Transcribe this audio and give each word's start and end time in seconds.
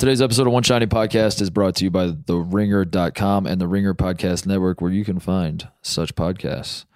Today's 0.00 0.22
episode 0.22 0.46
of 0.46 0.54
One 0.54 0.62
Shining 0.62 0.88
Podcast 0.88 1.42
is 1.42 1.50
brought 1.50 1.74
to 1.74 1.84
you 1.84 1.90
by 1.90 2.06
TheRinger.com 2.06 3.44
and 3.46 3.60
the 3.60 3.68
Ringer 3.68 3.92
Podcast 3.92 4.46
Network, 4.46 4.80
where 4.80 4.90
you 4.90 5.04
can 5.04 5.20
find 5.20 5.68
such 5.82 6.14
podcasts. 6.14 6.86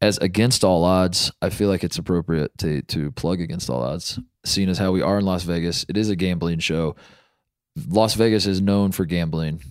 As 0.00 0.18
Against 0.18 0.64
All 0.64 0.82
Odds, 0.82 1.30
I 1.40 1.50
feel 1.50 1.68
like 1.68 1.84
it's 1.84 1.96
appropriate 1.96 2.58
to, 2.58 2.82
to 2.82 3.12
plug 3.12 3.40
Against 3.40 3.70
All 3.70 3.84
Odds, 3.84 4.18
seeing 4.44 4.68
as 4.68 4.78
how 4.78 4.90
we 4.90 5.00
are 5.00 5.20
in 5.20 5.24
Las 5.24 5.44
Vegas. 5.44 5.86
It 5.88 5.96
is 5.96 6.10
a 6.10 6.16
gambling 6.16 6.58
show. 6.58 6.96
Las 7.86 8.14
Vegas 8.14 8.46
is 8.46 8.60
known 8.60 8.90
for 8.90 9.04
gambling. 9.04 9.62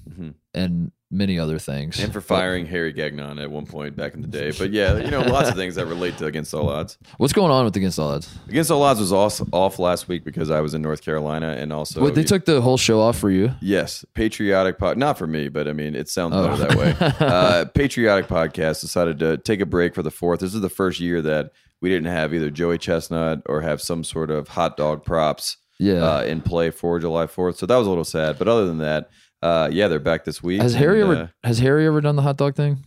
And 0.60 0.92
many 1.12 1.40
other 1.40 1.58
things. 1.58 2.00
and 2.00 2.14
for 2.14 2.22
firing 2.22 2.68
Harry 2.68 2.94
Gagnon 2.94 3.40
at 3.40 3.50
one 3.50 3.66
point 3.66 3.96
back 3.96 4.14
in 4.14 4.22
the 4.22 4.28
day. 4.28 4.52
But 4.56 4.72
yeah, 4.72 4.98
you 4.98 5.10
know, 5.10 5.22
lots 5.22 5.50
of 5.50 5.56
things 5.56 5.74
that 5.76 5.88
relate 5.88 6.18
to 6.20 6.28
Against 6.28 6.54
All 6.54 6.70
Odds. 6.70 7.00
What's 7.18 7.34
going 7.34 7.52
on 7.52 7.66
with 7.66 7.76
Against 7.76 7.98
All 7.98 8.12
Odds? 8.12 8.38
Against 8.48 8.70
All 8.70 8.84
Odds 8.84 9.00
was 9.00 9.12
off, 9.12 9.42
off 9.52 9.80
last 9.80 10.08
week 10.08 10.24
because 10.24 10.52
I 10.52 10.62
was 10.62 10.76
in 10.76 10.84
North 10.84 11.02
Carolina 11.02 11.56
and 11.58 11.74
also 11.74 12.04
Wait, 12.04 12.14
they 12.14 12.24
took 12.24 12.46
the 12.46 12.62
whole 12.62 12.78
show 12.78 13.02
off 13.02 13.18
for 13.18 13.32
you? 13.32 13.52
yes, 13.60 14.06
patriotic 14.14 14.78
pod. 14.78 14.98
Not 14.98 15.18
for 15.18 15.26
me, 15.26 15.50
but 15.50 15.68
I 15.68 15.74
mean, 15.74 15.96
it 15.96 16.10
sounds 16.10 16.36
Oh. 16.36 16.48
better 16.48 16.68
that 16.68 16.78
way. 16.78 16.96
uh, 17.28 17.66
patriotic 17.74 18.28
podcast 18.28 18.82
decided 18.82 19.18
to 19.20 19.38
take 19.38 19.62
a 19.62 19.66
break 19.66 19.96
for 19.96 20.04
the 20.04 20.12
fourth. 20.12 20.42
This 20.42 20.54
is 20.54 20.62
the 20.62 20.70
first 20.70 21.00
year 21.00 21.24
that 21.24 21.52
we 21.82 21.90
didn't 21.90 22.12
have 22.12 22.36
either 22.36 22.52
Joey 22.52 22.78
Chestnut 22.78 23.42
or 23.48 23.62
have 23.62 23.82
some 23.82 24.04
sort 24.04 24.30
of 24.30 24.50
hot 24.50 24.78
dog 24.78 25.04
props 25.04 25.58
Yeah. 25.80 26.04
uh, 26.18 26.22
in 26.24 26.42
play 26.42 26.70
for 26.70 27.00
July 27.00 27.26
Fourth. 27.26 27.58
So 27.58 27.66
that 27.66 27.78
was 27.78 27.88
a 27.88 27.90
little 27.90 28.04
sad. 28.04 28.38
But 28.38 28.48
other 28.48 28.68
than 28.68 28.78
that, 28.78 29.10
uh, 29.42 29.70
yeah, 29.72 29.88
they're 29.88 30.00
back 30.00 30.26
this 30.26 30.42
week. 30.44 30.62
has 30.62 30.74
Harry 30.74 31.02
and, 31.02 31.12
ever 31.12 31.22
uh, 31.24 31.28
has 31.48 31.60
Harry 31.60 31.86
ever 31.88 32.02
done 32.02 32.16
the 32.16 32.22
hot 32.22 32.38
dog 32.38 32.56
thing? 32.56 32.80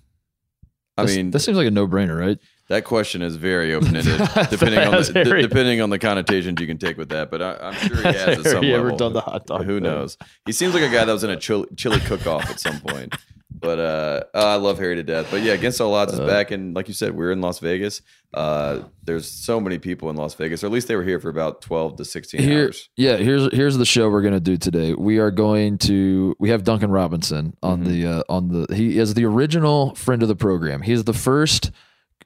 I 0.96 1.02
That's- 1.02 1.16
mean, 1.16 1.30
that 1.30 1.40
seems 1.40 1.56
like 1.56 1.66
a 1.66 1.70
no 1.70 1.86
brainer, 1.88 2.18
right? 2.18 2.38
That 2.68 2.84
question 2.84 3.22
is 3.22 3.36
very 3.36 3.74
open 3.74 3.96
ended, 3.96 4.18
depending 4.50 4.78
on 4.80 4.92
the, 5.02 5.12
d- 5.24 5.42
depending 5.42 5.80
on 5.80 5.90
the 5.90 5.98
connotations 5.98 6.60
you 6.60 6.66
can 6.66 6.78
take 6.78 6.96
with 6.96 7.08
that. 7.10 7.30
But 7.30 7.42
I, 7.42 7.56
I'm 7.60 7.74
sure 7.74 7.96
he 7.96 8.02
has 8.18 8.38
at 8.38 8.44
some 8.46 8.62
Harry 8.62 8.74
ever 8.74 8.92
done 8.92 9.12
the 9.12 9.20
hot 9.20 9.46
dog 9.46 9.64
Who 9.64 9.74
thing? 9.76 9.82
knows? 9.84 10.16
He 10.46 10.52
seems 10.52 10.72
like 10.74 10.82
a 10.82 10.88
guy 10.88 11.04
that 11.04 11.12
was 11.12 11.24
in 11.24 11.30
a 11.30 11.36
chili, 11.36 11.66
chili 11.76 12.00
cook 12.00 12.26
off 12.26 12.48
at 12.50 12.60
some 12.60 12.80
point. 12.80 13.14
But 13.62 13.78
uh, 13.78 14.22
uh, 14.34 14.38
I 14.38 14.56
love 14.56 14.78
Harry 14.78 14.96
to 14.96 15.02
death. 15.02 15.28
But 15.30 15.42
yeah, 15.42 15.52
Against 15.52 15.80
All 15.80 15.94
Odds 15.94 16.12
is 16.12 16.20
Uh, 16.20 16.26
back, 16.26 16.50
and 16.50 16.74
like 16.74 16.88
you 16.88 16.94
said, 16.94 17.14
we're 17.14 17.30
in 17.30 17.40
Las 17.40 17.60
Vegas. 17.60 18.02
Uh, 18.34 18.80
there's 19.04 19.28
so 19.30 19.60
many 19.60 19.78
people 19.78 20.10
in 20.10 20.16
Las 20.16 20.34
Vegas, 20.34 20.62
or 20.64 20.66
at 20.66 20.72
least 20.72 20.88
they 20.88 20.96
were 20.96 21.04
here 21.04 21.20
for 21.20 21.28
about 21.28 21.60
12 21.62 21.96
to 21.96 22.04
16 22.04 22.40
Here, 22.42 22.64
hours. 22.64 22.88
yeah. 22.96 23.16
Here's 23.16 23.52
here's 23.54 23.76
the 23.78 23.84
show 23.86 24.10
we're 24.10 24.22
gonna 24.22 24.40
do 24.40 24.56
today. 24.56 24.94
We 24.94 25.18
are 25.18 25.30
going 25.30 25.78
to 25.78 26.34
we 26.40 26.50
have 26.50 26.64
Duncan 26.64 26.90
Robinson 26.90 27.56
on 27.62 27.84
Mhm. 27.84 27.86
the 27.86 28.06
uh, 28.06 28.22
on 28.28 28.48
the 28.48 28.74
he 28.74 28.98
is 28.98 29.14
the 29.14 29.24
original 29.26 29.94
friend 29.94 30.22
of 30.22 30.28
the 30.28 30.36
program. 30.36 30.82
He 30.82 30.92
is 30.92 31.04
the 31.04 31.12
first 31.14 31.70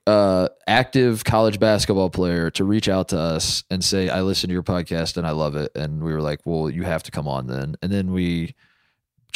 uh, 0.07 0.49
active 0.69 1.25
college 1.25 1.59
basketball 1.59 2.11
player 2.11 2.49
to 2.53 2.65
reach 2.65 2.89
out 2.89 3.09
to 3.09 3.19
us 3.19 3.65
and 3.71 3.83
say, 3.83 4.09
"I 4.09 4.21
listen 4.23 4.49
to 4.49 4.53
your 4.55 4.63
podcast 4.63 5.17
and 5.17 5.27
I 5.27 5.33
love 5.33 5.57
it." 5.57 5.73
And 5.75 6.03
we 6.03 6.13
were 6.13 6.21
like, 6.23 6.41
"Well, 6.45 6.71
you 6.71 6.85
have 6.85 7.03
to 7.05 7.11
come 7.11 7.27
on 7.27 7.49
then." 7.49 7.75
And 7.83 7.91
then 7.91 8.13
we 8.13 8.55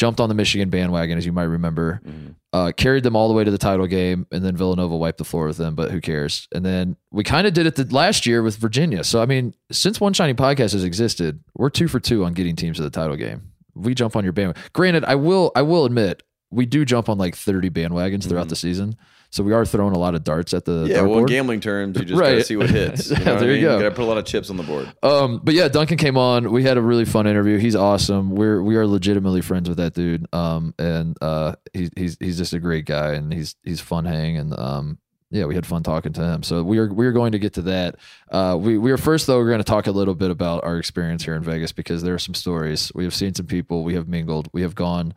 jumped 0.01 0.19
on 0.19 0.29
the 0.31 0.35
Michigan 0.35 0.71
bandwagon, 0.71 1.19
as 1.19 1.27
you 1.27 1.33
might 1.33 1.45
remember. 1.59 2.01
Mhm. 2.07 2.35
uh, 2.53 2.73
carried 2.77 3.05
them 3.05 3.15
all 3.15 3.29
the 3.29 3.35
way 3.35 3.45
to 3.45 3.51
the 3.53 3.59
title 3.59 3.87
game, 3.87 4.27
and 4.33 4.45
then 4.45 4.57
Villanova 4.57 4.97
wiped 4.97 5.19
the 5.19 5.25
floor 5.25 5.47
with 5.47 5.57
them. 5.57 5.77
But 5.77 5.93
who 5.93 6.01
cares? 6.01 6.49
And 6.53 6.65
then 6.67 6.97
we 7.13 7.23
kind 7.23 7.47
of 7.47 7.53
did 7.55 7.65
it 7.67 7.77
the 7.77 7.85
last 7.95 8.27
year 8.27 8.43
with 8.43 8.57
Virginia. 8.57 9.05
So 9.05 9.23
I 9.23 9.27
mean, 9.27 9.55
since 9.71 10.01
One 10.01 10.13
Shining 10.13 10.35
Podcast 10.35 10.73
has 10.73 10.83
existed, 10.83 11.39
we're 11.57 11.71
two 11.71 11.87
for 11.87 12.01
two 12.01 12.25
on 12.25 12.33
getting 12.33 12.57
teams 12.57 12.79
to 12.79 12.83
the 12.83 12.91
title 12.91 13.15
game. 13.15 13.43
We 13.77 13.95
jump 13.95 14.17
on 14.17 14.25
your 14.25 14.33
bandwagon. 14.33 14.61
Granted, 14.73 15.05
I 15.05 15.15
will 15.15 15.53
I 15.55 15.63
will 15.63 15.85
admit 15.85 16.25
we 16.51 16.67
do 16.67 16.85
jump 16.85 17.09
on 17.09 17.19
like 17.19 17.37
thirty 17.37 17.71
bandwagons 17.71 18.27
throughout 18.29 18.47
Mhm. 18.47 18.51
the 18.51 18.57
season. 18.57 18.97
So 19.33 19.45
we 19.45 19.53
are 19.53 19.65
throwing 19.65 19.95
a 19.95 19.99
lot 19.99 20.17
of 20.17 20.25
darts 20.25 20.53
at 20.55 20.65
the 20.65 20.87
Yeah, 20.89 21.03
well, 21.03 21.21
in 21.21 21.27
gambling 21.27 21.61
terms, 21.61 21.97
you 21.99 22.05
just 22.07 22.19
Right. 22.21 22.33
gotta 22.33 22.45
see 22.45 22.57
what 22.57 22.69
hits. 22.69 23.11
You 23.11 23.17
Yeah, 23.21 23.25
what 23.27 23.29
I 23.29 23.39
there 23.41 23.49
you 23.51 23.53
mean? 23.55 23.63
go. 23.63 23.79
gotta 23.79 23.95
put 23.95 24.03
a 24.03 24.07
lot 24.07 24.19
of 24.19 24.25
chips 24.25 24.51
on 24.51 24.57
the 24.57 24.65
board. 24.65 24.93
Um, 25.05 25.41
but 25.45 25.55
yeah, 25.55 25.69
Duncan 25.69 25.99
came 25.99 26.17
on. 26.19 26.51
We 26.51 26.65
had 26.65 26.77
a 26.77 26.83
really 26.83 27.05
fun 27.05 27.27
interview. 27.29 27.57
He's 27.59 27.77
awesome. 27.77 28.31
We're 28.31 28.61
we 28.63 28.75
are 28.77 28.87
legitimately 28.87 29.43
friends 29.43 29.69
with 29.69 29.79
that 29.79 29.95
dude. 29.95 30.27
Um, 30.35 30.75
and 30.81 31.17
uh, 31.23 31.55
he's 31.73 31.91
he's 31.97 32.17
he's 32.19 32.39
just 32.39 32.53
a 32.55 32.59
great 32.59 32.87
guy, 32.87 33.13
and 33.15 33.33
he's 33.33 33.55
he's 33.63 33.81
fun 33.81 34.05
hang, 34.05 34.37
and 34.37 34.59
um, 34.59 34.99
yeah, 35.31 35.45
we 35.45 35.55
had 35.55 35.65
fun 35.65 35.85
talking 35.85 36.13
to 36.15 36.23
him. 36.25 36.43
So 36.43 36.65
we 36.65 36.79
are 36.79 36.93
we 36.93 37.07
are 37.07 37.13
going 37.13 37.31
to 37.31 37.39
get 37.39 37.53
to 37.55 37.63
that. 37.63 37.97
Uh, 38.33 38.57
we 38.61 38.79
we 38.79 38.91
are 38.91 38.97
first 38.99 39.29
though. 39.29 39.39
We're 39.39 39.47
going 39.47 39.59
to 39.59 39.65
talk 39.65 39.87
a 39.87 39.93
little 39.93 40.17
bit 40.17 40.33
about 40.33 40.65
our 40.65 40.77
experience 40.77 41.23
here 41.25 41.37
in 41.37 41.45
Vegas 41.45 41.71
because 41.71 42.03
there 42.03 42.15
are 42.15 42.19
some 42.19 42.35
stories. 42.35 42.91
We 42.97 43.05
have 43.05 43.15
seen 43.15 43.33
some 43.35 43.47
people. 43.47 43.85
We 43.85 43.95
have 43.95 44.09
mingled. 44.09 44.49
We 44.53 44.63
have 44.63 44.75
gone 44.75 45.15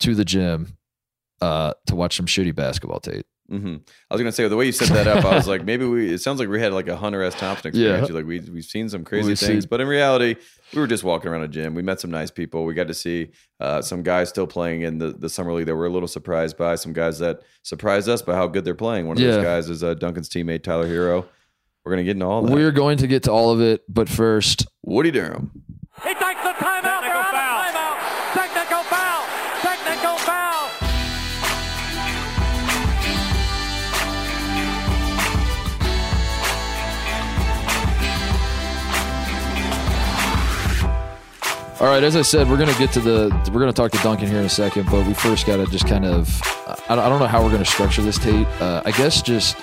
to 0.00 0.16
the 0.16 0.24
gym 0.24 0.76
uh, 1.40 1.74
to 1.86 1.94
watch 1.94 2.16
some 2.16 2.26
shitty 2.26 2.56
basketball 2.56 2.98
tape. 2.98 3.24
Hmm 3.48 3.76
I 4.10 4.14
was 4.14 4.20
gonna 4.20 4.32
say 4.32 4.48
the 4.48 4.56
way 4.56 4.66
you 4.66 4.72
set 4.72 4.88
that 4.88 5.06
up, 5.06 5.24
I 5.24 5.36
was 5.36 5.46
like, 5.46 5.64
maybe 5.64 5.84
we. 5.86 6.12
It 6.12 6.18
sounds 6.20 6.40
like 6.40 6.48
we 6.48 6.60
had 6.60 6.72
like 6.72 6.88
a 6.88 6.96
Hunter 6.96 7.22
S. 7.22 7.34
Thompson 7.34 7.68
experience. 7.68 8.08
Yeah. 8.08 8.14
Like 8.16 8.26
we 8.26 8.40
we've 8.40 8.64
seen 8.64 8.88
some 8.88 9.04
crazy 9.04 9.28
We've 9.28 9.38
things, 9.38 9.64
seen- 9.64 9.68
but 9.68 9.80
in 9.80 9.86
reality, 9.86 10.34
we 10.74 10.80
were 10.80 10.86
just 10.88 11.04
walking 11.04 11.30
around 11.30 11.42
a 11.42 11.48
gym. 11.48 11.74
We 11.74 11.82
met 11.82 12.00
some 12.00 12.10
nice 12.10 12.30
people. 12.30 12.64
We 12.64 12.74
got 12.74 12.88
to 12.88 12.94
see 12.94 13.30
uh, 13.60 13.82
some 13.82 14.02
guys 14.02 14.28
still 14.30 14.46
playing 14.48 14.82
in 14.82 14.98
the, 14.98 15.12
the 15.12 15.28
summer 15.28 15.52
league 15.52 15.66
that 15.66 15.76
we're 15.76 15.86
a 15.86 15.90
little 15.90 16.08
surprised 16.08 16.56
by. 16.56 16.74
Some 16.74 16.92
guys 16.92 17.18
that 17.20 17.42
surprised 17.62 18.08
us 18.08 18.20
by 18.22 18.34
how 18.34 18.48
good 18.48 18.64
they're 18.64 18.74
playing. 18.74 19.06
One 19.06 19.16
of 19.16 19.22
Yeah. 19.22 19.32
those 19.32 19.44
guys 19.44 19.70
is 19.70 19.84
uh, 19.84 19.94
Duncan's 19.94 20.28
teammate 20.28 20.62
Tyler 20.64 20.86
Herro. 20.88 21.24
We're 21.84 21.92
gonna 21.92 22.02
get 22.04 22.12
into 22.16 22.26
all 22.26 22.42
that. 22.42 22.52
We're 22.52 22.72
going 22.72 22.98
to 22.98 23.06
get 23.06 23.22
to 23.24 23.32
all 23.32 23.50
of 23.50 23.60
it, 23.60 23.82
but 23.88 24.08
first, 24.08 24.66
Woody 24.82 25.12
Durham. 25.12 25.52
He 26.02 26.12
takes 26.14 26.42
the 26.42 26.52
timeout. 26.58 27.00
Technical 27.00 27.22
foul. 27.22 27.62
Timeout. 27.62 28.34
Technical 28.34 28.82
foul. 28.82 28.95
All 41.78 41.86
right, 41.86 42.02
as 42.02 42.16
I 42.16 42.22
said, 42.22 42.48
we're 42.48 42.56
gonna 42.56 42.72
get 42.78 42.90
to 42.92 43.00
the 43.00 43.28
we're 43.52 43.60
gonna 43.60 43.70
talk 43.70 43.92
to 43.92 43.98
Duncan 43.98 44.28
here 44.28 44.38
in 44.38 44.46
a 44.46 44.48
second, 44.48 44.88
but 44.90 45.06
we 45.06 45.12
first 45.12 45.46
gotta 45.46 45.66
just 45.66 45.86
kind 45.86 46.06
of 46.06 46.40
I 46.88 46.94
don't, 46.96 47.20
know 47.20 47.26
how 47.26 47.44
we're 47.44 47.50
gonna 47.50 47.66
structure 47.66 48.00
this, 48.00 48.16
Tate. 48.16 48.46
Uh, 48.62 48.80
I 48.86 48.92
guess 48.92 49.20
just 49.20 49.58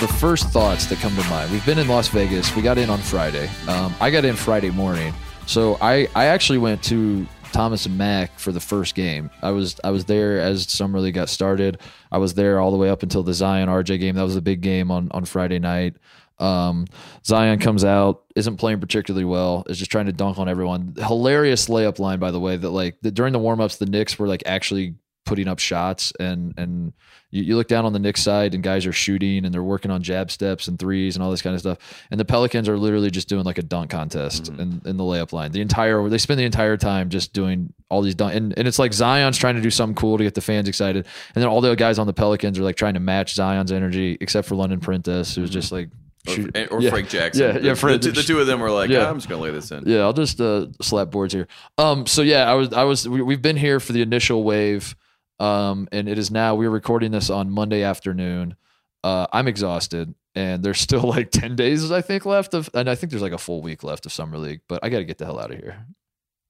the 0.00 0.08
first 0.18 0.48
thoughts 0.48 0.86
that 0.86 0.98
come 1.00 1.14
to 1.14 1.22
mind. 1.28 1.52
We've 1.52 1.64
been 1.66 1.78
in 1.78 1.88
Las 1.88 2.08
Vegas. 2.08 2.56
We 2.56 2.62
got 2.62 2.78
in 2.78 2.88
on 2.88 3.00
Friday. 3.00 3.50
Um, 3.68 3.94
I 4.00 4.10
got 4.10 4.24
in 4.24 4.34
Friday 4.34 4.70
morning, 4.70 5.12
so 5.44 5.76
I 5.82 6.08
I 6.14 6.24
actually 6.24 6.56
went 6.56 6.82
to 6.84 7.26
Thomas 7.52 7.84
and 7.84 7.98
Mack 7.98 8.38
for 8.38 8.50
the 8.50 8.60
first 8.60 8.94
game. 8.94 9.30
I 9.42 9.50
was 9.50 9.78
I 9.84 9.90
was 9.90 10.06
there 10.06 10.40
as 10.40 10.66
summer 10.72 11.00
league 11.00 11.14
got 11.14 11.28
started. 11.28 11.78
I 12.10 12.16
was 12.16 12.32
there 12.32 12.60
all 12.60 12.70
the 12.70 12.78
way 12.78 12.88
up 12.88 13.02
until 13.02 13.22
the 13.22 13.34
Zion 13.34 13.68
RJ 13.68 14.00
game. 14.00 14.14
That 14.14 14.24
was 14.24 14.36
a 14.36 14.42
big 14.42 14.62
game 14.62 14.90
on 14.90 15.08
on 15.10 15.26
Friday 15.26 15.58
night. 15.58 15.96
Um, 16.38 16.86
Zion 17.24 17.58
comes 17.58 17.84
out, 17.84 18.24
isn't 18.34 18.56
playing 18.56 18.80
particularly 18.80 19.24
well, 19.24 19.64
is 19.68 19.78
just 19.78 19.90
trying 19.90 20.06
to 20.06 20.12
dunk 20.12 20.38
on 20.38 20.48
everyone. 20.48 20.94
Hilarious 20.96 21.68
layup 21.68 21.98
line, 21.98 22.18
by 22.18 22.30
the 22.30 22.40
way. 22.40 22.56
That 22.56 22.70
like 22.70 22.96
the, 23.02 23.10
during 23.10 23.32
the 23.32 23.38
warmups, 23.38 23.78
the 23.78 23.86
Knicks 23.86 24.18
were 24.18 24.26
like 24.26 24.42
actually 24.46 24.94
putting 25.24 25.46
up 25.46 25.60
shots, 25.60 26.12
and 26.18 26.52
and 26.56 26.92
you, 27.30 27.44
you 27.44 27.56
look 27.56 27.68
down 27.68 27.84
on 27.84 27.92
the 27.92 27.98
Knicks 28.00 28.22
side, 28.22 28.54
and 28.54 28.62
guys 28.62 28.86
are 28.86 28.92
shooting, 28.92 29.44
and 29.44 29.54
they're 29.54 29.62
working 29.62 29.90
on 29.90 30.02
jab 30.02 30.30
steps 30.30 30.66
and 30.66 30.78
threes 30.78 31.14
and 31.14 31.22
all 31.22 31.30
this 31.30 31.42
kind 31.42 31.54
of 31.54 31.60
stuff. 31.60 31.78
And 32.10 32.18
the 32.18 32.24
Pelicans 32.24 32.68
are 32.68 32.76
literally 32.76 33.10
just 33.10 33.28
doing 33.28 33.44
like 33.44 33.58
a 33.58 33.62
dunk 33.62 33.90
contest 33.90 34.48
in, 34.48 34.82
in 34.84 34.96
the 34.96 35.04
layup 35.04 35.32
line. 35.32 35.52
The 35.52 35.60
entire 35.60 36.08
they 36.08 36.18
spend 36.18 36.40
the 36.40 36.44
entire 36.44 36.76
time 36.76 37.08
just 37.08 37.32
doing 37.32 37.72
all 37.88 38.02
these 38.02 38.16
dunk, 38.16 38.34
and, 38.34 38.52
and 38.58 38.66
it's 38.66 38.78
like 38.78 38.92
Zion's 38.92 39.38
trying 39.38 39.54
to 39.54 39.62
do 39.62 39.70
something 39.70 39.94
cool 39.94 40.18
to 40.18 40.24
get 40.24 40.34
the 40.34 40.40
fans 40.40 40.68
excited, 40.68 41.06
and 41.34 41.42
then 41.42 41.48
all 41.48 41.60
the 41.60 41.74
guys 41.76 42.00
on 42.00 42.08
the 42.08 42.12
Pelicans 42.12 42.58
are 42.58 42.64
like 42.64 42.76
trying 42.76 42.94
to 42.94 43.00
match 43.00 43.34
Zion's 43.34 43.70
energy, 43.70 44.18
except 44.20 44.48
for 44.48 44.56
London 44.56 44.80
Prentice, 44.80 45.36
who's 45.36 45.50
just 45.50 45.70
like. 45.70 45.88
Or, 46.28 46.34
shoot- 46.34 46.68
or 46.70 46.80
Yeah. 46.80 46.90
Frank 46.90 47.08
Jackson. 47.08 47.42
Yeah, 47.46 47.52
The- 47.52 47.62
yeah, 47.64 47.74
Frank- 47.74 48.02
two, 48.02 48.12
the 48.12 48.22
two 48.22 48.38
of 48.40 48.46
them 48.46 48.60
were 48.60 48.70
like, 48.70 48.90
Yeah. 48.90 49.06
"Ah, 49.06 49.10
I'm 49.10 49.16
just 49.16 49.28
gonna 49.28 49.42
lay 49.42 49.50
this 49.50 49.70
in. 49.72 49.82
Yeah, 49.86 50.00
I'll 50.02 50.12
just 50.12 50.40
uh, 50.40 50.66
slap 50.80 51.10
boards 51.10 51.34
here. 51.34 51.48
Um, 51.78 52.06
so 52.06 52.22
yeah, 52.22 52.50
I 52.50 52.54
was, 52.54 52.72
I 52.72 52.84
was, 52.84 53.08
we, 53.08 53.20
we've 53.22 53.42
been 53.42 53.56
here 53.56 53.80
for 53.80 53.92
the 53.92 54.02
initial 54.02 54.44
wave, 54.44 54.94
um, 55.40 55.88
and 55.90 56.08
it 56.08 56.18
is 56.18 56.30
now. 56.30 56.54
We're 56.54 56.70
recording 56.70 57.10
this 57.10 57.28
on 57.30 57.50
Monday 57.50 57.82
afternoon. 57.82 58.54
Uh, 59.02 59.26
I'm 59.32 59.48
exhausted, 59.48 60.14
and 60.36 60.62
there's 60.62 60.78
still 60.80 61.02
like 61.02 61.30
ten 61.32 61.56
days, 61.56 61.90
I 61.90 62.02
think, 62.02 62.24
left 62.24 62.54
of, 62.54 62.70
and 62.72 62.88
I 62.88 62.94
think 62.94 63.10
there's 63.10 63.22
like 63.22 63.32
a 63.32 63.38
full 63.38 63.60
week 63.60 63.82
left 63.82 64.06
of 64.06 64.12
summer 64.12 64.38
league. 64.38 64.60
But 64.68 64.78
I 64.84 64.90
got 64.90 64.98
to 64.98 65.04
get 65.04 65.18
the 65.18 65.24
hell 65.24 65.40
out 65.40 65.50
of 65.50 65.58
here. 65.58 65.86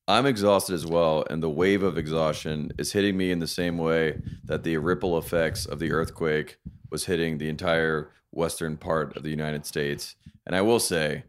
I'm 0.09 0.27
exhausted 0.27 0.75
as 0.75 0.85
well, 0.85 1.25
and 1.31 1.43
the 1.43 1.49
wave 1.49 1.83
of 1.83 1.97
exhaustion 1.97 2.73
is 2.77 2.93
hitting 2.93 3.17
me 3.17 3.31
in 3.31 3.39
the 3.39 3.47
same 3.47 3.79
way 3.79 4.21
that 4.45 4.65
the 4.65 4.77
ripple 4.77 5.17
effects 5.17 5.65
of 5.65 5.79
the 5.79 5.93
earthquake 5.93 6.59
was 6.91 7.07
hitting 7.07 7.39
the 7.39 7.49
entire 7.49 8.11
western 8.33 8.77
part 8.77 9.17
of 9.17 9.23
the 9.23 9.31
United 9.31 9.65
States. 9.65 10.17
And 10.47 10.57
I 10.57 10.63
will 10.63 10.81
say, 10.81 11.25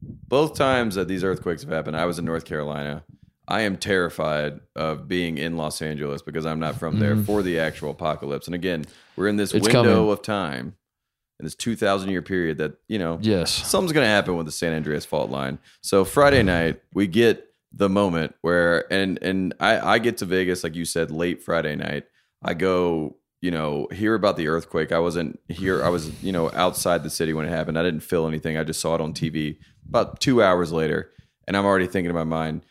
both 0.00 0.54
times 0.54 0.94
that 0.94 1.08
these 1.08 1.24
earthquakes 1.24 1.62
have 1.62 1.70
happened, 1.70 1.96
I 1.96 2.06
was 2.06 2.18
in 2.18 2.24
North 2.24 2.44
Carolina. 2.44 3.04
I 3.46 3.62
am 3.62 3.76
terrified 3.76 4.60
of 4.74 5.06
being 5.06 5.36
in 5.36 5.56
Los 5.56 5.82
Angeles 5.82 6.22
because 6.22 6.46
I'm 6.46 6.60
not 6.60 6.76
from 6.76 6.98
there 6.98 7.14
mm-hmm. 7.14 7.24
for 7.24 7.42
the 7.42 7.58
actual 7.58 7.90
apocalypse. 7.90 8.46
And 8.46 8.54
again, 8.54 8.86
we're 9.16 9.28
in 9.28 9.36
this. 9.36 9.52
It's 9.52 9.64
window 9.66 9.82
coming. 9.82 10.10
of 10.10 10.22
time 10.22 10.76
in 11.38 11.44
this 11.44 11.54
2,000 11.54 12.08
year 12.08 12.22
period 12.22 12.58
that, 12.58 12.74
you 12.88 12.98
know, 12.98 13.18
Yes. 13.20 13.50
something's 13.50 13.92
going 13.92 14.04
to 14.04 14.10
happen 14.10 14.36
with 14.36 14.46
the 14.46 14.52
San 14.52 14.72
Andreas 14.72 15.04
fault 15.04 15.30
line. 15.30 15.58
So 15.82 16.04
Friday 16.04 16.42
night, 16.42 16.80
we 16.94 17.06
get 17.06 17.46
the 17.72 17.88
moment 17.88 18.34
where, 18.40 18.90
and 18.92 19.20
and 19.22 19.52
I, 19.60 19.94
I 19.94 19.98
get 19.98 20.18
to 20.18 20.24
Vegas, 20.24 20.64
like 20.64 20.74
you 20.74 20.84
said, 20.84 21.10
late 21.10 21.42
Friday 21.42 21.76
night. 21.76 22.04
I 22.42 22.54
go, 22.54 23.16
you 23.44 23.50
know, 23.50 23.86
hear 23.92 24.14
about 24.14 24.38
the 24.38 24.48
earthquake. 24.48 24.90
I 24.90 24.98
wasn't 24.98 25.38
here. 25.50 25.84
I 25.84 25.90
was, 25.90 26.10
you 26.22 26.32
know, 26.32 26.50
outside 26.54 27.02
the 27.02 27.10
city 27.10 27.34
when 27.34 27.44
it 27.44 27.50
happened. 27.50 27.78
I 27.78 27.82
didn't 27.82 28.00
feel 28.00 28.26
anything. 28.26 28.56
I 28.56 28.64
just 28.64 28.80
saw 28.80 28.94
it 28.94 29.02
on 29.02 29.12
TV 29.12 29.58
about 29.86 30.18
two 30.18 30.42
hours 30.42 30.72
later, 30.72 31.12
and 31.46 31.54
I'm 31.54 31.66
already 31.66 31.86
thinking 31.86 32.08
in 32.08 32.14
my 32.14 32.24
mind, 32.24 32.64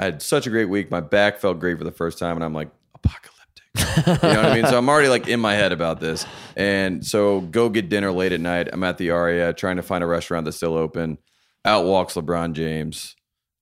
I 0.00 0.04
had 0.04 0.22
such 0.22 0.46
a 0.46 0.50
great 0.50 0.70
week. 0.70 0.90
My 0.90 1.02
back 1.02 1.40
felt 1.40 1.58
great 1.58 1.76
for 1.76 1.84
the 1.84 1.92
first 1.92 2.18
time, 2.18 2.36
and 2.36 2.44
I'm 2.44 2.54
like 2.54 2.70
apocalyptic. 2.94 3.66
you 4.22 4.28
know 4.30 4.42
what 4.42 4.46
I 4.46 4.54
mean? 4.54 4.64
So 4.64 4.78
I'm 4.78 4.88
already 4.88 5.08
like 5.08 5.28
in 5.28 5.40
my 5.40 5.52
head 5.52 5.72
about 5.72 6.00
this, 6.00 6.24
and 6.56 7.04
so 7.04 7.42
go 7.42 7.68
get 7.68 7.90
dinner 7.90 8.10
late 8.10 8.32
at 8.32 8.40
night. 8.40 8.70
I'm 8.72 8.82
at 8.82 8.96
the 8.96 9.10
Aria 9.10 9.52
trying 9.52 9.76
to 9.76 9.82
find 9.82 10.02
a 10.02 10.06
restaurant 10.06 10.46
that's 10.46 10.56
still 10.56 10.78
open. 10.78 11.18
Out 11.66 11.84
walks 11.84 12.14
LeBron 12.14 12.54
James 12.54 13.14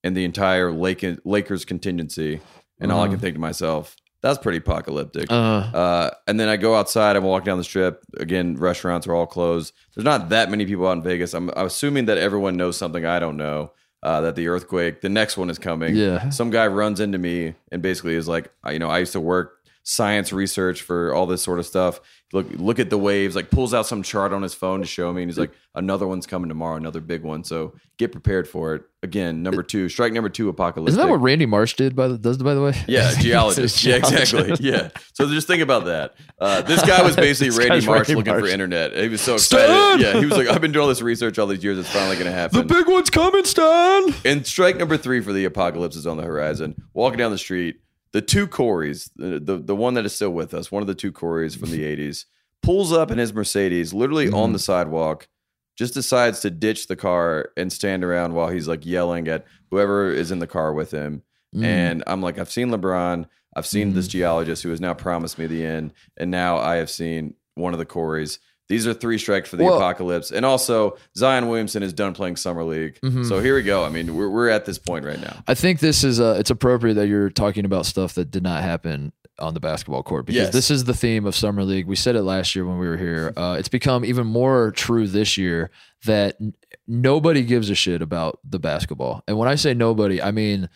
and 0.05 0.17
the 0.17 0.25
entire 0.25 0.71
Lake- 0.71 1.19
Lakers 1.25 1.65
contingency, 1.65 2.41
and 2.79 2.93
all 2.93 3.01
I 3.01 3.07
can 3.07 3.15
uh-huh. 3.15 3.21
think 3.21 3.35
to 3.35 3.41
myself, 3.41 3.97
that's 4.23 4.39
pretty 4.39 4.59
apocalyptic. 4.59 5.31
Uh, 5.31 5.35
Uh, 5.75 6.11
and 6.27 6.39
then 6.39 6.49
I 6.49 6.57
go 6.57 6.75
outside. 6.75 7.17
I'm 7.17 7.25
walking 7.25 7.47
down 7.47 7.59
the 7.59 7.65
strip. 7.65 8.03
Again, 8.17 8.57
restaurants 8.57 9.07
are 9.07 9.15
all 9.15 9.27
closed. 9.27 9.75
There's 9.95 10.05
not 10.05 10.29
that 10.31 10.51
many 10.51 10.65
people 10.65 10.87
out 10.87 10.93
in 10.93 11.03
Vegas. 11.03 11.35
I'm, 11.35 11.51
I'm 11.57 11.67
assuming 11.67 12.07
that 12.07 12.19
everyone 12.19 12.57
knows 12.57 12.77
something 12.77 13.05
I 13.05 13.19
don't 13.19 13.37
know. 13.37 13.73
Uh, 14.05 14.21
that 14.23 14.35
the 14.35 14.49
earthquake, 14.49 15.01
the 15.01 15.09
next 15.09 15.37
one 15.37 15.49
is 15.49 15.61
coming. 15.61 15.95
Yeah. 15.95 16.31
Some 16.31 16.51
guy 16.51 16.67
runs 16.67 16.99
into 16.99 17.19
me 17.19 17.55
and 17.71 17.81
basically 17.83 18.15
is 18.17 18.27
like, 18.27 18.51
you 18.69 18.81
know, 18.81 18.89
I 18.89 18.99
used 18.99 19.13
to 19.13 19.21
work 19.21 19.61
science 19.85 20.33
research 20.33 20.83
for 20.83 21.13
all 21.15 21.27
this 21.27 21.43
sort 21.43 21.59
of 21.59 21.67
stuff. 21.67 22.01
Look, 22.33 22.47
look 22.55 22.79
at 22.79 22.89
the 22.89 22.97
waves. 22.97 23.37
Like 23.37 23.51
pulls 23.51 23.75
out 23.75 23.87
some 23.87 24.03
chart 24.03 24.33
on 24.33 24.41
his 24.43 24.55
phone 24.55 24.81
to 24.81 24.87
show 24.87 25.13
me, 25.13 25.21
and 25.23 25.31
he's 25.31 25.39
like, 25.39 25.53
another 25.75 26.07
one's 26.07 26.27
coming 26.27 26.49
tomorrow, 26.49 26.77
another 26.77 27.01
big 27.03 27.23
one. 27.23 27.45
So 27.45 27.75
get 27.99 28.11
prepared 28.11 28.49
for 28.49 28.75
it. 28.75 28.85
Again, 29.03 29.43
number 29.43 29.63
two, 29.63 29.91
strike 29.91 30.15
number 30.15 30.31
two, 30.31 30.49
apocalypse. 30.49 30.93
isn't 30.93 31.05
that 31.05 31.11
what 31.11 31.21
Randy 31.21 31.45
Marsh 31.45 31.75
did? 31.75 31.95
By 31.95 32.09
the 32.09 32.17
does 32.17 32.39
by 32.39 32.55
the 32.55 32.63
way? 32.63 32.75
Yeah, 32.89 33.13
geologist. 33.21 33.85
Yeah, 33.85 33.97
exactly. 33.97 34.55
Yeah. 34.61 34.89
So 35.13 35.29
just 35.29 35.47
think 35.47 35.61
about 35.63 35.85
that. 35.87 36.15
Uh, 36.39 36.63
this 36.63 36.81
guy 36.87 37.03
was 37.03 37.17
basically 37.29 37.51
Randy 37.51 37.85
Marsh 37.85 38.09
Randy 38.09 38.15
looking 38.15 38.39
for 38.41 38.47
internet. 38.47 38.97
He 38.97 39.09
was 39.09 39.21
so 39.21 39.35
excited. 39.35 39.67
Stan! 39.67 40.01
Yeah, 40.01 40.19
he 40.19 40.25
was 40.25 40.37
like, 40.39 40.47
I've 40.49 40.61
been 40.63 40.73
doing 40.73 40.85
all 40.85 40.89
this 40.89 41.03
research 41.03 41.39
all 41.39 41.47
these 41.49 41.63
years. 41.63 41.77
It's 41.79 41.91
finally 41.91 42.15
going 42.15 42.27
to 42.27 42.33
happen. 42.33 42.67
The 42.67 42.75
big 42.75 42.87
one's 42.89 43.11
coming, 43.11 43.45
Stan. 43.45 44.15
and 44.25 44.47
strike 44.47 44.77
number 44.79 44.97
three 44.97 45.21
for 45.21 45.33
the 45.35 45.45
apocalypse 45.45 45.97
is 45.97 46.07
on 46.07 46.17
the 46.17 46.23
horizon. 46.23 46.81
Walking 46.95 47.19
down 47.19 47.31
the 47.33 47.39
street, 47.39 47.81
the 48.13 48.23
two 48.23 48.47
Corys, 48.47 49.11
the, 49.17 49.39
the, 49.39 49.57
the 49.59 49.77
one 49.77 49.95
that 49.95 50.05
is 50.07 50.15
still 50.15 50.31
with 50.31 50.55
us, 50.55 50.71
one 50.71 50.83
of 50.83 50.87
the 50.87 50.95
two 50.95 51.13
Corys 51.13 51.59
from 51.59 51.71
the 51.71 51.83
80s, 51.97 52.27
pulls 52.63 52.93
up 52.93 53.11
in 53.11 53.19
his 53.19 53.33
Mercedes, 53.33 53.93
literally 53.93 54.27
Mm-hmm. 54.27 54.35
on 54.37 54.53
the 54.53 54.59
sidewalk, 54.59 55.29
just 55.77 55.95
decides 55.95 56.41
to 56.41 56.51
ditch 56.51 56.87
the 56.87 56.97
car 56.97 57.51
and 57.57 57.73
stand 57.73 58.05
around 58.05 58.35
while 58.35 58.49
he's 58.49 58.69
like 58.69 58.85
yelling 58.85 59.27
at 59.29 59.47
whoever 59.71 60.13
is 60.13 60.31
in 60.31 60.39
the 60.39 60.47
car 60.47 60.73
with 60.75 60.91
him. 60.91 61.23
Mm. 61.57 61.65
And 61.65 62.05
I'm 62.07 62.23
like, 62.23 62.39
I've 62.39 62.51
seen 62.51 62.69
LeBron, 62.69 63.27
I've 63.57 63.67
seen 63.67 63.95
this 63.95 64.09
geologist 64.09 64.63
who 64.63 64.71
has 64.71 64.81
now 64.81 64.95
promised 64.95 65.39
me 65.39 65.47
the 65.47 65.65
end, 65.65 65.93
and 66.17 66.31
now 66.31 66.59
I 66.59 66.77
have 66.77 66.91
seen 66.91 67.35
one 67.55 67.73
of 67.73 67.79
the 67.79 67.87
Corys. 67.87 68.39
These 68.73 68.87
are 68.87 68.95
three 68.95 69.19
strikes 69.19 69.49
for 69.51 69.57
the 69.57 69.65
Well- 69.65 69.77
apocalypse, 69.77 70.31
and 70.31 70.45
also 70.47 70.97
Zion 71.17 71.49
Williamson 71.49 71.83
is 71.83 71.93
done 71.93 72.15
playing 72.15 72.37
summer 72.37 72.65
league. 72.65 72.99
Mm-hmm. 73.03 73.25
So 73.25 73.41
here 73.41 73.55
we 73.55 73.63
go. 73.63 73.85
I 73.85 73.89
mean, 73.91 74.15
we're 74.17 74.29
we're 74.31 74.49
at 74.49 74.65
this 74.65 74.79
point 74.79 75.05
right 75.05 75.21
now. 75.21 75.43
I 75.47 75.55
think 75.55 75.81
this 75.81 76.03
is 76.05 76.21
uh, 76.21 76.37
it's 76.39 76.51
appropriate 76.51 76.95
that 76.95 77.07
you're 77.09 77.31
talking 77.31 77.65
about 77.65 77.87
stuff 77.87 78.15
that 78.15 78.31
did 78.31 78.43
not 78.43 78.63
happen 78.63 79.13
on 79.39 79.55
the 79.55 79.61
basketball 79.61 80.03
court 80.03 80.27
because 80.27 80.43
Yes. 80.45 80.53
this 80.53 80.71
is 80.71 80.85
the 80.85 80.95
theme 80.95 81.27
of 81.27 81.35
summer 81.35 81.65
league. 81.65 81.87
We 81.87 81.97
said 81.97 82.17
it 82.17 82.23
last 82.23 82.55
year 82.55 82.65
when 82.67 82.79
we 82.79 82.87
were 82.89 82.97
here. 82.99 83.33
Uh, 83.43 83.57
it's 83.59 83.69
become 83.69 84.05
even 84.05 84.27
more 84.27 84.71
true 84.73 85.07
this 85.07 85.37
year 85.39 85.71
that 86.05 86.37
n- 86.41 86.55
nobody 86.87 87.43
gives 87.43 87.71
a 87.71 87.75
shit 87.75 88.03
about 88.03 88.39
the 88.49 88.59
basketball. 88.59 89.23
And 89.27 89.39
when 89.39 89.49
I 89.49 89.55
say 89.57 89.75
nobody, 89.75 90.21
I 90.23 90.31
mean 90.33 90.69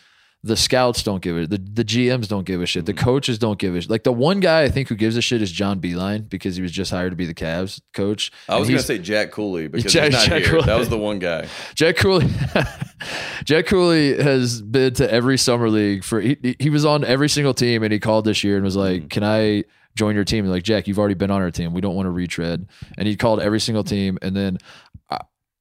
the 0.47 0.55
scouts 0.55 1.03
don't 1.03 1.21
give 1.21 1.37
it. 1.37 1.49
The 1.49 1.57
the 1.57 1.85
GMs 1.85 2.27
don't 2.27 2.45
give 2.45 2.61
a 2.61 2.65
shit. 2.65 2.85
The 2.85 2.93
Mm-hmm. 2.93 3.03
coaches 3.05 3.37
don't 3.37 3.59
give 3.59 3.75
a 3.75 3.81
shit. 3.81 3.89
Like 3.89 4.03
the 4.03 4.11
one 4.13 4.39
guy 4.39 4.63
I 4.63 4.69
think 4.69 4.87
who 4.89 4.95
gives 4.95 5.15
a 5.17 5.21
shit 5.21 5.41
is 5.41 5.51
John 5.51 5.79
Beilein 5.79 6.27
because 6.29 6.55
he 6.55 6.61
was 6.61 6.71
just 6.71 6.89
hired 6.91 7.11
to 7.11 7.15
be 7.15 7.25
the 7.25 7.33
Cavs 7.35 7.79
coach. 7.93 8.31
I 8.49 8.57
was 8.57 8.67
going 8.67 8.79
to 8.79 8.83
say 8.85 8.97
Jack 8.97 9.31
Cooley 9.31 9.67
because 9.67 9.93
Jack- 9.93 10.05
he's 10.05 10.13
not 10.13 10.25
Jack 10.27 10.41
here. 10.43 10.51
Cooley. 10.53 10.65
That 10.65 10.79
was 10.79 10.89
the 10.89 10.97
one 10.97 11.19
guy. 11.19 11.47
Jack 11.75 11.97
Cooley, 11.97 12.27
Jack 13.45 13.65
Cooley 13.67 14.21
has 14.21 14.61
been 14.61 14.93
to 14.95 15.11
every 15.11 15.37
summer 15.37 15.69
league 15.69 16.03
for. 16.03 16.19
He, 16.21 16.55
he 16.59 16.69
was 16.69 16.85
on 16.85 17.03
every 17.03 17.29
single 17.29 17.53
team, 17.53 17.83
and 17.83 17.93
he 17.93 17.99
called 17.99 18.25
this 18.25 18.43
year 18.43 18.55
and 18.55 18.65
was 18.65 18.75
like, 18.75 19.03
Mm. 19.03 19.09
"Can 19.09 19.23
I 19.23 19.63
join 19.95 20.15
your 20.15 20.23
team?" 20.23 20.45
Like 20.45 20.63
Jack, 20.63 20.87
you've 20.87 20.99
already 20.99 21.13
been 21.15 21.31
on 21.31 21.41
our 21.41 21.51
team. 21.51 21.73
We 21.73 21.81
don't 21.81 21.95
want 21.95 22.07
to 22.07 22.11
retread. 22.11 22.67
And 22.97 23.07
he 23.07 23.15
called 23.15 23.39
every 23.39 23.59
single 23.59 23.83
team, 23.83 24.17
and 24.21 24.35
then. 24.35 24.57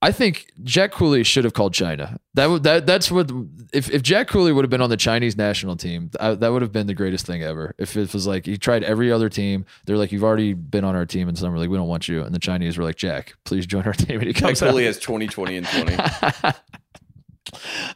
I, 0.02 0.12
think 0.12 0.50
Jack 0.62 0.92
Cooley 0.92 1.22
should 1.22 1.44
have 1.44 1.54
called 1.54 1.74
China. 1.74 2.18
That 2.34 2.46
would 2.46 2.62
that 2.64 2.86
that's 2.86 3.10
what 3.10 3.30
if, 3.72 3.90
if 3.90 4.02
Jack 4.02 4.28
Cooley 4.28 4.52
would 4.52 4.64
have 4.64 4.70
been 4.70 4.80
on 4.80 4.90
the 4.90 4.96
Chinese 4.96 5.36
national 5.36 5.76
team, 5.76 6.10
I, 6.20 6.28
uh, 6.28 6.34
that 6.36 6.52
would 6.52 6.62
have 6.62 6.72
been 6.72 6.86
the 6.86 6.94
greatest 6.94 7.26
thing 7.26 7.42
ever. 7.42 7.74
If 7.78 7.96
it 7.96 8.12
was 8.12 8.26
like 8.26 8.46
he 8.46 8.56
tried 8.58 8.84
every 8.84 9.10
other 9.10 9.28
team, 9.28 9.64
they're 9.84 9.96
like, 9.96 10.12
"You've 10.12 10.24
already 10.24 10.52
been 10.52 10.84
on 10.84 10.94
our 10.94 11.06
team 11.06 11.28
and 11.28 11.36
in 11.36 11.40
summer 11.40 11.58
league. 11.58 11.70
We 11.70 11.76
don't 11.76 11.88
want 11.88 12.08
you." 12.08 12.22
And 12.22 12.34
the 12.34 12.38
Chinese 12.38 12.76
were 12.78 12.84
like, 12.84 12.96
"Jack, 12.96 13.34
please 13.44 13.66
join 13.66 13.84
our 13.84 13.92
team." 13.94 14.18
And 14.20 14.26
he 14.28 14.32
Jack 14.32 14.42
comes 14.42 14.62
out. 14.62 14.70
Cooley 14.70 14.84
has 14.84 14.98
20, 14.98 15.26
20, 15.28 15.56
and 15.56 15.66
20. 15.66 15.96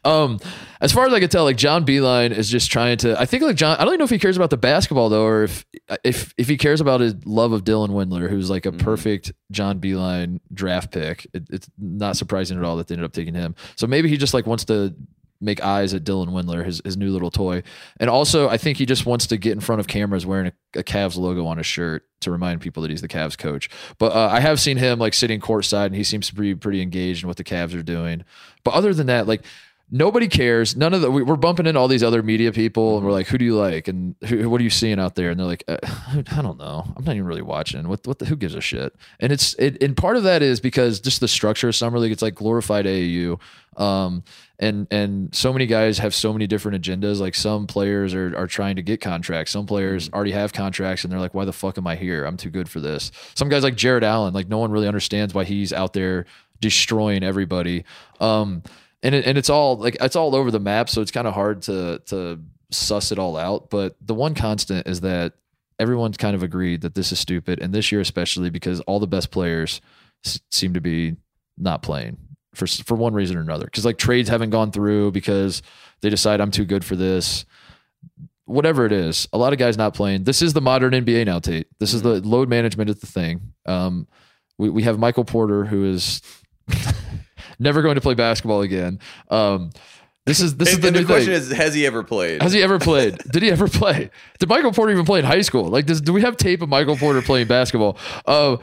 Um, 0.04 0.38
as 0.80 0.92
far 0.92 1.06
as 1.06 1.12
I 1.12 1.20
can 1.20 1.28
tell, 1.28 1.44
like 1.44 1.56
John 1.56 1.84
Beilein 1.84 2.30
is 2.30 2.48
just 2.48 2.70
trying 2.70 2.98
to. 2.98 3.20
I 3.20 3.26
think 3.26 3.42
like 3.42 3.56
John. 3.56 3.76
I 3.76 3.84
don't 3.84 3.88
even 3.88 3.98
know 3.98 4.04
if 4.04 4.10
he 4.10 4.18
cares 4.18 4.36
about 4.36 4.50
the 4.50 4.56
basketball 4.56 5.08
though, 5.08 5.24
or 5.24 5.44
if 5.44 5.64
if 6.04 6.34
if 6.38 6.48
he 6.48 6.56
cares 6.56 6.80
about 6.80 7.00
his 7.00 7.14
love 7.24 7.52
of 7.52 7.64
Dylan 7.64 7.90
Windler, 7.90 8.28
who's 8.30 8.50
like 8.50 8.66
a 8.66 8.72
perfect 8.72 9.32
John 9.50 9.80
Beilein 9.80 10.40
draft 10.52 10.92
pick. 10.92 11.26
It, 11.34 11.44
it's 11.50 11.70
not 11.78 12.16
surprising 12.16 12.58
at 12.58 12.64
all 12.64 12.76
that 12.76 12.88
they 12.88 12.94
ended 12.94 13.04
up 13.04 13.12
taking 13.12 13.34
him. 13.34 13.54
So 13.76 13.86
maybe 13.86 14.08
he 14.08 14.16
just 14.16 14.34
like 14.34 14.46
wants 14.46 14.64
to 14.66 14.94
make 15.40 15.62
eyes 15.62 15.94
at 15.94 16.04
Dylan 16.04 16.28
Windler, 16.28 16.64
his 16.64 16.82
his 16.84 16.96
new 16.96 17.10
little 17.10 17.30
toy, 17.30 17.62
and 17.98 18.10
also 18.10 18.48
I 18.48 18.56
think 18.56 18.78
he 18.78 18.86
just 18.86 19.06
wants 19.06 19.26
to 19.28 19.36
get 19.36 19.52
in 19.52 19.60
front 19.60 19.80
of 19.80 19.86
cameras 19.86 20.26
wearing 20.26 20.52
a, 20.74 20.80
a 20.80 20.82
Cavs 20.82 21.16
logo 21.16 21.46
on 21.46 21.56
his 21.56 21.66
shirt 21.66 22.06
to 22.20 22.30
remind 22.30 22.60
people 22.60 22.82
that 22.82 22.90
he's 22.90 23.00
the 23.00 23.08
Cavs 23.08 23.36
coach. 23.36 23.70
But 23.98 24.12
uh, 24.12 24.28
I 24.30 24.40
have 24.40 24.60
seen 24.60 24.76
him 24.76 24.98
like 24.98 25.14
sitting 25.14 25.40
courtside, 25.40 25.86
and 25.86 25.96
he 25.96 26.04
seems 26.04 26.28
to 26.28 26.34
be 26.34 26.54
pretty 26.54 26.82
engaged 26.82 27.22
in 27.22 27.28
what 27.28 27.36
the 27.36 27.44
Cavs 27.44 27.74
are 27.74 27.82
doing. 27.82 28.24
But 28.64 28.74
other 28.74 28.92
than 28.92 29.06
that, 29.06 29.26
like 29.26 29.42
nobody 29.90 30.28
cares. 30.28 30.76
None 30.76 30.94
of 30.94 31.00
the 31.00 31.10
we- 31.10 31.22
we're 31.22 31.36
bumping 31.36 31.66
into 31.66 31.78
all 31.80 31.88
these 31.88 32.02
other 32.02 32.22
media 32.22 32.52
people, 32.52 32.96
and 32.96 33.04
we're 33.04 33.12
like, 33.12 33.26
"Who 33.28 33.38
do 33.38 33.44
you 33.44 33.56
like?" 33.56 33.88
and 33.88 34.14
who, 34.26 34.48
"What 34.48 34.60
are 34.60 34.64
you 34.64 34.70
seeing 34.70 34.98
out 34.98 35.14
there?" 35.14 35.30
And 35.30 35.38
they're 35.38 35.46
like, 35.46 35.64
uh, 35.68 35.78
"I 36.32 36.42
don't 36.42 36.58
know. 36.58 36.84
I'm 36.96 37.04
not 37.04 37.14
even 37.14 37.26
really 37.26 37.42
watching. 37.42 37.88
What 37.88 38.06
what 38.06 38.18
the, 38.18 38.26
who 38.26 38.36
gives 38.36 38.54
a 38.54 38.60
shit?" 38.60 38.94
And 39.18 39.32
it's 39.32 39.54
it, 39.54 39.82
and 39.82 39.96
part 39.96 40.16
of 40.16 40.22
that 40.24 40.42
is 40.42 40.60
because 40.60 41.00
just 41.00 41.20
the 41.20 41.28
structure 41.28 41.68
of 41.68 41.74
summer 41.76 41.98
league. 41.98 42.12
It's 42.12 42.22
like 42.22 42.34
glorified 42.34 42.86
AAU. 42.86 43.38
Um, 43.76 44.24
and 44.58 44.86
and 44.90 45.34
so 45.34 45.52
many 45.52 45.64
guys 45.66 45.98
have 45.98 46.14
so 46.14 46.32
many 46.32 46.46
different 46.46 46.82
agendas. 46.82 47.18
Like 47.20 47.34
some 47.34 47.66
players 47.66 48.14
are 48.14 48.36
are 48.36 48.46
trying 48.46 48.76
to 48.76 48.82
get 48.82 49.00
contracts. 49.00 49.52
Some 49.52 49.66
players 49.66 50.10
already 50.12 50.32
have 50.32 50.52
contracts, 50.52 51.04
and 51.04 51.12
they're 51.12 51.20
like, 51.20 51.34
"Why 51.34 51.44
the 51.44 51.52
fuck 51.52 51.78
am 51.78 51.86
I 51.86 51.96
here? 51.96 52.24
I'm 52.24 52.36
too 52.36 52.50
good 52.50 52.68
for 52.68 52.80
this." 52.80 53.10
Some 53.34 53.48
guys 53.48 53.62
like 53.62 53.76
Jared 53.76 54.04
Allen, 54.04 54.34
like 54.34 54.48
no 54.48 54.58
one 54.58 54.70
really 54.70 54.88
understands 54.88 55.32
why 55.34 55.44
he's 55.44 55.72
out 55.72 55.92
there 55.94 56.26
destroying 56.60 57.22
everybody. 57.22 57.84
Um, 58.20 58.62
and 59.02 59.14
it, 59.14 59.26
and 59.26 59.38
it's 59.38 59.50
all 59.50 59.76
like 59.76 59.96
it's 60.00 60.16
all 60.16 60.34
over 60.34 60.50
the 60.50 60.60
map, 60.60 60.88
so 60.88 61.00
it's 61.00 61.10
kind 61.10 61.26
of 61.26 61.34
hard 61.34 61.62
to 61.62 62.00
to 62.06 62.40
suss 62.70 63.12
it 63.12 63.18
all 63.18 63.36
out. 63.36 63.70
But 63.70 63.96
the 64.00 64.14
one 64.14 64.34
constant 64.34 64.86
is 64.86 65.00
that 65.00 65.34
everyone's 65.78 66.16
kind 66.16 66.34
of 66.34 66.42
agreed 66.42 66.82
that 66.82 66.94
this 66.94 67.12
is 67.12 67.18
stupid, 67.18 67.60
and 67.60 67.72
this 67.72 67.90
year 67.90 68.00
especially 68.00 68.50
because 68.50 68.80
all 68.82 69.00
the 69.00 69.06
best 69.06 69.30
players 69.30 69.80
s- 70.24 70.40
seem 70.50 70.74
to 70.74 70.80
be 70.80 71.16
not 71.56 71.82
playing 71.82 72.18
for 72.54 72.66
for 72.66 72.96
one 72.96 73.14
reason 73.14 73.36
or 73.36 73.40
another. 73.40 73.64
Because 73.64 73.84
like 73.84 73.98
trades 73.98 74.28
haven't 74.28 74.50
gone 74.50 74.70
through 74.72 75.12
because 75.12 75.62
they 76.00 76.10
decide 76.10 76.40
I'm 76.40 76.50
too 76.50 76.64
good 76.64 76.84
for 76.84 76.96
this. 76.96 77.44
Whatever 78.46 78.84
it 78.84 78.90
is, 78.92 79.28
a 79.32 79.38
lot 79.38 79.52
of 79.52 79.60
guys 79.60 79.76
not 79.76 79.94
playing. 79.94 80.24
This 80.24 80.42
is 80.42 80.54
the 80.54 80.60
modern 80.60 80.92
NBA 80.92 81.24
now, 81.24 81.38
Tate. 81.38 81.68
This 81.78 81.94
is 81.94 82.02
the 82.02 82.20
load 82.26 82.48
management 82.48 82.90
is 82.90 82.98
the 82.98 83.06
thing. 83.06 83.52
Um, 83.64 84.08
we 84.58 84.68
we 84.70 84.82
have 84.82 84.98
Michael 84.98 85.24
Porter 85.24 85.64
who 85.64 85.84
is 85.84 86.20
never 87.60 87.82
going 87.82 87.94
to 87.94 88.00
play 88.00 88.14
basketball 88.14 88.62
again. 88.62 88.98
Um, 89.30 89.70
this 90.26 90.40
is 90.40 90.56
this 90.56 90.72
is 90.72 90.80
the 90.80 90.88
and 90.88 90.96
the 90.96 91.00
new 91.00 91.06
question 91.06 91.32
thing. 91.32 91.42
is, 91.42 91.50
has 91.52 91.74
he 91.74 91.86
ever 91.86 92.02
played? 92.02 92.42
Has 92.42 92.52
he 92.52 92.62
ever 92.62 92.78
played? 92.78 93.18
Did 93.32 93.42
he 93.42 93.50
ever 93.50 93.68
play? 93.68 94.10
Did 94.38 94.48
Michael 94.48 94.72
Porter 94.72 94.92
even 94.92 95.04
play 95.04 95.18
in 95.20 95.24
high 95.24 95.40
school? 95.40 95.64
Like, 95.64 95.86
does, 95.86 96.00
do 96.00 96.12
we 96.12 96.20
have 96.22 96.36
tape 96.36 96.62
of 96.62 96.68
Michael 96.68 96.96
Porter 96.96 97.22
playing 97.22 97.46
basketball? 97.46 97.96
Uh, 98.26 98.58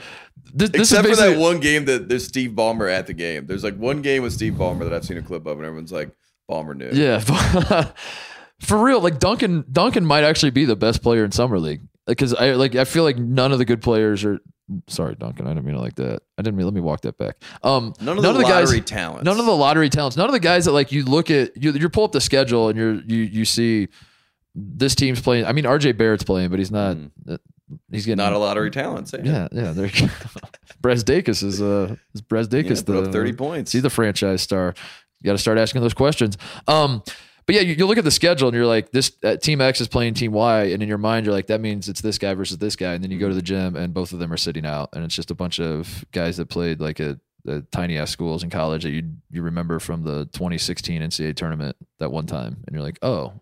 this, 0.54 0.70
this 0.70 0.92
Except 0.92 1.08
for 1.08 1.16
that 1.16 1.38
one 1.38 1.60
game 1.60 1.86
that 1.86 2.10
there's 2.10 2.26
Steve 2.26 2.52
Ballmer 2.52 2.92
at 2.92 3.08
the 3.08 3.14
game. 3.14 3.48
There's 3.48 3.64
like 3.64 3.76
one 3.76 4.02
game 4.02 4.24
with 4.24 4.34
Steve 4.34 4.54
Ballmer 4.54 4.80
that 4.80 4.94
I've 4.94 5.06
seen 5.06 5.18
a 5.18 5.22
clip 5.22 5.46
of, 5.46 5.58
and 5.58 5.66
everyone's 5.66 5.92
like, 5.92 6.12
Ballmer 6.50 6.76
knew. 6.76 6.90
yeah. 6.94 7.20
For 8.60 8.82
real, 8.82 9.02
like 9.02 9.20
Duncan, 9.20 9.66
Duncan 9.72 10.06
might 10.06 10.24
actually 10.24 10.50
be 10.50 10.66
the 10.66 10.76
best 10.76 11.04
player 11.04 11.24
in 11.24 11.32
summer 11.32 11.60
league 11.60 11.82
because 12.08 12.34
I 12.34 12.54
like 12.54 12.76
I 12.76 12.86
feel 12.86 13.04
like 13.04 13.18
none 13.18 13.52
of 13.52 13.60
the 13.60 13.66
good 13.66 13.82
players 13.82 14.24
are. 14.26 14.40
Sorry, 14.88 15.16
Duncan, 15.16 15.48
I 15.48 15.52
didn't 15.52 15.66
mean 15.66 15.76
it 15.76 15.80
like 15.80 15.96
that. 15.96 16.22
I 16.38 16.42
didn't 16.42 16.58
mean. 16.58 16.66
Let 16.66 16.74
me 16.74 16.82
walk 16.82 17.02
that 17.02 17.18
back. 17.18 17.38
Um, 17.64 17.94
None 18.02 18.18
of 18.18 18.24
the 18.24 18.32
lottery 18.34 18.82
talents. 18.82 19.24
None 19.24 19.40
of 19.40 19.46
the 19.46 19.56
lottery 19.56 19.90
talents. 19.90 20.18
None 20.18 20.28
of 20.28 20.34
the 20.34 20.40
guys 20.40 20.66
that 20.66 20.74
like 20.74 20.92
you 20.92 21.06
look 21.06 21.32
at 21.32 21.56
you 21.62 21.72
you 21.72 21.90
pull 21.90 22.04
up 22.04 22.12
the 22.12 22.22
schedule 22.22 22.68
and 22.70 22.78
you're 22.78 22.96
you 22.96 23.24
you 23.24 23.46
see 23.46 23.88
this 24.56 24.96
team's 24.96 25.22
playing. 25.22 25.46
I 25.46 25.54
mean, 25.54 25.66
RJ 25.66 25.98
Barrett's 25.98 26.24
playing, 26.24 26.50
but 26.50 26.60
he's 26.60 26.72
not. 26.72 26.98
uh, 27.30 27.38
He's 27.92 28.06
getting. 28.06 28.18
Not 28.18 28.34
a 28.34 28.38
lottery 28.38 28.72
talent. 28.72 29.14
It. 29.14 29.26
Yeah, 29.26 29.48
yeah. 29.52 29.72
There 29.72 29.88
go. 29.88 30.08
Is 31.28 31.62
uh 31.62 31.96
is 32.14 32.22
Brazdeikis 32.22 32.88
Yeah, 32.88 33.02
the 33.02 33.08
up 33.08 33.12
30 33.12 33.34
points. 33.34 33.72
See 33.72 33.80
the 33.80 33.90
franchise 33.90 34.42
star. 34.42 34.74
You 35.22 35.26
got 35.26 35.34
to 35.34 35.38
start 35.38 35.58
asking 35.58 35.82
those 35.82 35.94
questions. 35.94 36.38
Um, 36.68 37.04
but 37.48 37.56
yeah, 37.56 37.62
you, 37.62 37.74
you 37.74 37.88
look 37.88 37.98
at 37.98 38.04
the 38.04 38.12
schedule 38.12 38.48
and 38.50 38.56
you're 38.56 38.68
like, 38.68 38.92
this 38.92 39.12
uh, 39.24 39.38
team 39.38 39.60
X 39.62 39.82
is 39.82 39.88
playing 39.88 40.14
team 40.14 40.32
Y, 40.34 40.66
and 40.66 40.84
in 40.84 40.88
your 40.90 40.98
mind 41.00 41.26
you're 41.26 41.34
like, 41.34 41.48
that 41.48 41.60
means 41.62 41.90
it's 41.90 42.02
this 42.02 42.20
guy 42.20 42.34
versus 42.36 42.60
this 42.60 42.76
guy, 42.76 42.94
and 42.94 43.04
then 43.04 43.10
you 43.10 43.18
go 43.18 43.28
to 43.30 43.34
the 43.36 43.42
gym 43.42 43.76
and 43.76 43.94
both 43.94 44.12
of 44.14 44.20
them 44.20 44.32
are 44.32 44.38
sitting 44.38 44.66
out, 44.66 44.90
and 44.94 45.04
it's 45.04 45.16
just 45.16 45.32
a 45.32 45.36
bunch 45.36 45.60
of 45.60 46.06
guys 46.12 46.38
that 46.38 46.50
played 46.50 46.80
like 46.80 47.00
a 47.00 47.20
uh, 47.48 47.62
tiny 47.72 47.98
ass 47.98 48.12
schools 48.12 48.44
in 48.44 48.50
college 48.50 48.84
that 48.84 48.90
you 48.92 49.04
you 49.32 49.42
remember 49.42 49.80
from 49.80 50.04
the 50.04 50.26
2016 50.34 51.02
NCAA 51.02 51.36
tournament 51.36 51.76
that 52.00 52.12
one 52.12 52.26
time, 52.28 52.58
and 52.68 52.74
you're 52.76 52.84
like, 52.84 53.00
oh, 53.02 53.34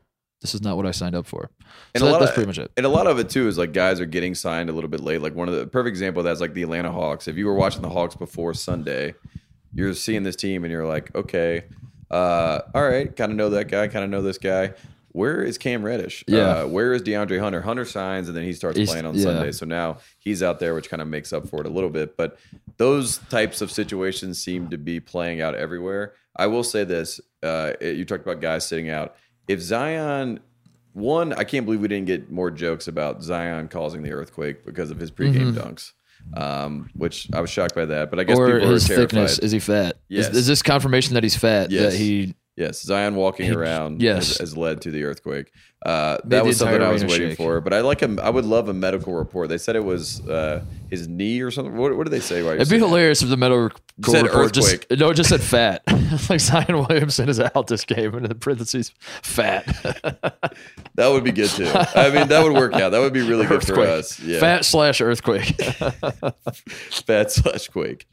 this 0.42 0.54
is 0.54 0.62
not 0.62 0.78
what 0.78 0.86
I 0.86 0.92
signed 0.92 1.16
up 1.16 1.26
for. 1.26 1.50
And 1.96 2.02
So 2.02 2.06
a 2.06 2.06
that- 2.06 2.12
lot 2.14 2.20
that's 2.20 2.30
of- 2.30 2.36
pretty 2.36 2.48
much 2.48 2.60
it. 2.60 2.72
And 2.78 2.86
a 2.86 2.90
lot 2.90 3.08
of 3.08 3.18
it 3.18 3.30
too 3.32 3.48
is 3.48 3.58
like 3.58 3.74
guys 3.74 4.00
are 4.00 4.06
getting 4.06 4.36
signed 4.36 4.70
a 4.70 4.74
little 4.74 4.90
bit 4.92 5.00
late. 5.00 5.22
Like 5.22 5.34
one 5.34 5.48
of 5.50 5.56
the 5.56 5.66
perfect 5.66 5.90
example 5.90 6.20
of 6.20 6.26
that 6.26 6.34
is 6.34 6.42
like 6.42 6.54
the 6.54 6.62
Atlanta 6.62 6.92
Hawks. 6.92 7.28
If 7.28 7.36
you 7.38 7.48
were 7.48 7.56
watching 7.56 7.82
the 7.82 7.90
Hawks 7.90 8.16
before 8.16 8.54
Sunday, 8.54 9.16
you're 9.74 9.94
seeing 9.96 10.22
this 10.22 10.36
team 10.36 10.64
and 10.64 10.72
you're 10.72 10.86
like, 10.86 11.16
okay, 11.16 11.64
uh, 12.16 12.62
all 12.74 12.88
right, 12.88 13.16
kind 13.16 13.32
of 13.32 13.38
know 13.38 13.50
that 13.52 13.66
guy, 13.66 13.88
kind 13.88 14.04
of 14.06 14.10
know 14.10 14.22
this 14.22 14.38
guy. 14.38 14.74
Where 15.12 15.42
is 15.44 15.58
Cam 15.58 15.84
Reddish? 15.84 16.24
Yeah. 16.28 16.40
Uh, 16.40 16.68
where 16.68 16.92
is 16.94 17.02
DeAndre 17.02 17.40
Hunter? 17.40 17.62
Hunter 17.62 17.86
signs 17.86 18.28
and 18.28 18.36
then 18.36 18.44
he 18.44 18.52
starts 18.54 18.78
He's- 18.78 18.90
playing 18.90 19.06
on 19.06 19.16
yeah. 19.16 19.24
Sunday. 19.24 19.52
So 19.54 19.66
now 19.66 20.00
he's 20.20 20.44
out 20.44 20.60
there, 20.60 20.76
which 20.76 20.90
kind 20.90 21.02
of 21.02 21.08
makes 21.08 21.32
up 21.32 21.48
for 21.48 21.62
it 21.62 21.66
a 21.66 21.70
little 21.70 21.90
bit. 21.90 22.18
But 22.18 22.38
those 22.78 23.20
types 23.30 23.62
of 23.62 23.72
situations 23.72 24.42
seem 24.44 24.70
to 24.72 24.78
be 24.78 25.00
playing 25.00 25.40
out 25.42 25.56
everywhere. 25.56 26.14
I 26.36 26.48
will 26.48 26.64
say 26.64 26.84
this: 26.84 27.22
uh, 27.44 27.74
you 27.80 28.04
talked 28.04 28.24
about 28.24 28.42
guys 28.42 28.68
sitting 28.68 28.90
out. 28.90 29.16
If 29.48 29.62
Zion 29.62 30.42
one, 30.92 31.32
I 31.34 31.44
can't 31.46 31.66
believe 31.66 31.80
we 31.82 31.88
didn't 31.88 32.08
get 32.08 32.30
more 32.32 32.52
jokes 32.52 32.88
about 32.90 33.24
Zion 33.24 33.70
causing 33.70 34.04
the 34.04 34.12
earthquake 34.12 34.66
because 34.66 34.92
of 34.92 35.00
his 35.00 35.12
pregame 35.12 35.54
dunks, 35.54 35.94
um, 36.34 36.90
which 36.94 37.28
I 37.34 37.42
was 37.42 37.50
shocked 37.50 37.76
by 37.76 37.86
that. 37.86 38.10
But 38.10 38.20
I 38.20 38.24
guess. 38.24 38.38
Or 38.38 38.60
people 38.60 38.72
his 38.72 38.90
are 38.90 38.96
thickness. 38.96 39.40
Is 39.40 39.52
he 39.52 39.60
fat? 39.60 39.98
Yes. 40.10 40.30
Is, 40.30 40.38
is 40.38 40.48
this 40.48 40.62
confirmation 40.62 41.14
that 41.14 41.24
he's 41.24 41.36
fat? 41.36 41.72
Yes. 41.72 41.94
That 41.94 41.98
he 41.98 42.36
Yes, 42.56 42.82
Zion 42.82 43.16
walking 43.16 43.54
around 43.54 44.02
yes. 44.02 44.30
has, 44.30 44.38
has 44.38 44.58
led 44.58 44.82
to 44.82 44.92
the 44.92 45.04
earthquake. 45.04 45.52
Uh, 45.86 46.18
that 46.26 46.44
was 46.44 46.58
something 46.58 46.82
I 46.82 46.92
was 46.92 47.04
waiting 47.04 47.30
shake. 47.30 47.38
for. 47.38 47.62
But 47.62 47.74
I 47.74 47.82
like 47.82 48.00
him. 48.00 48.20
I 48.20 48.32
would 48.32 48.46
love 48.46 48.70
a 48.70 48.74
medical 48.74 49.14
report. 49.14 49.50
They 49.50 49.60
said 49.60 49.76
it 49.76 49.86
was 49.86 50.28
uh, 50.28 50.64
his 50.90 51.08
knee 51.08 51.42
or 51.42 51.52
something. 51.52 51.78
What, 51.78 51.96
what 51.96 52.06
did 52.06 52.12
they 52.12 52.20
say? 52.20 52.40
It'd 52.46 52.70
be 52.70 52.80
hilarious 52.80 53.22
if 53.22 53.30
the 53.30 53.38
medical 53.38 53.80
said 54.04 54.24
report 54.24 54.52
just 54.54 54.74
earthquake. 54.74 55.00
no, 55.00 55.12
it 55.12 55.14
just 55.14 55.30
said 55.30 55.42
fat. 55.42 55.84
like 56.30 56.40
Zion 56.40 56.86
Williamson 56.88 57.30
is 57.30 57.40
out 57.40 57.68
this 57.68 57.86
game, 57.86 58.16
and 58.16 58.26
in 58.26 58.30
the 58.30 58.36
parentheses, 58.36 58.94
fat. 59.22 59.66
That 60.96 61.10
would 61.10 61.26
be 61.26 61.34
good 61.34 61.50
too. 61.50 61.70
I 61.74 62.10
mean, 62.10 62.30
that 62.30 62.42
would 62.42 62.54
work 62.54 62.74
out. 62.74 62.92
That 62.92 63.00
would 63.00 63.12
be 63.12 63.22
really 63.22 63.46
good 63.46 63.68
for 63.68 63.82
us. 63.82 64.18
Yeah. 64.22 64.40
Fat 64.40 64.64
slash 64.64 65.02
earthquake. 65.02 65.62
fat 66.62 67.32
slash 67.32 67.68
quake. 67.68 68.08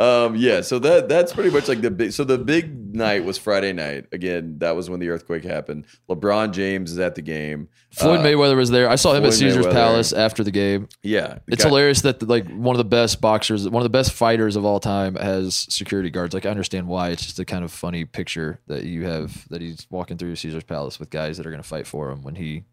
Um, 0.00 0.34
yeah, 0.34 0.60
so 0.60 0.80
that 0.80 1.08
that's 1.08 1.32
pretty 1.32 1.50
much 1.50 1.68
like 1.68 1.80
the 1.80 1.92
big. 1.92 2.12
So 2.12 2.24
the 2.24 2.38
big 2.38 2.96
night 2.96 3.24
was 3.24 3.38
Friday 3.38 3.72
night. 3.72 4.06
Again, 4.10 4.58
that 4.58 4.74
was 4.74 4.90
when 4.90 4.98
the 4.98 5.10
earthquake 5.10 5.44
happened. 5.44 5.86
LeBron 6.08 6.52
James 6.52 6.90
is 6.90 6.98
at 6.98 7.13
the 7.14 7.22
game. 7.22 7.68
Floyd 7.92 8.20
Uh, 8.20 8.22
Mayweather 8.24 8.56
was 8.56 8.70
there. 8.70 8.88
I 8.88 8.96
saw 8.96 9.12
him 9.14 9.24
at 9.24 9.32
Caesar's 9.34 9.66
Mayweather. 9.66 9.72
Palace 9.72 10.12
after 10.12 10.42
the 10.44 10.50
game. 10.50 10.88
Yeah, 11.02 11.38
It's 11.46 11.62
got- 11.62 11.68
hilarious 11.70 12.00
that 12.02 12.22
like 12.28 12.48
one 12.50 12.74
of 12.74 12.78
the 12.78 12.84
best 12.84 13.20
boxers, 13.20 13.68
one 13.68 13.80
of 13.80 13.84
the 13.84 13.88
best 13.96 14.12
fighters 14.12 14.56
of 14.56 14.64
all 14.64 14.80
time, 14.80 15.14
has 15.16 15.54
security 15.70 16.10
guards. 16.10 16.34
Like 16.34 16.46
I 16.46 16.50
understand 16.50 16.86
why. 16.88 17.10
It's 17.10 17.24
just 17.24 17.38
a 17.38 17.44
kind 17.44 17.64
of 17.64 17.70
funny 17.72 18.04
picture 18.04 18.60
that 18.66 18.84
you 18.84 19.04
have 19.04 19.48
that 19.48 19.60
he's 19.60 19.86
walking 19.90 20.16
through 20.18 20.36
Caesar's 20.36 20.64
Palace 20.64 20.98
with 20.98 21.10
guys 21.10 21.36
that 21.36 21.46
are 21.46 21.50
going 21.50 21.62
to 21.62 21.68
fight 21.68 21.86
for 21.86 22.10
him 22.10 22.22
when 22.22 22.34
he. 22.34 22.64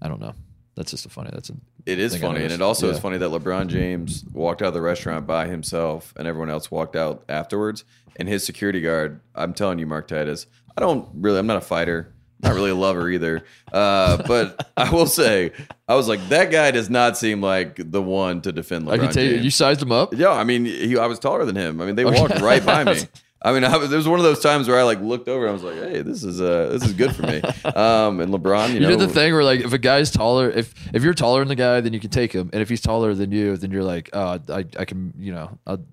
I 0.00 0.08
don't 0.08 0.20
know. 0.20 0.34
That's 0.76 0.92
just 0.92 1.06
a 1.06 1.08
funny. 1.08 1.30
That's 1.32 1.50
a, 1.50 1.54
It 1.86 1.98
is 1.98 2.14
I 2.14 2.18
funny, 2.18 2.34
and 2.36 2.38
noticed. 2.44 2.60
it 2.60 2.62
also 2.62 2.88
is 2.88 2.96
Yeah. 2.96 3.00
funny 3.02 3.18
that 3.18 3.30
LeBron 3.30 3.66
James 3.66 4.24
walked 4.32 4.62
out 4.62 4.68
of 4.68 4.74
the 4.74 4.80
restaurant 4.80 5.26
by 5.26 5.48
himself, 5.48 6.14
and 6.16 6.28
everyone 6.28 6.50
else 6.50 6.70
walked 6.70 6.94
out 6.94 7.24
afterwards. 7.28 7.84
And 8.14 8.28
his 8.28 8.44
security 8.44 8.80
guard, 8.80 9.20
I'm 9.34 9.54
telling 9.54 9.80
you, 9.80 9.86
Mark 9.88 10.06
Titus, 10.06 10.46
I 10.76 10.80
don't 10.80 11.08
really, 11.14 11.38
I'm 11.40 11.48
not 11.48 11.56
a 11.56 11.60
fighter, 11.60 12.12
not 12.42 12.54
really 12.54 12.70
a 12.70 12.74
lover 12.74 13.08
either. 13.10 13.44
Uh, 13.72 14.18
but 14.26 14.70
I 14.76 14.90
will 14.90 15.06
say, 15.06 15.52
I 15.88 15.94
was 15.94 16.08
like, 16.08 16.26
that 16.28 16.50
guy 16.50 16.70
does 16.70 16.88
not 16.90 17.16
seem 17.16 17.40
like 17.42 17.76
the 17.78 18.02
one 18.02 18.40
to 18.42 18.52
defend 18.52 18.86
LeBron 18.86 18.92
I 18.92 18.98
can 18.98 19.10
tell 19.12 19.24
you, 19.24 19.30
James. 19.32 19.44
you 19.44 19.50
sized 19.50 19.82
him 19.82 19.92
up. 19.92 20.14
Yeah, 20.14 20.30
I 20.30 20.44
mean, 20.44 20.64
he, 20.64 20.96
I 20.98 21.06
was 21.06 21.18
taller 21.18 21.44
than 21.44 21.56
him. 21.56 21.80
I 21.80 21.86
mean, 21.86 21.96
they 21.96 22.04
walked 22.04 22.40
right 22.40 22.64
by 22.64 22.84
me. 22.84 23.00
I 23.40 23.52
mean, 23.52 23.62
I 23.62 23.76
was, 23.76 23.88
there 23.88 23.96
was 23.96 24.08
one 24.08 24.18
of 24.18 24.24
those 24.24 24.40
times 24.40 24.66
where 24.66 24.80
I 24.80 24.82
like 24.82 25.00
looked 25.00 25.28
over 25.28 25.46
and 25.46 25.50
I 25.50 25.52
was 25.52 25.62
like, 25.62 25.76
"Hey, 25.76 26.02
this 26.02 26.24
is 26.24 26.40
uh, 26.40 26.70
this 26.72 26.82
is 26.82 26.92
good 26.92 27.14
for 27.14 27.22
me." 27.22 27.40
Um, 27.64 28.18
and 28.18 28.32
LeBron, 28.34 28.70
you, 28.70 28.74
You 28.74 28.80
know, 28.80 28.88
did 28.88 28.98
the 28.98 29.06
thing 29.06 29.32
where 29.32 29.44
like 29.44 29.60
if 29.60 29.72
a 29.72 29.78
guy's 29.78 30.10
taller, 30.10 30.50
if 30.50 30.74
if 30.92 31.04
you're 31.04 31.14
taller 31.14 31.38
than 31.40 31.46
the 31.48 31.54
guy, 31.54 31.80
then 31.80 31.92
you 31.92 32.00
can 32.00 32.10
take 32.10 32.32
him, 32.32 32.50
and 32.52 32.60
if 32.60 32.68
he's 32.68 32.80
taller 32.80 33.14
than 33.14 33.30
you, 33.30 33.56
then 33.56 33.70
you're 33.70 33.84
like, 33.84 34.10
oh, 34.12 34.40
I 34.48 34.64
I 34.76 34.84
can, 34.84 35.14
you 35.16 35.32
know, 35.32 35.56
I'll 35.68 35.84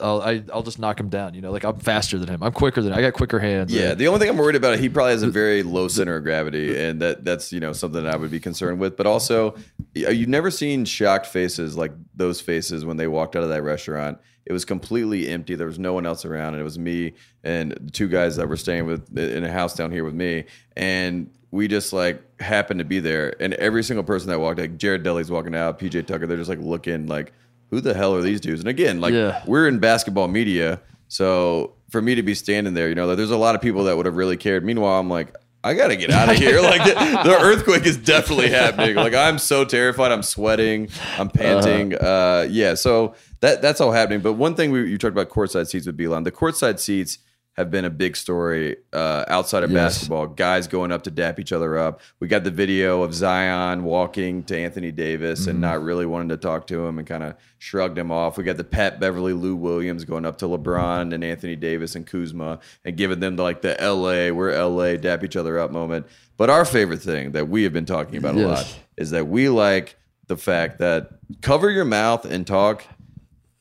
I'll 0.00 0.20
I, 0.20 0.42
I'll 0.52 0.62
just 0.62 0.78
knock 0.78 0.98
him 0.98 1.08
down. 1.08 1.34
You 1.34 1.40
know, 1.40 1.50
like 1.50 1.64
I'm 1.64 1.78
faster 1.78 2.18
than 2.18 2.28
him. 2.28 2.42
I'm 2.42 2.52
quicker 2.52 2.82
than 2.82 2.92
I 2.92 3.00
got 3.00 3.12
quicker 3.14 3.38
hands. 3.38 3.72
Yeah, 3.72 3.94
the 3.94 4.08
only 4.08 4.20
thing 4.20 4.28
I'm 4.28 4.38
worried 4.38 4.56
about, 4.56 4.78
he 4.78 4.88
probably 4.88 5.12
has 5.12 5.22
a 5.22 5.30
very 5.30 5.62
low 5.62 5.88
center 5.88 6.16
of 6.16 6.24
gravity, 6.24 6.78
and 6.78 7.00
that 7.00 7.24
that's 7.24 7.52
you 7.52 7.60
know 7.60 7.72
something 7.72 8.02
that 8.02 8.12
I 8.12 8.16
would 8.16 8.30
be 8.30 8.40
concerned 8.40 8.78
with. 8.78 8.96
But 8.96 9.06
also, 9.06 9.52
uh, 9.96 10.10
you've 10.10 10.28
never 10.28 10.50
seen 10.50 10.84
shocked 10.84 11.26
faces 11.26 11.76
like 11.76 11.92
those 12.14 12.40
faces 12.40 12.84
when 12.84 12.96
they 12.96 13.06
walked 13.06 13.36
out 13.36 13.42
of 13.42 13.48
that 13.48 13.62
restaurant. 13.62 14.18
It 14.44 14.52
was 14.52 14.64
completely 14.64 15.28
empty. 15.28 15.54
There 15.54 15.68
was 15.68 15.78
no 15.78 15.92
one 15.92 16.04
else 16.04 16.24
around, 16.24 16.54
and 16.54 16.60
it 16.60 16.64
was 16.64 16.78
me 16.78 17.14
and 17.44 17.72
the 17.72 17.90
two 17.90 18.08
guys 18.08 18.36
that 18.36 18.48
were 18.48 18.56
staying 18.56 18.86
with 18.86 19.16
in 19.16 19.44
a 19.44 19.52
house 19.52 19.74
down 19.74 19.92
here 19.92 20.04
with 20.04 20.14
me, 20.14 20.44
and 20.76 21.30
we 21.52 21.68
just 21.68 21.92
like 21.92 22.40
happened 22.40 22.78
to 22.78 22.84
be 22.84 22.98
there. 22.98 23.36
And 23.40 23.54
every 23.54 23.84
single 23.84 24.02
person 24.02 24.28
that 24.30 24.40
walked, 24.40 24.58
like 24.58 24.78
Jared 24.78 25.04
Dudley's 25.04 25.30
walking 25.30 25.54
out, 25.54 25.78
PJ 25.78 26.06
Tucker, 26.06 26.26
they're 26.26 26.38
just 26.38 26.48
like 26.48 26.58
looking 26.58 27.06
like, 27.06 27.32
who 27.72 27.80
the 27.80 27.94
hell 27.94 28.14
are 28.14 28.20
these 28.22 28.40
dudes? 28.40 28.60
And 28.60 28.68
again, 28.68 29.00
like 29.00 29.12
Yeah. 29.14 29.42
we're 29.46 29.66
in 29.66 29.80
basketball 29.80 30.28
media, 30.28 30.80
so 31.08 31.74
for 31.90 32.00
me 32.00 32.14
to 32.14 32.22
be 32.22 32.34
standing 32.34 32.74
there, 32.74 32.88
you 32.88 32.94
know, 32.94 33.14
there's 33.16 33.30
a 33.32 33.36
lot 33.36 33.54
of 33.54 33.60
people 33.60 33.84
that 33.84 33.96
would 33.96 34.06
have 34.06 34.16
really 34.16 34.36
cared. 34.36 34.64
Meanwhile, 34.64 35.00
I'm 35.00 35.08
like, 35.10 35.34
I 35.64 35.74
gotta 35.74 35.96
get 35.96 36.10
out 36.10 36.28
of 36.28 36.36
here. 36.36 36.60
Like 36.62 36.84
the, 36.84 36.94
the 37.30 37.38
earthquake 37.40 37.86
is 37.86 37.96
definitely 37.96 38.50
happening. 38.50 38.94
Like 38.96 39.14
I'm 39.14 39.38
so 39.38 39.64
terrified. 39.64 40.12
I'm 40.12 40.22
sweating. 40.22 40.88
I'm 41.18 41.28
panting. 41.30 41.94
uh 41.96 42.46
yeah. 42.50 42.74
So 42.74 43.14
that 43.40 43.62
that's 43.62 43.80
all 43.80 43.92
happening. 43.92 44.20
But 44.20 44.34
one 44.34 44.54
thing 44.54 44.70
we, 44.70 44.88
you 44.90 44.98
talked 44.98 45.12
about 45.12 45.28
courtside 45.30 45.66
seats 45.68 45.86
with 45.86 45.96
Beilein. 45.96 46.24
The 46.24 46.32
courtside 46.32 46.78
seats 46.78 47.18
have 47.56 47.70
been 47.70 47.84
a 47.84 47.90
big 47.90 48.16
story 48.16 48.76
uh, 48.94 49.24
outside 49.28 49.62
of 49.62 49.70
Yes. 49.70 49.94
basketball. 49.94 50.26
Guys 50.26 50.66
going 50.66 50.90
up 50.90 51.02
to 51.02 51.10
dap 51.10 51.38
each 51.38 51.52
other 51.52 51.76
up. 51.76 52.00
We 52.18 52.26
got 52.28 52.44
the 52.44 52.50
video 52.50 53.02
of 53.02 53.12
Zion 53.14 53.84
walking 53.84 54.42
to 54.44 54.56
Anthony 54.58 54.90
Davis 54.90 55.46
and 55.46 55.60
not 55.60 55.82
really 55.82 56.06
wanting 56.06 56.30
to 56.30 56.38
talk 56.38 56.66
to 56.68 56.86
him 56.86 56.98
and 56.98 57.06
kind 57.06 57.22
of 57.22 57.34
shrugged 57.58 57.98
him 57.98 58.10
off. 58.10 58.38
We 58.38 58.44
got 58.44 58.56
the 58.56 58.64
Pat 58.64 59.00
Beverley, 59.00 59.34
Lou 59.34 59.54
Williams 59.54 60.04
going 60.06 60.24
up 60.24 60.38
to 60.38 60.46
LeBron 60.46 61.12
and 61.12 61.22
Anthony 61.22 61.54
Davis 61.56 61.94
and 61.94 62.06
Kuzma 62.06 62.58
and 62.86 62.96
giving 62.96 63.20
them 63.20 63.36
the, 63.36 63.42
like 63.42 63.60
the 63.60 63.76
LA, 63.80 64.34
we're 64.34 64.52
LA, 64.58 64.96
dap 64.96 65.22
each 65.22 65.36
other 65.36 65.58
up 65.58 65.70
moment. 65.70 66.06
But 66.38 66.48
our 66.48 66.64
favorite 66.64 67.02
thing 67.02 67.32
that 67.32 67.48
we 67.50 67.64
have 67.64 67.72
been 67.74 67.84
talking 67.86 68.16
about 68.16 68.34
a 68.34 68.38
lot 68.46 68.78
is 68.96 69.10
that 69.10 69.28
we 69.28 69.50
like 69.50 69.96
the 70.26 70.36
fact 70.38 70.78
that 70.78 71.10
cover 71.42 71.68
your 71.68 71.84
mouth 71.84 72.24
and 72.24 72.46
talk 72.46 72.84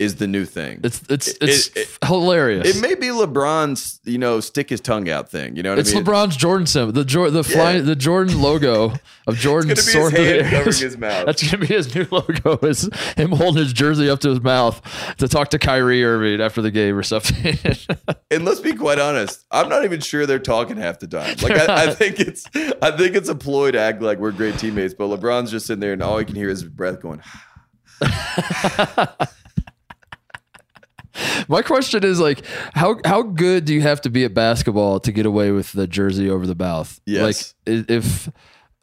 is 0.01 0.15
the 0.15 0.27
new 0.27 0.45
thing. 0.45 0.79
it's 0.83 1.01
it's 1.09 1.27
it's 1.39 1.67
it- 1.75 1.87
hilarious. 2.03 2.75
It 2.75 2.81
may 2.81 2.95
be 2.95 3.07
LeBron's, 3.07 3.99
you 4.03 4.17
know, 4.17 4.39
stick 4.39 4.69
his 4.69 4.81
tongue 4.81 5.09
out 5.09 5.29
thing. 5.29 5.55
You 5.55 5.63
know 5.63 5.69
what 5.71 5.79
it's 5.79 5.91
I 5.91 5.95
mean? 5.95 6.05
LeBron's 6.05 6.35
Jordan 6.35 6.65
symbol, 6.67 6.91
the 6.91 7.05
Jor- 7.05 7.29
the 7.29 7.43
fly, 7.43 7.73
Yeah. 7.75 7.81
the 7.81 7.95
Jordan 7.95 8.41
logo 8.41 8.93
of 9.27 9.37
Jordan 9.37 9.71
It's 9.71 9.93
gonna 9.93 10.09
be 10.11 10.17
his 10.17 10.47
hand 10.47 10.65
his 10.65 10.97
mouth. 10.97 11.25
That's 11.25 11.43
gonna 11.43 11.59
be 11.59 11.67
his 11.67 11.93
new 11.95 12.07
logo. 12.11 12.57
Is 12.67 12.89
him 13.15 13.31
holding 13.31 13.61
his 13.63 13.73
jersey 13.73 14.09
up 14.09 14.19
to 14.21 14.29
his 14.29 14.41
mouth 14.41 14.81
to 15.17 15.27
talk 15.27 15.49
to 15.49 15.59
Kyrie 15.59 16.03
Irving 16.03 16.41
after 16.41 16.61
the 16.61 16.71
game 16.71 16.97
or 16.97 17.03
something. 17.03 17.57
And 18.31 18.45
let's 18.45 18.61
be 18.61 18.71
quite 18.71 18.97
honest, 18.97 19.45
I'm 19.51 19.67
not 19.67 19.83
even 19.83 19.99
sure 19.99 20.25
they're 20.25 20.39
talking 20.39 20.77
half 20.77 20.99
the 20.99 21.07
time. 21.07 21.35
Like 21.41 21.51
I, 21.51 21.87
I 21.87 21.93
think 21.93 22.17
it's, 22.21 22.45
I 22.81 22.91
think 22.91 23.13
it's 23.17 23.27
a 23.27 23.35
ploy 23.35 23.71
to 23.71 23.77
act 23.79 24.01
like 24.01 24.19
we're 24.19 24.31
great 24.31 24.57
teammates. 24.57 24.93
But 24.93 25.09
LeBron's 25.09 25.51
just 25.51 25.65
sitting 25.67 25.81
there, 25.81 25.91
and 25.91 26.01
all 26.01 26.17
you 26.17 26.25
can 26.25 26.35
hear 26.35 26.47
is 26.49 26.61
his 26.61 26.69
breath 26.69 27.01
going. 27.01 27.21
My 31.51 31.61
question 31.61 32.03
is 32.03 32.19
like, 32.19 32.45
how 32.73 32.99
how 33.05 33.21
good 33.21 33.65
do 33.65 33.73
you 33.73 33.81
have 33.81 34.01
to 34.01 34.09
be 34.09 34.23
at 34.23 34.33
basketball 34.33 34.99
to 35.01 35.11
get 35.11 35.25
away 35.25 35.51
with 35.51 35.73
the 35.73 35.85
jersey 35.85 36.29
over 36.29 36.47
the 36.47 36.55
mouth? 36.55 36.99
Yes. 37.05 37.53
Like 37.67 37.89
if. 37.89 38.31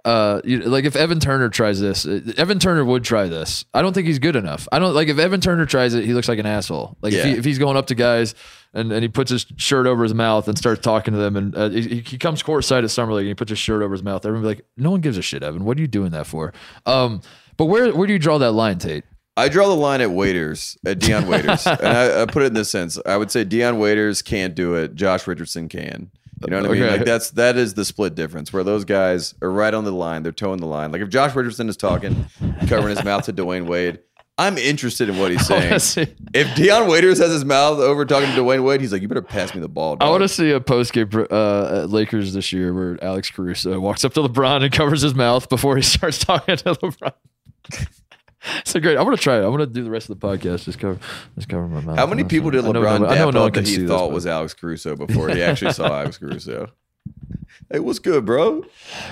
Uh, 0.05 0.41
you, 0.43 0.61
like 0.61 0.87
if 0.87 0.97
Evan 0.97 1.21
Turner 1.21 1.51
tries 1.51 1.81
this, 1.81 2.07
uh, 2.07 2.21
Evan 2.39 2.59
Turner 2.59 2.83
would 2.83 3.05
try 3.05 3.27
this. 3.27 3.67
I 3.75 3.83
don't 3.83 3.93
think 3.93 4.07
he's 4.07 4.21
good 4.21 4.37
enough. 4.37 4.67
I 4.73 4.79
don't 4.79 4.95
like 4.95 5.09
if 5.09 5.19
Evan 5.19 5.41
Turner 5.41 5.67
tries 5.67 5.93
it, 5.93 6.05
he 6.05 6.15
looks 6.15 6.29
like 6.29 6.39
an 6.39 6.47
asshole. 6.47 6.97
Like 7.03 7.13
if, 7.13 7.25
he, 7.25 7.33
if 7.33 7.45
he's 7.45 7.59
going 7.59 7.77
up 7.77 7.89
to 7.89 7.95
guys 7.95 8.35
and, 8.73 8.91
and 8.91 9.03
he 9.03 9.09
puts 9.09 9.31
his 9.31 9.45
shirt 9.57 9.87
over 9.87 10.05
his 10.05 10.15
mouth 10.15 10.49
and 10.49 10.57
starts 10.57 10.81
talking 10.81 11.13
to 11.13 11.21
them, 11.21 11.37
and 11.37 11.55
uh, 11.55 11.69
he, 11.69 12.01
he 12.01 12.17
comes 12.17 12.43
courtside 12.43 12.85
at 12.85 12.91
summer 12.91 13.13
league 13.13 13.25
and 13.25 13.31
he 13.31 13.35
puts 13.35 13.51
his 13.51 13.59
shirt 13.59 13.83
over 13.83 13.93
his 13.93 14.03
mouth, 14.03 14.25
everyone 14.25 14.45
be 14.45 14.49
like, 14.49 14.65
no 14.79 14.91
one 14.93 15.03
gives 15.03 15.19
a 15.19 15.23
shit, 15.23 15.43
Evan. 15.43 15.65
What 15.65 15.77
are 15.77 15.81
you 15.81 15.89
doing 15.89 16.13
that 16.13 16.27
for? 16.27 16.55
Um, 16.87 17.21
but 17.59 17.67
where 17.67 17.93
where 17.95 18.07
do 18.07 18.13
you 18.15 18.19
draw 18.21 18.39
that 18.39 18.53
line, 18.53 18.79
Tate? 18.79 19.05
I 19.39 19.49
draw 19.49 19.69
the 19.69 19.75
line 19.77 20.01
at 20.01 20.11
waiters, 20.11 20.77
at 20.85 20.99
Dion 20.99 21.27
Waiters, 21.29 21.67
and 21.67 21.87
I, 21.87 22.23
I 22.23 22.27
put 22.27 22.43
it 22.43 22.47
in 22.47 22.55
this 22.55 22.71
sense. 22.71 22.99
I 23.07 23.17
would 23.17 23.31
say 23.31 23.45
Dion 23.45 23.79
Waiters 23.79 24.21
can't 24.23 24.55
do 24.55 24.75
it. 24.75 24.95
Josh 24.95 25.27
Richardson 25.27 25.69
can. 25.69 26.11
You 26.45 26.51
know 26.51 26.61
what 26.63 26.71
I 26.71 26.73
mean? 26.75 26.83
Okay. 26.85 26.97
Like 26.99 27.05
that's 27.05 27.31
that 27.33 27.57
is 27.57 27.75
the 27.75 27.85
split 27.85 28.15
difference 28.15 28.53
where 28.53 28.63
those 28.63 28.85
guys 28.85 29.35
are 29.43 29.51
right 29.51 29.75
on 29.75 29.85
the 29.85 29.91
line. 29.93 30.23
They're 30.23 30.31
towing 30.33 30.61
the 30.61 30.67
line. 30.67 30.93
Like 30.93 31.01
if 31.03 31.09
Josh 31.09 31.35
Richardson 31.35 31.69
is 31.69 31.77
talking, 31.77 32.27
covering 32.69 32.95
his 32.95 33.05
mouth 33.05 33.25
to 33.25 33.33
Dwyane 33.33 33.67
Wade, 33.67 33.99
I'm 34.39 34.57
interested 34.57 35.09
in 35.09 35.19
what 35.19 35.33
he's 35.33 35.45
saying. 35.49 35.79
see- 35.81 36.15
If 36.33 36.55
Dion 36.55 36.87
Waiters 36.89 37.19
has 37.19 37.33
his 37.33 37.45
mouth 37.45 37.79
over 37.81 38.05
talking 38.05 38.31
to 38.33 38.41
Dwyane 38.41 38.63
Wade, 38.63 38.81
he's 38.81 38.93
like, 38.93 39.03
"You 39.03 39.09
better 39.09 39.21
pass 39.21 39.53
me 39.53 39.61
the 39.61 39.69
ball." 39.69 39.97
I 40.01 40.09
want 40.11 40.23
to 40.23 40.29
see 40.29 40.53
a 40.53 40.61
post 40.61 40.93
game 40.93 41.11
uh, 41.13 41.81
at 41.83 41.91
Lakers 41.91 42.35
this 42.35 42.53
year 42.53 42.73
where 42.73 43.03
Alex 43.03 43.31
Caruso 43.33 43.81
walks 43.81 44.05
up 44.05 44.15
to 44.15 44.21
LeBron 44.21 44.63
and 44.63 44.73
covers 44.73 45.03
his 45.03 45.17
mouth 45.17 45.49
before 45.49 45.75
he 45.75 45.83
starts 45.83 46.19
talking 46.25 46.57
to 46.57 46.75
LeBron. 46.75 47.13
so 48.65 48.81
great. 48.81 48.97
I'm 48.99 49.05
gonna 49.05 49.17
try 49.17 49.37
it. 49.39 49.45
I'm 49.45 49.51
gonna 49.51 49.67
do 49.67 49.83
the 49.85 49.91
rest 49.91 50.11
of 50.11 50.19
the 50.19 50.27
podcast. 50.27 50.65
Just 50.65 50.79
cover, 50.79 50.99
just 51.37 51.49
cover 51.49 51.67
my 51.69 51.81
mouth. 51.81 51.97
How 51.99 52.07
many 52.07 52.25
people 52.25 52.51
did 52.51 52.65
LeBron 52.65 53.09
I 53.09 53.17
know 53.17 53.31
no 53.31 53.43
one 53.43 53.53
that 53.53 53.67
he 53.67 53.87
thought 53.87 54.09
but- 54.09 54.15
was 54.15 54.27
Alex 54.27 54.55
Caruso 54.55 54.97
before 54.97 55.29
he 55.31 55.43
actually 55.49 55.73
saw 55.73 55.87
Alex 55.87 56.19
Caruso? 56.19 56.71
Hey, 57.71 57.81
what's 57.81 57.99
good, 57.99 58.25
bro? 58.25 58.65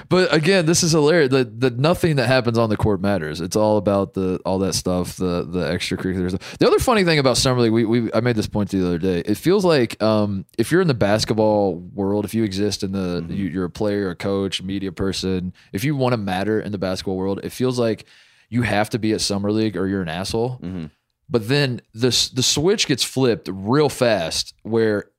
But 0.08 0.32
again, 0.32 0.64
this 0.64 0.82
is 0.82 0.92
hilarious. 0.92 1.30
The, 1.30 1.44
the 1.44 1.70
nothing 1.70 2.16
that 2.16 2.26
happens 2.26 2.56
on 2.56 2.70
the 2.70 2.76
court 2.76 3.02
matters. 3.02 3.40
It's 3.42 3.56
all 3.56 3.76
about 3.76 4.14
the 4.14 4.40
all 4.46 4.58
that 4.60 4.74
stuff, 4.74 5.16
the 5.16 5.42
the 5.46 5.60
extracurricular 5.60 6.30
stuff. 6.30 6.56
The 6.58 6.66
other 6.66 6.78
funny 6.78 7.04
thing 7.04 7.18
about 7.18 7.36
summer 7.36 7.60
league, 7.60 7.72
we, 7.72 7.84
we 7.84 8.10
I 8.14 8.20
made 8.20 8.36
this 8.36 8.46
point 8.46 8.70
the 8.70 8.86
other 8.86 8.98
day. 8.98 9.18
It 9.20 9.36
feels 9.36 9.64
like 9.64 10.00
um, 10.02 10.46
if 10.56 10.70
you're 10.72 10.80
in 10.80 10.88
the 10.88 10.94
basketball 10.94 11.74
world, 11.76 12.24
if 12.24 12.34
you 12.34 12.44
exist 12.44 12.82
in 12.82 12.92
the 12.92 13.20
Mm-hmm. 13.20 13.32
you, 13.32 13.44
you're 13.48 13.64
a 13.66 13.70
player, 13.70 14.10
a 14.10 14.16
coach, 14.16 14.62
media 14.62 14.92
person, 14.92 15.52
if 15.72 15.84
you 15.84 15.94
want 15.96 16.12
to 16.14 16.16
matter 16.18 16.58
in 16.60 16.72
the 16.72 16.78
basketball 16.78 17.16
world, 17.16 17.40
it 17.42 17.50
feels 17.50 17.78
like 17.78 18.06
you 18.48 18.62
have 18.62 18.90
to 18.90 18.98
be 18.98 19.12
at 19.12 19.20
summer 19.20 19.50
league 19.50 19.76
or 19.76 19.86
you're 19.86 20.02
an 20.02 20.08
asshole. 20.08 20.58
Mm-hmm. 20.62 20.86
But 21.28 21.48
then 21.48 21.80
the 21.92 22.30
the 22.34 22.42
switch 22.42 22.86
gets 22.86 23.02
flipped 23.02 23.48
real 23.52 23.88
fast 23.88 24.54
where 24.62 25.10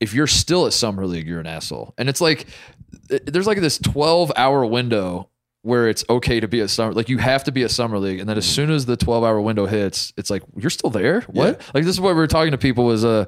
if 0.00 0.12
you're 0.12 0.26
still 0.26 0.66
at 0.66 0.72
summer 0.72 1.06
league, 1.06 1.26
you're 1.26 1.40
an 1.40 1.46
asshole. 1.46 1.94
And 1.96 2.08
it's 2.08 2.20
like 2.20 2.46
there's 3.08 3.46
like 3.46 3.60
this 3.60 3.78
12 3.78 4.32
hour 4.36 4.66
window 4.66 5.30
where 5.62 5.88
it's 5.88 6.04
okay 6.08 6.38
to 6.38 6.46
be 6.46 6.60
at 6.60 6.70
summer 6.70 6.92
like 6.92 7.08
you 7.08 7.18
have 7.18 7.42
to 7.42 7.50
be 7.50 7.64
at 7.64 7.70
summer 7.72 7.98
league 7.98 8.20
and 8.20 8.28
then 8.28 8.38
as 8.38 8.46
soon 8.46 8.70
as 8.70 8.86
the 8.86 8.96
12 8.96 9.24
hour 9.24 9.40
window 9.40 9.66
hits 9.66 10.12
it's 10.16 10.30
like 10.30 10.42
you're 10.56 10.70
still 10.70 10.90
there 10.90 11.22
what 11.22 11.60
like 11.74 11.82
this 11.82 11.94
is 11.96 12.00
what 12.00 12.10
we 12.10 12.20
were 12.20 12.28
talking 12.28 12.52
to 12.52 12.58
people 12.58 12.84
was 12.84 13.04
uh 13.04 13.24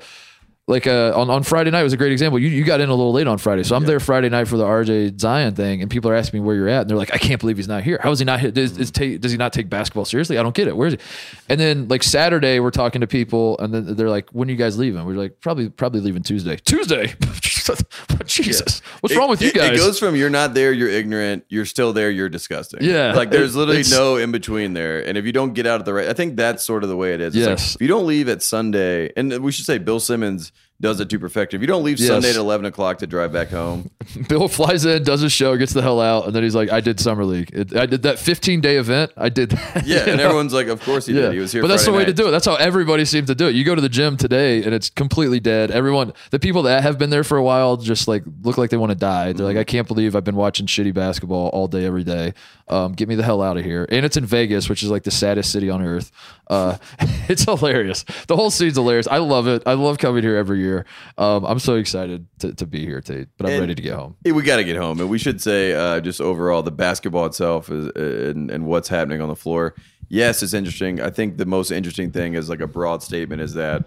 like 0.69 0.87
uh, 0.87 1.13
on, 1.17 1.31
on 1.31 1.43
Friday 1.43 1.71
night 1.71 1.83
was 1.83 1.93
a 1.93 1.97
great 1.97 2.13
example. 2.13 2.39
You, 2.39 2.49
you 2.49 2.63
got 2.63 2.81
in 2.81 2.89
a 2.89 2.95
little 2.95 3.11
late 3.13 3.27
on 3.27 3.39
Friday. 3.39 3.63
So 3.65 3.75
I'm 3.75 3.85
there 3.85 3.99
Friday 3.99 4.29
night 4.29 4.47
for 4.47 4.57
the 4.57 4.65
RJ 4.65 5.19
Zion 5.19 5.55
thing, 5.55 5.81
and 5.83 5.91
people 5.91 6.11
are 6.11 6.15
asking 6.15 6.41
me 6.43 6.47
where 6.47 6.55
you're 6.55 6.69
at. 6.69 6.83
And 6.83 6.91
they're 6.91 6.97
like, 6.97 7.13
I 7.15 7.19
can't 7.19 7.41
believe 7.41 7.57
he's 7.57 7.67
not 7.67 7.83
here. 7.83 7.99
How 8.03 8.11
is 8.13 8.19
he 8.19 8.25
not 8.27 8.39
here? 8.41 8.51
Does, 8.51 8.79
is 8.79 8.91
does 8.91 9.33
he 9.33 9.39
not 9.39 9.53
take 9.53 9.69
basketball 9.69 10.05
seriously? 10.05 10.39
I 10.39 10.43
don't 10.43 10.55
get 10.55 10.69
it. 10.69 10.77
Where 10.77 10.89
is 10.89 10.95
he? 10.95 11.01
And 11.49 11.59
then 11.59 11.89
like 11.89 12.03
Saturday, 12.03 12.61
we're 12.61 12.71
talking 12.71 13.01
to 13.01 13.07
people, 13.07 13.59
and 13.59 13.73
then 13.75 13.97
they're 13.97 14.11
like, 14.11 14.29
when 14.31 14.49
are 14.49 14.53
you 14.53 14.59
guys 14.59 14.79
leaving? 14.79 15.05
We're 15.05 15.15
like, 15.15 15.41
probably 15.41 15.69
probably 15.71 16.01
leaving 16.01 16.23
Tuesday. 16.23 16.57
Tuesday? 16.57 17.15
Jesus. 18.25 18.81
What's 19.01 19.15
It- 19.15 19.19
wrong 19.19 19.31
with 19.31 19.43
you 19.43 19.53
guys? 19.53 19.73
It 19.73 19.77
goes 19.77 19.99
from 19.99 20.17
you're 20.17 20.31
not 20.31 20.55
there, 20.55 20.73
you're 20.73 20.89
ignorant, 20.89 21.45
you're 21.49 21.65
still 21.65 21.93
there, 21.93 22.11
you're 22.11 22.29
disgusting. 22.29 22.81
Yeah. 22.83 23.13
Like 23.15 23.31
there's 23.31 23.55
It- 23.55 23.59
literally 23.59 23.81
it's- 23.81 23.97
no 23.97 24.17
in 24.17 24.33
between 24.33 24.75
there. 24.75 25.01
And 25.07 25.17
if 25.19 25.25
you 25.25 25.33
don't 25.33 25.55
get 25.55 25.67
out 25.67 25.81
of 25.81 25.87
the 25.87 25.95
right, 25.95 26.09
I 26.09 26.13
think 26.13 26.37
that's 26.37 26.65
sort 26.65 26.83
of 26.83 26.89
the 26.89 26.97
way 26.97 27.15
it 27.15 27.21
is. 27.21 27.35
It's 27.35 27.47
like, 27.47 27.59
Yes. 27.59 27.75
if 27.75 27.81
you 27.83 27.89
don't 27.89 28.07
leave 28.07 28.29
at 28.29 28.43
Sunday, 28.43 29.11
and 29.17 29.39
we 29.41 29.53
should 29.53 29.65
say 29.65 29.79
Bill 29.79 30.01
Simmons 30.01 30.53
does 30.81 31.01
it 31.01 31.11
to 31.11 31.19
perfection. 31.19 31.59
If 31.59 31.63
you 31.63 31.67
don't 31.67 31.83
leave 31.83 31.99
Yes. 31.99 32.09
Sunday 32.09 32.31
at 32.31 32.37
11 32.37 32.67
o'clock 32.67 32.99
to 32.99 33.07
drive 33.07 33.33
back 33.33 33.49
home, 33.49 33.91
Bill 34.29 34.49
flies 34.49 34.85
in, 34.85 35.03
does 35.03 35.21
his 35.21 35.33
show, 35.33 35.57
gets 35.57 35.73
the 35.73 35.83
hell 35.83 36.01
out, 36.01 36.27
and 36.27 36.35
then 36.35 36.43
he's 36.43 36.55
like, 36.55 36.71
I 36.71 36.81
did 36.81 37.01
summer 37.01 37.25
league. 37.25 37.51
It, 37.53 37.77
I 37.77 37.87
did 37.87 38.03
that 38.03 38.19
15 38.19 38.61
day 38.61 38.77
event. 38.77 39.13
I 39.17 39.29
did 39.29 39.51
that. 39.51 39.87
yeah. 39.87 40.05
And 40.07 40.19
know? 40.19 40.25
everyone's 40.25 40.55
like, 40.55 40.69
of 40.69 40.81
course 40.83 41.07
he 41.07 41.13
did. 41.13 41.33
He 41.33 41.41
was 41.41 41.53
here 41.53 41.63
But 41.63 41.69
that's 41.69 41.85
the 41.85 41.91
Friday 41.91 41.99
way 41.99 42.05
to 42.07 42.15
do 42.15 42.29
it. 42.29 42.31
That's 42.31 42.47
how 42.47 42.55
everybody 42.55 43.05
seems 43.05 43.27
to 43.27 43.35
do 43.35 43.49
it. 43.49 43.55
You 43.55 43.65
go 43.65 43.75
to 43.75 43.81
the 43.81 43.89
gym 43.89 44.17
today 44.17 44.63
and 44.63 44.73
it's 44.73 44.89
completely 44.89 45.41
dead. 45.41 45.71
Everyone, 45.71 46.13
the 46.31 46.39
people 46.39 46.63
that 46.63 46.83
have 46.85 46.99
been 46.99 47.11
there 47.11 47.25
for 47.25 47.37
a 47.37 47.43
while, 47.43 47.77
just 47.77 48.07
like 48.07 48.23
look 48.43 48.57
like 48.57 48.71
they 48.71 48.77
want 48.77 48.91
to 48.91 48.99
die. 48.99 49.33
They're 49.33 49.45
like, 49.47 49.59
Mm-hmm. 49.59 49.61
I 49.61 49.65
can't 49.65 49.89
believe 49.89 50.15
I've 50.15 50.25
been 50.25 50.37
watching 50.37 50.67
shitty 50.67 50.95
basketball 50.95 51.49
all 51.49 51.67
day, 51.67 51.85
every 51.85 52.05
day. 52.05 52.35
Um, 52.69 52.93
get 52.93 53.09
me 53.09 53.15
the 53.17 53.23
hell 53.23 53.43
out 53.43 53.57
of 53.57 53.65
here. 53.65 53.87
And 53.91 54.05
it's 54.05 54.17
in 54.17 54.25
Vegas, 54.27 54.69
which 54.69 54.83
is 54.83 54.91
like 54.91 55.03
the 55.03 55.11
saddest 55.11 55.51
city 55.51 55.69
on 55.71 55.83
earth. 55.83 56.13
Uh, 56.49 56.77
it's 57.29 57.45
hilarious. 57.45 58.05
The 58.29 58.37
whole 58.37 58.51
scene's 58.51 58.77
hilarious. 58.77 59.09
I 59.09 59.19
love 59.19 59.49
it. 59.49 59.63
I 59.67 59.73
love 59.73 59.99
coming 59.99 60.23
here 60.23 60.37
every 60.37 60.61
year. 60.61 60.68
Um, 61.17 61.45
I'm 61.45 61.59
so 61.59 61.75
excited 61.77 62.27
to, 62.41 62.55
to 62.55 62.67
be 62.67 62.85
here, 62.85 63.01
Tate. 63.01 63.29
But 63.37 63.47
I'm 63.47 63.53
And- 63.53 63.61
ready 63.61 63.75
to 63.75 63.83
get 63.83 63.95
home. 63.95 64.17
We 64.25 64.43
got 64.43 64.57
to 64.57 64.65
get 64.65 64.77
home, 64.77 65.01
and 65.01 65.09
we 65.09 65.19
should 65.19 65.41
say 65.41 65.73
uh, 65.75 66.01
just 66.01 66.21
overall 66.21 66.63
the 66.63 66.71
basketball 66.71 67.27
itself 67.27 67.71
is, 67.71 67.87
and, 67.97 68.51
and 68.51 68.67
what's 68.67 68.89
happening 68.89 69.21
on 69.21 69.29
the 69.29 69.37
floor. 69.37 69.75
Yes, 70.09 70.43
it's 70.43 70.55
interesting. 70.55 71.01
I 71.01 71.11
think 71.11 71.37
the 71.37 71.47
most 71.47 71.71
interesting 71.71 72.11
thing 72.11 72.35
is 72.35 72.49
like 72.49 72.61
a 72.61 72.67
broad 72.67 73.03
statement 73.03 73.43
is 73.43 73.55
that 73.55 73.85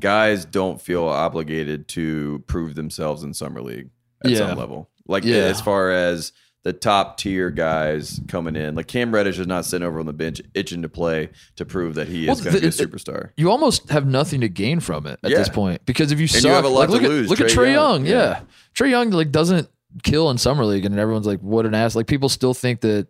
guys 0.00 0.44
don't 0.44 0.80
feel 0.80 1.04
obligated 1.04 1.88
to 1.88 2.42
prove 2.46 2.74
themselves 2.74 3.22
in 3.22 3.32
summer 3.34 3.62
league 3.62 3.90
at 4.24 4.30
Yeah. 4.30 4.38
some 4.38 4.58
level. 4.58 4.90
Like 5.08 5.24
Yeah. 5.24 5.36
as 5.36 5.60
far 5.60 5.90
as 5.90 6.32
the 6.66 6.72
top 6.72 7.16
tier 7.16 7.50
guys 7.50 8.20
coming 8.26 8.56
in, 8.56 8.74
like 8.74 8.88
Cam 8.88 9.12
Reddish 9.14 9.38
is 9.38 9.46
not 9.46 9.64
sitting 9.64 9.86
over 9.86 10.00
on 10.00 10.06
the 10.06 10.12
bench 10.12 10.42
itching 10.52 10.82
to 10.82 10.88
play 10.88 11.28
to 11.54 11.64
prove 11.64 11.94
that 11.94 12.08
he 12.08 12.22
is 12.22 12.26
Well, 12.28 12.36
going 12.52 12.54
to 12.56 12.60
be 12.60 12.66
a 12.66 12.70
superstar. 12.70 13.30
you 13.36 13.50
almost 13.50 13.88
have 13.90 14.04
nothing 14.06 14.40
to 14.40 14.48
gain 14.48 14.80
from 14.80 15.06
it 15.06 15.20
at 15.22 15.30
Yeah. 15.30 15.38
this 15.38 15.48
point 15.48 15.86
because 15.86 16.10
if 16.10 16.18
you 16.18 16.26
suck, 16.26 16.42
you 16.42 16.50
have 16.50 16.64
a 16.64 16.68
lot 16.68 16.88
like, 16.88 16.88
to 16.88 16.92
look 16.94 17.02
lose. 17.02 17.26
At, 17.26 17.30
look 17.30 17.40
at 17.40 17.56
Trae 17.56 17.72
Young, 17.72 18.04
Young, 18.04 18.06
yeah. 18.06 18.12
yeah. 18.12 18.40
Trae 18.74 18.90
Young 18.90 19.10
like 19.10 19.30
doesn't 19.30 19.68
kill 20.02 20.28
in 20.30 20.38
summer 20.38 20.64
league, 20.64 20.84
and 20.84 20.98
everyone's 20.98 21.26
like, 21.26 21.38
"What 21.40 21.66
an 21.66 21.74
ass!" 21.74 21.94
Like 21.94 22.06
people 22.08 22.28
still 22.28 22.52
think 22.52 22.80
that 22.80 23.06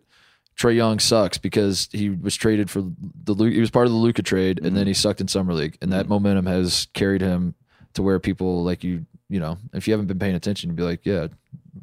Trae 0.57 0.75
Young 0.75 0.99
sucks 0.99 1.37
because 1.37 1.89
he 1.91 2.09
was 2.09 2.35
traded 2.35 2.69
for 2.69 2.83
the 3.23 3.33
he 3.49 3.59
was 3.59 3.71
part 3.71 3.87
of 3.87 3.91
the 3.91 3.97
Luka 3.97 4.21
trade, 4.21 4.59
and 4.59 4.67
Mm-hmm. 4.67 4.75
then 4.75 4.87
he 4.87 4.93
sucked 4.93 5.19
in 5.19 5.27
summer 5.27 5.53
league, 5.53 5.77
and 5.81 5.91
that 5.91 6.07
momentum 6.07 6.45
has 6.45 6.87
carried 6.93 7.21
him 7.21 7.55
to 7.95 8.03
where 8.03 8.19
people 8.19 8.63
like 8.63 8.83
you, 8.83 9.05
you 9.29 9.39
know, 9.39 9.57
if 9.73 9.87
you 9.87 9.93
haven't 9.93 10.07
been 10.07 10.19
paying 10.19 10.35
attention, 10.35 10.69
you'd 10.69 10.75
be 10.77 10.83
like, 10.83 11.05
"Yeah." 11.05 11.27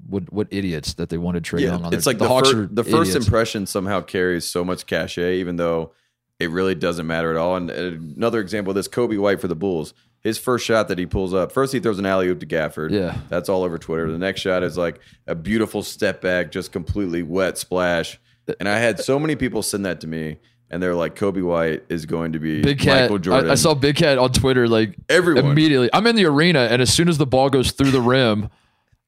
What, 0.09 0.31
what 0.33 0.49
idiots 0.51 0.95
that 0.95 1.09
they 1.09 1.19
wanted 1.19 1.45
Trae 1.45 1.61
Young 1.61 1.85
on 1.85 1.95
it's 1.95 2.05
their- 2.05 2.13
like 2.15 2.19
the, 2.19 2.27
Hawks 2.29 2.51
fir- 2.51 2.65
are 2.65 2.67
the 2.67 2.83
first 2.85 3.11
idiots. 3.11 3.27
impression 3.27 3.65
somehow 3.65 4.01
carries 4.01 4.45
so 4.45 4.65
much 4.65 4.87
cachet, 4.87 5.39
even 5.39 5.57
though 5.57 5.93
it 6.41 6.51
really 6.51 6.75
doesn't 6.75 7.07
matter 7.07 7.31
at 7.31 7.37
all. 7.37 7.57
And 7.57 7.71
uh, 7.71 7.75
another 8.17 8.41
example 8.41 8.73
of 8.73 8.75
this, 8.75 8.89
Coby 8.89 9.19
White 9.19 9.41
for 9.41 9.47
the 9.49 9.55
Bulls. 9.55 9.95
His 10.21 10.37
first 10.37 10.67
shot 10.67 10.89
that 10.89 10.99
he 10.99 11.07
pulls 11.07 11.33
up, 11.33 11.53
first 11.53 11.73
he 11.73 11.79
throws 11.81 11.99
an 12.01 12.07
alley 12.07 12.29
oop 12.29 12.41
to 12.41 12.47
Gafford. 12.47 12.91
Yeah. 12.91 13.17
that's 13.29 13.49
all 13.49 13.63
over 13.63 13.79
Twitter. 13.79 14.11
The 14.11 14.19
next 14.19 14.41
shot 14.41 14.63
is 14.63 14.77
like 14.77 14.99
a 15.27 15.35
beautiful 15.35 15.83
step 15.83 16.21
back, 16.21 16.51
just 16.51 16.73
completely 16.73 17.23
wet 17.23 17.57
splash. 17.57 18.19
And 18.59 18.69
I 18.69 18.79
had 18.79 18.99
so 19.01 19.19
many 19.19 19.37
people 19.37 19.63
send 19.63 19.87
that 19.87 20.01
to 20.01 20.07
me, 20.07 20.39
and 20.71 20.83
they're 20.83 20.95
like, 20.95 21.15
Coby 21.15 21.43
White 21.43 21.85
is 21.89 22.07
going 22.07 22.33
to 22.33 22.39
be 22.39 22.63
Big 22.63 22.79
Cat. 22.79 23.03
Michael 23.03 23.19
Jordan. 23.19 23.49
I, 23.51 23.53
I 23.53 23.55
saw 23.57 23.75
Big 23.75 23.97
Cat 23.97 24.19
on 24.19 24.33
Twitter 24.33 24.67
like 24.69 24.97
Everyone. 25.09 25.47
immediately. 25.53 25.91
I'm 25.93 26.07
in 26.07 26.17
the 26.17 26.25
arena, 26.27 26.61
and 26.71 26.81
as 26.83 26.93
soon 26.93 27.09
as 27.09 27.19
the 27.19 27.27
ball 27.27 27.51
goes 27.51 27.73
through 27.73 27.91
the 27.91 28.01
rim, 28.01 28.49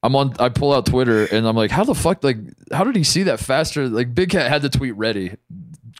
I'm 0.03 0.15
on. 0.15 0.35
I 0.39 0.49
pull 0.51 0.73
out 0.73 0.87
Twitter, 0.87 1.25
and 1.25 1.47
I'm 1.49 1.57
like, 1.57 1.71
how 1.71 1.83
the 1.85 1.95
fuck? 1.95 2.23
Like, 2.23 2.37
how 2.73 2.85
did 2.85 2.95
he 2.97 3.03
see 3.05 3.25
that 3.25 3.41
faster? 3.41 3.89
Like, 3.89 4.15
Big 4.15 4.31
Cat 4.31 4.49
had 4.51 4.63
the 4.63 4.69
tweet 4.69 4.95
ready. 4.97 5.33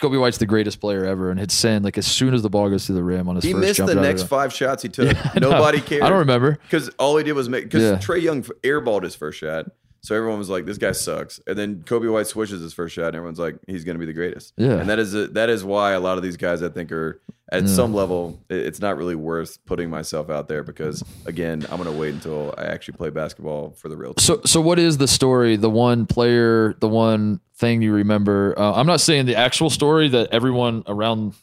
Coby 0.01 0.21
White's 0.21 0.37
the 0.37 0.45
greatest 0.47 0.79
player 0.79 1.07
ever, 1.07 1.31
and 1.31 1.41
hit 1.41 1.51
send 1.51 1.83
like 1.83 1.97
as 1.97 2.07
soon 2.07 2.35
as 2.35 2.43
the 2.43 2.51
ball 2.51 2.69
goes 2.69 2.87
through 2.87 2.97
the 2.97 3.03
rim 3.03 3.31
on 3.31 3.37
his 3.37 3.45
He 3.45 3.53
first 3.53 3.63
missed 3.81 3.87
the 3.87 3.95
next 3.95 4.25
five 4.25 4.53
shots 4.53 4.83
he 4.83 4.91
took. 4.91 5.17
Know. 5.41 5.51
Nobody 5.51 5.81
cared. 5.81 6.03
I 6.03 6.11
don't 6.11 6.19
remember. 6.19 6.59
because 6.65 6.91
all 6.99 7.17
he 7.17 7.25
did 7.25 7.33
was 7.33 7.49
make 7.49 7.65
because 7.65 7.83
Yeah. 7.83 7.97
Trae 7.97 8.21
Young 8.21 8.43
airballed 8.63 9.05
his 9.05 9.15
first 9.15 9.39
shot, 9.39 9.67
so 10.07 10.15
everyone 10.15 10.39
was 10.39 10.49
like, 10.49 10.67
"This 10.67 10.79
guy 10.79 10.93
sucks." 10.93 11.41
And 11.49 11.59
then 11.59 11.83
Coby 11.83 12.11
White 12.13 12.29
swishes 12.29 12.63
his 12.63 12.73
first 12.73 12.95
shot, 12.95 13.09
and 13.09 13.17
everyone's 13.17 13.41
like, 13.41 13.57
"He's 13.67 13.83
going 13.83 13.97
to 13.97 13.99
be 13.99 14.07
the 14.07 14.13
greatest." 14.13 14.55
Yeah. 14.57 14.79
and 14.79 14.89
that 14.89 15.01
is 15.01 15.15
a, 15.15 15.27
that 15.29 15.49
is 15.49 15.65
why 15.65 15.93
a 15.93 16.01
lot 16.01 16.17
of 16.17 16.23
these 16.23 16.37
guys 16.37 16.63
I 16.63 16.69
think 16.69 16.93
are 16.93 17.21
at 17.51 17.69
some 17.69 17.93
level. 17.93 18.41
It's 18.49 18.81
not 18.81 18.97
really 18.97 19.17
worth 19.17 19.65
putting 19.67 19.91
myself 19.91 20.31
out 20.31 20.47
there 20.49 20.63
because 20.63 21.03
again, 21.27 21.67
I'm 21.71 21.83
going 21.83 21.93
to 21.93 21.99
wait 21.99 22.15
until 22.15 22.55
I 22.57 22.65
actually 22.65 22.97
play 22.97 23.11
basketball 23.11 23.71
for 23.71 23.89
the 23.89 23.97
real. 23.97 24.15
Team. 24.15 24.23
So, 24.23 24.41
so 24.45 24.61
what 24.61 24.79
is 24.79 24.99
the 24.99 25.09
story? 25.09 25.57
The 25.57 25.71
one 25.71 26.07
player, 26.07 26.75
the 26.81 26.89
one 26.89 27.41
thing 27.57 27.83
you 27.83 27.93
remember? 27.93 28.55
Uh, 28.57 28.75
I'm 28.75 28.87
not 28.87 29.01
saying 29.01 29.27
the 29.27 29.37
actual 29.37 29.71
story 29.71 30.09
that 30.09 30.29
everyone 30.33 30.85
around 30.87 31.35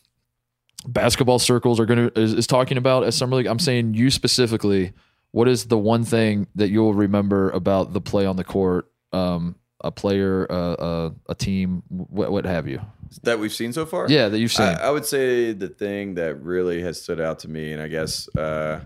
basketball 0.87 1.39
circles 1.39 1.79
are 1.79 1.85
going 1.85 2.09
to 2.09 2.19
is, 2.19 2.33
is 2.33 2.47
talking 2.47 2.77
about 2.77 3.03
at 3.03 3.13
summer 3.13 3.35
league. 3.35 3.47
I'm 3.47 3.59
saying 3.59 3.93
you 3.93 4.09
specifically. 4.09 4.93
What 5.33 5.47
is 5.49 5.65
the 5.65 5.77
one 5.77 6.05
thing 6.05 6.47
that 6.55 6.69
you'll 6.69 6.93
remember 6.93 7.49
about 7.51 7.91
the 7.91 7.99
play 7.99 8.25
on 8.25 8.35
the 8.37 8.43
court? 8.45 8.89
Um, 9.11 9.55
a 9.83 9.91
player, 9.91 10.47
uh, 10.49 10.73
uh, 10.73 11.11
a 11.27 11.35
team, 11.35 11.83
what, 11.89 12.31
what 12.31 12.45
have 12.45 12.67
you? 12.69 12.79
that 13.23 13.37
we've 13.37 13.53
seen 13.53 13.71
so 13.73 13.85
far. 13.85 14.07
Yeah, 14.09 14.29
that 14.29 14.39
you've 14.39 14.51
seen. 14.51 14.65
I, 14.65 14.85
I 14.87 14.89
would 14.89 15.05
say 15.05 15.51
the 15.53 15.67
thing 15.67 16.15
that 16.15 16.35
really 16.41 16.81
has 16.81 16.99
stood 17.01 17.19
out 17.19 17.39
to 17.39 17.47
me, 17.49 17.71
and 17.73 17.79
I 17.81 17.87
guess 17.87 18.27
uh, 18.35 18.79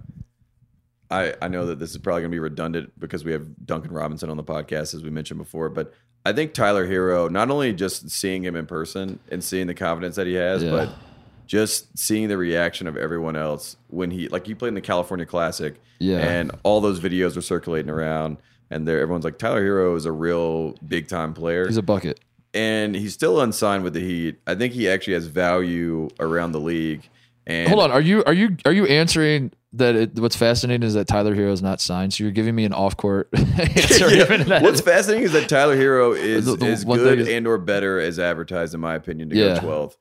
I 1.09 1.33
I 1.41 1.47
know 1.47 1.67
that 1.67 1.79
this 1.79 1.91
is 1.91 1.97
probably 1.97 2.21
going 2.23 2.31
to 2.31 2.35
be 2.35 2.39
redundant 2.39 2.91
because 2.99 3.23
we 3.23 3.31
have 3.31 3.47
Duncan 3.65 3.91
Robinson 3.91 4.29
on 4.29 4.35
the 4.37 4.43
podcast, 4.43 4.93
as 4.93 5.03
we 5.03 5.09
mentioned 5.11 5.37
before, 5.37 5.69
but 5.69 5.93
I 6.25 6.33
think 6.33 6.53
Tyler 6.53 6.85
Herro, 6.87 7.29
not 7.31 7.49
only 7.51 7.71
just 7.73 8.09
seeing 8.09 8.43
him 8.43 8.55
in 8.57 8.65
person 8.65 9.19
and 9.31 9.41
seeing 9.43 9.67
the 9.67 9.73
confidence 9.73 10.15
that 10.17 10.27
he 10.27 10.33
has, 10.33 10.61
Yeah. 10.63 10.71
but 10.71 10.89
just 11.47 11.97
seeing 11.97 12.27
the 12.27 12.37
reaction 12.37 12.85
of 12.87 12.95
everyone 12.97 13.35
else 13.35 13.77
when 13.87 14.11
he 14.11 14.27
like 14.29 14.45
he 14.45 14.53
played 14.53 14.69
in 14.69 14.73
the 14.75 14.81
California 14.81 15.25
Classic, 15.25 15.75
Yeah. 15.99 16.17
and 16.19 16.51
all 16.63 16.81
those 16.81 16.99
videos 16.99 17.35
were 17.35 17.41
circulating 17.41 17.89
around. 17.89 18.37
And 18.69 18.85
there, 18.87 18.99
everyone's 18.99 19.23
like, 19.23 19.37
Tyler 19.39 19.63
Herro 19.65 19.95
is 19.95 20.05
a 20.05 20.11
real 20.11 20.73
big 20.85 21.07
time 21.07 21.33
player 21.33 21.65
He's 21.67 21.77
a 21.77 21.81
bucket. 21.81 22.19
and 22.53 22.93
he's 22.95 23.13
still 23.13 23.39
unsigned 23.39 23.83
with 23.85 23.93
the 23.93 24.01
Heat. 24.01 24.39
I 24.45 24.55
think 24.55 24.73
he 24.73 24.89
actually 24.89 25.13
has 25.13 25.27
value 25.27 26.09
around 26.19 26.51
the 26.51 26.59
league. 26.59 27.07
And 27.45 27.69
Hold 27.69 27.81
on, 27.81 27.91
are 27.91 28.01
you 28.01 28.25
are 28.25 28.33
you 28.33 28.57
are 28.65 28.73
you 28.73 28.85
answering 28.87 29.53
that? 29.71 29.95
It, 29.95 30.19
what's 30.19 30.35
fascinating 30.35 30.85
is 30.85 30.95
that 30.95 31.07
Tyler 31.07 31.33
Herro 31.33 31.53
is 31.53 31.61
not 31.61 31.79
signed. 31.79 32.13
So 32.13 32.25
you're 32.25 32.33
giving 32.33 32.55
me 32.55 32.65
an 32.65 32.73
off 32.73 32.97
court 32.97 33.29
answer. 33.33 34.09
Yeah. 34.13 34.61
What's 34.61 34.81
fascinating 34.81 35.23
is 35.23 35.31
that 35.31 35.47
Tyler 35.47 35.77
Herro 35.77 36.11
is 36.17 36.45
The- 36.45 36.57
the 36.57 36.65
is 36.65 36.83
good 36.83 37.19
is- 37.19 37.29
and 37.29 37.47
or 37.47 37.57
better 37.57 38.01
as 38.01 38.19
advertised, 38.19 38.73
in 38.73 38.81
my 38.81 38.95
opinion, 38.95 39.29
to 39.29 39.37
Yeah. 39.37 39.61
go 39.61 39.67
12th. 39.67 39.95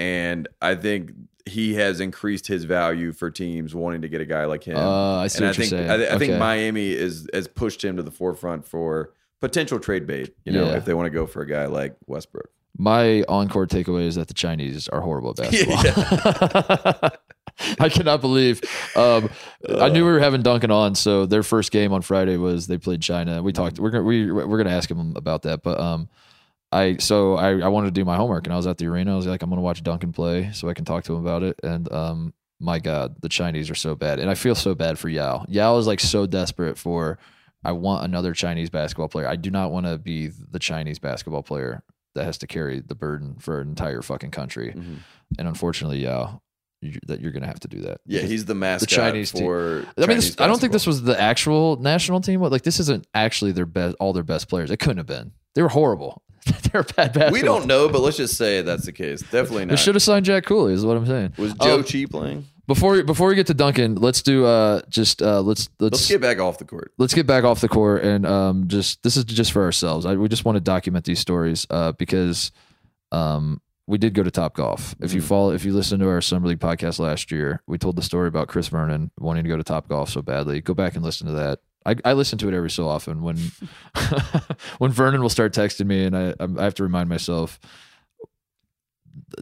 And 0.00 0.48
I 0.62 0.76
think 0.76 1.12
he 1.46 1.74
has 1.74 2.00
increased 2.00 2.46
his 2.46 2.64
value 2.64 3.12
for 3.12 3.30
teams 3.30 3.74
wanting 3.74 4.00
to 4.02 4.08
get 4.08 4.20
a 4.22 4.24
guy 4.24 4.46
like 4.46 4.64
him. 4.64 4.76
Uh, 4.76 5.18
I 5.18 5.26
see 5.26 5.38
and 5.38 5.46
what 5.46 5.50
I 5.50 5.58
think 5.58 5.70
you're 5.70 5.86
saying. 5.88 5.90
I, 6.10 6.14
I 6.14 6.18
think 6.18 6.38
Miami 6.38 6.90
is 6.92 7.28
has 7.34 7.46
pushed 7.48 7.84
him 7.84 7.96
to 7.98 8.02
the 8.02 8.10
forefront 8.10 8.66
for 8.66 9.12
potential 9.40 9.78
trade 9.78 10.06
bait. 10.06 10.34
You 10.44 10.52
know, 10.52 10.64
Yeah. 10.66 10.76
if 10.76 10.84
they 10.86 10.94
want 10.94 11.06
to 11.06 11.10
go 11.10 11.26
for 11.26 11.42
a 11.42 11.46
guy 11.46 11.66
like 11.66 11.96
Westbrook. 12.06 12.48
My 12.78 13.24
encore 13.28 13.66
takeaway 13.66 14.06
is 14.06 14.14
that 14.14 14.28
the 14.28 14.34
Chinese 14.34 14.88
are 14.88 15.02
horrible 15.02 15.30
at 15.30 15.36
basketball. 15.50 17.10
I 17.78 17.88
cannot 17.90 18.22
believe. 18.22 18.62
Um, 18.96 19.28
I 19.78 19.90
knew 19.90 20.04
we 20.06 20.10
were 20.12 20.20
having 20.20 20.40
Duncan 20.40 20.70
on, 20.70 20.94
so 20.94 21.26
their 21.26 21.42
first 21.42 21.72
game 21.72 21.92
on 21.92 22.00
Friday 22.00 22.38
was 22.38 22.68
they 22.68 22.78
played 22.78 23.02
China. 23.02 23.42
We 23.42 23.52
talked. 23.52 23.78
We're 23.78 23.90
gonna 23.90 24.04
we 24.04 24.30
we're 24.32 24.56
gonna 24.56 24.70
ask 24.74 24.90
him 24.90 25.14
about 25.16 25.42
that, 25.42 25.62
but 25.62 25.78
um, 25.78 26.08
I 26.72 26.96
so 26.98 27.34
I 27.36 27.58
I 27.58 27.68
wanted 27.68 27.88
to 27.88 27.92
do 28.00 28.04
my 28.04 28.16
homework, 28.16 28.46
and 28.46 28.52
I 28.52 28.56
was 28.56 28.66
at 28.66 28.78
the 28.78 28.86
arena. 28.86 29.12
I 29.12 29.16
was 29.16 29.26
like, 29.26 29.42
I'm 29.42 29.50
gonna 29.50 29.62
watch 29.62 29.82
Duncan 29.82 30.12
play 30.12 30.50
so 30.52 30.68
I 30.68 30.74
can 30.74 30.84
talk 30.84 31.04
to 31.04 31.14
him 31.14 31.20
about 31.20 31.42
it. 31.42 31.58
And 31.62 31.90
um, 31.92 32.34
my 32.60 32.78
God, 32.78 33.16
the 33.22 33.28
Chinese 33.28 33.70
are 33.70 33.74
so 33.74 33.94
bad, 33.94 34.18
and 34.20 34.30
I 34.30 34.34
feel 34.34 34.54
so 34.54 34.74
bad 34.74 34.98
for 34.98 35.08
Yao. 35.08 35.44
Yao 35.48 35.76
is 35.78 35.86
like 35.86 36.00
so 36.00 36.26
desperate 36.26 36.78
for. 36.78 37.18
I 37.62 37.72
want 37.72 38.04
another 38.06 38.32
Chinese 38.32 38.70
basketball 38.70 39.08
player. 39.08 39.28
I 39.28 39.36
do 39.36 39.50
not 39.50 39.70
want 39.70 39.84
to 39.84 39.98
be 39.98 40.28
the 40.28 40.58
Chinese 40.58 40.98
basketball 40.98 41.42
player 41.42 41.82
that 42.14 42.24
has 42.24 42.38
to 42.38 42.46
carry 42.46 42.80
the 42.80 42.94
burden 42.94 43.36
for 43.38 43.60
an 43.60 43.68
entire 43.68 44.00
fucking 44.00 44.30
country. 44.30 44.72
Mhm. 44.74 44.96
And 45.38 45.46
unfortunately, 45.46 45.98
Yao, 46.04 46.40
you, 46.80 46.98
that 47.06 47.20
you're 47.20 47.32
going 47.32 47.42
to 47.42 47.46
have 47.48 47.60
to 47.60 47.68
do 47.68 47.80
that. 47.82 48.00
Yeah, 48.06 48.22
he's 48.22 48.46
the 48.46 48.54
mascot 48.54 48.88
Chinese 48.88 49.30
team. 49.32 49.42
for. 49.44 49.84
I 49.98 50.00
mean, 50.00 50.06
Chinese 50.08 50.24
this, 50.36 50.40
I 50.40 50.46
don't 50.46 50.58
think 50.58 50.72
this 50.72 50.86
was 50.86 51.02
the 51.02 51.20
actual 51.20 51.76
national 51.76 52.22
team. 52.22 52.40
But 52.40 52.50
like, 52.50 52.62
this 52.62 52.80
isn't 52.80 53.06
actually 53.12 53.52
their 53.52 53.66
best, 53.66 53.94
all 54.00 54.14
their 54.14 54.22
best 54.22 54.48
players. 54.48 54.70
It 54.70 54.78
couldn't 54.78 54.96
have 54.96 55.06
been. 55.06 55.32
They 55.54 55.60
were 55.60 55.68
horrible. 55.68 56.22
They're 56.72 56.82
bad 56.82 57.12
basketball. 57.12 57.32
We 57.32 57.42
don't 57.42 57.66
know, 57.66 57.88
but 57.88 58.00
let's 58.00 58.16
just 58.16 58.36
say 58.36 58.62
that's 58.62 58.84
the 58.86 58.92
case. 58.92 59.20
Definitely 59.22 59.66
not. 59.66 59.78
should 59.78 59.94
have 59.94 60.02
signed 60.02 60.24
Jack 60.24 60.44
Cooley. 60.44 60.72
Is 60.72 60.84
what 60.84 60.96
I'm 60.96 61.06
saying. 61.06 61.34
Was 61.38 61.52
Joe 61.54 61.76
Um, 61.76 61.84
Chi 61.84 62.04
playing? 62.10 62.46
before 62.66 63.02
before 63.02 63.28
we 63.28 63.34
get 63.34 63.48
to 63.48 63.54
Duncan, 63.54 63.96
let's 63.96 64.22
do 64.22 64.46
uh 64.46 64.80
just 64.88 65.20
uh 65.22 65.40
let's 65.40 65.68
let's 65.80 65.94
Let's 65.94 66.08
get 66.08 66.20
back 66.20 66.38
off 66.38 66.58
the 66.58 66.64
court. 66.64 66.92
let's 66.98 67.12
get 67.14 67.26
back 67.26 67.42
off 67.44 67.60
the 67.60 67.68
court 67.68 68.04
and 68.04 68.24
um 68.24 68.68
just 68.68 69.02
this 69.02 69.16
is 69.16 69.24
just 69.24 69.52
for 69.52 69.62
ourselves. 69.64 70.06
I, 70.06 70.14
we 70.14 70.28
just 70.28 70.44
want 70.44 70.56
to 70.56 70.60
document 70.60 71.04
these 71.04 71.18
stories 71.18 71.66
uh 71.70 71.92
because 71.92 72.52
um 73.12 73.60
we 73.86 73.98
did 73.98 74.14
go 74.14 74.22
to 74.22 74.30
Top 74.30 74.54
Golf. 74.54 74.94
If 75.00 75.12
you 75.12 75.20
Mhm. 75.20 75.24
follow 75.24 75.50
if 75.52 75.64
you 75.64 75.72
listen 75.74 75.98
to 75.98 76.08
our 76.08 76.20
Summer 76.20 76.46
League 76.46 76.60
podcast 76.60 77.00
last 77.00 77.32
year, 77.32 77.60
we 77.66 77.76
told 77.76 77.96
the 77.96 78.02
story 78.02 78.28
about 78.28 78.46
Chris 78.46 78.68
Vernon 78.68 79.10
wanting 79.18 79.42
to 79.42 79.48
go 79.48 79.56
to 79.56 79.64
Top 79.64 79.88
Golf 79.88 80.10
so 80.10 80.22
badly. 80.22 80.60
Go 80.60 80.74
back 80.74 80.94
and 80.94 81.04
listen 81.04 81.26
to 81.26 81.32
that. 81.32 81.58
I, 81.86 81.96
I 82.04 82.12
listen 82.12 82.38
to 82.38 82.48
it 82.48 82.54
every 82.54 82.70
so 82.70 82.86
often 82.88 83.22
when 83.22 83.38
when 84.78 84.90
Vernon 84.92 85.22
will 85.22 85.28
start 85.30 85.52
texting 85.54 85.86
me 85.86 86.04
and 86.04 86.16
I 86.16 86.34
I 86.38 86.64
have 86.64 86.74
to 86.74 86.82
remind 86.82 87.08
myself 87.08 87.58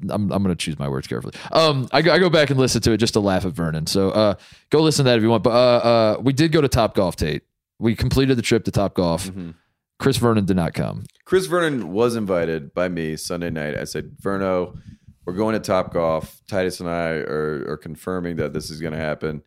I'm, 0.03 0.31
I'm 0.33 0.43
going 0.43 0.45
to 0.45 0.57
choose 0.57 0.79
my 0.79 0.89
words 0.89 1.07
carefully. 1.07 1.35
Um, 1.53 1.89
I, 1.93 2.03
go- 2.03 2.13
I 2.13 2.19
go 2.19 2.31
back 2.31 2.51
and 2.51 2.59
listen 2.59 2.81
to 2.83 2.93
it 2.93 2.99
just 2.99 3.15
to 3.15 3.21
laugh 3.21 3.45
at 3.45 3.53
Vernon. 3.53 3.87
So 3.87 4.11
uh, 4.11 4.35
go 4.71 4.81
listen 4.81 5.05
to 5.05 5.11
that 5.11 5.17
if 5.19 5.23
you 5.23 5.31
want. 5.31 5.43
But 5.43 5.51
uh, 5.51 5.55
uh, 5.89 6.21
we 6.23 6.33
did 6.33 6.53
go 6.53 6.61
to 6.61 6.69
Top 6.69 6.95
Golf, 6.95 7.17
Tate. 7.17 7.43
We 7.79 7.95
completed 7.95 8.37
the 8.37 8.43
trip 8.43 8.65
to 8.65 8.71
Top 8.71 8.95
Golf. 8.95 9.29
Mhm. 9.29 9.55
Chris 9.99 10.17
Vernon 10.17 10.45
did 10.45 10.57
not 10.57 10.75
come. 10.75 11.05
Chris 11.25 11.47
Vernon 11.47 11.93
was 11.93 12.17
invited 12.17 12.73
by 12.73 12.89
me 12.89 13.17
Sunday 13.17 13.51
night. 13.51 13.77
I 13.77 13.85
said, 13.85 14.13
Verno, 14.23 14.79
we're 15.25 15.33
going 15.35 15.55
to 15.55 15.61
Top 15.61 15.93
Golf. 15.93 16.41
Titus 16.49 16.81
and 16.81 16.89
I 16.89 17.11
are, 17.11 17.65
are 17.73 17.77
confirming 17.77 18.37
that 18.37 18.53
this 18.53 18.71
is 18.71 18.81
going 18.81 18.93
to 18.93 18.99
happen. 18.99 19.43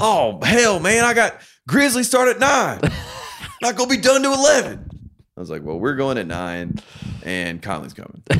Oh, 0.00 0.40
hell, 0.42 0.80
man. 0.80 1.04
I 1.04 1.14
got 1.14 1.40
Grizzly 1.68 2.02
start 2.02 2.28
at 2.28 2.38
nine. 2.38 2.80
Not 3.62 3.76
going 3.76 3.90
to 3.90 3.96
be 3.96 4.00
done 4.00 4.22
to 4.22 4.32
11. 4.32 4.88
I 5.36 5.40
was 5.40 5.50
like, 5.50 5.62
well, 5.62 5.78
we're 5.78 5.94
going 5.96 6.16
at 6.18 6.26
nine, 6.26 6.78
and 7.22 7.60
Conley's 7.62 7.92
coming. 7.94 8.22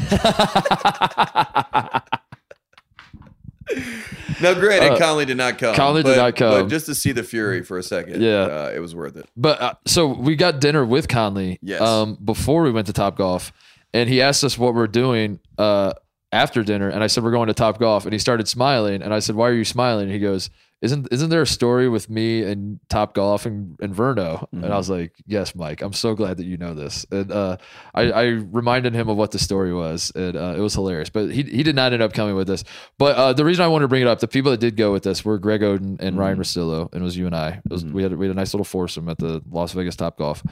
now, 4.40 4.54
granted, 4.54 4.92
Uh, 4.92 4.98
Conley 4.98 5.24
did 5.24 5.36
not 5.36 5.58
come. 5.58 5.74
Conley 5.74 6.02
did 6.02 6.16
not 6.16 6.36
come. 6.36 6.62
But 6.62 6.68
just 6.68 6.86
to 6.86 6.94
see 6.94 7.12
the 7.12 7.22
fury 7.22 7.62
for 7.62 7.78
a 7.78 7.82
second, 7.82 8.22
Yeah. 8.22 8.42
uh, 8.42 8.72
it 8.74 8.80
was 8.80 8.94
worth 8.94 9.16
it. 9.16 9.26
But 9.36 9.60
uh, 9.60 9.74
so 9.86 10.06
we 10.08 10.36
got 10.36 10.60
dinner 10.60 10.84
with 10.84 11.08
Conley 11.08 11.58
Yes. 11.62 11.80
um, 11.80 12.18
before 12.22 12.62
we 12.62 12.70
went 12.72 12.86
to 12.88 12.92
Top 12.92 13.16
Golf, 13.16 13.52
and 13.94 14.08
he 14.08 14.20
asked 14.22 14.42
us 14.44 14.58
what 14.58 14.74
we're 14.74 14.86
doing 14.86 15.40
uh, 15.58 15.92
after 16.32 16.62
dinner, 16.62 16.88
and 16.88 17.02
I 17.02 17.06
said 17.06 17.22
we're 17.24 17.30
going 17.30 17.48
to 17.48 17.54
Top 17.54 17.78
Golf, 17.78 18.04
and 18.04 18.12
he 18.12 18.18
started 18.18 18.48
smiling, 18.48 19.02
and 19.02 19.12
I 19.14 19.18
said, 19.20 19.36
"Why 19.36 19.48
are 19.48 19.54
you 19.54 19.64
smiling?" 19.64 20.04
And 20.04 20.12
he 20.12 20.18
goes, 20.18 20.50
"Isn't 20.82 21.08
isn't 21.10 21.30
there 21.30 21.42
a 21.42 21.46
story 21.46 21.88
with 21.88 22.08
me 22.08 22.42
and 22.42 22.80
Top 22.88 23.14
Golf 23.14 23.46
and, 23.46 23.76
and 23.80 23.94
Verno?" 23.94 24.46
And 24.52 24.66
I 24.66 24.76
was 24.76 24.88
like, 24.88 25.12
"Yes, 25.26 25.54
Mike. 25.54 25.82
I'm 25.82 25.92
so 25.92 26.14
glad 26.14 26.38
that 26.38 26.44
you 26.44 26.56
know 26.56 26.74
this." 26.74 27.04
And 27.10 27.30
uh, 27.30 27.56
I, 27.94 28.10
I 28.10 28.24
reminded 28.26 28.94
him 28.94 29.08
of 29.08 29.16
what 29.16 29.30
the 29.30 29.38
story 29.38 29.74
was, 29.74 30.10
and 30.14 30.36
uh, 30.36 30.54
it 30.56 30.60
was 30.60 30.74
hilarious. 30.74 31.10
But 31.10 31.30
he 31.30 31.42
he 31.42 31.62
did 31.62 31.76
not 31.76 31.92
end 31.92 32.02
up 32.02 32.12
coming 32.12 32.34
with 32.34 32.48
us. 32.50 32.64
But 32.98 33.16
uh, 33.16 33.32
the 33.32 33.44
reason 33.44 33.64
I 33.64 33.68
wanted 33.68 33.84
to 33.84 33.88
bring 33.88 34.02
it 34.02 34.08
up, 34.08 34.20
the 34.20 34.28
people 34.28 34.50
that 34.52 34.60
did 34.60 34.76
go 34.76 34.92
with 34.92 35.06
us 35.06 35.24
were 35.24 35.38
Greg 35.38 35.60
Oden 35.60 36.00
and 36.00 36.18
Ryan 36.18 36.38
Russillo, 36.38 36.92
and 36.92 37.02
it 37.02 37.04
was 37.04 37.16
you 37.16 37.26
and 37.26 37.36
I. 37.36 37.60
It 37.64 37.70
was, 37.70 37.84
We 37.84 38.02
had 38.02 38.16
we 38.16 38.26
had 38.26 38.34
a 38.34 38.38
nice 38.38 38.54
little 38.54 38.64
foursome 38.64 39.08
at 39.08 39.18
the 39.18 39.42
Las 39.50 39.72
Vegas 39.72 39.96
Top 39.96 40.18
Golf. 40.18 40.42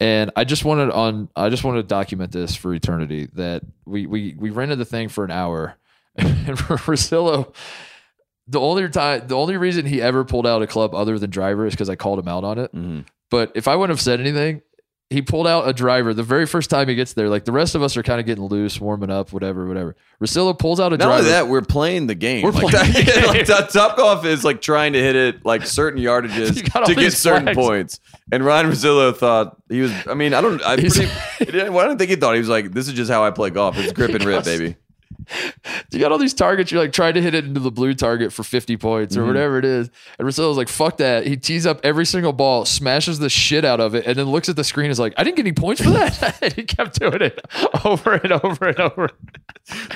And 0.00 0.30
I 0.36 0.44
just 0.44 0.64
wanted 0.64 0.90
on 0.90 1.28
I 1.34 1.48
just 1.48 1.64
wanted 1.64 1.82
to 1.82 1.88
document 1.88 2.30
this 2.30 2.54
for 2.54 2.72
eternity 2.72 3.28
that 3.34 3.62
we 3.84 4.06
we 4.06 4.36
we 4.38 4.50
rented 4.50 4.78
the 4.78 4.84
thing 4.84 5.08
for 5.08 5.24
an 5.24 5.32
hour 5.32 5.76
and 6.16 6.56
for 6.58 6.76
Russillo 6.76 7.52
the 8.48 8.60
only 8.60 8.88
time 8.88 9.26
the 9.28 9.36
only 9.36 9.56
reason 9.56 9.84
he 9.86 10.00
ever 10.02 10.24
pulled 10.24 10.46
out 10.46 10.62
a 10.62 10.66
club 10.66 10.94
other 10.94 11.18
than 11.18 11.30
driver 11.30 11.66
is 11.66 11.74
because 11.74 11.88
I 11.90 11.96
called 11.96 12.18
him 12.18 12.28
out 12.28 12.44
on 12.44 12.58
it. 12.58 12.74
Mhm. 12.74 13.04
But 13.30 13.52
if 13.54 13.68
I 13.68 13.76
wouldn't 13.76 13.96
have 13.96 14.02
said 14.02 14.20
anything, 14.20 14.62
he 15.10 15.22
pulled 15.22 15.46
out 15.46 15.66
a 15.66 15.72
driver 15.72 16.12
the 16.12 16.22
very 16.22 16.44
first 16.46 16.68
time 16.68 16.86
he 16.88 16.94
gets 16.94 17.14
there. 17.14 17.28
Like 17.30 17.44
the 17.46 17.52
rest 17.52 17.74
of 17.74 17.82
us 17.82 17.96
are 17.96 18.02
kind 18.02 18.20
of 18.20 18.26
getting 18.26 18.44
loose, 18.44 18.78
warming 18.80 19.10
up, 19.10 19.32
whatever, 19.32 19.66
whatever. 19.66 19.96
Russillo 20.22 20.58
pulls 20.58 20.80
out 20.80 20.92
a 20.92 20.96
Not 20.98 21.04
driver. 21.06 21.18
only 21.20 21.30
that, 21.30 21.48
we're 21.48 21.62
playing 21.62 22.08
the 22.08 22.14
game. 22.14 22.42
We're 22.42 22.50
like, 22.50 22.68
playing 22.74 22.92
the 22.92 23.02
that- 23.02 23.26
like, 23.26 23.36
game. 23.36 23.44
Top- 23.46 23.68
Top 23.70 23.96
Golf 23.96 24.24
is 24.26 24.44
like 24.44 24.60
trying 24.60 24.92
to 24.94 24.98
hit 25.02 25.16
it 25.16 25.44
like 25.46 25.66
certain 25.66 26.00
yardages 26.02 26.56
to 26.86 26.94
get 26.94 27.12
certain 27.14 27.44
flags. 27.54 27.56
points. 27.58 28.00
And 28.32 28.44
Ryan 28.44 28.66
Russillo 28.70 29.16
thought 29.16 29.56
he 29.70 29.80
was. 29.80 29.92
I 30.06 30.12
mean, 30.14 30.34
I 30.34 30.40
don't. 30.42 30.62
I 30.62 30.76
pretty, 30.76 31.06
I 31.40 31.64
don't 31.68 31.96
think 31.98 32.10
he 32.10 32.16
thought 32.16 32.34
he 32.34 32.40
was 32.40 32.48
like, 32.50 32.72
"This 32.72 32.86
is 32.88 32.92
just 32.94 33.10
how 33.10 33.24
I 33.24 33.30
play 33.30 33.48
golf. 33.50 33.78
It's 33.78 33.92
grip 33.94 34.10
and 34.10 34.24
rip, 34.24 34.44
baby." 34.44 34.76
you 35.90 35.98
got 35.98 36.12
all 36.12 36.18
these 36.18 36.34
targets. 36.34 36.70
You're 36.70 36.82
like 36.82 36.92
trying 36.92 37.14
to 37.14 37.22
hit 37.22 37.34
it 37.34 37.44
into 37.44 37.60
the 37.60 37.70
blue 37.70 37.94
target 37.94 38.32
for 38.32 38.42
50 38.42 38.76
points 38.76 39.16
or 39.16 39.22
Mhm. 39.22 39.26
whatever 39.28 39.58
it 39.58 39.64
is. 39.64 39.90
And 40.18 40.26
Russillo's 40.28 40.56
like, 40.56 40.68
fuck 40.68 40.96
that. 40.98 41.26
He 41.26 41.36
tees 41.36 41.66
up 41.66 41.80
every 41.82 42.06
single 42.06 42.32
ball, 42.32 42.64
smashes 42.64 43.18
the 43.18 43.28
shit 43.28 43.64
out 43.64 43.80
of 43.80 43.94
it, 43.94 44.06
and 44.06 44.16
then 44.16 44.26
looks 44.26 44.48
at 44.48 44.56
the 44.56 44.64
screen. 44.64 44.86
and 44.86 44.92
Is 44.92 44.98
like, 45.00 45.14
I 45.16 45.24
didn't 45.24 45.36
get 45.36 45.42
any 45.46 45.52
points 45.52 45.82
for 45.82 45.90
that. 45.90 46.38
and 46.42 46.52
he 46.52 46.64
kept 46.64 46.98
doing 46.98 47.20
it 47.22 47.40
over 47.84 48.14
and 48.14 48.32
over 48.32 48.68
and 48.68 48.80
over. 48.80 49.08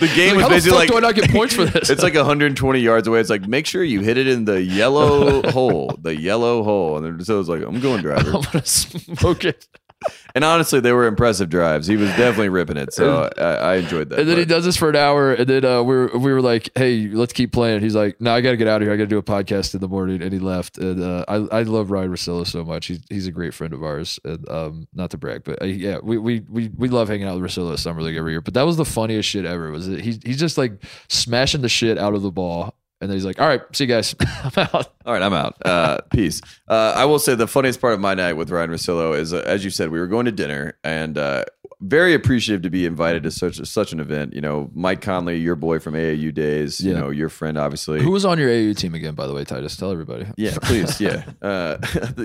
The 0.01 0.13
game 0.15 0.37
Like, 0.37 0.49
was 0.51 0.65
basically 0.65 0.79
like, 0.79 0.91
do 0.91 0.97
I 0.97 1.01
not 1.01 1.15
get 1.15 1.31
points 1.31 1.55
for 1.55 1.65
this? 1.65 1.89
It's 1.89 2.03
like 2.03 2.15
120 2.15 2.81
yards 2.81 3.09
away. 3.09 3.21
It's 3.21 3.31
like 3.31 3.47
make 3.49 3.67
sure 3.67 3.83
you 3.83 4.01
hit 4.01 4.19
it 4.19 4.27
in 4.27 4.45
the 4.45 4.63
yellow 4.63 5.43
hole, 5.51 5.97
the 6.03 6.15
yellow 6.21 6.63
hole. 6.63 6.97
And 6.99 7.07
then 7.07 7.19
Russillo's 7.19 7.49
like, 7.49 7.63
"I'm 7.63 7.81
going 7.81 8.03
driver." 8.03 8.33
I'm 8.35 8.43
gonna 8.43 8.67
smoke 8.67 9.45
it. 9.45 9.67
And 10.35 10.45
honestly, 10.45 10.81
they 10.81 10.93
were 10.93 11.07
impressive 11.07 11.51
drives. 11.51 11.87
He 11.87 11.99
was 11.99 12.09
definitely 12.11 12.49
ripping 12.49 12.79
it. 12.79 12.95
So 12.95 13.31
I, 13.37 13.43
I 13.43 13.75
enjoyed 13.77 14.09
that. 14.09 14.21
And 14.21 14.29
then 14.29 14.39
he 14.39 14.47
does 14.47 14.65
this 14.65 14.79
for 14.79 14.89
an 14.89 14.97
hour, 14.97 15.35
and 15.35 15.47
then 15.47 15.63
uh, 15.63 15.83
we 15.83 15.95
were 15.95 16.19
we 16.19 16.33
were 16.33 16.41
like, 16.41 16.71
"Hey, 16.75 17.09
let's 17.09 17.35
keep 17.35 17.53
playing." 17.53 17.83
He's 17.83 17.95
like, 17.95 18.19
"No, 18.19 18.33
I 18.33 18.41
got 18.41 18.53
to 18.53 18.57
get 18.57 18.67
out 18.67 18.81
of 18.81 18.87
here. 18.87 18.95
I 18.95 18.97
got 18.97 19.05
to 19.05 19.09
do 19.09 19.19
a 19.19 19.23
podcast 19.23 19.75
in 19.75 19.81
the 19.81 19.89
morning." 19.89 20.23
And 20.23 20.33
he 20.33 20.39
left. 20.39 20.79
And 20.79 21.03
uh, 21.03 21.27
I 21.29 21.35
I 21.35 21.63
love 21.65 21.91
Ryan 21.91 22.11
Russillo 22.11 22.47
so 22.47 22.65
much. 22.65 22.87
He's 22.87 23.01
he's 23.11 23.27
a 23.27 23.31
great 23.31 23.53
friend 23.53 23.75
of 23.75 23.83
ours. 23.83 24.19
And 24.25 24.49
um, 24.49 24.89
not 24.95 25.11
to 25.11 25.19
brag, 25.19 25.45
but 25.45 25.61
uh, 25.61 25.67
yeah, 25.67 25.99
we, 26.03 26.17
we 26.17 26.41
we 26.49 26.71
we 26.79 26.89
love 26.89 27.09
hanging 27.09 27.27
out 27.27 27.39
with 27.39 27.51
Russillo 27.51 27.79
Summer 27.79 28.01
League 28.01 28.17
every 28.17 28.33
year. 28.33 28.41
But 28.41 28.55
that 28.55 28.63
was 28.63 28.79
the 28.79 28.87
funniest 28.87 29.29
shit 29.29 29.45
ever. 29.45 29.71
Was 29.71 29.87
it? 29.87 30.01
He 30.01 30.19
he's 30.25 30.41
just 30.41 30.57
like 30.57 30.83
smashing 31.09 31.61
the 31.61 31.69
shit 31.69 31.99
out 31.99 32.15
of 32.15 32.23
the 32.23 32.31
ball, 32.31 32.75
and 33.03 33.11
then 33.11 33.17
he's 33.17 33.25
like, 33.27 33.41
"All 33.41 33.47
right, 33.49 33.61
see 33.75 33.85
you 33.85 33.89
guys. 33.89 34.15
I'm 34.21 34.53
out." 34.73 34.93
All 35.05 35.13
right, 35.13 35.23
I'm 35.23 35.35
out. 35.35 35.57
Uh, 35.65 35.99
peace. 36.13 36.41
Uh, 36.69 36.95
I 36.97 37.05
will 37.05 37.19
say 37.19 37.35
the 37.35 37.47
funniest 37.47 37.81
part 37.81 37.93
of 37.95 38.01
my 38.01 38.15
night 38.15 38.35
with 38.35 38.51
Ryan 38.51 38.71
Russillo 38.71 39.19
is, 39.19 39.33
uh, 39.35 39.43
as 39.45 39.65
you 39.65 39.71
said, 39.71 39.91
we 39.91 39.99
were 40.01 40.07
going 40.07 40.25
to 40.27 40.33
dinner 40.33 40.79
and 40.85 41.19
uh, 41.19 41.45
very 41.81 42.15
appreciative 42.15 42.63
to 42.63 42.71
be 42.71 42.87
invited 42.87 43.25
to 43.25 43.31
such 43.33 43.57
such 43.67 43.93
an 43.93 43.99
event. 44.01 44.33
You 44.35 44.41
know, 44.41 44.71
Mike 44.73 45.01
Conley, 45.03 45.39
your 45.39 45.57
boy 45.57 45.81
from 45.81 45.95
AAU 45.95 46.33
days. 46.33 46.81
You 46.81 46.93
Yeah. 46.93 47.01
know, 47.01 47.11
your 47.11 47.29
friend, 47.29 47.59
obviously. 47.59 48.01
Who 48.03 48.11
was 48.13 48.25
on 48.25 48.39
your 48.39 48.49
AU 48.51 48.73
team 48.75 48.95
again, 48.95 49.15
by 49.15 49.27
the 49.27 49.35
way, 49.35 49.45
Titus? 49.45 49.77
Tell 49.77 49.91
everybody. 49.91 50.27
Yeah, 50.37 50.57
please. 50.63 51.01
Yeah. 51.01 51.25
Uh, 51.43 51.77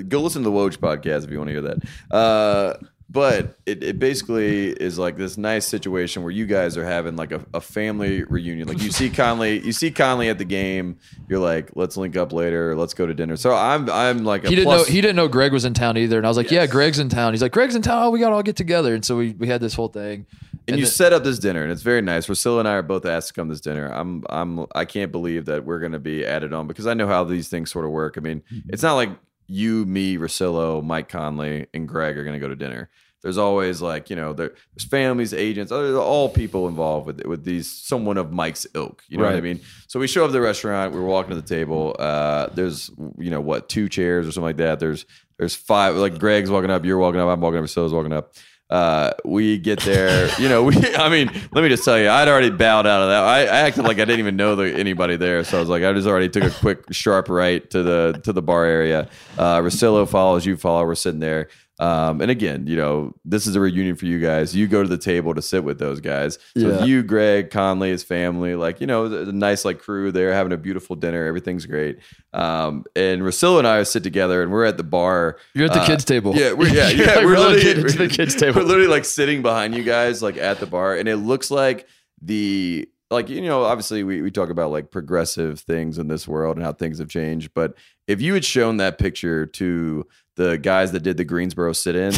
go 0.08 0.22
listen 0.22 0.44
to 0.44 0.50
the 0.50 0.56
Woj 0.56 0.78
podcast 0.78 1.24
if 1.26 1.32
you 1.32 1.40
want 1.40 1.48
to 1.48 1.54
hear 1.54 1.62
that. 1.64 1.78
Uh, 2.16 2.76
but 3.10 3.58
it, 3.66 3.84
it 3.84 4.00
basically 4.00 4.68
is 4.72 5.00
like 5.00 5.16
this 5.16 5.38
nice 5.38 5.66
situation 5.66 6.24
where 6.24 6.32
you 6.32 6.46
guys 6.46 6.76
are 6.76 6.84
having 6.84 7.16
like 7.16 7.32
a, 7.32 7.46
a 7.54 7.62
family 7.62 8.24
reunion. 8.26 8.68
Like 8.68 8.82
you 8.82 8.92
see 8.92 9.10
Conley, 9.10 9.60
you 9.66 9.72
see 9.72 9.92
Conley 9.92 10.28
at 10.30 10.38
the 10.38 10.46
game. 10.46 10.98
You're 11.30 11.40
like, 11.40 11.72
let's 11.76 11.96
link 11.96 12.18
up 12.18 12.34
later. 12.34 12.76
Let's 12.76 12.94
go 12.94 13.06
to 13.06 13.14
dinner. 13.14 13.38
So 13.38 13.54
I'm 13.56 13.90
I'm 13.90 14.26
like 14.26 14.44
a 14.44 14.50
he 14.50 14.56
didn't 14.56 14.66
plus- 14.68 14.88
know 14.88 14.94
he 14.94 15.00
didn't 15.02 15.16
know 15.16 15.28
Greg 15.30 15.54
was 15.54 15.64
in 15.66 15.74
town 15.74 15.98
either, 15.98 16.18
and 16.18 16.26
I 16.26 16.30
was 16.30 16.38
like, 16.38 16.52
Yes. 16.52 16.54
"Yeah, 16.54 16.68
Greg's 16.68 17.00
in 17.00 17.08
town." 17.10 17.34
He's 17.34 17.42
like, 17.42 17.54
"Greg's 17.54 17.76
in 17.76 17.82
town. 17.82 18.04
Oh, 18.04 18.10
we 18.10 18.20
got 18.20 18.30
to 18.30 18.36
all 18.36 18.44
get 18.44 18.56
together." 18.58 18.94
And 18.94 19.06
so 19.06 19.16
we 19.16 19.32
we 19.34 19.48
had 19.48 19.62
this 19.62 19.74
whole 19.74 19.88
thing. 19.88 20.26
and 20.68 20.78
you 20.78 20.84
then- 20.84 20.92
set 20.92 21.14
up 21.14 21.24
this 21.24 21.40
dinner 21.40 21.64
and 21.64 21.72
it's 21.72 21.82
very 21.84 22.02
nice. 22.02 22.28
Russillo 22.28 22.60
and 22.60 22.68
I 22.68 22.74
are 22.74 22.82
both 22.82 23.06
asked 23.06 23.30
to 23.30 23.34
come 23.34 23.48
to 23.48 23.54
this 23.54 23.62
dinner. 23.62 23.88
I'm 23.88 24.24
I'm 24.30 24.66
I 24.76 24.84
can't 24.84 25.14
believe 25.14 25.46
that 25.46 25.64
we're 25.64 25.80
gonna 25.80 25.98
be 26.00 26.26
added 26.26 26.52
on 26.54 26.68
because 26.68 26.88
I 26.88 26.94
know 26.94 27.08
how 27.08 27.24
these 27.24 27.48
things 27.48 27.72
sort 27.72 27.86
of 27.86 27.92
work. 27.92 28.16
I 28.18 28.20
mean, 28.22 28.44
it's 28.68 28.84
not 28.84 28.96
like 28.96 29.12
you, 29.48 29.86
me, 29.86 30.18
Russillo, 30.18 30.84
Mike 30.84 31.10
Conley, 31.10 31.68
and 31.74 31.88
Greg 31.88 32.18
are 32.18 32.24
gonna 32.24 32.40
go 32.40 32.50
to 32.50 32.56
dinner. 32.56 32.90
There's 33.24 33.38
always 33.38 33.82
like, 33.82 34.10
you 34.10 34.16
know, 34.16 34.32
there, 34.32 34.54
there's 34.74 34.88
families, 34.88 35.34
agents, 35.34 35.72
all 35.72 36.30
people 36.30 36.68
involved 36.68 37.08
with 37.08 37.26
with 37.26 37.44
these 37.44 37.70
someone 37.70 38.18
of 38.18 38.32
Mike's 38.32 38.68
ilk. 38.76 39.04
You 39.10 39.18
know 39.18 39.24
what 39.26 39.36
I 39.36 39.42
mean? 39.42 39.60
So 39.88 40.00
we 40.00 40.08
show 40.08 40.24
up 40.24 40.30
at 40.30 40.34
the 40.34 40.42
restaurant, 40.42 40.94
we're 40.94 41.02
walking 41.02 41.32
to 41.32 41.42
the 41.42 41.48
table. 41.48 41.96
Uh, 41.98 42.48
there's 42.54 42.92
you 43.18 43.32
know 43.32 43.42
what, 43.42 43.70
two 43.70 43.90
chairs 43.90 44.28
or 44.28 44.32
something 44.32 44.46
like 44.46 44.58
that. 44.58 44.80
There's 44.80 45.06
there's 45.40 45.56
five 45.56 45.96
like 45.96 46.20
Greg's 46.20 46.52
walking 46.52 46.70
up, 46.70 46.86
you're 46.86 46.98
walking 46.98 47.20
up, 47.20 47.28
I'm 47.28 47.42
walking 47.42 47.58
up, 47.58 47.66
Russillo's 47.66 47.94
walking 47.94 48.14
up. 48.14 48.34
Uh, 48.70 49.12
we 49.24 49.58
get 49.58 49.80
there, 49.82 50.30
you 50.40 50.50
know. 50.50 50.64
We, 50.64 50.76
I 50.96 51.10
mean, 51.10 51.28
let 51.54 51.62
me 51.62 51.70
just 51.70 51.86
tell 51.86 51.98
you, 51.98 52.10
I'd 52.10 52.28
already 52.28 52.50
bowed 52.50 52.86
out 52.86 53.02
of 53.02 53.10
that. 53.10 53.24
I, 53.24 53.40
I 53.42 53.60
acted 53.68 53.84
like 53.84 53.98
I 53.98 54.06
didn't 54.06 54.20
even 54.20 54.36
know 54.36 54.56
the, 54.56 54.74
anybody 54.74 55.16
there, 55.16 55.44
so 55.46 55.58
I 55.58 55.60
was 55.62 55.70
like, 55.70 55.84
I 55.84 55.94
just 55.94 56.08
already 56.08 56.28
took 56.28 56.44
a 56.44 56.50
quick 56.52 56.84
sharp 56.92 57.30
right 57.30 57.68
to 57.70 57.84
the 57.84 58.20
to 58.26 58.34
the 58.34 58.42
bar 58.42 58.66
area. 58.66 59.10
Uh, 59.38 59.60
Russillo 59.60 60.08
follows, 60.08 60.46
you 60.46 60.58
follow. 60.58 60.86
We're 60.86 60.96
sitting 60.96 61.22
there. 61.22 61.48
Um, 61.80 62.22
and 62.22 62.32
again, 62.32 62.66
you 62.66 62.76
know, 62.76 63.14
this 63.24 63.46
is 63.46 63.56
a 63.56 63.60
reunion 63.60 63.96
for 63.96 64.06
you 64.08 64.20
guys. 64.20 64.56
You 64.56 64.68
go 64.68 64.82
to 64.82 64.90
the 64.90 64.98
table 64.98 65.36
to 65.36 65.42
sit 65.44 65.64
with 65.64 65.78
those 65.78 66.00
guys. 66.00 66.40
So 66.58 66.70
Yeah. 66.80 66.86
you, 66.86 67.04
Greg, 67.04 67.52
Conley, 67.52 67.90
his 67.90 68.04
family, 68.04 68.56
like, 68.56 68.82
you 68.82 68.88
know, 68.88 69.08
the 69.08 69.32
nice 69.32 69.64
like 69.64 69.78
crew 69.80 70.12
there 70.12 70.34
having 70.34 70.52
a 70.54 70.58
beautiful 70.58 70.96
dinner. 70.96 71.26
Everything's 71.26 71.66
great. 71.68 72.00
Um, 72.34 72.84
and 72.96 73.22
Russillo 73.22 73.60
and 73.60 73.68
I 73.68 73.84
sit 73.84 74.02
together 74.04 74.42
and 74.42 74.52
we're 74.52 74.66
at 74.66 74.78
the 74.78 74.84
bar. 74.84 75.38
You're 75.54 75.66
at 75.68 75.74
the 75.74 75.82
Uh, 75.82 75.86
kids' 75.88 76.04
table. 76.06 76.36
Yeah, 76.36 76.54
we're, 76.54 76.70
yeah, 76.74 76.90
yeah. 76.90 77.06
like, 77.16 77.26
we're 77.26 77.38
literally 77.38 77.84
to 77.92 77.98
the 77.98 78.08
kids' 78.12 78.34
table. 78.36 78.62
We're 78.62 78.68
literally 78.68 78.90
like 78.90 79.06
sitting 79.06 79.42
behind 79.44 79.76
you 79.76 79.84
guys, 79.84 80.24
like 80.24 80.38
at 80.38 80.60
the 80.60 80.66
bar, 80.66 80.96
and 80.96 81.08
it 81.08 81.18
looks 81.18 81.52
like 81.52 81.88
the 82.22 82.90
like 83.12 83.30
you 83.30 83.42
know 83.42 83.64
obviously 83.64 84.04
we, 84.04 84.22
we 84.22 84.32
talk 84.32 84.50
about 84.50 84.72
like 84.72 84.90
progressive 84.92 85.60
things 85.60 85.98
in 85.98 86.08
this 86.08 86.28
world 86.28 86.58
and 86.58 86.66
how 86.66 86.74
things 86.74 87.00
have 87.00 87.08
changed 87.08 87.52
but 87.54 87.74
if 88.08 88.20
you 88.22 88.34
had 88.34 88.44
shown 88.44 88.78
that 88.78 88.98
picture 88.98 89.46
to 89.46 90.06
the 90.38 90.58
guys 90.58 90.92
that 90.94 91.02
did 91.02 91.18
the 91.18 91.26
greensboro 91.26 91.74
sit-ins 91.74 92.18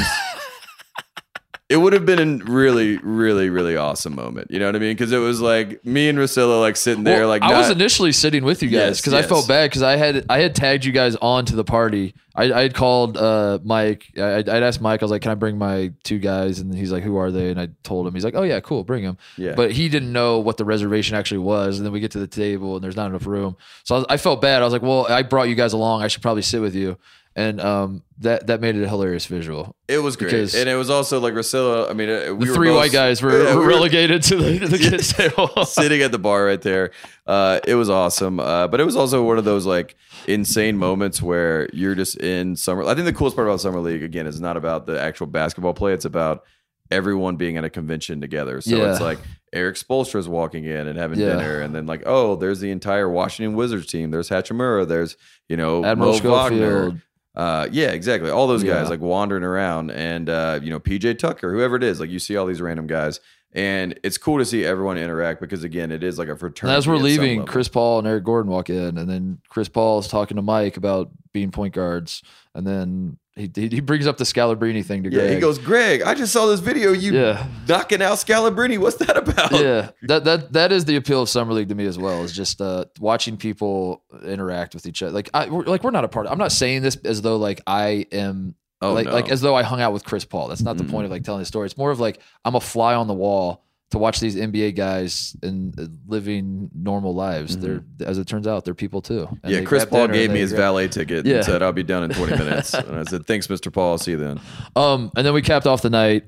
it 1.69 1.77
would 1.77 1.93
have 1.93 2.03
been 2.05 2.41
a 2.41 2.45
really 2.51 2.97
really 2.97 3.49
really 3.49 3.77
awesome 3.77 4.15
moment 4.15 4.49
you 4.49 4.58
know 4.58 4.65
what 4.65 4.75
i 4.75 4.79
mean 4.79 4.91
because 4.93 5.12
it 5.12 5.19
was 5.19 5.39
like 5.39 5.86
me 5.86 6.10
and 6.10 6.17
Russillo 6.17 6.60
like 6.60 6.75
sitting 6.75 7.03
there 7.03 7.21
Well, 7.21 7.29
like 7.29 7.43
I 7.43 7.58
was 7.58 7.69
initially 7.69 8.12
sitting 8.12 8.43
with 8.43 8.63
you 8.63 8.69
guys 8.69 8.79
Yes, 8.79 9.01
because 9.01 9.13
I 9.13 9.21
felt 9.21 9.47
bad 9.47 9.69
because 9.69 9.84
I 9.84 9.95
had 9.95 10.25
I 10.29 10.39
had 10.39 10.55
tagged 10.55 10.84
you 10.84 10.91
guys 10.91 11.15
on 11.17 11.45
to 11.45 11.55
the 11.55 11.63
party. 11.63 12.15
I, 12.36 12.51
I 12.53 12.62
had 12.62 12.73
called 12.73 13.17
uh, 13.17 13.60
Mike. 13.63 14.05
I, 14.17 14.38
I'd 14.38 14.47
asked 14.49 14.79
Mike. 14.79 15.01
I 15.01 15.05
was 15.05 15.12
like, 15.12 15.21
"Can 15.21 15.32
I 15.32 15.36
bring 15.36 15.58
my 15.58 15.91
two 16.03 16.19
guys?" 16.19 16.60
And 16.60 16.73
he's 16.73 16.91
like, 16.91 17.03
"Who 17.03 17.17
are 17.17 17.32
they?" 17.32 17.49
And 17.49 17.60
I 17.60 17.67
told 17.84 18.08
him. 18.08 18.13
He's 18.13 18.23
like, 18.23 18.36
"Oh 18.36 18.43
yeah, 18.43 18.62
cool, 18.62 18.84
bring 18.86 19.03
them." 19.03 19.17
yeah 19.38 19.53
But 19.55 19.71
he 19.71 19.89
didn't 19.89 20.13
know 20.13 20.39
what 20.39 20.55
the 20.55 20.63
reservation 20.63 21.17
actually 21.17 21.39
was. 21.39 21.77
And 21.77 21.86
then 21.86 21.91
we 21.91 21.99
get 21.99 22.12
to 22.12 22.19
the 22.19 22.27
table 22.27 22.75
and 22.75 22.84
there's 22.84 22.95
not 22.95 23.08
enough 23.08 23.25
room. 23.25 23.58
So 23.84 23.95
I, 23.95 23.97
was, 23.97 24.08
I 24.10 24.17
felt 24.17 24.41
bad. 24.41 24.62
I 24.62 24.65
was 24.65 24.71
like, 24.73 24.82
"Well, 24.82 25.05
I 25.08 25.21
brought 25.23 25.49
you 25.49 25.55
guys 25.55 25.73
along. 25.73 26.01
I 26.01 26.08
should 26.08 26.21
probably 26.21 26.43
sit 26.43 26.62
with 26.62 26.75
you." 26.75 26.97
And 27.39 27.62
um, 27.62 28.04
that 28.19 28.47
that 28.47 28.60
made 28.60 28.75
it 28.75 28.84
a 28.84 28.89
hilarious 28.89 29.25
visual. 29.28 29.75
it 29.88 29.99
was 29.99 30.17
great 30.17 30.32
because- 30.32 30.56
and 30.56 30.67
it 30.67 30.75
was 30.75 30.89
also 30.89 31.19
like 31.19 31.34
Russillo 31.34 31.89
I 31.89 31.93
mean 31.93 32.10
uh, 32.10 32.34
we 32.34 32.45
The 32.45 32.52
were 32.52 32.56
three 32.56 32.69
both- 32.69 32.78
white 32.78 32.91
guys 32.91 33.21
were, 33.21 33.43
Yeah, 33.45 33.56
were 33.56 33.65
relegated 33.67 34.23
to 34.23 34.36
the, 34.36 34.58
the 34.67 34.78
kids' 34.78 35.13
table. 35.19 35.47
sitting 35.65 36.02
at 36.02 36.12
the 36.12 36.19
bar 36.19 36.43
right 36.45 36.62
there. 36.62 36.91
Uh, 37.25 37.60
it 37.65 37.75
was 37.75 37.89
awesome. 37.89 38.39
Uh, 38.39 38.67
but 38.67 38.82
it 38.82 38.84
was 38.84 38.95
also 38.97 39.23
one 39.23 39.38
of 39.38 39.45
those 39.45 39.65
like 39.65 39.95
insane 40.28 40.75
moments 40.78 41.21
where 41.21 41.69
you're 41.71 41.95
just 41.95 42.17
in 42.17 42.56
summer. 42.58 42.84
I 42.84 42.93
think 42.93 43.06
the 43.06 43.13
coolest 43.13 43.36
part 43.38 43.47
about 43.47 43.62
summer 43.62 43.80
league 43.80 44.04
again 44.04 44.28
is 44.28 44.41
not 44.41 44.58
about 44.58 44.86
the 44.86 44.99
actual 44.99 45.28
basketball 45.28 45.73
play. 45.73 45.93
It's 45.93 46.06
about 46.06 46.43
everyone 46.91 47.36
being 47.36 47.56
at 47.58 47.63
a 47.63 47.69
convention 47.69 48.19
together. 48.19 48.60
So 48.62 48.75
Yeah. 48.75 48.91
it's 48.91 48.99
like 49.02 49.19
Erik 49.54 49.75
Spoelstra 49.75 50.17
is 50.19 50.28
walking 50.28 50.65
in 50.65 50.88
and 50.88 50.97
having 50.97 51.19
Yeah. 51.19 51.36
dinner, 51.36 51.62
and 51.62 51.73
then 51.73 51.86
like 51.86 52.04
oh, 52.06 52.36
there's 52.36 52.60
the 52.60 52.71
entire 52.71 53.08
Washington 53.10 53.56
Wizards 53.56 53.86
team. 53.88 54.12
There's 54.12 54.30
Hachimura. 54.30 54.88
There's 54.88 55.15
you 55.47 55.56
know 55.58 55.86
Admiral 55.86 56.19
Mo 56.21 56.32
Wagner. 56.32 57.02
Uh, 57.36 57.68
yeah, 57.72 57.89
exactly. 57.92 58.30
All 58.30 58.48
those 58.48 58.63
guys 58.63 58.84
Yeah. 58.86 58.89
like 58.89 59.00
wandering 59.02 59.44
around, 59.44 59.92
and 59.92 60.30
uh, 60.30 60.60
you 60.62 60.70
know 60.70 60.80
PJ 60.80 61.20
Tucker, 61.20 61.54
whoever 61.54 61.76
it 61.76 61.84
is, 61.84 62.00
like 62.00 62.10
you 62.10 62.20
see 62.20 62.36
all 62.36 62.46
these 62.46 62.62
random 62.62 62.88
guys, 62.88 63.20
and 63.54 63.98
it's 64.04 64.18
cool 64.18 64.38
to 64.39 64.46
see 64.46 64.65
everyone 64.65 64.98
interact 64.98 65.39
because 65.39 65.63
again, 65.63 65.92
it 65.92 66.04
is 66.04 66.18
like 66.20 66.28
a 66.28 66.36
fraternity. 66.36 66.74
And 66.74 66.78
as 66.78 66.88
we're 66.88 66.98
leaving. 66.98 67.46
Chris 67.46 67.68
Paul 67.68 68.00
and 68.00 68.08
Eric 68.08 68.24
Gordon 68.24 68.52
walk 68.52 68.70
in, 68.70 68.98
and 68.98 69.10
then 69.10 69.39
Chris 69.48 69.70
Paul 69.70 70.00
is 70.00 70.08
talking 70.08 70.36
to 70.38 70.42
Mike 70.42 70.76
about 70.78 71.12
being 71.32 71.52
point 71.52 71.74
guards, 71.74 72.24
and 72.60 72.67
then 72.67 73.17
he 73.36 73.50
he 73.56 73.67
he 73.69 73.80
brings 73.80 74.06
up 74.06 74.17
the 74.17 74.24
Scalabrine 74.26 74.84
thing 74.86 75.04
to 75.04 75.10
yeah, 75.10 75.19
Greg. 75.22 75.34
he 75.36 75.39
goes, 75.39 75.58
Greg, 75.58 76.02
I 76.04 76.13
just 76.13 76.32
saw 76.34 76.45
this 76.45 76.60
video. 76.60 76.91
You 76.91 77.13
Yeah. 77.13 77.48
knocking 77.67 78.02
out 78.02 78.17
Scalabrine. 78.17 78.78
What's 78.80 78.98
that 78.98 79.17
about? 79.17 79.52
yeah, 79.54 79.89
that 80.04 80.26
that 80.26 80.54
that 80.54 80.72
is 80.72 80.86
the 80.86 80.98
appeal 80.98 81.22
of 81.24 81.30
summer 81.30 81.54
league 81.54 81.69
to 81.69 81.76
me 81.76 81.86
as 81.86 81.98
well. 81.98 82.24
Is 82.24 82.34
just 82.34 82.62
uh, 82.62 82.86
watching 83.00 83.38
people 83.38 84.04
interact 84.24 84.74
with 84.76 84.86
each 84.86 85.02
other. 85.02 85.12
Like 85.13 85.30
I 85.34 85.50
we're, 85.50 85.63
like 85.63 85.84
we're 85.84 85.91
not 85.91 86.04
a 86.04 86.10
part. 86.10 86.28
I'm 86.28 86.38
not 86.38 86.52
saying 86.52 86.82
this 86.84 86.98
as 87.06 87.22
though 87.22 87.38
like 87.38 87.62
I 87.65 88.06
am. 88.12 88.56
Oh, 88.82 88.93
like 88.93 89.08
no. 89.08 89.13
like 89.13 89.30
as 89.30 89.41
though 89.41 89.56
I 89.56 89.63
hung 89.63 89.82
out 89.82 89.91
with 89.93 90.06
Chris 90.06 90.24
Paul. 90.26 90.48
That's 90.50 90.62
not 90.62 90.78
the 90.78 90.84
Mm. 90.86 90.91
point 90.91 91.06
of 91.06 91.12
like 91.12 91.24
telling 91.24 91.39
the 91.41 91.45
story. 91.45 91.65
It's 91.65 91.78
more 91.78 91.91
of 91.91 92.00
like 92.00 92.19
I'm 92.45 92.56
a 92.56 92.62
fly 92.62 92.93
on 92.95 93.08
the 93.08 93.13
wall 93.13 93.63
to 93.91 93.97
watch 93.97 94.19
these 94.19 94.36
NBA 94.36 94.75
guys 94.75 95.36
and 95.41 95.78
uh, 95.80 95.88
living 96.08 96.69
normal 96.75 97.15
lives. 97.15 97.58
They're 97.58 97.84
as 98.06 98.17
it 98.19 98.28
turns 98.28 98.45
out, 98.47 98.63
they're 98.65 98.73
people 98.75 99.02
too. 99.02 99.28
And 99.28 99.38
Mm-hmm. 99.41 99.49
Yeah, 99.52 99.62
Chris 99.62 99.86
Paul 99.86 100.08
gave 100.10 100.30
me 100.32 100.39
his 100.39 100.52
grab- 100.52 100.60
valet 100.62 100.88
ticket 100.89 101.25
Yeah. 101.25 101.38
and 101.38 101.45
said 101.45 101.63
I'll 101.63 101.71
be 101.73 101.84
done 101.84 102.04
in 102.04 102.12
20 102.12 102.38
minutes. 102.43 102.73
and 102.73 102.99
I 102.99 103.04
said, 103.04 103.25
"Thanks, 103.25 103.47
Mr. 103.47 103.73
Paul. 103.73 103.91
I'll 103.91 103.97
see 103.97 104.12
you 104.12 104.17
then." 104.17 104.39
Um, 104.75 105.12
and 105.15 105.25
then 105.25 105.34
we 105.34 105.41
capped 105.41 105.65
off 105.67 105.82
the 105.82 105.89
night. 105.89 106.25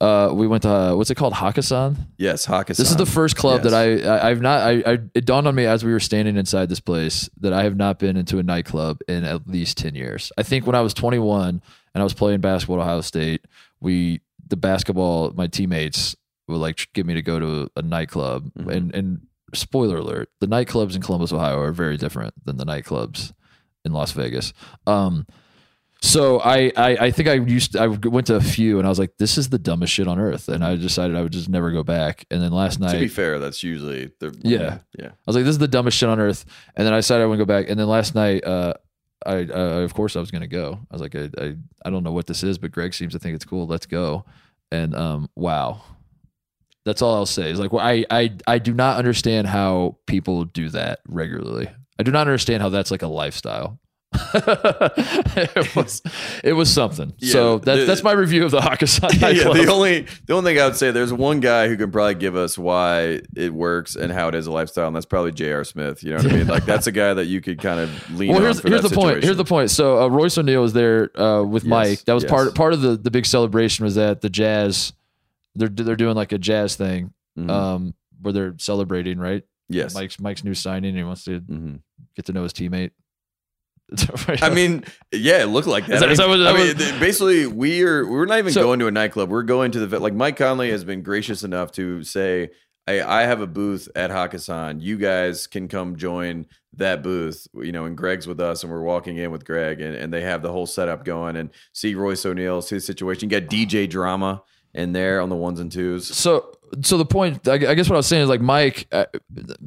Uh, 0.00 0.30
we 0.34 0.46
went 0.46 0.62
to 0.64 0.68
uh, 0.68 0.94
what's 0.94 1.10
it 1.10 1.14
called, 1.14 1.32
Hakkasan. 1.32 1.96
Yes, 2.18 2.46
Hakkasan. 2.46 2.76
This 2.76 2.90
is 2.90 2.96
the 2.96 3.06
first 3.06 3.36
club 3.36 3.62
Yes. 3.64 3.72
that 3.72 3.74
I, 3.74 4.16
I 4.16 4.30
I've 4.30 4.40
not 4.40 4.60
I, 4.62 4.70
I 4.86 4.98
it 5.14 5.24
dawned 5.24 5.46
on 5.48 5.54
me 5.54 5.66
as 5.66 5.84
we 5.84 5.92
were 5.92 6.00
standing 6.00 6.36
inside 6.36 6.68
this 6.68 6.80
place 6.80 7.30
that 7.40 7.52
I 7.52 7.62
have 7.62 7.76
not 7.76 7.98
been 7.98 8.16
into 8.16 8.38
a 8.38 8.42
nightclub 8.42 8.98
in 9.08 9.24
at 9.24 9.46
least 9.48 9.78
ten 9.78 9.94
years. 9.94 10.30
I 10.36 10.42
think 10.42 10.66
when 10.66 10.74
I 10.74 10.80
was 10.80 10.94
21 10.94 11.48
and 11.48 11.60
I 11.94 12.02
was 12.04 12.12
playing 12.12 12.40
basketball 12.40 12.80
at 12.80 12.82
Ohio 12.82 13.00
State, 13.02 13.46
we 13.80 14.20
the 14.46 14.56
basketball 14.56 15.32
my 15.36 15.46
teammates 15.46 16.16
would 16.48 16.58
like 16.58 16.88
get 16.92 17.06
me 17.06 17.14
to 17.14 17.22
go 17.22 17.38
to 17.38 17.70
a 17.76 17.82
nightclub 17.82 18.50
Mhm. 18.58 18.70
and 18.74 18.94
and 18.94 19.20
spoiler 19.54 19.98
alert, 19.98 20.30
the 20.40 20.46
nightclubs 20.48 20.96
in 20.96 21.02
Columbus, 21.02 21.32
Ohio 21.32 21.58
are 21.60 21.72
very 21.72 21.96
different 21.96 22.34
than 22.44 22.56
the 22.56 22.64
nightclubs 22.66 23.32
in 23.84 23.92
Las 23.92 24.10
Vegas. 24.12 24.52
Um, 24.86 25.26
so 26.02 26.38
I, 26.40 26.70
I 26.76 26.96
I 27.06 27.10
think 27.12 27.28
I 27.28 27.34
used 27.34 27.72
to, 27.72 27.80
I 27.80 27.86
went 27.86 28.26
to 28.26 28.34
a 28.36 28.40
few 28.40 28.78
and 28.78 28.86
I 28.86 28.90
was 28.90 28.98
like, 28.98 29.16
this 29.18 29.38
is 29.38 29.48
the 29.48 29.58
dumbest 29.58 29.92
shit 29.92 30.06
on 30.08 30.18
earth, 30.18 30.48
and 30.48 30.62
I 30.62 30.76
decided 30.76 31.16
I 31.16 31.22
would 31.22 31.32
just 31.32 31.48
never 31.48 31.70
go 31.70 31.82
back. 31.82 32.26
And 32.30 32.42
then 32.42 32.52
last 32.52 32.78
night, 32.78 32.92
To 32.92 32.98
be 32.98 33.08
fair, 33.08 33.38
that's 33.38 33.62
usually 33.62 34.10
the 34.20 34.36
Yeah. 34.42 34.78
yeah. 34.98 35.08
I 35.08 35.12
was 35.26 35.36
like, 35.36 35.44
this 35.44 35.52
is 35.54 35.58
the 35.58 35.68
dumbest 35.68 35.96
shit 35.96 36.08
on 36.10 36.20
earth. 36.20 36.44
And 36.76 36.86
then 36.86 36.92
I 36.92 36.98
decided 36.98 37.22
I 37.22 37.26
wouldn't 37.26 37.46
go 37.48 37.50
back. 37.50 37.70
And 37.70 37.78
then 37.80 37.86
last 37.86 38.14
night, 38.14 38.44
uh, 38.44 38.74
I 39.24 39.44
uh, 39.44 39.80
of 39.84 39.94
course 39.94 40.14
I 40.16 40.20
was 40.20 40.30
gonna 40.30 40.46
go. 40.46 40.80
I 40.90 40.94
was 40.94 41.00
like, 41.00 41.14
I, 41.14 41.30
I 41.38 41.54
I 41.86 41.90
don't 41.90 42.02
know 42.02 42.12
what 42.12 42.26
this 42.26 42.42
is, 42.42 42.58
but 42.58 42.70
Greg 42.72 42.92
seems 42.92 43.14
to 43.14 43.18
think 43.18 43.34
it's 43.36 43.44
cool. 43.46 43.66
Let's 43.66 43.86
go. 43.86 44.26
And 44.70 44.94
um, 44.94 45.30
wow. 45.36 45.80
That's 46.84 47.00
all 47.02 47.14
I'll 47.14 47.26
say. 47.26 47.50
Is 47.50 47.58
like, 47.58 47.72
well, 47.72 47.84
I, 47.84 48.04
I, 48.10 48.32
I 48.46 48.58
do 48.58 48.74
not 48.74 48.98
understand 48.98 49.46
how 49.46 49.96
people 50.06 50.44
do 50.44 50.68
that 50.70 51.00
regularly. 51.08 51.68
I 51.98 52.02
do 52.02 52.10
not 52.10 52.22
understand 52.26 52.62
how 52.62 52.68
that's 52.68 52.90
like 52.90 53.02
a 53.02 53.06
lifestyle. 53.06 53.78
it 54.34 55.74
was, 55.74 56.00
it 56.44 56.52
was 56.52 56.72
something. 56.72 57.12
Yeah, 57.18 57.32
so 57.32 57.58
that's 57.58 57.80
the- 57.80 57.86
that's 57.86 58.02
my 58.04 58.12
review 58.12 58.44
of 58.44 58.52
the 58.52 58.60
Hakkasan 58.60 59.12
yeah, 59.20 59.64
the 59.64 59.72
only 59.72 60.06
the 60.26 60.34
only 60.34 60.52
thing 60.52 60.62
I 60.62 60.66
would 60.66 60.76
say 60.76 60.92
there's 60.92 61.12
one 61.12 61.40
guy 61.40 61.66
who 61.66 61.76
can 61.76 61.90
probably 61.90 62.14
give 62.14 62.36
us 62.36 62.56
why 62.56 63.20
it 63.34 63.52
works 63.52 63.96
and 63.96 64.12
how 64.12 64.28
it 64.28 64.36
is 64.36 64.46
a 64.46 64.52
lifestyle, 64.52 64.86
and 64.86 64.94
that's 64.94 65.06
probably 65.06 65.32
J.R. 65.32 65.64
Smith. 65.64 66.04
You 66.04 66.10
know 66.10 66.16
what 66.18 66.26
I 66.26 66.36
mean? 66.36 66.46
Like 66.54 66.64
that's 66.64 66.86
a 66.86 66.92
guy 66.92 67.14
that 67.14 67.24
you 67.24 67.40
could 67.40 67.60
kind 67.60 67.80
of 67.80 68.10
lean 68.12 68.28
well, 68.28 68.36
on. 68.38 68.44
here's 68.44 68.62
here's 68.62 68.82
the 68.82 68.90
point. 68.94 69.24
Here's 69.24 69.36
the 69.36 69.44
point. 69.44 69.70
So 69.72 70.02
uh, 70.02 70.06
Royce 70.06 70.38
O'Neale 70.38 70.62
was 70.62 70.74
there 70.74 71.10
uh, 71.20 71.42
with 71.42 71.64
Yes, 71.64 71.70
Mike. 71.70 72.04
That 72.04 72.12
was 72.14 72.22
yes. 72.22 72.30
part 72.30 72.54
part 72.54 72.72
of 72.72 72.82
the 72.82 72.96
the 72.96 73.10
big 73.10 73.26
celebration 73.26 73.84
was 73.84 73.96
that 73.96 74.20
the 74.20 74.30
Jazz 74.30 74.92
they're 75.54 75.68
they're 75.68 75.96
doing 75.96 76.14
like 76.16 76.32
a 76.32 76.38
jazz 76.38 76.76
thing 76.76 77.12
Mhm. 77.38 77.50
um, 77.50 77.94
where 78.20 78.32
they're 78.32 78.54
celebrating 78.58 79.18
right. 79.18 79.42
yes. 79.68 79.94
Mike's 79.94 80.18
Mike's 80.20 80.44
new 80.44 80.54
signing. 80.54 80.90
and 80.90 80.98
He 80.98 81.04
wants 81.04 81.24
to 81.24 81.40
Mhm. 81.40 81.80
get 82.16 82.26
to 82.26 82.32
know 82.32 82.42
his 82.42 82.52
teammate. 82.52 82.90
I 84.42 84.48
mean, 84.50 84.82
yeah, 85.12 85.42
it 85.42 85.46
looked 85.46 85.68
like 85.68 85.86
that. 85.86 86.00
That- 86.00 86.08
I 86.08 86.12
is 86.12 86.18
that 86.18 86.28
mean, 86.28 86.40
what- 86.42 86.54
I 86.54 86.56
mean, 86.56 86.76
was- 86.76 86.92
basically, 86.92 87.46
we 87.46 87.82
are 87.82 88.06
we're 88.08 88.24
not 88.26 88.38
even 88.38 88.52
So- 88.52 88.62
going 88.62 88.78
to 88.80 88.86
a 88.86 88.90
nightclub. 88.90 89.28
We're 89.30 89.42
going 89.42 89.70
to 89.72 89.86
the 89.86 89.98
like 90.00 90.14
Mike 90.14 90.36
Conley 90.36 90.70
has 90.70 90.84
been 90.84 91.02
gracious 91.02 91.42
enough 91.44 91.70
to 91.72 92.02
say, 92.02 92.50
"Hey, 92.86 93.00
I 93.02 93.22
have 93.22 93.40
a 93.42 93.46
booth 93.46 93.88
at 93.94 94.10
Hakkasan. 94.10 94.80
You 94.80 94.96
guys 94.96 95.46
can 95.46 95.68
come 95.68 95.96
join 95.96 96.46
that 96.76 97.02
booth." 97.02 97.46
You 97.54 97.72
know, 97.72 97.84
and 97.84 97.94
Greg's 97.96 98.26
with 98.26 98.40
us, 98.40 98.62
and 98.62 98.72
we're 98.72 98.80
walking 98.82 99.18
in 99.18 99.30
with 99.30 99.44
Greg, 99.44 99.80
and, 99.82 99.94
and 99.94 100.12
they 100.12 100.22
have 100.22 100.40
the 100.42 100.50
whole 100.50 100.66
setup 100.66 101.04
going, 101.04 101.36
and 101.36 101.50
see 101.74 101.94
Royce 101.94 102.24
O'Neale, 102.24 102.62
see 102.62 102.76
the 102.76 102.80
situation. 102.80 103.28
You 103.28 103.38
got 103.38 103.50
DJ 103.50 103.86
drama 103.88 104.42
in 104.74 104.92
there 104.92 105.20
on 105.20 105.28
the 105.28 105.36
ones 105.36 105.60
and 105.60 105.70
twos. 105.70 106.06
so 106.14 106.50
so 106.82 106.98
the 106.98 107.04
point 107.04 107.46
I, 107.46 107.52
I 107.54 107.74
guess 107.74 107.88
what 107.88 107.94
I 107.94 107.98
was 107.98 108.06
saying 108.06 108.22
is 108.24 108.28
like 108.28 108.40
Mike 108.40 108.86
uh, 108.92 109.06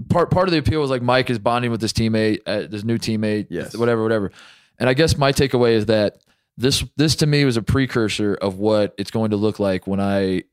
part 0.10 0.30
part 0.32 0.48
of 0.48 0.52
the 0.52 0.58
appeal 0.58 0.82
was 0.82 0.90
like 0.90 1.02
Mike 1.02 1.30
is 1.30 1.40
bonding 1.40 1.72
with 1.72 1.80
this 1.82 1.94
teammate 1.94 2.40
uh, 2.46 2.68
this 2.70 2.84
new 2.84 2.98
teammate 2.98 3.48
Yes. 3.50 3.76
whatever 3.78 4.04
whatever 4.04 4.32
and 4.80 4.90
I 4.90 4.94
guess 4.94 5.18
my 5.18 5.32
takeaway 5.32 5.72
is 5.74 5.86
that 5.88 6.18
this 6.58 6.84
this 6.98 7.16
to 7.18 7.28
me 7.28 7.46
was 7.46 7.56
a 7.56 7.62
precursor 7.62 8.34
of 8.36 8.58
what 8.60 8.94
it's 8.98 9.12
going 9.12 9.32
to 9.32 9.38
look 9.38 9.60
like 9.60 9.88
when 9.88 10.00
I 10.02 10.44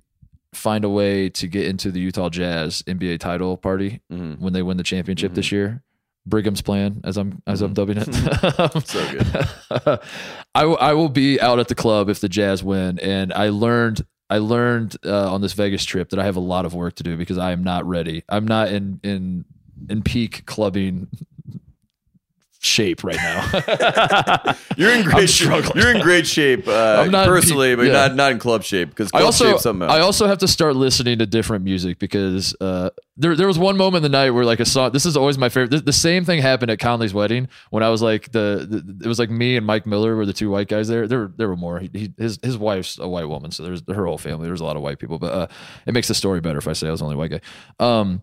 find 0.53 0.85
a 0.85 0.89
way 0.89 1.29
to 1.31 1.49
get 1.49 1.67
into 1.67 1.91
the 1.91 1.99
Utah 1.99 2.29
Jazz 2.29 2.83
NBA 2.87 3.19
title 3.19 3.57
party 3.57 4.01
Mhm. 4.13 4.39
when 4.39 4.53
they 4.53 4.63
win 4.63 4.77
the 4.77 4.85
championship 4.85 5.31
Mm-hmm. 5.31 5.35
this 5.37 5.51
year 5.51 5.83
Brigham's 6.27 6.63
plan 6.63 7.01
as 7.05 7.17
I'm 7.17 7.43
as 7.47 7.61
I'm 7.63 7.73
dubbing 7.75 7.99
it 7.99 8.05
So 8.87 9.11
good. 9.11 10.01
I 10.55 10.63
I 10.63 10.93
will 10.95 11.09
be 11.09 11.41
out 11.41 11.59
at 11.59 11.69
the 11.69 11.75
club 11.75 12.09
if 12.09 12.21
the 12.21 12.29
Jazz 12.29 12.63
win 12.63 12.99
and 13.01 13.33
I 13.33 13.49
learned 13.49 14.07
I 14.31 14.39
learned 14.39 14.97
uh, 15.05 15.33
on 15.33 15.41
this 15.41 15.53
Vegas 15.53 15.85
trip 15.85 16.11
that 16.11 16.19
I 16.19 16.25
have 16.25 16.37
a 16.37 16.41
lot 16.41 16.65
of 16.65 16.75
work 16.75 16.95
to 16.97 17.03
do 17.03 17.17
because 17.17 17.39
I 17.39 17.53
am 17.53 17.63
not 17.63 17.87
ready. 17.87 18.25
I'm 18.29 18.47
not 18.47 18.69
in 18.69 19.01
in 19.03 19.45
in 19.89 20.03
peak 20.03 20.47
clubbing 20.47 21.09
shape 22.65 23.05
right 23.05 23.17
now. 23.17 24.55
You're 24.77 24.93
in 24.93 25.05
great 25.05 25.31
shape. 25.31 25.65
You're 25.75 25.95
in 25.95 26.01
great 26.01 26.27
shape 26.27 26.67
uh, 26.67 27.03
I'm 27.05 27.11
not 27.11 27.27
personally, 27.27 27.71
peak- 27.73 27.79
but 27.79 27.87
yeah. 27.87 27.93
not 27.93 28.15
not 28.15 28.33
in 28.33 28.39
club 28.39 28.63
shape 28.63 28.91
because 28.91 29.11
I 29.13 29.23
also 29.23 29.57
something 29.59 29.89
else. 29.89 29.93
I 29.93 30.01
also 30.01 30.27
have 30.27 30.39
to 30.39 30.49
start 30.49 30.77
listening 30.77 31.19
to 31.19 31.27
different 31.27 31.65
music 31.65 31.99
because 31.99 32.57
uh, 32.61 32.91
there 33.17 33.37
there 33.37 33.47
was 33.47 33.59
one 33.59 33.77
moment 33.77 34.05
in 34.05 34.11
the 34.11 34.17
night 34.17 34.31
where 34.31 34.45
like 34.45 34.61
a 34.61 34.65
song. 34.65 34.93
This 34.93 35.07
is 35.07 35.17
always 35.17 35.39
my 35.39 35.49
favorite. 35.49 35.71
The, 35.71 35.81
the 35.81 35.93
same 35.93 36.25
thing 36.25 36.41
happened 36.41 36.71
at 36.71 36.79
Conley's 36.79 37.15
wedding 37.15 37.49
when 37.71 37.83
I 37.83 37.91
was 37.91 38.03
like 38.03 38.33
the, 38.33 38.67
the 38.69 39.05
it 39.05 39.09
was 39.09 39.19
like 39.19 39.31
me 39.31 39.57
and 39.57 39.67
Mike 39.67 39.87
Miller 39.87 40.17
were 40.17 40.27
the 40.27 40.33
two 40.33 40.51
white 40.51 40.69
guys 40.69 40.89
there. 40.89 41.07
There 41.07 41.19
were 41.21 41.33
there 41.37 41.49
were 41.49 41.57
more. 41.57 41.79
He, 41.79 41.91
he, 41.93 42.13
his 42.17 42.39
his 42.43 42.57
wife's 42.57 42.99
a 42.99 43.09
white 43.09 43.29
woman, 43.29 43.51
so 43.51 43.63
there's 43.63 43.83
her 43.89 44.07
whole 44.07 44.19
family. 44.19 44.47
There's 44.47 44.61
a 44.61 44.65
lot 44.65 44.77
of 44.77 44.83
white 44.83 44.99
people, 44.99 45.19
but 45.19 45.33
uh, 45.33 45.47
it 45.87 45.93
makes 45.93 46.09
the 46.09 46.15
story 46.15 46.41
better 46.41 46.59
if 46.59 46.69
I 46.69 46.73
say 46.73 46.89
I 46.89 46.91
was 46.91 47.01
the 47.01 47.07
only 47.07 47.17
white 47.17 47.31
guy. 47.31 47.41
Um, 47.79 48.23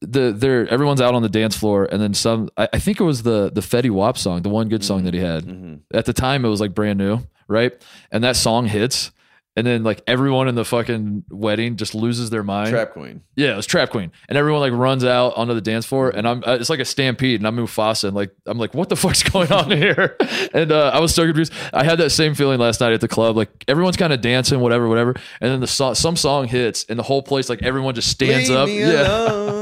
the 0.00 0.32
there 0.32 0.66
everyone's 0.68 1.00
out 1.00 1.14
on 1.14 1.22
the 1.22 1.28
dance 1.28 1.56
floor 1.56 1.88
and 1.90 2.00
then 2.00 2.14
some 2.14 2.48
I, 2.56 2.68
I 2.74 2.78
think 2.78 3.00
it 3.00 3.04
was 3.04 3.24
the 3.24 3.50
the 3.52 3.60
Fetty 3.60 3.90
Wap 3.90 4.16
song, 4.16 4.42
the 4.42 4.48
one 4.48 4.68
good 4.68 4.84
song 4.84 5.04
that 5.04 5.14
he 5.14 5.20
had. 5.20 5.44
Mm-hmm. 5.44 5.96
At 5.96 6.06
the 6.06 6.12
time 6.12 6.44
it 6.44 6.48
was 6.48 6.60
like 6.60 6.74
brand 6.74 6.98
new, 6.98 7.20
right? 7.48 7.72
And 8.10 8.22
that 8.24 8.36
song 8.36 8.66
hits 8.66 9.10
and 9.54 9.66
then 9.66 9.84
like 9.84 10.02
everyone 10.06 10.48
in 10.48 10.54
the 10.54 10.64
fucking 10.64 11.24
wedding 11.30 11.76
just 11.76 11.94
loses 11.94 12.30
their 12.30 12.42
mind. 12.42 12.70
Trap 12.70 12.92
Queen. 12.92 13.22
Yeah, 13.36 13.52
it 13.52 13.56
was 13.56 13.66
Trap 13.66 13.90
Queen, 13.90 14.10
and 14.28 14.38
everyone 14.38 14.60
like 14.60 14.72
runs 14.72 15.04
out 15.04 15.36
onto 15.36 15.52
the 15.54 15.60
dance 15.60 15.84
floor, 15.84 16.10
and 16.10 16.26
I'm 16.26 16.42
it's 16.46 16.70
like 16.70 16.80
a 16.80 16.84
stampede, 16.84 17.40
and 17.40 17.46
I'm 17.46 17.56
Mufasa, 17.56 18.04
and 18.04 18.16
like 18.16 18.34
I'm 18.46 18.58
like, 18.58 18.72
what 18.72 18.88
the 18.88 18.96
fuck's 18.96 19.22
going 19.22 19.52
on 19.52 19.70
here? 19.76 20.16
And 20.54 20.72
uh, 20.72 20.90
I 20.94 21.00
was 21.00 21.14
so 21.14 21.24
confused. 21.24 21.52
I 21.72 21.84
had 21.84 21.98
that 21.98 22.10
same 22.10 22.34
feeling 22.34 22.58
last 22.58 22.80
night 22.80 22.92
at 22.92 23.00
the 23.00 23.08
club, 23.08 23.36
like 23.36 23.50
everyone's 23.68 23.96
kind 23.96 24.12
of 24.12 24.20
dancing, 24.20 24.60
whatever, 24.60 24.88
whatever, 24.88 25.14
and 25.40 25.52
then 25.52 25.60
the 25.60 25.66
song, 25.66 25.94
some 25.94 26.16
song 26.16 26.48
hits, 26.48 26.86
and 26.88 26.98
the 26.98 27.02
whole 27.04 27.22
place 27.22 27.48
like 27.48 27.62
everyone 27.62 27.94
just 27.94 28.08
stands 28.08 28.48
Leave 28.48 28.58
up, 28.58 28.68
yeah. 28.68 29.61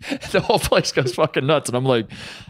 the 0.30 0.40
whole 0.40 0.60
place 0.60 0.92
goes 0.92 1.14
fucking 1.14 1.46
nuts, 1.46 1.68
and 1.68 1.76
I'm 1.76 1.84
like, 1.84 2.08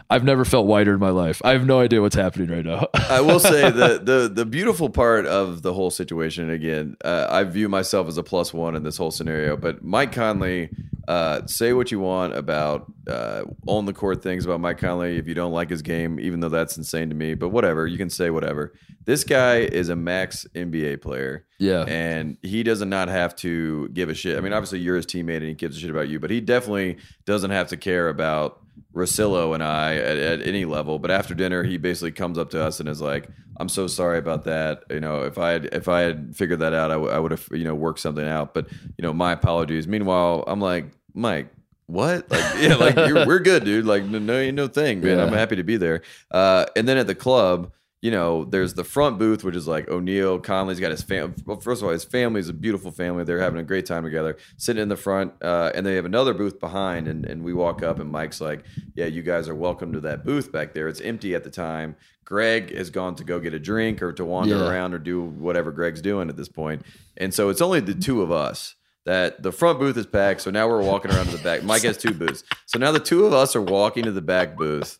I've 0.09 0.23
never 0.23 0.45
felt 0.45 0.67
whiter 0.67 0.93
in 0.93 0.99
my 0.99 1.09
life. 1.09 1.41
I 1.43 1.51
have 1.51 1.65
no 1.65 1.79
idea 1.79 1.99
what's 1.99 2.15
happening 2.15 2.49
right 2.49 2.63
now. 2.63 2.87
I 2.93 3.21
will 3.21 3.39
say 3.39 3.61
the 3.71 3.99
the 4.03 4.31
the 4.31 4.45
beautiful 4.45 4.89
part 4.89 5.25
of 5.25 5.63
the 5.63 5.73
whole 5.73 5.89
situation. 5.89 6.51
Again, 6.51 6.95
uh, 7.03 7.27
I 7.29 7.43
view 7.45 7.67
myself 7.67 8.07
as 8.07 8.17
a 8.17 8.23
plus 8.23 8.53
one 8.53 8.75
in 8.75 8.83
this 8.83 8.97
whole 8.97 9.09
scenario. 9.09 9.57
But 9.57 9.83
Mike 9.83 10.11
Conley, 10.11 10.69
uh, 11.07 11.45
say 11.47 11.73
what 11.73 11.91
you 11.91 11.99
want 11.99 12.35
about 12.35 12.91
uh, 13.07 13.43
on 13.67 13.85
the 13.85 13.93
court 13.93 14.21
things 14.21 14.45
about 14.45 14.59
Mike 14.59 14.77
Conley. 14.77 15.17
If 15.17 15.27
you 15.27 15.33
don't 15.33 15.51
like 15.51 15.69
his 15.69 15.81
game, 15.81 16.19
even 16.19 16.39
though 16.39 16.49
that's 16.49 16.77
insane 16.77 17.09
to 17.09 17.15
me, 17.15 17.33
but 17.33 17.49
whatever, 17.49 17.87
you 17.87 17.97
can 17.97 18.09
say 18.09 18.29
whatever. 18.29 18.73
This 19.05 19.23
guy 19.23 19.57
is 19.57 19.89
a 19.89 19.95
max 19.95 20.45
NBA 20.53 21.01
player. 21.01 21.45
yeah, 21.57 21.83
and 21.87 22.37
he 22.43 22.63
does 22.63 22.81
not 22.81 23.07
have 23.07 23.35
to 23.37 23.87
give 23.89 24.09
a 24.09 24.13
shit. 24.13 24.37
I 24.37 24.41
mean, 24.41 24.53
obviously 24.53 24.79
you're 24.79 24.97
his 24.97 25.05
teammate 25.05 25.37
and 25.37 25.47
he 25.47 25.53
gives 25.55 25.77
a 25.77 25.79
shit 25.79 25.89
about 25.89 26.09
you, 26.09 26.19
but 26.19 26.29
he 26.29 26.41
definitely 26.41 26.97
doesn't 27.25 27.51
have 27.51 27.69
to 27.69 27.77
care 27.77 28.09
about 28.09 28.61
Russillo 28.93 29.53
and 29.53 29.63
I 29.63 29.95
at, 29.95 30.17
at 30.17 30.47
any 30.47 30.65
level. 30.65 30.99
But 30.99 31.11
after 31.11 31.33
dinner, 31.33 31.63
he 31.63 31.77
basically 31.77 32.11
comes 32.11 32.37
up 32.37 32.49
to 32.51 32.61
us 32.63 32.79
and 32.79 32.89
is 32.89 33.01
like, 33.01 33.29
"I'm 33.57 33.69
so 33.69 33.87
sorry 33.87 34.17
about 34.17 34.43
that. 34.45 34.83
You 34.89 34.99
know, 34.99 35.23
if 35.23 35.37
I 35.37 35.51
had 35.51 35.65
if 35.65 35.87
I 35.87 36.01
had 36.01 36.35
figured 36.35 36.59
that 36.59 36.73
out, 36.73 36.91
I 36.91 37.19
would 37.19 37.31
have 37.31 37.47
you 37.51 37.63
know 37.63 37.75
worked 37.75 37.99
something 37.99 38.27
out. 38.27 38.53
But 38.53 38.71
you 38.71 39.01
know, 39.01 39.13
my 39.13 39.31
apologies." 39.33 39.87
Meanwhile, 39.87 40.43
I'm 40.47 40.61
like, 40.61 40.85
Mike. 41.13 41.49
What? 41.87 42.29
Like, 42.29 42.55
yeah, 42.59 42.75
like 42.75 42.95
you're, 42.95 43.25
we're 43.25 43.39
good, 43.39 43.65
dude. 43.65 43.85
Like, 43.85 44.03
no, 44.03 44.19
no, 44.19 44.51
no 44.51 44.67
thing, 44.67 45.01
man. 45.01 45.17
Yeah. 45.17 45.23
I'm 45.23 45.33
happy 45.33 45.55
to 45.55 45.63
be 45.63 45.75
there. 45.75 46.03
Uh, 46.29 46.67
and 46.75 46.87
then 46.87 46.97
at 46.97 47.07
the 47.07 47.15
club, 47.15 47.71
you 48.01 48.11
know, 48.11 48.45
there's 48.45 48.75
the 48.75 48.83
front 48.83 49.19
booth, 49.19 49.43
which 49.43 49.55
is 49.55 49.67
like 49.67 49.89
O'Neale, 49.89 50.39
Conley's 50.39 50.79
got 50.79 50.91
his 50.91 51.01
family. 51.01 51.33
Well, 51.45 51.59
first 51.59 51.81
of 51.81 51.87
all, 51.87 51.91
his 51.93 52.05
family 52.05 52.39
is 52.39 52.47
a 52.47 52.53
beautiful 52.53 52.91
family. 52.91 53.23
They're 53.25 53.39
having 53.41 53.59
a 53.59 53.63
great 53.63 53.85
time 53.85 54.03
together, 54.03 54.37
sitting 54.57 54.81
in 54.81 54.87
the 54.89 54.95
front. 54.95 55.33
Uh, 55.41 55.71
and 55.75 55.85
they 55.85 55.95
have 55.95 56.05
another 56.05 56.33
booth 56.33 56.59
behind. 56.59 57.07
And, 57.09 57.25
and 57.25 57.43
we 57.43 57.53
walk 57.53 57.83
up, 57.83 57.99
and 57.99 58.09
Mike's 58.09 58.39
like, 58.39 58.63
Yeah, 58.95 59.07
you 59.07 59.21
guys 59.21 59.49
are 59.49 59.55
welcome 59.55 59.91
to 59.93 59.99
that 60.01 60.23
booth 60.23 60.51
back 60.51 60.73
there. 60.73 60.87
It's 60.87 61.01
empty 61.01 61.35
at 61.35 61.43
the 61.43 61.49
time. 61.49 61.95
Greg 62.23 62.73
has 62.75 62.89
gone 62.89 63.15
to 63.15 63.23
go 63.23 63.39
get 63.39 63.53
a 63.53 63.59
drink 63.59 64.01
or 64.01 64.13
to 64.13 64.23
wander 64.23 64.55
Yeah. 64.55 64.69
around 64.69 64.93
or 64.93 64.99
do 64.99 65.21
whatever 65.23 65.71
Greg's 65.71 66.01
doing 66.01 66.29
at 66.29 66.37
this 66.37 66.47
point. 66.49 66.83
And 67.17 67.33
so 67.33 67.49
it's 67.49 67.61
only 67.61 67.79
the 67.81 67.95
two 67.95 68.21
of 68.21 68.31
us. 68.31 68.75
That 69.05 69.41
the 69.41 69.51
front 69.51 69.79
booth 69.79 69.97
is 69.97 70.05
packed, 70.05 70.41
so 70.41 70.51
now 70.51 70.67
we're 70.67 70.83
walking 70.83 71.09
around 71.09 71.27
to 71.27 71.37
the 71.37 71.43
back. 71.43 71.63
Mike 71.63 71.81
has 71.81 71.97
two 71.97 72.13
booths, 72.13 72.43
so 72.67 72.77
now 72.77 72.91
the 72.91 72.99
two 72.99 73.25
of 73.25 73.33
us 73.33 73.55
are 73.55 73.61
walking 73.61 74.03
to 74.03 74.11
the 74.11 74.21
back 74.21 74.55
booth. 74.55 74.99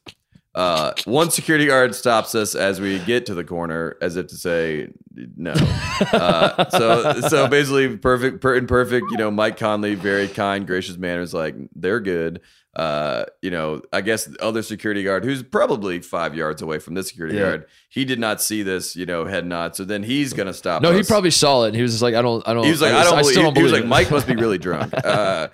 Uh, 0.60 0.94
one 1.06 1.32
security 1.32 1.68
guard 1.68 1.96
stops 1.96 2.36
us 2.36 2.54
as 2.54 2.82
we 2.82 3.00
get 3.00 3.26
to 3.26 3.34
the 3.34 3.46
corner, 3.46 3.96
as 4.02 4.18
if 4.18 4.28
to 4.28 4.36
say 4.36 4.90
no. 5.38 5.54
Uh, 6.12 6.70
so, 6.70 7.22
so 7.30 7.48
basically, 7.48 7.96
perfect, 7.96 8.42
per, 8.42 8.62
perfect, 8.66 9.06
you 9.10 9.16
know, 9.18 9.32
Mike 9.32 9.56
Conley, 9.56 9.96
very 9.96 10.28
kind, 10.28 10.68
gracious 10.68 10.98
manners. 10.98 11.34
like 11.34 11.56
they're 11.74 12.02
good. 12.02 12.42
Uh, 12.80 13.26
you 13.42 13.52
know, 13.52 13.82
I 13.92 14.00
guess 14.00 14.24
the 14.24 14.42
other 14.42 14.62
security 14.62 15.04
guard, 15.04 15.26
who's 15.26 15.44
probably 15.44 16.00
five 16.00 16.34
yards 16.34 16.62
away 16.62 16.80
from 16.80 16.94
this 16.94 17.10
security 17.10 17.36
Yeah. 17.36 17.42
guard, 17.44 17.66
he 17.90 18.06
did 18.06 18.20
not 18.20 18.42
see 18.42 18.64
this, 18.64 18.96
you 18.96 19.06
know, 19.06 19.26
head 19.26 19.46
nod. 19.46 19.76
So 19.76 19.84
then 19.84 20.02
he's 20.02 20.32
gonna 20.32 20.54
stop. 20.54 20.82
no, 20.82 20.94
he 20.94 21.02
us. 21.02 21.08
probably 21.10 21.32
saw 21.32 21.64
it, 21.66 21.70
and 21.70 21.76
he 21.76 21.82
was 21.82 21.92
just 21.92 22.02
like, 22.04 22.16
I 22.16 22.22
don't, 22.22 22.48
I 22.48 22.54
don't. 22.54 22.64
He 22.64 22.70
was 22.72 22.82
like, 22.82 22.94
I 22.94 23.04
don't. 23.04 23.18
believe, 23.20 23.58
he 23.58 23.64
was 23.64 23.74
like. 23.74 23.86
Mike 23.86 24.10
must 24.12 24.28
be 24.28 24.36
really 24.36 24.58
drunk. 24.58 24.94
Uh, 25.10 25.48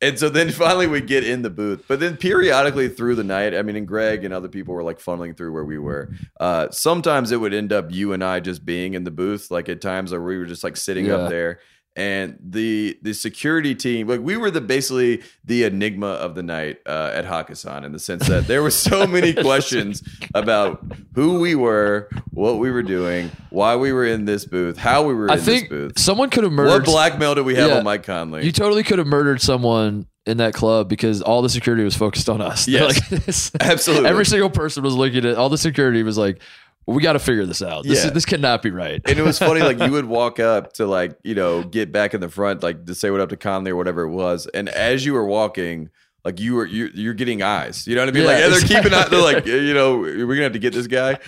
and 0.00 0.18
so 0.18 0.28
then 0.28 0.50
finally 0.50 0.86
we 0.88 1.00
get 1.00 1.22
in 1.24 1.42
the 1.42 1.50
booth. 1.50 1.84
But 1.86 2.00
then 2.00 2.16
periodically 2.16 2.88
through 2.88 3.14
the 3.14 3.22
night, 3.24 3.54
I 3.54 3.62
mean, 3.62 3.76
and 3.76 3.86
Greg 3.86 4.24
and 4.24 4.34
other 4.34 4.48
people 4.48 4.74
were 4.74 4.82
like 4.82 4.98
funneling 4.98 5.36
through 5.36 5.52
where 5.52 5.64
we 5.64 5.78
were. 5.78 6.10
Uh, 6.40 6.68
sometimes 6.70 7.30
it 7.30 7.36
would 7.36 7.54
end 7.54 7.72
up 7.72 7.92
you 7.92 8.12
and 8.12 8.24
I 8.24 8.40
just 8.40 8.64
being 8.64 8.94
in 8.94 9.04
the 9.04 9.10
booth. 9.12 9.50
Like 9.52 9.68
at 9.68 9.80
times 9.80 10.10
where 10.10 10.20
we 10.20 10.36
were 10.38 10.46
just 10.46 10.64
like 10.64 10.76
sitting 10.76 11.06
Yeah. 11.06 11.16
up 11.16 11.30
there. 11.30 11.60
And 11.94 12.38
the 12.42 12.98
the 13.02 13.12
security 13.12 13.74
team, 13.74 14.08
like 14.08 14.20
we 14.20 14.38
were 14.38 14.50
the 14.50 14.62
basically 14.62 15.22
the 15.44 15.64
enigma 15.64 16.06
of 16.06 16.34
the 16.34 16.42
night 16.42 16.78
uh, 16.86 17.10
at 17.12 17.26
Hakkasan 17.26 17.84
in 17.84 17.92
the 17.92 17.98
sense 17.98 18.26
that 18.28 18.46
there 18.46 18.62
were 18.62 18.70
so 18.70 19.06
many 19.06 19.34
questions 19.48 20.02
about 20.34 20.82
who 21.14 21.38
we 21.38 21.54
were, 21.54 22.08
what 22.30 22.58
we 22.58 22.70
were 22.70 22.82
doing, 22.82 23.30
why 23.50 23.76
we 23.76 23.92
were 23.92 24.06
in 24.06 24.24
this 24.24 24.46
booth, 24.46 24.78
how 24.78 25.06
we 25.06 25.12
were 25.12 25.30
I 25.30 25.34
in 25.34 25.40
think 25.40 25.68
this 25.68 25.68
booth. 25.68 25.98
someone 25.98 26.30
could 26.30 26.44
have 26.44 26.52
murdered. 26.52 26.70
What 26.70 26.84
blackmail 26.86 27.34
do 27.34 27.44
we 27.44 27.56
have 27.56 27.68
Yeah. 27.68 27.76
on 27.78 27.84
Mike 27.84 28.04
Conley? 28.04 28.44
You 28.46 28.52
totally 28.52 28.84
could 28.84 28.96
have 28.98 29.06
murdered 29.06 29.42
someone 29.42 30.06
in 30.24 30.36
that 30.38 30.54
club 30.54 30.88
because 30.88 31.20
all 31.20 31.42
the 31.42 31.48
security 31.50 31.82
was 31.84 31.96
focused 31.96 32.28
on 32.30 32.40
us. 32.40 32.66
Yes. 32.68 33.52
like, 33.52 33.60
Absolutely. 33.70 34.08
Every 34.08 34.24
single 34.24 34.48
person 34.50 34.82
was 34.82 34.94
looking 34.94 35.26
at 35.26 35.34
all 35.36 35.50
the 35.50 35.58
security 35.58 36.02
was 36.04 36.16
like, 36.16 36.40
we 36.86 37.02
got 37.02 37.12
to 37.14 37.18
figure 37.18 37.46
this 37.46 37.62
out. 37.62 37.84
This, 37.84 38.00
Yeah. 38.00 38.06
is, 38.08 38.12
this 38.12 38.24
cannot 38.24 38.62
be 38.62 38.70
right. 38.70 39.00
and 39.04 39.18
it 39.18 39.22
was 39.22 39.38
funny, 39.38 39.60
like 39.60 39.78
you 39.78 39.90
would 39.92 40.04
walk 40.20 40.40
up 40.40 40.72
to 40.74 40.86
like, 40.86 41.16
you 41.22 41.34
know, 41.34 41.62
get 41.62 41.92
back 41.92 42.14
in 42.14 42.20
the 42.20 42.28
front, 42.28 42.62
like 42.62 42.86
to 42.86 42.94
say 42.94 43.10
what 43.10 43.20
up 43.20 43.28
to 43.30 43.36
Conley 43.36 43.70
or 43.70 43.76
whatever 43.76 44.02
it 44.02 44.10
was. 44.10 44.46
And 44.48 44.68
as 44.68 45.04
you 45.06 45.12
were 45.12 45.24
walking, 45.26 45.90
like 46.24 46.38
you 46.40 46.54
were 46.54 46.66
you're, 46.66 46.90
you're 46.90 47.14
getting 47.14 47.42
eyes. 47.42 47.86
You 47.86 47.94
know 47.94 48.02
what 48.02 48.08
I 48.08 48.12
mean? 48.12 48.22
Yeah, 48.24 48.28
like 48.28 48.38
they're 48.38 48.48
exactly. 48.52 48.76
keeping 48.76 48.94
eye, 48.94 49.08
they're 49.08 49.22
like, 49.22 49.46
you 49.66 49.74
know, 49.74 49.98
we're 49.98 50.26
gonna 50.26 50.42
have 50.42 50.52
to 50.52 50.58
get 50.58 50.72
this 50.72 50.86
guy. 50.86 51.18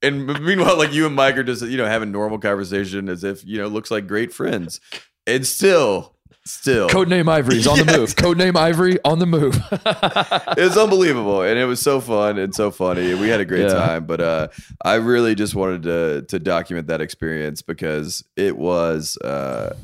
And 0.00 0.26
meanwhile, 0.44 0.76
like 0.78 0.92
you 0.92 1.06
and 1.06 1.14
Mike 1.16 1.36
are 1.36 1.42
just, 1.42 1.62
you 1.62 1.76
know, 1.76 1.86
having 1.86 2.12
normal 2.12 2.38
conversation 2.38 3.08
as 3.08 3.24
if, 3.24 3.44
you 3.44 3.58
know, 3.58 3.66
looks 3.66 3.90
like 3.90 4.06
great 4.06 4.32
friends. 4.32 4.80
And 5.26 5.46
still, 5.46 6.14
still 6.48 6.88
Codename 6.88 7.28
Ivory 7.28 7.58
is 7.58 7.66
on 7.66 7.78
the 7.78 7.84
move. 7.98 8.14
Codename 8.16 8.56
Ivory 8.56 8.98
on 9.04 9.18
the 9.18 9.26
move. 9.26 9.56
it 9.72 10.62
was 10.62 10.76
unbelievable 10.76 11.42
and 11.42 11.58
it 11.58 11.64
was 11.66 11.80
so 11.80 12.00
fun 12.00 12.38
and 12.38 12.54
so 12.54 12.70
funny 12.70 13.14
we 13.14 13.28
had 13.28 13.40
a 13.40 13.44
great 13.44 13.62
Yeah. 13.68 13.74
time 13.74 14.06
but 14.06 14.20
uh 14.20 14.48
i 14.84 14.94
really 14.94 15.34
just 15.34 15.54
wanted 15.54 15.82
to 15.84 16.22
to 16.28 16.38
document 16.38 16.86
that 16.88 17.00
experience 17.00 17.62
because 17.62 18.24
it 18.36 18.56
was 18.56 19.16
uh 19.18 19.74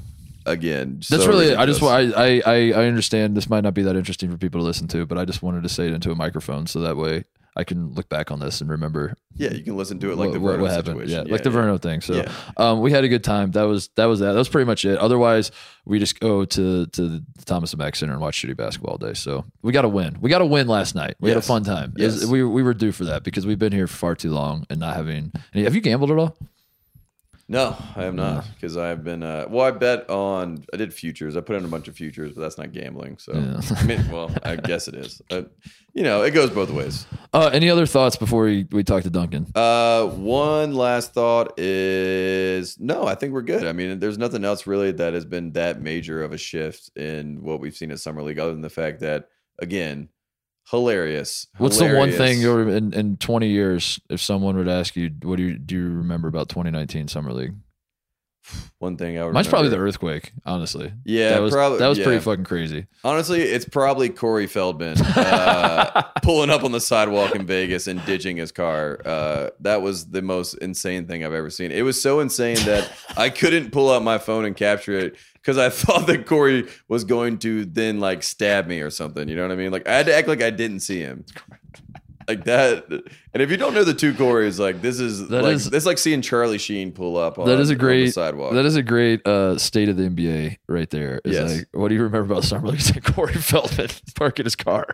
again 0.47 0.97
That's 1.09 1.25
so 1.25 1.29
really. 1.29 1.55
I 1.55 1.65
just. 1.67 1.81
ridiculous. 1.81 2.15
I, 2.17 2.43
I. 2.45 2.71
I 2.73 2.87
understand 2.87 3.35
this 3.37 3.49
might 3.49 3.63
not 3.63 3.73
be 3.73 3.83
that 3.83 3.97
interesting 3.97 4.31
for 4.31 4.37
people 4.37 4.61
to 4.61 4.65
listen 4.67 4.87
to, 4.89 5.07
but 5.07 5.17
I 5.17 5.25
just 5.25 5.43
wanted 5.43 5.63
to 5.63 5.71
say 5.71 5.87
it 5.87 5.93
into 5.95 6.11
a 6.11 6.15
microphone 6.15 6.67
so 6.67 6.81
that 6.81 6.97
way 6.99 7.25
I 7.57 7.65
can 7.65 7.93
look 7.95 8.09
back 8.09 8.31
on 8.31 8.41
this 8.41 8.61
and 8.61 8.69
remember 8.69 9.15
yeah 9.37 9.51
you 9.53 9.63
can 9.63 9.77
listen 9.77 9.99
to 10.01 10.11
it 10.13 10.17
like 10.17 10.31
what, 10.31 10.33
the 10.33 10.39
Verno 10.41 10.61
what 10.61 10.71
happened. 10.71 10.99
situation 10.99 11.27
Yeah, 11.27 11.33
like 11.33 11.43
the 11.45 11.51
Verno 11.51 11.81
thing. 11.81 12.01
So 12.01 12.15
Yeah. 12.15 12.33
um, 12.57 12.81
we 12.81 12.91
had 12.93 13.05
a 13.05 13.09
good 13.09 13.23
time. 13.25 13.51
That 13.53 13.63
was 13.65 13.89
that 13.97 14.07
was 14.07 14.21
that. 14.21 14.33
That 14.33 14.39
was 14.39 14.49
pretty 14.49 14.67
much 14.67 14.85
it. 14.85 14.99
Otherwise, 14.99 15.51
we 15.85 15.99
just 15.99 16.19
go 16.21 16.45
to 16.45 16.87
to 16.87 17.09
the 17.09 17.25
Thomas 17.45 17.73
and 17.73 17.79
Mack 17.79 17.97
Center 17.97 18.13
and 18.13 18.21
watch 18.21 18.41
shitty 18.43 18.57
basketball 18.57 18.93
all 18.93 18.99
day. 18.99 19.15
So 19.15 19.45
we 19.63 19.73
got 19.73 19.83
to 19.83 19.89
win. 19.89 20.19
We 20.21 20.31
got 20.31 20.39
to 20.39 20.47
win 20.47 20.67
last 20.67 20.95
night. 20.95 21.15
We 21.21 21.29
had 21.31 21.39
a 21.39 21.43
fun 21.43 21.63
time. 21.65 21.93
It 21.97 22.05
was- 22.07 22.27
we 22.27 22.43
we 22.43 22.63
were 22.63 22.75
due 22.75 22.93
for 22.93 23.05
that 23.05 23.23
because 23.25 23.47
we've 23.47 23.59
been 23.59 23.73
here 23.73 23.87
for 23.87 23.97
far 23.97 24.15
too 24.15 24.31
long 24.33 24.67
and 24.71 24.81
not 24.81 24.97
having. 24.97 25.33
Any, 25.53 25.65
have 25.65 25.75
you 25.75 25.81
gambled 25.81 26.11
at 26.11 26.19
all? 26.19 26.37
No 27.49 27.77
i 27.97 28.03
have 28.05 28.15
not 28.15 28.45
because 28.55 28.77
i've 28.77 29.05
been 29.05 29.23
uh 29.23 29.45
well 29.51 29.67
i 29.67 29.71
bet 29.71 30.09
on 30.09 30.65
i 30.73 30.77
did 30.77 30.93
futures 30.95 31.37
i 31.37 31.41
put 31.41 31.57
in 31.57 31.65
a 31.65 31.69
bunch 31.69 31.89
of 31.89 31.95
futures 31.97 32.33
but 32.33 32.41
that's 32.41 32.57
not 32.57 32.73
gambling 32.73 33.19
so 33.19 33.33
Yeah. 33.35 33.61
i 33.77 33.85
mean 33.85 34.11
well 34.11 34.31
i 34.45 34.57
guess 34.57 34.89
it 34.89 34.95
is 34.95 35.21
uh, 35.31 35.43
you 35.93 36.03
know 36.03 36.23
it 36.23 36.31
goes 36.31 36.51
both 36.51 36.71
ways 36.71 37.07
Uh, 37.35 37.51
any 37.53 37.69
other 37.69 37.85
thoughts 37.87 38.17
before 38.17 38.45
we, 38.45 38.65
we 38.71 38.85
talk 38.85 39.03
to 39.03 39.11
Duncan? 39.11 39.45
Uh, 39.57 40.07
one 40.07 40.73
last 40.75 41.13
thought 41.15 41.59
is 41.59 42.79
no, 42.79 43.07
I 43.07 43.17
think 43.17 43.33
we're 43.33 43.43
good. 43.43 43.67
I 43.67 43.73
mean, 43.73 43.99
there's 43.99 44.19
nothing 44.19 44.45
else 44.45 44.69
really 44.69 44.93
that 44.93 45.15
has 45.15 45.25
been 45.25 45.51
that 45.53 45.81
major 45.81 46.23
of 46.23 46.33
a 46.33 46.39
shift 46.39 46.97
in 46.97 47.43
what 47.43 47.59
we've 47.59 47.75
seen 47.75 47.91
at 47.91 47.99
Summer 47.99 48.23
League, 48.23 48.39
other 48.39 48.53
than 48.53 48.63
the 48.63 48.71
fact 48.71 49.01
that, 49.01 49.29
again, 49.59 50.09
hilarious. 50.71 51.47
What's 51.59 51.79
the 51.79 51.95
one 51.95 52.11
thing 52.11 52.41
hilarious. 52.41 52.43
you're 52.43 52.69
in, 52.69 52.93
in 52.93 53.17
20 53.17 53.49
years, 53.49 54.01
if 54.09 54.21
someone 54.21 54.57
would 54.57 54.69
ask 54.69 54.97
you, 54.97 55.11
what 55.23 55.37
do 55.37 55.43
you 55.45 55.59
do 55.59 55.77
you 55.77 55.85
remember 55.85 56.29
about 56.29 56.49
2019 56.49 57.09
Summer 57.09 57.33
League? 57.33 57.55
One 58.79 58.97
thing 58.97 59.19
I 59.19 59.25
would. 59.25 59.33
Mine's 59.35 59.49
probably 59.49 59.71
the 59.71 59.79
earthquake. 59.79 60.33
Honestly, 60.45 60.93
Yeah, 61.05 61.31
that 61.31 61.43
was 61.43 61.53
probably- 61.53 61.79
that 61.79 61.89
was 61.89 61.99
yeah. 61.99 62.05
pretty 62.05 62.21
fucking 62.21 62.45
crazy. 62.45 62.87
Honestly, 63.03 63.41
it's 63.43 63.65
probably 63.65 64.11
Corey 64.11 64.47
Feldman 64.47 64.97
uh, 65.01 66.03
pulling 66.23 66.51
up 66.51 66.63
on 66.65 66.73
the 66.73 66.81
sidewalk 66.81 67.35
in 67.35 67.47
Vegas 67.47 67.87
and 67.87 68.05
ditching 68.05 68.37
his 68.37 68.53
car. 68.53 69.01
Uh, 69.05 69.51
that 69.61 69.83
was 69.83 70.07
the 70.11 70.23
most 70.23 70.55
insane 70.55 71.07
thing 71.07 71.25
I've 71.25 71.33
ever 71.35 71.51
seen. 71.51 71.71
It 71.73 71.83
was 71.83 72.01
so 72.01 72.21
insane 72.21 72.57
that 72.67 72.91
I 73.17 73.31
couldn't 73.31 73.71
pull 73.71 73.91
out 73.91 74.03
my 74.03 74.19
phone 74.19 74.45
and 74.45 74.55
capture 74.57 74.99
it 74.99 75.17
because 75.35 75.57
I 75.59 75.69
thought 75.71 76.07
that 76.07 76.27
Corey 76.27 76.69
was 76.89 77.05
going 77.05 77.39
to 77.41 77.65
then 77.65 78.01
like 78.01 78.23
stab 78.23 78.67
me 78.67 78.81
or 78.81 78.91
something. 78.91 79.29
You 79.29 79.37
know 79.37 79.43
what 79.43 79.53
I 79.53 79.57
mean? 79.57 79.73
Like 79.73 79.89
I 79.89 79.93
had 79.97 80.07
to 80.07 80.15
act 80.15 80.29
like 80.29 80.43
I 80.43 80.51
didn't 80.51 80.81
see 80.81 81.01
him. 81.01 81.25
Like 82.27 82.45
that, 82.45 82.87
and 82.91 83.43
if 83.43 83.51
you 83.51 83.57
don't 83.57 83.75
know 83.75 83.85
the 83.85 83.93
two 83.95 84.15
Corys, 84.15 84.59
like 84.59 84.81
this 84.81 84.99
is 84.99 85.29
That 85.29 85.43
like 85.43 85.55
is- 85.57 85.69
this, 85.71 85.83
is 85.83 85.87
like 85.87 85.99
seeing 85.99 86.23
Charlie 86.23 86.59
Sheen 86.59 86.91
pull 86.93 87.17
up. 87.17 87.39
On, 87.39 87.47
That 87.47 87.61
is 87.61 87.69
a 87.71 87.75
great 87.77 88.13
sidewalk. 88.15 88.55
That 88.55 88.65
is 88.65 88.77
a 88.77 88.83
great 88.83 89.27
uh, 89.27 89.59
state 89.59 89.89
of 89.89 89.97
the 89.97 90.05
NBA 90.09 90.57
right 90.69 90.89
there. 90.89 91.21
It's 91.25 91.35
Yes. 91.35 91.57
like, 91.59 91.69
what 91.73 91.89
do 91.89 91.95
you 91.97 92.03
remember 92.03 92.33
about 92.33 92.45
summer 92.45 92.69
league? 92.69 93.05
Corey 93.15 93.35
Feldman 93.35 93.89
parking 94.15 94.45
his 94.47 94.57
car. 94.57 94.87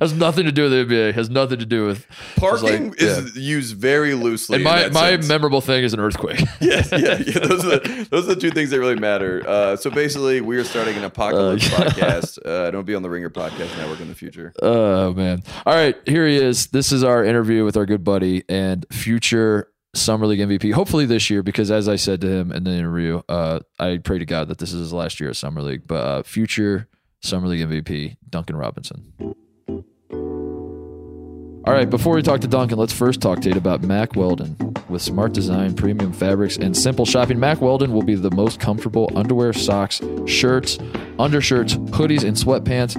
Has 0.00 0.12
nothing 0.12 0.44
to 0.44 0.52
do 0.52 0.68
with 0.68 0.72
the 0.72 0.94
NBA. 0.94 1.14
Has 1.14 1.30
nothing 1.30 1.58
to 1.58 1.66
do 1.66 1.86
with 1.86 2.06
Parking 2.36 2.90
like- 2.90 3.02
is 3.02 3.36
used 3.36 3.76
very 3.76 4.14
loosely. 4.14 4.56
And 4.56 4.64
my 4.64 4.88
my 4.90 5.10
sense. 5.12 5.28
memorable 5.28 5.60
thing 5.60 5.84
is 5.84 5.94
an 5.94 6.00
earthquake. 6.00 6.40
yeah, 6.60 6.82
yeah, 6.92 6.98
yeah. 6.98 7.16
Those 7.40 7.64
are 7.64 7.78
the, 7.78 8.06
those 8.10 8.24
are 8.28 8.34
the 8.34 8.40
two 8.40 8.50
things 8.50 8.70
that 8.70 8.78
really 8.78 8.98
matter. 8.98 9.42
Uh, 9.46 9.76
so 9.76 9.90
basically, 9.90 10.40
we 10.40 10.56
are 10.56 10.64
starting 10.64 10.96
an 10.96 11.04
apocalypse 11.04 11.72
Uh, 11.72 11.76
podcast. 11.84 12.38
Uh, 12.44 12.68
it'll 12.68 12.82
be 12.82 12.94
on 12.94 13.02
the 13.02 13.10
Ringer 13.10 13.30
Podcast 13.30 13.76
Network 13.76 14.00
in 14.00 14.08
the 14.08 14.14
future. 14.14 14.52
Oh 14.62 15.12
man! 15.14 15.42
All 15.66 15.74
right, 15.74 15.96
here 16.06 16.26
he 16.26 16.36
is. 16.36 16.68
This 16.68 16.92
is 16.92 17.02
our 17.04 17.24
interview 17.24 17.64
with 17.64 17.76
our 17.76 17.86
good 17.86 18.04
buddy 18.04 18.44
and 18.48 18.84
future 18.92 19.72
summer 19.94 20.26
league 20.26 20.40
MVP. 20.40 20.72
Hopefully 20.72 21.04
this 21.06 21.30
year, 21.30 21.42
because 21.42 21.70
as 21.70 21.88
I 21.88 21.96
said 21.96 22.20
to 22.20 22.28
him 22.28 22.52
in 22.52 22.62
the 22.64 22.70
interview, 22.72 23.22
uh, 23.28 23.60
I 23.78 23.98
pray 23.98 24.18
to 24.18 24.24
God 24.26 24.48
that 24.48 24.58
this 24.58 24.72
is 24.72 24.80
his 24.80 24.92
last 24.92 25.18
year 25.20 25.30
at 25.30 25.36
summer 25.36 25.62
league. 25.62 25.86
But 25.86 25.94
uh, 26.06 26.22
future 26.22 26.88
summer 27.22 27.48
league 27.48 27.66
MVP, 27.66 28.16
Duncan 28.28 28.56
Robinson. 28.56 29.12
All 31.66 31.74
right, 31.74 31.88
before 31.88 32.14
we 32.14 32.22
talk 32.22 32.40
to 32.40 32.48
Duncan, 32.48 32.78
let's 32.78 32.92
first 32.92 33.20
talk 33.20 33.40
Tate 33.40 33.54
about 33.54 33.82
Mack 33.82 34.16
Weldon. 34.16 34.56
With 34.88 35.02
smart 35.02 35.34
design, 35.34 35.74
premium 35.74 36.10
fabrics, 36.10 36.56
and 36.56 36.74
simple 36.74 37.04
shopping, 37.04 37.38
Mack 37.38 37.60
Weldon 37.60 37.92
will 37.92 38.02
be 38.02 38.14
the 38.14 38.30
most 38.30 38.60
comfortable 38.60 39.12
underwear, 39.14 39.52
socks, 39.52 40.00
shirts, 40.24 40.78
undershirts, 41.18 41.74
hoodies, 41.74 42.24
and 42.24 42.34
sweatpants, 42.34 42.96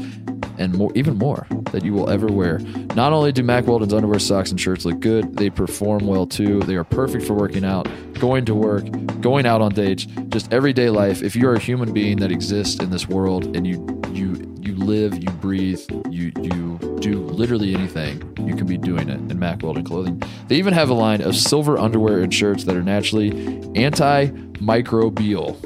and 0.59 0.75
more, 0.75 0.91
even 0.93 1.17
more 1.17 1.47
that 1.71 1.83
you 1.83 1.91
will 1.91 2.07
ever 2.11 2.27
wear. 2.27 2.59
Not 2.95 3.13
only 3.13 3.31
do 3.31 3.41
Mack 3.41 3.65
Weldon's 3.65 3.95
underwear, 3.95 4.19
socks, 4.19 4.51
and 4.51 4.61
shirts 4.61 4.85
look 4.85 4.99
good, 4.99 5.37
they 5.37 5.49
perform 5.49 6.05
well 6.05 6.27
too. 6.27 6.59
They 6.59 6.75
are 6.75 6.83
perfect 6.83 7.25
for 7.25 7.33
working 7.33 7.65
out, 7.65 7.89
going 8.19 8.45
to 8.45 8.53
work, 8.53 8.85
going 9.21 9.47
out 9.47 9.61
on 9.61 9.71
dates, 9.71 10.05
just 10.29 10.53
everyday 10.53 10.91
life. 10.91 11.23
If 11.23 11.35
you're 11.35 11.55
a 11.55 11.59
human 11.59 11.93
being 11.93 12.17
that 12.17 12.31
exists 12.31 12.79
in 12.79 12.91
this 12.91 13.09
world 13.09 13.55
and 13.55 13.65
you 13.65 13.87
you 14.13 14.55
you 14.59 14.60
live, 14.81 15.21
you 15.23 15.29
breathe, 15.31 15.79
you 16.09 16.31
you 16.41 16.77
do 16.99 17.19
literally 17.19 17.73
anything, 17.73 18.21
you 18.45 18.55
can 18.55 18.65
be 18.67 18.77
doing 18.77 19.09
it 19.09 19.19
in 19.31 19.39
Mack 19.39 19.63
Weldon 19.63 19.83
clothing. 19.83 20.21
They 20.47 20.55
even 20.57 20.73
have 20.73 20.89
a 20.89 20.93
line 20.93 21.21
of 21.21 21.35
silver 21.35 21.77
underwear 21.77 22.19
and 22.21 22.33
shirts 22.33 22.63
that 22.65 22.75
are 22.75 22.83
naturally 22.83 23.31
antimicrobial. 23.31 25.57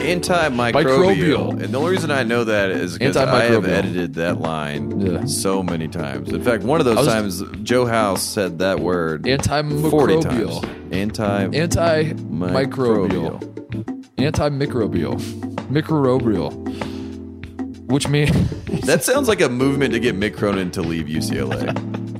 Antimicrobial. 0.00 0.72
Microbial. 0.72 1.50
And 1.62 1.74
the 1.74 1.78
only 1.78 1.90
reason 1.92 2.10
I 2.10 2.22
know 2.22 2.44
that 2.44 2.70
is 2.70 2.96
because 2.98 3.16
I 3.16 3.44
have 3.44 3.64
Antimicrobial. 3.64 3.68
edited 3.68 4.14
that 4.14 4.40
line 4.40 5.00
Yeah. 5.00 5.24
so 5.26 5.62
many 5.62 5.88
times. 5.88 6.32
In 6.32 6.42
fact, 6.42 6.62
one 6.64 6.80
of 6.80 6.86
those 6.86 7.06
I 7.06 7.20
was- 7.20 7.42
times, 7.42 7.58
Joe 7.62 7.84
House 7.86 8.22
said 8.22 8.58
that 8.60 8.80
word 8.80 9.24
40 9.24 9.36
Antimicrobial. 10.16 10.62
times. 10.62 10.66
Anti. 10.92 11.44
Antimicrobial. 11.50 13.40
Antimicrobial. 14.16 15.20
Microbial. 15.70 16.89
Which 17.90 18.08
means 18.08 18.30
that 18.86 19.02
sounds 19.04 19.28
like 19.28 19.40
a 19.40 19.48
movement 19.48 19.92
to 19.94 20.00
get 20.00 20.14
Mick 20.14 20.36
Cronin 20.36 20.70
to 20.72 20.82
leave 20.82 21.06
UCLA. 21.06 21.74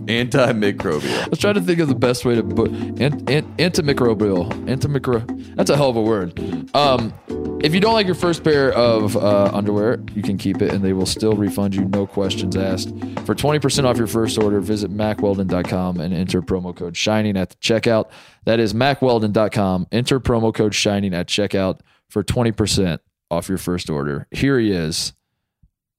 Antimicrobial. 0.06 1.24
I 1.24 1.28
was 1.28 1.38
trying 1.38 1.54
to 1.54 1.60
think 1.60 1.78
of 1.78 1.86
the 1.88 1.94
best 1.94 2.24
way 2.24 2.34
to 2.34 2.42
put 2.42 2.72
ant, 3.00 3.30
ant, 3.30 3.56
antimicrobial. 3.58 4.50
Antimicro. 4.66 5.54
That's 5.54 5.70
a 5.70 5.76
hell 5.76 5.90
of 5.90 5.96
a 5.96 6.02
word. 6.02 6.38
Um, 6.74 7.14
if 7.62 7.74
you 7.74 7.80
don't 7.80 7.92
like 7.92 8.06
your 8.06 8.14
first 8.16 8.42
pair 8.42 8.72
of 8.72 9.16
uh, 9.16 9.50
underwear, 9.52 10.02
you 10.14 10.22
can 10.22 10.38
keep 10.38 10.62
it 10.62 10.72
and 10.72 10.82
they 10.82 10.94
will 10.94 11.06
still 11.06 11.34
refund 11.34 11.74
you, 11.74 11.84
no 11.84 12.06
questions 12.06 12.56
asked. 12.56 12.88
For 13.24 13.34
20% 13.34 13.84
off 13.84 13.98
your 13.98 14.06
first 14.06 14.38
order, 14.38 14.60
visit 14.60 14.90
mackweldon.com 14.90 16.00
and 16.00 16.12
enter 16.12 16.42
promo 16.42 16.74
code 16.74 16.96
SHINING 16.96 17.36
at 17.36 17.50
the 17.50 17.56
checkout. 17.56 18.10
That 18.46 18.58
is 18.58 18.72
mackweldon.com. 18.72 19.86
Enter 19.92 20.18
promo 20.18 20.52
code 20.52 20.74
SHINING 20.74 21.14
at 21.14 21.28
checkout 21.28 21.80
for 22.08 22.24
20% 22.24 22.98
off 23.30 23.48
your 23.48 23.58
first 23.58 23.88
order. 23.90 24.26
Here 24.30 24.58
he 24.58 24.72
is, 24.72 25.12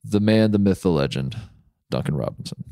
the 0.03 0.19
man, 0.19 0.51
the 0.51 0.59
myth, 0.59 0.81
the 0.81 0.89
legend, 0.89 1.37
Duncan 1.89 2.15
Robinson. 2.15 2.63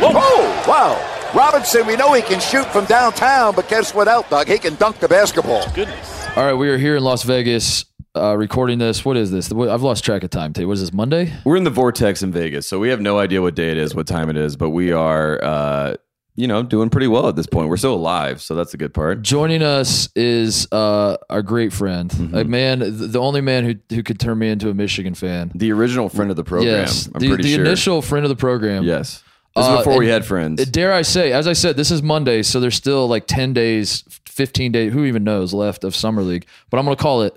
Oh, 0.00 0.64
wow. 0.68 1.30
Robinson, 1.34 1.86
we 1.86 1.96
know 1.96 2.12
he 2.12 2.22
can 2.22 2.40
shoot 2.40 2.66
from 2.66 2.84
downtown, 2.86 3.54
but 3.54 3.68
guess 3.68 3.94
what 3.94 4.08
else, 4.08 4.28
Doug? 4.28 4.48
He 4.48 4.58
can 4.58 4.74
dunk 4.74 4.98
the 4.98 5.08
basketball. 5.08 5.68
Goodness. 5.74 6.26
All 6.36 6.44
right, 6.44 6.54
we 6.54 6.68
are 6.68 6.78
here 6.78 6.96
in 6.96 7.04
Las 7.04 7.22
Vegas 7.22 7.84
uh, 8.16 8.36
recording 8.36 8.78
this. 8.78 9.04
What 9.04 9.16
is 9.16 9.30
this? 9.30 9.50
I've 9.52 9.82
lost 9.82 10.04
track 10.04 10.24
of 10.24 10.30
time. 10.30 10.52
Tate. 10.52 10.66
What 10.66 10.74
is 10.74 10.80
this? 10.80 10.92
Monday? 10.92 11.32
We're 11.44 11.56
in 11.56 11.64
the 11.64 11.70
vortex 11.70 12.22
in 12.22 12.32
Vegas, 12.32 12.66
so 12.66 12.78
we 12.78 12.88
have 12.88 13.00
no 13.00 13.18
idea 13.18 13.42
what 13.42 13.54
day 13.54 13.70
it 13.70 13.78
is, 13.78 13.94
what 13.94 14.06
time 14.06 14.28
it 14.28 14.36
is, 14.36 14.56
but 14.56 14.70
we 14.70 14.92
are, 14.92 15.42
uh, 15.42 15.96
you 16.40 16.46
know, 16.46 16.62
doing 16.62 16.88
pretty 16.88 17.06
well 17.06 17.28
at 17.28 17.36
this 17.36 17.46
point. 17.46 17.68
We're 17.68 17.76
still 17.76 17.94
alive, 17.94 18.40
so 18.40 18.54
that's 18.54 18.72
a 18.72 18.78
good 18.78 18.94
part. 18.94 19.20
Joining 19.20 19.62
us 19.62 20.08
is 20.16 20.66
uh, 20.72 21.18
our 21.28 21.42
great 21.42 21.70
friend, 21.70 22.10
a 22.32 22.44
man, 22.44 22.78
the 22.80 23.20
only 23.20 23.42
man 23.42 23.64
who 23.64 23.94
who 23.94 24.02
could 24.02 24.18
turn 24.18 24.38
me 24.38 24.48
into 24.48 24.70
a 24.70 24.74
Michigan 24.74 25.14
fan. 25.14 25.52
The 25.54 25.70
original 25.72 26.08
friend 26.08 26.30
of 26.30 26.36
the 26.36 26.44
program. 26.44 26.72
yes, 26.72 27.08
I'm 27.14 27.20
the, 27.20 27.36
the 27.36 27.42
sure. 27.42 27.60
initial 27.60 28.00
friend 28.00 28.24
of 28.24 28.30
the 28.30 28.36
program. 28.36 28.84
Yes. 28.84 29.22
This 29.54 29.64
is 29.66 29.70
Uh, 29.70 29.78
before 29.78 29.98
we 29.98 30.08
had 30.08 30.24
friends. 30.24 30.62
Uh, 30.62 30.64
Dare 30.70 30.92
I 30.94 31.02
say, 31.02 31.32
as 31.32 31.46
I 31.46 31.52
said, 31.52 31.76
this 31.76 31.90
is 31.90 32.02
Monday, 32.02 32.42
so 32.42 32.58
there's 32.60 32.76
still 32.76 33.06
like 33.08 33.26
10 33.26 33.52
days, 33.52 34.04
15 34.26 34.70
days, 34.72 34.92
who 34.92 35.04
even 35.04 35.24
knows, 35.24 35.52
left 35.52 35.82
of 35.82 35.94
Summer 35.94 36.22
League. 36.22 36.46
But 36.70 36.78
I'm 36.78 36.84
going 36.84 36.96
to 36.96 37.02
call 37.02 37.22
it 37.22 37.36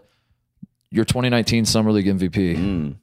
your 0.92 1.06
2019 1.06 1.66
Summer 1.66 1.92
League 1.92 2.06
MVP. 2.06 2.56
Mm. 2.56 2.96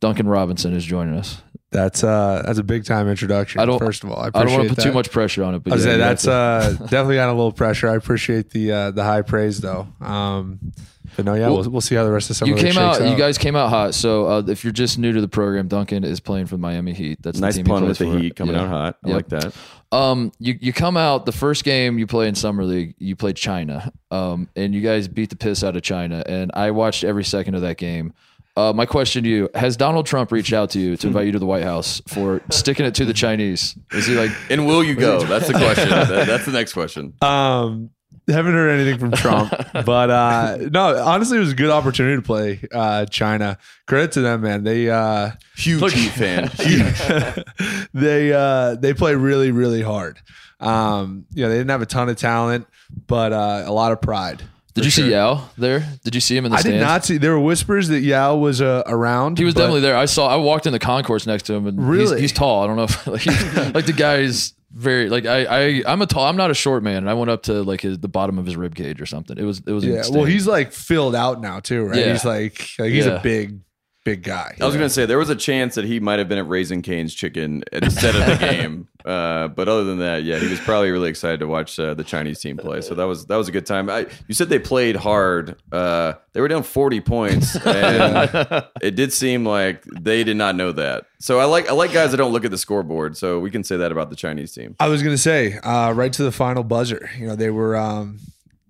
Duncan 0.00 0.26
Robinson 0.26 0.74
is 0.74 0.84
joining 0.86 1.14
us. 1.14 1.42
That's 1.72 2.04
uh 2.04 2.42
that's 2.46 2.58
a 2.58 2.62
big 2.62 2.84
time 2.84 3.08
introduction. 3.08 3.60
I 3.60 3.66
don't- 3.66 3.78
First 3.78 4.04
of 4.04 4.10
all, 4.12 4.18
I, 4.18 4.26
I 4.34 4.44
don't 4.44 4.52
want 4.52 4.68
to 4.68 4.74
put 4.74 4.82
too 4.82 4.92
much 4.92 5.10
pressure 5.10 5.42
on 5.42 5.54
it, 5.56 5.64
but 5.64 5.72
I 5.72 5.76
was 5.76 5.84
yeah, 5.84 5.90
saying 5.92 6.00
that's 6.00 6.22
to- 6.22 6.32
uh 6.32 6.70
definitely 6.86 7.16
got 7.16 7.28
a 7.28 7.32
little 7.32 7.52
pressure. 7.52 7.88
I 7.88 7.96
appreciate 7.96 8.50
the 8.50 8.72
uh 8.72 8.90
the 8.92 9.02
high 9.04 9.22
praise 9.22 9.60
though. 9.60 9.88
Um 10.00 10.72
but 11.16 11.24
no, 11.24 11.32
yeah, 11.34 11.46
Well, 11.48 11.60
we'll, 11.62 11.70
we'll 11.70 11.80
see 11.80 11.94
how 11.94 12.04
the 12.04 12.10
rest 12.12 12.28
of 12.30 12.36
summer 12.36 12.50
you 12.50 12.54
league 12.56 12.64
came 12.64 12.74
shakes 12.74 13.00
out, 13.00 13.08
You 13.10 13.16
guys 13.16 13.38
came 13.38 13.56
out 13.56 13.70
hot. 13.70 13.94
So 13.94 14.26
uh, 14.26 14.42
if 14.48 14.64
you're 14.64 14.72
just 14.72 14.98
new 14.98 15.12
to 15.12 15.20
the 15.20 15.28
program, 15.28 15.66
Duncan 15.66 16.04
is 16.04 16.20
playing 16.20 16.44
for 16.46 16.56
the 16.56 16.60
Miami 16.60 16.92
Heat. 16.92 17.22
That's 17.22 17.38
nice 17.40 17.54
the 17.54 17.60
team 17.62 17.66
pun 17.66 17.84
plays 17.84 17.98
with 17.98 17.98
the 18.10 18.12
for. 18.16 18.18
Heat 18.22 18.36
coming 18.36 18.54
Yeah. 18.54 18.62
out 18.64 18.68
hot. 18.68 18.96
I 19.02 19.08
Yep. 19.08 19.16
like 19.16 19.28
that. 19.28 19.54
Um, 19.92 20.30
you 20.40 20.58
you 20.60 20.72
come 20.74 20.96
out 20.98 21.24
the 21.24 21.32
first 21.32 21.64
game 21.64 21.98
you 21.98 22.06
play 22.06 22.28
in 22.28 22.34
summer 22.34 22.64
league. 22.64 22.96
You 22.98 23.16
played 23.16 23.36
China. 23.36 23.92
Um, 24.10 24.50
and 24.56 24.74
you 24.74 24.82
guys 24.82 25.08
beat 25.08 25.30
the 25.30 25.36
piss 25.36 25.64
out 25.64 25.74
of 25.74 25.82
China. 25.82 26.22
And 26.26 26.50
I 26.54 26.70
watched 26.72 27.02
every 27.02 27.24
second 27.24 27.54
of 27.54 27.62
that 27.62 27.78
game. 27.78 28.12
Uh, 28.56 28.72
my 28.72 28.86
question 28.86 29.22
to 29.24 29.28
you: 29.28 29.50
Has 29.54 29.76
Donald 29.76 30.06
Trump 30.06 30.32
reached 30.32 30.52
out 30.52 30.70
to 30.70 30.80
you 30.80 30.96
to 30.96 31.06
invite 31.06 31.26
you 31.26 31.32
to 31.32 31.38
the 31.38 31.46
White 31.46 31.62
House 31.64 32.00
for 32.08 32.40
sticking 32.50 32.86
it 32.86 32.94
to 32.94 33.04
the 33.04 33.12
Chinese? 33.12 33.76
Is 33.92 34.06
he 34.06 34.14
like? 34.14 34.30
And 34.50 34.66
will 34.66 34.82
you 34.82 34.94
go? 34.94 35.20
That's 35.24 35.46
the 35.46 35.52
question. 35.54 35.90
That's 35.90 36.46
the 36.46 36.52
next 36.52 36.72
question. 36.72 37.14
Um 37.20 37.90
haven't 38.28 38.54
heard 38.54 38.70
anything 38.70 38.98
from 38.98 39.12
Trump, 39.12 39.52
but 39.84 40.10
uh 40.10 40.56
no, 40.72 40.96
honestly, 41.04 41.36
it 41.36 41.40
was 41.40 41.52
a 41.52 41.54
good 41.54 41.70
opportunity 41.70 42.16
to 42.16 42.22
play 42.22 42.60
uh 42.72 43.04
China. 43.06 43.58
Credit 43.86 44.10
to 44.12 44.20
them, 44.22 44.40
man. 44.40 44.64
They 44.64 44.90
uh 44.90 45.32
Huge 45.56 45.92
Heat 45.92 46.10
fan. 46.10 46.48
Huge. 46.54 47.44
they 47.92 48.32
uh 48.32 48.74
they 48.76 48.94
play 48.94 49.14
really 49.14 49.52
really 49.52 49.82
hard. 49.82 50.18
Um, 50.58 51.26
you 51.34 51.42
know, 51.42 51.50
they 51.50 51.56
didn't 51.58 51.70
have 51.70 51.82
a 51.82 51.86
ton 51.86 52.08
of 52.08 52.16
talent, 52.16 52.66
but 53.06 53.32
uh, 53.32 53.64
a 53.66 53.72
lot 53.72 53.92
of 53.92 54.00
pride. 54.00 54.42
Did 54.76 54.84
you 54.84 54.90
see. 54.92 55.10
Yao 55.10 55.48
there? 55.58 55.84
Did 56.04 56.14
you 56.14 56.20
see 56.20 56.36
him 56.36 56.44
in 56.44 56.52
the 56.52 56.58
I 56.58 56.60
stands? 56.60 56.76
did 56.78 56.80
not 56.80 57.04
see. 57.04 57.18
There 57.18 57.32
were 57.32 57.40
whispers 57.40 57.88
that 57.88 58.00
Yao 58.00 58.36
was 58.36 58.60
uh, 58.60 58.82
around. 58.86 59.38
He 59.38 59.44
was 59.44 59.54
definitely 59.54 59.80
there. 59.80 59.96
I 59.96 60.04
saw. 60.04 60.28
I 60.28 60.36
walked 60.36 60.66
in 60.66 60.72
the 60.72 60.78
concourse 60.78 61.26
next 61.26 61.44
to 61.46 61.54
him, 61.54 61.66
and 61.66 61.88
Really? 61.88 62.20
he's, 62.20 62.30
he's 62.30 62.32
tall. 62.32 62.62
I 62.62 62.66
don't 62.66 62.76
know 62.76 62.84
if 62.84 63.06
like, 63.06 63.26
like 63.74 63.86
the 63.86 63.94
guy 63.96 64.16
is 64.18 64.52
very 64.72 65.08
like 65.08 65.24
I 65.26 65.44
I 65.46 65.82
I'm 65.86 66.02
a 66.02 66.06
tall. 66.06 66.24
I'm 66.24 66.36
not 66.36 66.50
a 66.50 66.54
short 66.54 66.82
man, 66.82 66.98
and 66.98 67.08
I 67.10 67.14
went 67.14 67.30
up 67.30 67.44
to 67.44 67.62
like 67.62 67.80
his 67.80 67.98
the 67.98 68.08
bottom 68.08 68.38
of 68.38 68.44
his 68.46 68.56
rib 68.56 68.74
cage 68.74 69.00
or 69.00 69.06
something. 69.06 69.38
It 69.38 69.44
was 69.44 69.62
it 69.66 69.72
was 69.72 69.84
Yeah. 69.84 69.98
insane. 69.98 70.14
Well, 70.14 70.24
he's 70.24 70.46
like 70.46 70.72
filled 70.72 71.14
out 71.14 71.40
now 71.40 71.60
too, 71.60 71.84
right? 71.84 71.98
Yeah. 71.98 72.12
He's 72.12 72.24
like, 72.24 72.68
like 72.78 72.90
he's 72.90 73.06
Yeah. 73.06 73.12
a 73.18 73.22
big, 73.22 73.60
big 74.06 74.22
guy. 74.22 74.54
I 74.60 74.64
was 74.64 74.76
going 74.76 74.86
to 74.86 74.94
say 74.94 75.04
there 75.04 75.18
was 75.18 75.30
a 75.30 75.36
chance 75.36 75.74
that 75.74 75.84
he 75.84 75.98
might 75.98 76.20
have 76.20 76.28
been 76.28 76.38
at 76.38 76.46
Raising 76.46 76.80
Cane's 76.80 77.12
Chicken 77.12 77.64
instead 77.72 78.14
of 78.14 78.24
the 78.24 78.36
game, 78.52 78.86
uh, 79.04 79.48
but 79.48 79.68
other 79.68 79.82
than 79.82 79.98
that, 79.98 80.22
yeah, 80.22 80.38
he 80.38 80.46
was 80.46 80.60
probably 80.60 80.92
really 80.92 81.10
excited 81.10 81.40
to 81.40 81.48
watch 81.48 81.76
uh, 81.80 81.92
the 81.92 82.04
Chinese 82.04 82.38
team 82.38 82.56
play. 82.56 82.80
So 82.82 82.94
that 82.94 83.02
was 83.02 83.26
that 83.26 83.36
was 83.36 83.48
a 83.48 83.52
good 83.52 83.66
time. 83.66 83.90
I, 83.90 84.06
you 84.28 84.34
said 84.34 84.48
they 84.48 84.60
played 84.60 84.94
hard. 84.94 85.56
Uh, 85.72 86.12
they 86.34 86.40
were 86.40 86.46
down 86.46 86.62
forty 86.62 87.00
points, 87.00 87.56
and 87.66 88.64
it 88.80 88.94
did 88.94 89.12
seem 89.12 89.44
like 89.44 89.82
they 89.82 90.22
did 90.22 90.36
not 90.36 90.54
know 90.54 90.70
that. 90.70 91.06
So 91.18 91.40
I 91.40 91.44
like 91.46 91.68
I 91.68 91.72
like 91.72 91.92
guys 91.92 92.12
that 92.12 92.16
don't 92.18 92.32
look 92.32 92.44
at 92.44 92.52
the 92.52 92.58
scoreboard. 92.58 93.16
So 93.16 93.40
we 93.40 93.50
can 93.50 93.64
say 93.64 93.76
that 93.76 93.90
about 93.90 94.10
the 94.10 94.16
Chinese 94.16 94.52
team. 94.52 94.76
I 94.78 94.86
was 94.86 95.02
gonna 95.02 95.18
say, 95.18 95.58
uh, 95.58 95.90
right 95.92 96.12
to 96.12 96.22
the 96.22 96.32
final 96.32 96.62
buzzer. 96.62 97.10
You 97.18 97.26
know, 97.26 97.34
they 97.34 97.50
were 97.50 97.76
um, 97.76 98.20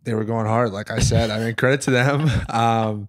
they 0.04 0.14
were 0.14 0.24
going 0.24 0.46
hard. 0.46 0.72
Like 0.72 0.90
I 0.90 1.00
said, 1.00 1.30
I 1.30 1.40
mean, 1.44 1.54
credit 1.56 1.82
to 1.82 1.90
them. 1.90 2.30
Um, 2.48 3.08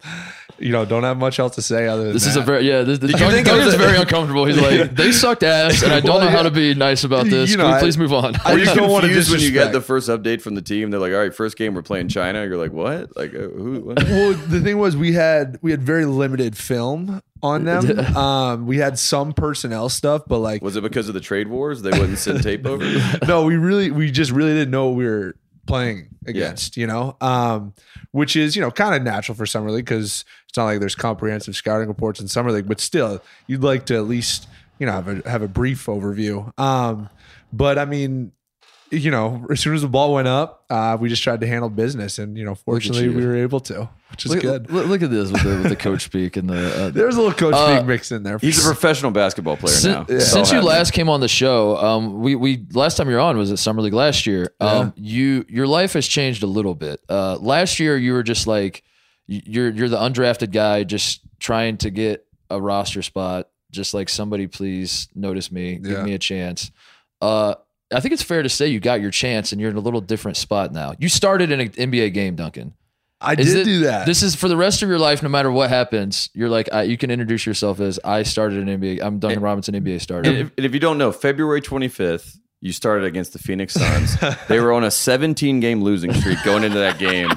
you 0.60 0.72
know, 0.72 0.86
don't 0.86 1.04
have 1.04 1.18
much 1.18 1.40
else 1.40 1.56
to 1.56 1.62
say 1.62 1.88
other 1.88 2.06
than 2.06 2.14
This 2.14 2.26
is 2.26 2.36
a 2.36 2.42
very 2.42 2.68
yeah. 2.68 2.82
This, 2.84 3.00
this 3.00 3.12
you 3.12 3.18
think 3.18 3.48
it 3.48 3.52
Duncan's 3.52 3.66
was 3.66 3.74
a- 3.76 3.78
very 3.78 3.98
uncomfortable. 3.98 4.46
He's 4.46 4.60
like, 4.60 4.96
they 4.96 5.12
sucked 5.12 5.44
ass, 5.44 5.84
and 5.84 5.94
I 5.94 6.00
don't 6.00 6.18
Well, 6.18 6.26
know 6.26 6.30
how 6.36 6.44
to 6.44 6.52
be 6.52 6.74
nice 6.74 7.04
about 7.04 7.26
this. 7.26 7.50
You 7.52 7.58
Can 7.58 7.66
know, 7.66 7.72
we 7.72 7.78
I- 7.78 7.80
please 7.80 7.98
move 7.98 8.14
on? 8.14 8.36
I 8.46 8.54
Were 8.54 8.60
just 8.60 8.76
don't 8.76 8.90
wanna 8.90 9.08
confused 9.08 9.32
when 9.32 9.40
you 9.42 9.52
get 9.52 9.72
the 9.72 9.82
first 9.82 10.10
update 10.10 10.42
from 10.42 10.56
the 10.56 10.62
team? 10.62 10.90
They're 10.92 11.00
like, 11.00 11.14
"All 11.14 11.20
right, 11.20 11.34
first 11.34 11.58
game 11.58 11.74
we're 11.76 11.82
playing 11.82 12.08
China." 12.10 12.44
You're 12.46 12.58
like, 12.58 12.72
"What? 12.74 13.16
Like 13.16 13.34
uh, 13.34 13.40
who?" 13.40 13.80
What? 13.82 14.04
well, 14.08 14.34
the 14.34 14.60
thing 14.62 14.78
was 14.78 14.98
we 14.98 15.14
had 15.14 15.58
we 15.62 15.72
had 15.72 15.82
very 15.84 16.06
limited 16.06 16.58
film 16.58 17.22
on 17.44 17.66
them. 17.66 18.00
Um, 18.18 18.66
we 18.66 18.78
had 18.78 18.98
some 18.98 19.32
personnel 19.34 19.90
stuff, 19.90 20.24
but 20.28 20.40
like 20.40 20.62
Was 20.64 20.76
it 20.76 20.82
because 20.82 21.08
of 21.08 21.14
the 21.14 21.20
trade 21.22 21.48
wars? 21.48 21.82
They 21.84 21.92
wouldn't 21.92 22.18
send 22.18 22.42
tape 22.42 22.66
over. 22.66 22.84
no, 23.28 23.44
we 23.46 23.56
really 23.58 23.92
we 23.92 24.10
just 24.12 24.32
really 24.32 24.54
didn't 24.54 24.72
know 24.72 24.88
what 24.88 24.96
we 24.98 25.06
were 25.06 25.36
playing 25.68 26.08
against, 26.28 26.78
you 26.78 26.88
know. 26.88 27.16
Um, 27.22 27.74
which 28.12 28.36
is, 28.36 28.56
you 28.56 28.62
know, 28.62 28.72
kind 28.72 28.96
of 28.96 29.02
natural 29.02 29.36
for 29.36 29.46
summer 29.46 29.72
league 29.72 29.86
because 29.86 30.26
it's 30.48 30.58
not 30.58 30.66
like 30.66 30.80
there's 30.80 30.96
comprehensive 30.96 31.56
scouting 31.56 31.88
reports 31.88 32.20
in 32.20 32.28
summer 32.28 32.52
league, 32.52 32.68
but 32.68 32.80
still 32.80 33.22
you'd 33.48 33.64
like 33.64 33.86
to 33.88 33.96
at 33.96 34.08
least, 34.08 34.48
you 34.80 34.86
know, 34.86 34.92
have 34.92 35.08
a 35.08 35.30
have 35.30 35.42
a 35.42 35.48
brief 35.48 35.86
overview. 35.86 36.58
Um, 36.60 37.10
but 37.52 37.78
I 37.78 37.86
mean, 37.86 38.32
you 38.90 39.12
know, 39.12 39.46
as 39.50 39.60
soon 39.60 39.76
as 39.76 39.82
the 39.82 39.88
ball 39.88 40.14
went 40.14 40.28
up, 40.28 40.64
uh, 40.70 40.98
we 41.00 41.10
just 41.10 41.22
tried 41.24 41.42
to 41.42 41.48
handle 41.48 41.70
business, 41.70 42.20
and 42.20 42.38
you 42.38 42.46
know, 42.46 42.56
fortunately, 42.56 43.04
you. 43.06 43.14
we 43.14 43.26
were 43.26 43.36
able 43.36 43.60
to, 43.62 43.90
which 44.12 44.26
is 44.26 44.32
Look, 44.32 44.42
good. 44.42 44.72
look, 44.72 44.88
look 44.88 45.02
at 45.02 45.10
this 45.12 45.32
with 45.32 45.44
the, 45.44 45.50
with 45.50 45.70
the 45.70 45.76
coach 45.76 46.04
speak 46.06 46.38
and 46.38 46.50
the. 46.50 46.86
Uh, 46.86 46.90
There's 46.90 47.16
a 47.16 47.22
little 47.22 47.38
coach 47.38 47.54
Uh, 47.54 47.76
being 47.76 47.88
mixed 47.88 48.12
in 48.12 48.24
there. 48.24 48.38
He's 48.38 48.60
a 48.64 48.68
professional 48.68 49.12
basketball 49.12 49.58
player 49.58 49.74
Sin- 49.76 49.92
now. 50.10 50.20
Since, 50.20 50.52
you 50.52 50.62
last 50.62 50.94
came 50.94 51.10
on 51.10 51.20
the 51.20 51.28
show, 51.28 51.76
um, 51.78 52.22
we 52.22 52.36
we 52.36 52.66
last 52.74 52.96
time 52.98 53.10
you 53.10 53.16
were 53.16 53.22
on 53.22 53.38
was 53.38 53.52
at 53.52 53.60
Summer 53.60 53.82
League 53.82 53.94
last 53.94 54.26
year. 54.26 54.54
Um, 54.60 54.94
you 54.96 55.46
your 55.50 55.68
life 55.68 55.94
has 55.94 56.08
changed 56.08 56.44
a 56.44 56.48
little 56.48 56.76
bit. 56.76 57.02
Uh, 57.10 57.38
last 57.42 57.80
year 57.80 57.98
you 57.98 58.14
were 58.14 58.24
just 58.24 58.48
like 58.48 58.84
you're 59.28 59.70
you're 59.70 59.90
the 59.90 59.98
undrafted 59.98 60.52
guy 60.52 60.84
just 60.86 61.22
trying 61.40 61.78
to 61.78 61.90
get 61.90 62.26
a 62.50 62.62
roster 62.62 63.02
spot. 63.02 63.50
Just 63.70 63.94
like 63.94 64.08
somebody, 64.08 64.48
please 64.48 65.10
notice 65.14 65.52
me, 65.52 65.76
give 65.76 65.92
Yeah. 65.92 66.04
me 66.04 66.14
a 66.14 66.18
chance. 66.20 66.72
Uh, 67.22 67.56
I 67.94 68.00
think 68.02 68.14
it's 68.14 68.24
fair 68.24 68.44
to 68.44 68.50
say 68.50 68.68
you 68.68 68.80
got 68.80 69.00
your 69.02 69.12
chance 69.12 69.52
and 69.52 69.62
you're 69.62 69.70
in 69.70 69.78
a 69.78 69.82
little 69.82 70.02
different 70.02 70.38
spot 70.38 70.74
now. 70.74 70.94
You 71.00 71.08
started 71.10 71.52
in 71.52 71.62
an 71.62 71.70
NBA 71.70 72.14
game, 72.14 72.36
Duncan. 72.36 72.74
I 73.20 73.34
Is 73.34 73.54
did 73.54 73.62
it- 73.62 73.64
do 73.66 73.80
that. 73.82 74.06
This 74.06 74.22
is 74.22 74.36
for 74.36 74.48
the 74.48 74.58
rest 74.58 74.84
of 74.84 74.90
your 74.90 75.00
life, 75.00 75.24
no 75.24 75.30
matter 75.30 75.52
what 75.52 75.70
happens. 75.70 76.30
You're 76.34 76.50
like, 76.50 76.70
I, 76.72 76.84
you 76.84 76.98
can 76.98 77.10
introduce 77.10 77.46
yourself 77.46 77.80
as 77.80 78.00
I 78.04 78.24
started 78.24 78.68
an 78.68 78.80
NBA. 78.80 79.02
I'm 79.02 79.20
Duncan 79.20 79.42
Robinson, 79.42 79.74
NBA 79.74 80.02
starter. 80.02 80.30
And 80.30 80.38
if, 80.38 80.52
and 80.58 80.66
if 80.66 80.74
you 80.74 80.80
don't 80.80 80.98
know, 80.98 81.12
February 81.12 81.62
25th, 81.62 82.38
you 82.62 82.72
started 82.74 83.06
against 83.06 83.34
the 83.34 83.40
Phoenix 83.40 83.74
Suns. 83.74 84.18
they 84.48 84.60
were 84.60 84.74
on 84.74 84.84
a 84.84 84.92
17 84.92 85.60
game 85.60 85.82
losing 85.82 86.14
streak 86.14 86.38
going 86.44 86.64
into 86.64 86.80
that 86.80 87.00
game, 87.00 87.30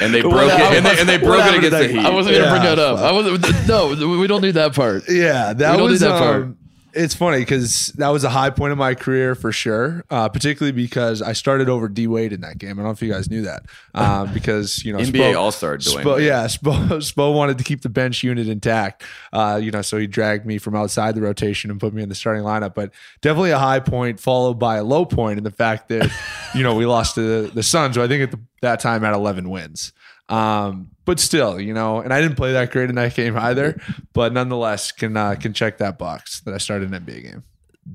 and 0.00 0.14
they 0.14 0.22
broke 0.22 0.52
it. 0.52 0.60
And 0.60 0.86
they, 0.86 1.00
and 1.00 1.08
they 1.08 1.18
broke 1.18 1.44
it 1.46 1.54
against 1.58 1.70
the 1.78 1.88
Heat. 1.88 2.04
I 2.06 2.10
wasn't 2.10 2.36
gonna 2.36 2.50
bring 2.50 2.62
that 2.62 2.78
up. 2.78 2.98
I 2.98 3.10
wasn't. 3.12 3.66
No, 3.68 3.88
we 4.18 4.26
don't 4.26 4.42
need 4.42 4.52
that 4.52 4.74
part. 4.74 5.04
Yeah, 5.08 5.52
that 5.54 5.70
We 5.72 5.76
don't 5.78 5.90
was 5.90 6.00
do 6.00 6.06
that 6.08 6.18
part. 6.18 6.42
Um, 6.44 6.58
it's 6.96 7.14
funny 7.14 7.40
because 7.40 7.88
that 7.98 8.08
was 8.08 8.24
a 8.24 8.30
high 8.30 8.50
point 8.50 8.72
of 8.72 8.78
my 8.78 8.94
career 8.94 9.34
for 9.34 9.52
sure. 9.52 10.04
Uh, 10.10 10.28
particularly 10.28 10.72
because 10.72 11.20
I 11.20 11.34
started 11.34 11.68
over 11.68 11.88
D 11.88 12.06
Wade 12.06 12.32
in 12.32 12.40
that 12.40 12.58
game. 12.58 12.72
I 12.72 12.74
don't 12.74 12.84
know 12.84 12.90
if 12.90 13.02
you 13.02 13.12
guys 13.12 13.30
knew 13.30 13.42
that 13.42 13.64
um, 13.94 14.32
because 14.32 14.84
you 14.84 14.92
know 14.92 14.98
NBA 14.98 15.36
All-Star 15.36 15.76
Dwyane 15.76 16.02
Spo, 16.02 16.24
yeah, 16.24 16.46
Spo, 16.46 16.74
Spo 16.88 17.34
wanted 17.34 17.58
to 17.58 17.64
keep 17.64 17.82
the 17.82 17.88
bench 17.88 18.22
unit 18.22 18.48
intact. 18.48 19.04
Uh, 19.32 19.60
you 19.62 19.70
know, 19.70 19.82
so 19.82 19.98
he 19.98 20.06
dragged 20.06 20.46
me 20.46 20.58
from 20.58 20.74
outside 20.74 21.14
the 21.14 21.20
rotation 21.20 21.70
and 21.70 21.78
put 21.78 21.92
me 21.92 22.02
in 22.02 22.08
the 22.08 22.14
starting 22.14 22.42
lineup. 22.42 22.74
But 22.74 22.92
definitely 23.20 23.50
a 23.50 23.58
high 23.58 23.80
point 23.80 24.18
followed 24.18 24.54
by 24.54 24.76
a 24.76 24.84
low 24.84 25.04
point 25.04 25.38
in 25.38 25.44
the 25.44 25.50
fact 25.50 25.88
that 25.90 26.10
you 26.54 26.62
know 26.62 26.74
we 26.74 26.86
lost 26.86 27.14
to 27.16 27.42
the, 27.42 27.50
the 27.50 27.62
Suns, 27.62 27.96
who 27.96 28.02
I 28.02 28.08
think 28.08 28.22
at 28.22 28.30
the, 28.30 28.40
that 28.62 28.80
time 28.80 29.02
had 29.02 29.14
11 29.14 29.50
wins. 29.50 29.92
Um, 30.28 30.90
but 31.04 31.20
still, 31.20 31.60
you 31.60 31.72
know, 31.72 32.00
and 32.00 32.12
I 32.12 32.20
didn't 32.20 32.36
play 32.36 32.52
that 32.54 32.70
great 32.72 32.88
in 32.90 32.96
that 32.96 33.14
game 33.14 33.36
either. 33.36 33.80
But 34.12 34.32
nonetheless, 34.32 34.90
can 34.92 35.16
uh, 35.16 35.36
can 35.36 35.52
check 35.52 35.78
that 35.78 35.98
box 35.98 36.40
that 36.40 36.54
I 36.54 36.58
started 36.58 36.92
an 36.92 37.04
NBA 37.04 37.22
game. 37.22 37.44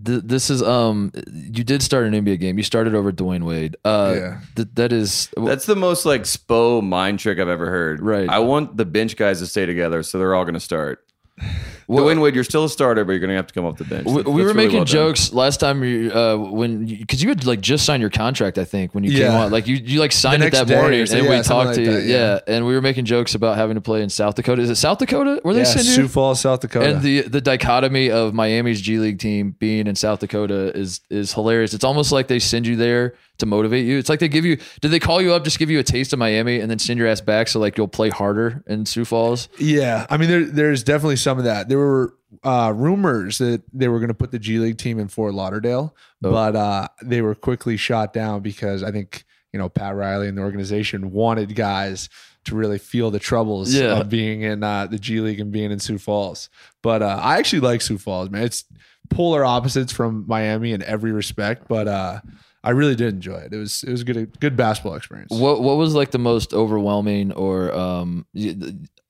Th- 0.05 0.21
This 0.23 0.49
is 0.49 0.63
um. 0.63 1.11
You 1.27 1.65
did 1.65 1.83
start 1.83 2.05
an 2.05 2.13
NBA 2.13 2.39
game. 2.39 2.57
You 2.57 2.63
started 2.63 2.95
over 2.95 3.11
Dwyane 3.11 3.43
Wade. 3.43 3.75
Uh, 3.83 4.13
Yeah. 4.15 4.39
th- 4.55 4.69
that 4.75 4.93
is. 4.93 5.27
That's 5.35 5.65
the 5.65 5.75
most 5.75 6.05
like 6.05 6.21
Spo 6.23 6.81
mind 6.81 7.19
trick 7.19 7.37
I've 7.39 7.49
ever 7.49 7.69
heard. 7.69 7.99
Right. 8.01 8.29
I 8.29 8.39
want 8.39 8.77
the 8.77 8.85
bench 8.85 9.17
guys 9.17 9.39
to 9.39 9.47
stay 9.47 9.65
together, 9.65 10.01
so 10.03 10.17
they're 10.17 10.33
all 10.33 10.45
going 10.45 10.53
to 10.53 10.59
start. 10.61 11.03
Well- 11.95 12.21
Wade, 12.21 12.35
you're 12.35 12.43
still 12.43 12.65
a 12.65 12.69
starter, 12.69 13.03
but 13.05 13.11
you're 13.13 13.19
going 13.19 13.29
to 13.29 13.35
have 13.35 13.47
to 13.47 13.53
come 13.53 13.65
off 13.65 13.77
the 13.77 13.83
bench. 13.85 14.05
we, 14.05 14.21
we 14.21 14.21
were 14.23 14.47
really 14.49 14.53
making 14.53 14.75
well 14.77 14.85
jokes 14.85 15.33
last 15.33 15.59
time 15.59 15.83
you 15.83 16.11
uh 16.11 16.35
when 16.37 16.85
because 16.85 17.21
you, 17.23 17.29
had 17.29 17.45
like 17.45 17.61
just 17.61 17.85
signed 17.85 18.01
your 18.01 18.09
contract 18.09 18.57
I 18.57 18.65
think 18.65 18.93
when 18.93 19.03
you 19.03 19.11
came 19.11 19.21
Yeah. 19.21 19.43
on 19.45 19.51
like 19.51 19.67
you 19.67 19.75
you 19.75 19.99
like 19.99 20.11
signed 20.11 20.43
it 20.43 20.51
that 20.53 20.67
morning 20.69 21.05
so, 21.05 21.17
and 21.17 21.25
yeah, 21.25 21.37
we 21.37 21.43
talked 21.43 21.67
like 21.67 21.75
to 21.75 21.81
you 21.83 21.91
that, 21.93 22.03
yeah. 22.05 22.39
yeah. 22.47 22.55
and 22.55 22.65
we 22.65 22.73
were 22.73 22.81
making 22.81 23.05
jokes 23.05 23.35
about 23.35 23.57
having 23.57 23.75
to 23.75 23.81
play 23.81 24.01
in 24.01 24.09
South 24.09 24.35
Dakota 24.35 24.61
is 24.61 24.69
it 24.69 24.75
South 24.75 24.97
Dakota 24.99 25.41
Were 25.43 25.53
they 25.53 25.61
Yeah, 25.63 25.73
you 25.77 25.83
Sioux 25.83 26.07
Falls, 26.07 26.39
South 26.41 26.61
Dakota. 26.61 26.87
and 26.93 27.01
the 27.01 27.21
the 27.21 27.41
dichotomy 27.41 28.09
of 28.11 28.33
Miami's 28.33 28.81
G 28.81 28.97
League 28.99 29.19
team 29.19 29.55
being 29.59 29.87
in 29.87 29.95
South 29.95 30.19
Dakota 30.19 30.75
is 30.77 31.01
is 31.09 31.33
hilarious. 31.33 31.73
It's 31.73 31.83
almost 31.83 32.11
like 32.11 32.27
they 32.27 32.39
send 32.39 32.67
you 32.67 32.75
there 32.75 33.15
to 33.39 33.45
motivate 33.45 33.85
you. 33.85 33.97
It's 33.97 34.09
like 34.09 34.19
they 34.19 34.27
give 34.29 34.45
you 34.45 34.57
did 34.81 34.91
they 34.91 34.99
call 34.99 35.21
you 35.21 35.33
up 35.33 35.43
just 35.43 35.57
give 35.59 35.69
you 35.71 35.79
a 35.79 35.83
taste 35.83 36.13
of 36.13 36.19
Miami 36.19 36.59
and 36.59 36.69
then 36.69 36.77
send 36.79 36.99
your 36.99 37.07
ass 37.07 37.21
back 37.21 37.47
so 37.47 37.59
like 37.59 37.77
you'll 37.77 37.87
play 37.87 38.09
harder 38.09 38.63
in 38.67 38.85
Sioux 38.85 39.05
Falls? 39.05 39.49
Yeah, 39.59 40.05
I 40.09 40.17
mean, 40.17 40.29
there, 40.29 40.45
there's 40.45 40.83
definitely 40.83 41.15
some 41.15 41.37
of 41.37 41.45
that. 41.45 41.67
There 41.69 41.77
were 41.81 42.13
uh, 42.43 42.71
rumors 42.75 43.37
that 43.39 43.61
they 43.73 43.87
were 43.89 43.99
going 43.99 44.07
to 44.07 44.13
put 44.13 44.31
the 44.31 44.39
G 44.39 44.57
League 44.59 44.77
team 44.77 44.99
in 44.99 45.07
Fort 45.09 45.33
Lauderdale, 45.33 45.95
Oh. 46.23 46.31
but 46.31 46.55
uh, 46.55 46.87
they 47.03 47.21
were 47.21 47.35
quickly 47.35 47.75
shot 47.77 48.13
down 48.13 48.41
because 48.41 48.83
I 48.83 48.91
think 48.91 49.25
you 49.51 49.59
know 49.59 49.67
Pat 49.69 49.95
Riley 49.95 50.27
and 50.29 50.37
the 50.37 50.41
organization 50.41 51.11
wanted 51.11 51.55
guys 51.55 52.07
to 52.45 52.55
really 52.55 52.79
feel 52.79 53.11
the 53.11 53.19
troubles 53.19 53.73
Yeah. 53.73 53.99
of 53.99 54.09
being 54.09 54.41
in 54.41 54.63
uh, 54.63 54.87
the 54.87 54.97
G 54.97 55.19
League 55.19 55.39
and 55.39 55.51
being 55.51 55.71
in 55.71 55.79
Sioux 55.79 55.97
Falls. 55.99 56.49
But 56.81 57.01
uh, 57.03 57.19
I 57.21 57.37
actually 57.37 57.59
like 57.59 57.81
Sioux 57.81 57.97
Falls, 57.97 58.29
man. 58.29 58.43
It's 58.43 58.63
polar 59.09 59.43
opposites 59.43 59.91
from 59.91 60.25
Miami 60.27 60.71
in 60.71 60.81
every 60.83 61.11
respect, 61.11 61.67
but 61.67 61.87
uh, 61.87 62.21
I 62.63 62.69
really 62.71 62.95
did 62.95 63.13
enjoy 63.13 63.35
it. 63.39 63.53
It 63.53 63.57
was 63.57 63.83
it 63.83 63.91
was 63.91 64.01
a 64.01 64.05
good 64.05 64.39
good 64.39 64.55
basketball 64.55 64.95
experience. 64.95 65.31
What 65.31 65.61
what 65.61 65.77
was 65.77 65.93
like 65.95 66.11
the 66.11 66.17
most 66.19 66.53
overwhelming 66.53 67.31
or 67.33 67.73
um 67.73 68.25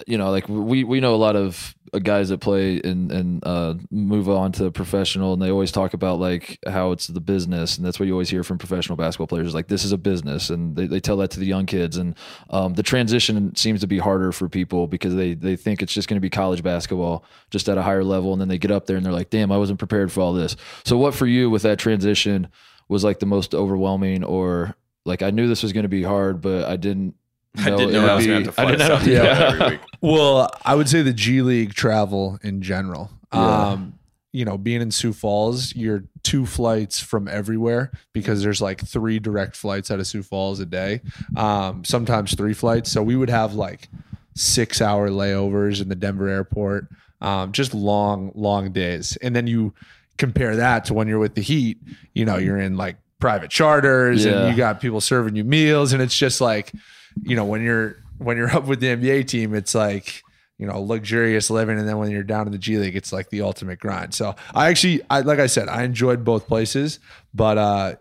you, 0.08 0.18
know 0.18 0.32
like 0.32 0.48
we 0.50 0.84
we 0.84 1.00
know 1.00 1.14
a 1.14 1.18
lot 1.18 1.36
of 1.36 1.76
guys 2.04 2.30
that 2.30 2.40
play 2.40 2.80
and 2.84 3.12
and 3.12 3.46
uh 3.46 3.74
move 3.90 4.30
on 4.30 4.52
to 4.54 4.72
professional 4.72 5.34
and 5.34 5.42
they 5.42 5.52
always 5.52 5.72
talk 5.72 5.94
about 5.94 6.20
like 6.20 6.58
how 6.68 6.92
it's 6.92 7.08
the 7.08 7.20
business 7.20 7.78
and 7.78 7.86
that's 7.86 8.00
what 8.00 8.06
you 8.06 8.14
always 8.14 8.30
hear 8.30 8.44
from 8.44 8.58
professional 8.58 8.96
basketball 8.96 9.28
players 9.28 9.54
like 9.54 9.68
this 9.68 9.84
is 9.84 9.92
a 9.92 9.98
business 9.98 10.50
and 10.50 10.76
they, 10.78 10.88
they 10.88 11.02
tell 11.02 11.18
that 11.18 11.32
to 11.32 11.40
the 11.40 11.46
young 11.46 11.66
kids 11.66 11.98
and 11.98 12.16
um 12.50 12.74
the 12.76 12.84
transition 12.84 13.54
seems 13.56 13.82
to 13.82 13.88
be 13.88 13.98
harder 13.98 14.32
for 14.32 14.48
people 14.48 14.88
because 14.88 15.16
they 15.16 15.34
they 15.34 15.58
think 15.58 15.82
it's 15.82 15.94
just 15.94 16.08
going 16.08 16.16
to 16.16 16.22
be 16.22 16.30
college 16.30 16.64
basketball 16.64 17.26
just 17.50 17.68
at 17.68 17.78
a 17.78 17.82
higher 17.82 18.04
level 18.04 18.32
and 18.32 18.40
then 18.40 18.48
they 18.48 18.58
get 18.58 18.72
up 18.72 18.86
there 18.86 18.96
and 18.96 19.06
they're 19.06 19.14
like 19.14 19.30
damn 19.30 19.52
I 19.52 19.58
wasn't 19.58 19.80
prepared 19.80 20.12
for 20.12 20.22
all 20.22 20.34
this. 20.34 20.56
So 20.86 20.98
what 20.98 21.14
for 21.14 21.28
you 21.28 21.50
with 21.50 21.64
that 21.64 21.80
transition 21.80 22.48
was 22.88 23.04
like 23.04 23.20
the 23.20 23.26
most 23.26 23.54
overwhelming 23.54 24.24
or 24.24 24.76
like 25.06 25.22
I 25.22 25.32
knew 25.32 25.48
this 25.48 25.64
was 25.64 25.74
going 25.74 25.84
to 25.84 25.90
be 25.90 26.04
hard 26.04 26.42
but 26.42 26.66
I 26.66 26.78
didn't 26.78 27.16
I 27.58 27.70
didn't 27.70 27.92
know 27.92 28.08
I 28.08 28.16
was 28.16 28.26
going 28.26 28.44
to 28.44 28.46
have 28.46 28.56
to 28.56 28.62
fly 28.62 28.66
to 28.72 28.78
didn't 28.78 28.88
South 28.88 29.06
know- 29.08 29.14
yeah. 29.14 29.50
every 29.62 29.70
week. 29.72 29.80
Well, 30.02 30.50
I 30.66 30.74
would 30.76 30.90
say 30.90 31.02
the 31.04 31.14
G 31.14 31.42
League 31.44 31.74
travel 31.76 32.40
in 32.44 32.62
general. 32.62 33.12
Yeah. 33.34 33.70
Um, 33.72 34.00
you 34.34 34.46
know, 34.46 34.58
being 34.58 34.82
in 34.82 34.90
Sioux 34.92 35.14
Falls, 35.14 35.76
you're 35.76 36.06
two 36.24 36.46
flights 36.46 37.00
from 37.00 37.28
everywhere 37.28 37.92
because 38.14 38.42
there's 38.42 38.62
like 38.62 38.84
three 38.88 39.20
direct 39.20 39.56
flights 39.58 39.92
out 39.92 40.00
of 40.00 40.08
Sioux 40.08 40.24
Falls 40.24 40.60
a 40.62 40.66
day. 40.66 41.02
Um, 41.36 41.84
sometimes 41.84 42.34
three 42.34 42.54
flights. 42.54 42.90
So 42.92 43.04
we 43.04 43.16
would 43.16 43.30
have 43.30 43.54
like 43.54 43.90
six 44.36 44.82
hour 44.82 45.10
layovers 45.10 45.82
in 45.82 45.90
the 45.90 45.96
Denver 45.96 46.30
airport. 46.30 46.88
Um, 47.20 47.52
just 47.52 47.74
long, 47.74 48.32
long 48.34 48.72
days. 48.72 49.18
And 49.22 49.36
then 49.36 49.46
you 49.46 49.74
compare 50.18 50.56
that 50.56 50.86
to 50.86 50.94
when 50.94 51.08
you're 51.08 51.20
with 51.20 51.36
the 51.36 51.42
Heat, 51.42 51.78
you 52.16 52.26
know, 52.26 52.38
you're 52.38 52.58
in 52.60 52.78
like 52.78 52.96
private 53.20 53.52
charters 53.52 54.26
Yeah. 54.26 54.32
and 54.46 54.52
you 54.52 54.58
got 54.58 54.82
people 54.82 55.02
serving 55.02 55.36
you 55.36 55.44
meals 55.44 55.94
and 55.94 56.02
it's 56.02 56.18
just 56.18 56.42
like, 56.42 56.72
you 57.22 57.36
know, 57.36 57.46
when 57.46 57.62
you're 57.62 57.98
when 58.18 58.38
you're 58.38 58.50
up 58.56 58.66
with 58.66 58.80
the 58.80 58.88
NBA 58.88 59.28
team, 59.28 59.54
it's 59.54 59.76
like, 59.76 60.24
you 60.58 60.68
know, 60.68 60.82
luxurious 60.82 61.50
living. 61.50 61.80
And 61.80 61.88
then 61.88 61.98
when 61.98 62.12
you're 62.12 62.24
down 62.24 62.48
in 62.48 62.52
the 62.52 62.58
G 62.58 62.78
League, 62.78 62.96
it's 62.96 63.12
like 63.12 63.30
the 63.30 63.42
ultimate 63.42 63.80
grind. 63.80 64.14
So 64.14 64.36
I 64.54 64.70
actually 64.70 65.02
I 65.10 65.22
like 65.22 65.40
I 65.40 65.48
said, 65.48 65.70
I 65.70 65.84
enjoyed 65.84 66.24
both 66.24 66.48
places, 66.48 67.00
but 67.34 67.58
uh 67.58 67.96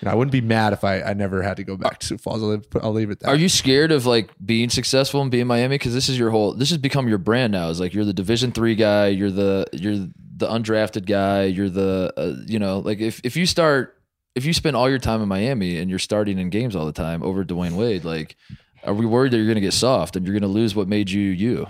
you 0.00 0.06
know, 0.06 0.12
I 0.12 0.14
wouldn't 0.14 0.32
be 0.32 0.40
mad 0.40 0.72
if 0.72 0.82
I, 0.82 1.02
I 1.02 1.12
never 1.12 1.42
had 1.42 1.58
to 1.58 1.64
go 1.64 1.76
back 1.76 1.98
to 1.98 2.06
Sioux 2.06 2.16
Falls. 2.16 2.42
I'll 2.42 2.48
leave, 2.50 2.64
I'll 2.80 2.92
leave 2.92 3.10
it 3.10 3.20
there. 3.20 3.30
Are 3.30 3.36
you 3.36 3.50
scared 3.50 3.92
of 3.92 4.06
like 4.06 4.30
being 4.42 4.70
successful 4.70 5.20
and 5.20 5.30
being 5.30 5.46
Miami? 5.46 5.74
Because 5.74 5.92
this 5.92 6.08
is 6.08 6.18
your 6.18 6.30
whole. 6.30 6.54
This 6.54 6.70
has 6.70 6.78
become 6.78 7.06
your 7.06 7.18
brand 7.18 7.52
now. 7.52 7.68
It's 7.68 7.80
like 7.80 7.92
you're 7.92 8.06
the 8.06 8.14
Division 8.14 8.50
three 8.50 8.74
guy. 8.74 9.08
You're 9.08 9.30
the 9.30 9.66
you're 9.72 9.96
the 9.96 10.48
undrafted 10.48 11.04
guy. 11.04 11.44
You're 11.44 11.68
the 11.68 12.14
uh, 12.16 12.34
you 12.46 12.58
know 12.58 12.78
like 12.78 13.00
if 13.00 13.20
if 13.24 13.36
you 13.36 13.44
start 13.44 13.99
if 14.34 14.44
you 14.44 14.52
spend 14.52 14.76
all 14.76 14.88
your 14.88 14.98
time 14.98 15.22
in 15.22 15.28
Miami 15.28 15.78
and 15.78 15.90
you're 15.90 15.98
starting 15.98 16.38
in 16.38 16.50
games 16.50 16.76
all 16.76 16.86
the 16.86 16.92
time 16.92 17.22
over 17.22 17.44
Dwyane 17.44 17.72
Wade, 17.72 18.04
like 18.04 18.36
are 18.84 18.94
we 18.94 19.06
worried 19.06 19.32
that 19.32 19.36
you're 19.36 19.46
going 19.46 19.56
to 19.56 19.60
get 19.60 19.74
soft 19.74 20.16
and 20.16 20.26
you're 20.26 20.32
going 20.32 20.42
to 20.42 20.48
lose 20.48 20.74
what 20.74 20.88
made 20.88 21.10
you 21.10 21.20
you? 21.20 21.66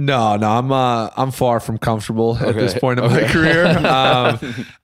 No, 0.00 0.36
no, 0.36 0.48
I'm 0.48 0.70
uh, 0.70 1.10
I'm 1.16 1.32
far 1.32 1.58
from 1.58 1.76
comfortable 1.76 2.36
at 2.36 2.54
this 2.54 2.70
Okay, 2.70 2.80
point 2.80 3.00
in 3.00 3.10
my 3.10 3.24
career. 3.24 3.64
Um, 3.78 4.38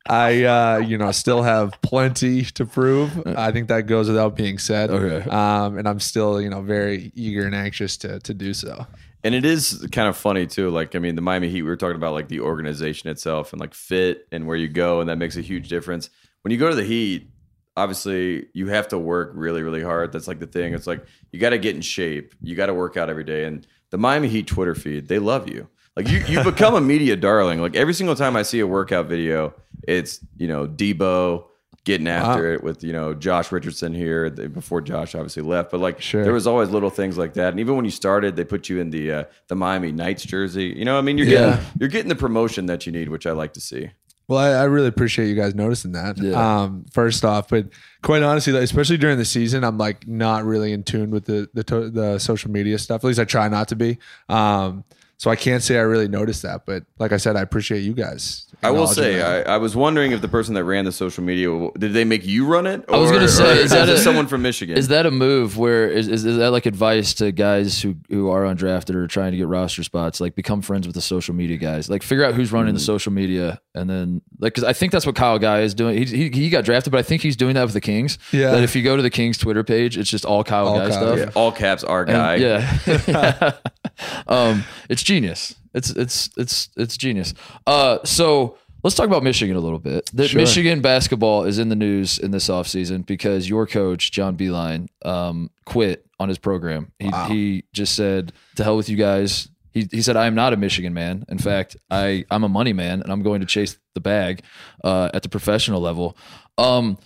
I 0.08 0.42
uh, 0.42 0.78
you 0.78 0.98
know 0.98 1.12
still 1.12 1.44
have 1.44 1.72
plenty 1.82 2.42
to 2.42 2.66
prove. 2.66 3.24
I 3.24 3.52
think 3.52 3.68
that 3.68 3.82
goes 3.82 4.08
without 4.08 4.34
being 4.34 4.58
said. 4.58 4.90
Okay. 4.90 5.30
Um, 5.30 5.78
and 5.78 5.88
I'm 5.88 6.00
still 6.00 6.42
you 6.42 6.50
know 6.50 6.62
very 6.62 7.12
eager 7.14 7.46
and 7.46 7.54
anxious 7.54 7.96
to 7.98 8.18
to 8.18 8.34
do 8.34 8.52
so. 8.52 8.88
And 9.22 9.36
it 9.36 9.44
is 9.44 9.86
kind 9.92 10.08
of 10.08 10.16
funny 10.16 10.46
too. 10.46 10.68
Like, 10.70 10.94
I 10.94 10.98
mean, 10.98 11.14
the 11.14 11.22
Miami 11.22 11.48
Heat, 11.48 11.62
we 11.62 11.68
were 11.68 11.76
talking 11.76 11.96
about 11.96 12.12
like 12.12 12.28
the 12.28 12.40
organization 12.40 13.08
itself 13.08 13.52
and 13.52 13.60
like 13.60 13.72
fit 13.72 14.26
and 14.32 14.48
where 14.48 14.56
you 14.56 14.68
go, 14.68 15.00
and 15.00 15.08
that 15.08 15.16
makes 15.16 15.36
a 15.36 15.40
huge 15.42 15.68
difference. 15.68 16.10
When 16.44 16.52
you 16.52 16.58
go 16.58 16.68
to 16.68 16.76
the 16.76 16.84
Heat, 16.84 17.30
obviously 17.76 18.46
you 18.52 18.68
have 18.68 18.88
to 18.88 18.98
work 18.98 19.32
really, 19.34 19.62
really 19.62 19.82
hard. 19.82 20.12
That's 20.12 20.28
like 20.28 20.38
the 20.40 20.46
thing. 20.46 20.74
It's 20.74 20.86
like 20.86 21.04
you 21.32 21.40
got 21.40 21.50
to 21.50 21.58
get 21.58 21.74
in 21.74 21.80
shape. 21.82 22.34
You 22.42 22.54
got 22.54 22.66
to 22.66 22.74
work 22.74 22.96
out 22.96 23.08
every 23.10 23.24
day. 23.24 23.44
And 23.44 23.66
the 23.90 23.98
Miami 23.98 24.28
Heat 24.28 24.46
Twitter 24.46 24.74
feed, 24.74 25.08
they 25.08 25.18
love 25.18 25.48
you. 25.48 25.68
Like 25.96 26.08
you, 26.08 26.18
you 26.28 26.42
become 26.44 26.74
a 26.74 26.80
media 26.92 27.16
darling. 27.16 27.60
Like 27.60 27.76
every 27.76 27.94
single 27.94 28.14
time 28.16 28.36
I 28.36 28.42
see 28.42 28.60
a 28.60 28.66
workout 28.66 29.06
video, 29.06 29.54
it's 29.86 30.20
you 30.36 30.46
know 30.48 30.66
Debo 30.66 31.44
getting 31.84 32.08
after 32.08 32.52
it 32.54 32.62
with 32.64 32.82
you 32.82 32.92
know 32.92 33.14
Josh 33.14 33.52
Richardson 33.52 33.94
here 33.94 34.28
before 34.30 34.80
Josh 34.80 35.14
obviously 35.14 35.42
left. 35.42 35.70
But 35.70 35.80
like 35.80 36.00
Sure. 36.02 36.24
there 36.24 36.32
was 36.32 36.46
always 36.46 36.70
little 36.70 36.90
things 36.90 37.16
like 37.16 37.34
that. 37.34 37.50
And 37.52 37.60
even 37.60 37.76
when 37.76 37.84
you 37.84 37.90
started, 37.92 38.34
they 38.36 38.44
put 38.44 38.68
you 38.68 38.80
in 38.80 38.90
the 38.90 39.12
uh, 39.12 39.24
the 39.48 39.54
Miami 39.54 39.92
Knights 39.92 40.24
jersey. 40.24 40.74
You 40.76 40.84
know, 40.84 40.98
I 40.98 41.00
mean, 41.00 41.16
you're 41.16 41.26
getting 41.28 41.50
Yeah. 41.58 41.64
you're 41.78 41.88
getting 41.88 42.08
the 42.08 42.16
promotion 42.16 42.66
that 42.66 42.86
you 42.86 42.92
need, 42.92 43.08
which 43.08 43.26
I 43.26 43.32
like 43.32 43.52
to 43.54 43.60
see. 43.60 43.90
Well, 44.26 44.38
I, 44.38 44.62
I 44.62 44.64
really 44.64 44.86
appreciate 44.88 45.28
you 45.28 45.34
guys 45.34 45.54
noticing 45.54 45.92
that. 45.92 46.16
Yeah. 46.18 46.62
Um, 46.62 46.86
first 46.92 47.24
off, 47.24 47.48
but 47.48 47.66
quite 48.02 48.22
honestly, 48.22 48.52
like, 48.52 48.62
especially 48.62 48.96
during 48.96 49.18
the 49.18 49.24
season, 49.24 49.64
I'm 49.64 49.76
like 49.76 50.06
not 50.08 50.44
really 50.44 50.72
in 50.72 50.82
tune 50.82 51.10
with 51.10 51.26
the 51.26 51.48
the, 51.52 51.62
to- 51.64 51.90
the 51.90 52.18
social 52.18 52.50
media 52.50 52.78
stuff. 52.78 53.04
At 53.04 53.06
least 53.08 53.20
I 53.20 53.24
try 53.24 53.48
not 53.48 53.68
to 53.68 53.76
be. 53.76 53.98
Um, 54.28 54.84
so 55.16 55.30
I 55.30 55.36
can't 55.36 55.62
say 55.62 55.76
I 55.78 55.82
really 55.82 56.08
noticed 56.08 56.42
that. 56.42 56.66
But 56.66 56.84
like 56.98 57.12
I 57.12 57.16
said, 57.18 57.36
I 57.36 57.40
appreciate 57.42 57.80
you 57.80 57.94
guys. 57.94 58.46
I 58.62 58.70
will 58.70 58.86
say. 58.86 59.20
I, 59.20 59.54
I 59.54 59.58
was 59.58 59.76
wondering 59.76 60.12
if 60.12 60.22
the 60.22 60.28
person 60.28 60.54
that 60.54 60.64
ran 60.64 60.84
the 60.86 60.92
social 60.92 61.22
media 61.22 61.48
did 61.78 61.92
they 61.92 62.04
make 62.04 62.24
you 62.24 62.46
run 62.46 62.66
it? 62.66 62.84
I 62.88 62.96
was 62.96 63.10
gonna 63.10 63.28
say, 63.28 63.58
is 63.62 63.70
that 63.72 63.88
a- 63.88 63.98
someone 63.98 64.26
from 64.26 64.40
Michigan? 64.42 64.76
Is 64.78 64.88
that 64.88 65.04
a 65.06 65.10
move 65.10 65.58
where 65.58 65.86
is, 65.88 66.08
is, 66.08 66.24
is 66.24 66.38
that 66.38 66.50
like 66.50 66.64
advice 66.64 67.12
to 67.14 67.30
guys 67.32 67.82
who, 67.82 67.96
who 68.08 68.30
are 68.30 68.42
undrafted 68.44 68.94
or 68.94 69.06
trying 69.06 69.32
to 69.32 69.36
get 69.38 69.46
roster 69.48 69.82
spots? 69.82 70.20
Like 70.20 70.34
become 70.34 70.62
friends 70.62 70.86
with 70.86 70.94
the 70.94 71.02
social 71.02 71.34
media 71.34 71.58
guys. 71.58 71.90
Like 71.90 72.02
figure 72.02 72.24
out 72.24 72.34
who's 72.34 72.52
running 72.52 72.72
Mm. 72.74 72.78
the 72.78 72.84
social 72.84 73.12
media, 73.12 73.60
and 73.74 73.90
then 73.90 74.22
like 74.38 74.54
because 74.54 74.64
I 74.64 74.72
think 74.72 74.92
that's 74.92 75.04
what 75.04 75.14
Kyle 75.14 75.38
Guy 75.38 75.60
is 75.60 75.74
doing. 75.74 75.98
He, 75.98 76.04
he 76.06 76.30
he 76.30 76.48
got 76.50 76.64
drafted, 76.64 76.90
but 76.90 76.98
I 76.98 77.02
think 77.02 77.20
he's 77.20 77.36
doing 77.36 77.54
that 77.54 77.64
with 77.64 77.74
the 77.74 77.80
Kings. 77.82 78.18
Yeah. 78.32 78.52
That 78.52 78.62
if 78.62 78.74
you 78.74 78.82
go 78.82 78.96
to 78.96 79.02
the 79.02 79.10
Kings 79.10 79.36
Twitter 79.36 79.62
page, 79.62 79.98
it's 79.98 80.08
just 80.10 80.24
all 80.24 80.42
Kyle 80.42 80.68
All 80.68 80.78
Guy 80.78 80.88
Kyle, 80.88 80.92
stuff. 81.16 81.18
yeah. 81.18 81.30
all 81.34 81.52
caps 81.52 81.84
our 81.84 82.02
And- 82.04 82.10
guy? 82.12 82.34
yeah. 82.36 83.52
um, 84.26 84.64
it's 84.88 85.02
genius. 85.04 85.54
It's 85.74 85.90
it's 85.90 86.30
it's 86.36 86.68
it's 86.76 86.96
genius. 86.96 87.34
Uh, 87.66 87.98
so 88.04 88.58
let's 88.82 88.94
talk 88.96 89.06
about 89.06 89.22
Michigan 89.22 89.56
a 89.56 89.60
little 89.60 89.78
bit. 89.78 90.10
The, 90.12 90.28
Sure. 90.28 90.40
Michigan 90.40 90.80
basketball 90.80 91.44
is 91.44 91.58
in 91.58 91.68
the 91.68 91.76
news 91.76 92.18
in 92.18 92.30
this 92.30 92.48
offseason 92.48 93.04
because 93.06 93.48
your 93.48 93.66
coach 93.66 94.12
John 94.12 94.36
Beilein 94.36 94.88
um, 95.04 95.50
quit 95.66 96.06
on 96.18 96.28
his 96.28 96.38
program. 96.38 96.92
He 96.98 97.10
he 97.28 97.64
just 97.72 97.94
said 97.94 98.32
to 98.56 98.64
hell 98.64 98.76
with 98.76 98.88
you 98.88 98.96
guys. 98.96 99.48
He, 99.72 99.88
he 99.90 100.02
said 100.02 100.16
I 100.16 100.26
am 100.26 100.36
not 100.36 100.52
a 100.52 100.56
Michigan 100.56 100.94
man. 100.94 101.24
In 101.28 101.38
fact, 101.38 101.76
I 101.90 102.24
I'm 102.30 102.44
a 102.44 102.48
money 102.48 102.72
man 102.72 103.02
and 103.02 103.10
I'm 103.12 103.22
going 103.22 103.40
to 103.40 103.46
chase 103.46 103.76
the 103.94 104.00
bag 104.00 104.42
uh, 104.84 105.10
at 105.12 105.22
the 105.24 105.28
professional 105.28 105.80
level. 105.80 106.16
Um, 106.58 106.98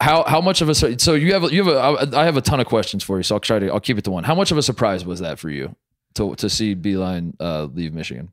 how 0.00 0.24
how 0.24 0.40
much 0.40 0.60
of 0.60 0.68
a 0.68 0.74
so 0.74 1.14
you 1.14 1.32
have 1.32 1.50
you 1.52 1.64
have 1.64 2.12
a 2.12 2.18
I 2.18 2.24
have 2.24 2.36
a 2.36 2.42
ton 2.42 2.58
of 2.60 2.66
questions 2.66 3.04
for 3.04 3.16
you, 3.18 3.22
so 3.22 3.36
I'll 3.36 3.40
try 3.40 3.60
to 3.60 3.68
I'll 3.68 3.80
keep 3.80 3.96
it 3.98 4.04
to 4.04 4.10
one. 4.10 4.24
How 4.24 4.34
much 4.34 4.50
of 4.50 4.58
a 4.58 4.62
surprise 4.62 5.04
was 5.06 5.20
that 5.20 5.38
for 5.38 5.48
you 5.48 5.76
to 6.16 6.34
to 6.36 6.50
see 6.50 6.74
Beilein 6.74 7.34
uh, 7.40 7.64
leave 7.64 7.94
Michigan? 7.94 8.32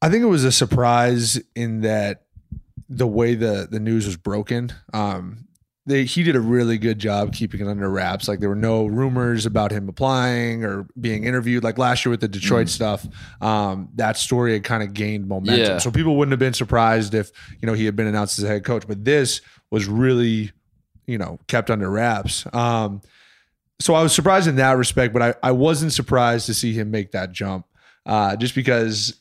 I 0.00 0.08
think 0.08 0.22
it 0.22 0.26
was 0.26 0.44
a 0.44 0.52
surprise 0.52 1.40
in 1.54 1.82
that 1.82 2.24
the 2.88 3.06
way 3.06 3.34
the 3.34 3.68
the 3.70 3.80
news 3.80 4.06
was 4.06 4.16
broken. 4.16 4.72
Um, 4.92 5.46
they, 5.84 6.04
he 6.04 6.22
did 6.22 6.36
a 6.36 6.40
really 6.40 6.78
good 6.78 7.00
job 7.00 7.32
keeping 7.32 7.60
it 7.60 7.66
under 7.66 7.90
wraps. 7.90 8.28
Like 8.28 8.38
there 8.38 8.48
were 8.48 8.54
no 8.54 8.86
rumors 8.86 9.46
about 9.46 9.72
him 9.72 9.88
applying 9.88 10.64
or 10.64 10.86
being 11.00 11.24
interviewed. 11.24 11.64
Like 11.64 11.76
last 11.76 12.04
year 12.04 12.10
with 12.10 12.20
the 12.20 12.28
Detroit 12.28 12.68
stuff, 12.68 13.04
um, 13.40 13.88
that 13.96 14.16
story 14.16 14.52
had 14.52 14.62
kind 14.62 14.84
of 14.84 14.94
gained 14.94 15.26
momentum. 15.26 15.64
Yeah. 15.64 15.78
So 15.78 15.90
people 15.90 16.16
wouldn't 16.16 16.32
have 16.32 16.38
been 16.38 16.52
surprised 16.52 17.14
if 17.14 17.32
you 17.60 17.66
know 17.66 17.72
he 17.72 17.84
had 17.84 17.96
been 17.96 18.06
announced 18.06 18.38
as 18.38 18.44
a 18.44 18.48
head 18.48 18.64
coach. 18.64 18.86
But 18.86 19.04
this 19.04 19.40
was 19.70 19.86
really, 19.86 20.52
you 21.06 21.18
know, 21.18 21.40
kept 21.48 21.70
under 21.70 21.90
wraps. 21.90 22.46
Um, 22.52 23.02
so 23.82 23.94
I 23.94 24.02
was 24.02 24.14
surprised 24.14 24.46
in 24.46 24.56
that 24.56 24.76
respect, 24.76 25.12
but 25.12 25.22
I, 25.22 25.34
I 25.42 25.52
wasn't 25.52 25.92
surprised 25.92 26.46
to 26.46 26.54
see 26.54 26.72
him 26.72 26.90
make 26.90 27.10
that 27.12 27.32
jump. 27.32 27.66
Uh, 28.06 28.36
just 28.36 28.54
because, 28.54 29.20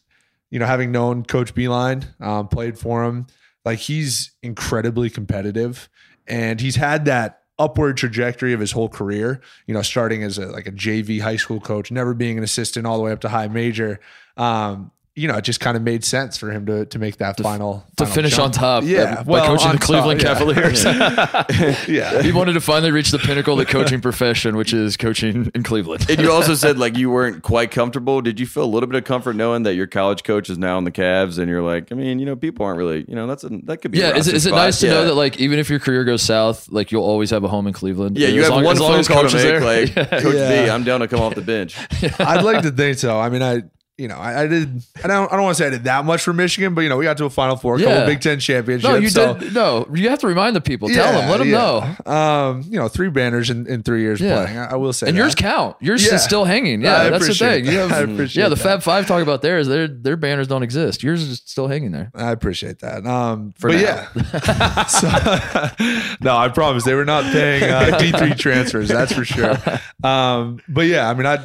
you 0.49 0.59
know, 0.59 0.65
having 0.65 0.91
known 0.91 1.23
Coach 1.23 1.53
Beilein, 1.53 2.05
um, 2.21 2.47
played 2.47 2.77
for 2.77 3.03
him, 3.03 3.27
like 3.65 3.79
he's 3.79 4.31
incredibly 4.41 5.09
competitive 5.09 5.89
and 6.27 6.59
he's 6.59 6.75
had 6.75 7.05
that 7.05 7.41
upward 7.59 7.97
trajectory 7.97 8.53
of 8.53 8.59
his 8.59 8.71
whole 8.71 8.89
career, 8.89 9.41
you 9.67 9.73
know, 9.73 9.81
starting 9.81 10.23
as 10.23 10.37
a 10.37 10.47
like 10.47 10.67
a 10.67 10.71
JV 10.71 11.21
high 11.21 11.35
school 11.35 11.59
coach, 11.59 11.91
never 11.91 12.13
being 12.13 12.37
an 12.37 12.43
assistant 12.43 12.87
all 12.87 12.97
the 12.97 13.03
way 13.03 13.11
up 13.11 13.21
to 13.21 13.29
high 13.29 13.47
major. 13.47 13.99
Um, 14.37 14.91
you 15.15 15.27
know, 15.27 15.35
it 15.35 15.43
just 15.43 15.59
kind 15.59 15.75
of 15.75 15.83
made 15.83 16.05
sense 16.05 16.37
for 16.37 16.51
him 16.51 16.65
to 16.67 16.85
to 16.85 16.97
make 16.99 17.17
that 17.17 17.37
final 17.37 17.85
To 17.97 18.05
final 18.05 18.15
finish 18.15 18.31
jump. 18.31 18.45
on 18.45 18.51
top, 18.51 18.83
Yeah, 18.85 18.99
uh, 19.19 19.23
by 19.23 19.31
well, 19.31 19.45
coaching 19.57 19.71
the 19.73 19.77
Cleveland 19.77 20.21
top. 20.21 20.37
Cavaliers. 20.37 20.83
yeah. 21.87 22.21
he 22.23 22.31
wanted 22.31 22.53
to 22.53 22.61
finally 22.61 22.91
reach 22.91 23.11
the 23.11 23.19
pinnacle 23.19 23.53
of 23.53 23.59
the 23.59 23.71
coaching 23.71 23.99
profession, 24.01 24.55
which 24.55 24.73
is 24.73 24.97
coaching 24.97 25.51
in 25.53 25.63
Cleveland. 25.63 26.05
And 26.09 26.19
you 26.19 26.31
also 26.37 26.53
said 26.55 26.77
like 26.79 26.97
you 26.97 27.09
weren't 27.09 27.43
quite 27.43 27.71
comfortable. 27.71 28.21
Did 28.21 28.39
you 28.39 28.45
feel 28.45 28.63
a 28.63 28.65
little 28.71 28.87
bit 28.87 28.97
of 28.97 29.03
comfort 29.03 29.35
knowing 29.35 29.63
that 29.63 29.75
your 29.75 29.87
college 29.87 30.23
coach 30.23 30.49
is 30.49 30.57
now 30.57 30.77
in 30.77 30.83
the 30.85 30.91
Cavs, 30.91 31.37
and 31.37 31.49
you're 31.49 31.61
like, 31.61 31.91
I 31.91 31.95
mean, 31.95 32.19
you 32.19 32.25
know, 32.25 32.35
people 32.35 32.65
aren't 32.65 32.77
really, 32.77 33.05
you 33.07 33.15
know, 33.15 33.27
that's 33.27 33.43
a 33.43 33.49
that 33.63 33.81
could 33.81 33.91
be. 33.91 33.99
a 34.01 34.09
yeah, 34.09 34.15
is 34.15 34.27
it, 34.27 34.33
roster 34.33 34.35
is 34.35 34.45
it 34.45 34.51
nice 34.51 34.79
to 34.79 34.87
Yeah. 34.87 34.93
know 34.93 35.05
that 35.05 35.15
like 35.15 35.39
even 35.39 35.59
if 35.59 35.69
your 35.69 35.79
career 35.79 36.03
goes 36.05 36.21
south, 36.21 36.69
like 36.69 36.91
you'll 36.91 37.03
always 37.03 37.29
have 37.31 37.43
a 37.43 37.47
home 37.47 37.67
in 37.67 37.73
Cleveland? 37.73 38.17
Yeah, 38.17 38.29
you 38.29 38.39
As 38.41 38.47
have 38.47 38.55
long- 38.55 38.63
one 38.63 38.75
as 38.75 38.79
long 38.81 38.91
phone 38.91 38.99
as 39.01 39.07
call 39.07 39.21
coach 39.23 39.31
to 39.31 39.37
make. 39.37 39.45
there. 39.45 39.61
Like, 39.61 39.95
Yeah. 39.95 40.21
Coach 40.21 40.33
B, 40.33 40.37
Yeah. 40.37 40.73
I'm 40.73 40.83
down 40.83 41.01
to 41.01 41.07
come 41.07 41.19
off 41.19 41.35
the 41.35 41.41
bench. 41.41 41.75
I'd 42.19 42.43
like 42.43 42.61
to 42.63 42.71
think 42.71 42.97
so. 42.97 43.19
I 43.19 43.29
mean, 43.29 43.41
I 43.43 43.63
you 44.01 44.07
know, 44.07 44.17
I, 44.17 44.41
I 44.43 44.47
did. 44.47 44.81
I 45.03 45.07
don't. 45.07 45.31
I 45.31 45.35
don't 45.35 45.43
want 45.43 45.55
to 45.57 45.63
say 45.63 45.67
I 45.67 45.69
did 45.69 45.83
that 45.83 46.03
much 46.05 46.23
for 46.23 46.33
Michigan, 46.33 46.73
but 46.73 46.81
you 46.81 46.89
know, 46.89 46.97
we 46.97 47.05
got 47.05 47.17
to 47.17 47.25
a 47.25 47.29
Final 47.29 47.55
Four, 47.55 47.75
a 47.75 47.79
Yeah. 47.79 47.85
couple 47.87 48.05
Big 48.07 48.21
Ten 48.21 48.39
championships. 48.39 48.91
No, 48.91 48.95
you 48.97 49.09
so, 49.09 49.35
did. 49.35 49.53
No, 49.53 49.85
you 49.93 50.09
have 50.09 50.19
to 50.19 50.27
remind 50.27 50.55
the 50.55 50.61
people. 50.61 50.89
Tell 50.89 51.11
them. 51.13 51.29
Let 51.29 51.37
them 51.37 51.51
know. 51.51 51.95
know. 52.05 52.11
Um, 52.11 52.63
you 52.67 52.79
know, 52.79 52.87
three 52.87 53.09
banners 53.09 53.49
in, 53.49 53.67
in 53.67 53.83
three 53.83 54.01
years 54.01 54.19
Yeah. 54.19 54.43
playing. 54.43 54.57
I, 54.57 54.71
I 54.71 54.75
will 54.75 54.91
say, 54.93 55.07
And 55.07 55.15
that. 55.15 55.21
yours 55.21 55.35
count. 55.35 55.77
Yours 55.81 56.05
Yeah. 56.05 56.15
is 56.15 56.23
still 56.23 56.45
hanging. 56.45 56.85
I 56.85 56.89
Yeah, 57.05 57.09
that's 57.11 57.27
the 57.27 57.33
thing. 57.35 57.65
You 57.65 57.77
have, 57.77 57.91
I 57.93 57.99
appreciate 57.99 58.41
yeah, 58.41 58.49
the 58.49 58.55
that. 58.55 58.63
Fab 58.63 58.81
Five 58.81 59.05
talk 59.07 59.21
about 59.21 59.41
theirs. 59.43 59.67
Their 59.67 59.87
their 59.87 60.17
banners 60.17 60.47
don't 60.47 60.63
exist. 60.63 61.03
Yours 61.03 61.21
is 61.21 61.41
still 61.45 61.67
hanging 61.67 61.91
there. 61.91 62.11
I 62.15 62.31
appreciate 62.31 62.79
that. 62.79 63.05
Um, 63.05 63.53
For 63.57 63.69
but 63.69 63.75
now. 63.75 63.81
yeah, 63.81 64.85
So- 64.87 66.15
no, 66.21 66.35
I 66.37 66.49
promise 66.49 66.83
they 66.85 66.95
were 66.95 67.05
not 67.05 67.23
paying 67.31 67.63
uh, 67.63 67.97
D 67.99 68.11
three 68.11 68.33
transfers. 68.33 68.89
That's 68.89 69.13
for 69.13 69.23
sure. 69.25 69.57
Um, 70.03 70.59
but 70.67 70.87
yeah, 70.87 71.09
I 71.09 71.13
mean, 71.13 71.25
I'd 71.25 71.41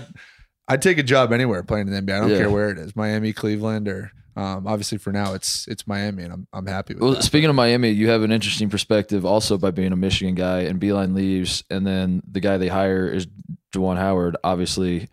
I'd 0.68 0.82
take 0.82 0.98
a 0.98 1.02
job 1.02 1.32
anywhere 1.32 1.62
playing 1.62 1.88
in 1.88 1.94
the 1.94 2.00
NBA. 2.12 2.16
I 2.16 2.20
don't 2.20 2.30
Yeah. 2.30 2.38
care 2.38 2.50
where 2.50 2.70
it 2.70 2.78
is, 2.78 2.96
Miami, 2.96 3.32
Cleveland, 3.32 3.86
or 3.88 4.12
um, 4.36 4.66
obviously 4.66 4.98
for 4.98 5.12
now 5.12 5.32
it's 5.34 5.66
it's 5.68 5.86
Miami, 5.86 6.24
and 6.24 6.32
I'm 6.32 6.46
I'm 6.52 6.66
happy 6.66 6.94
with 6.94 7.02
Well, 7.02 7.12
that. 7.14 7.22
speaking 7.22 7.48
of 7.48 7.56
Miami, 7.56 7.90
you 7.90 8.08
have 8.08 8.22
an 8.22 8.32
interesting 8.32 8.68
perspective 8.68 9.24
also 9.24 9.56
by 9.58 9.70
being 9.70 9.92
a 9.92 9.96
Michigan 9.96 10.34
guy, 10.34 10.60
and 10.62 10.80
Beilein 10.80 11.14
leaves, 11.14 11.64
and 11.70 11.86
then 11.86 12.22
the 12.30 12.40
guy 12.40 12.58
they 12.58 12.68
hire 12.68 13.06
is 13.06 13.26
Juwan 13.74 13.96
Howard, 13.96 14.36
obviously 14.44 15.08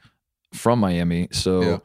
from 0.53 0.79
Miami. 0.79 1.27
So. 1.31 1.61
Yeah. 1.61 1.77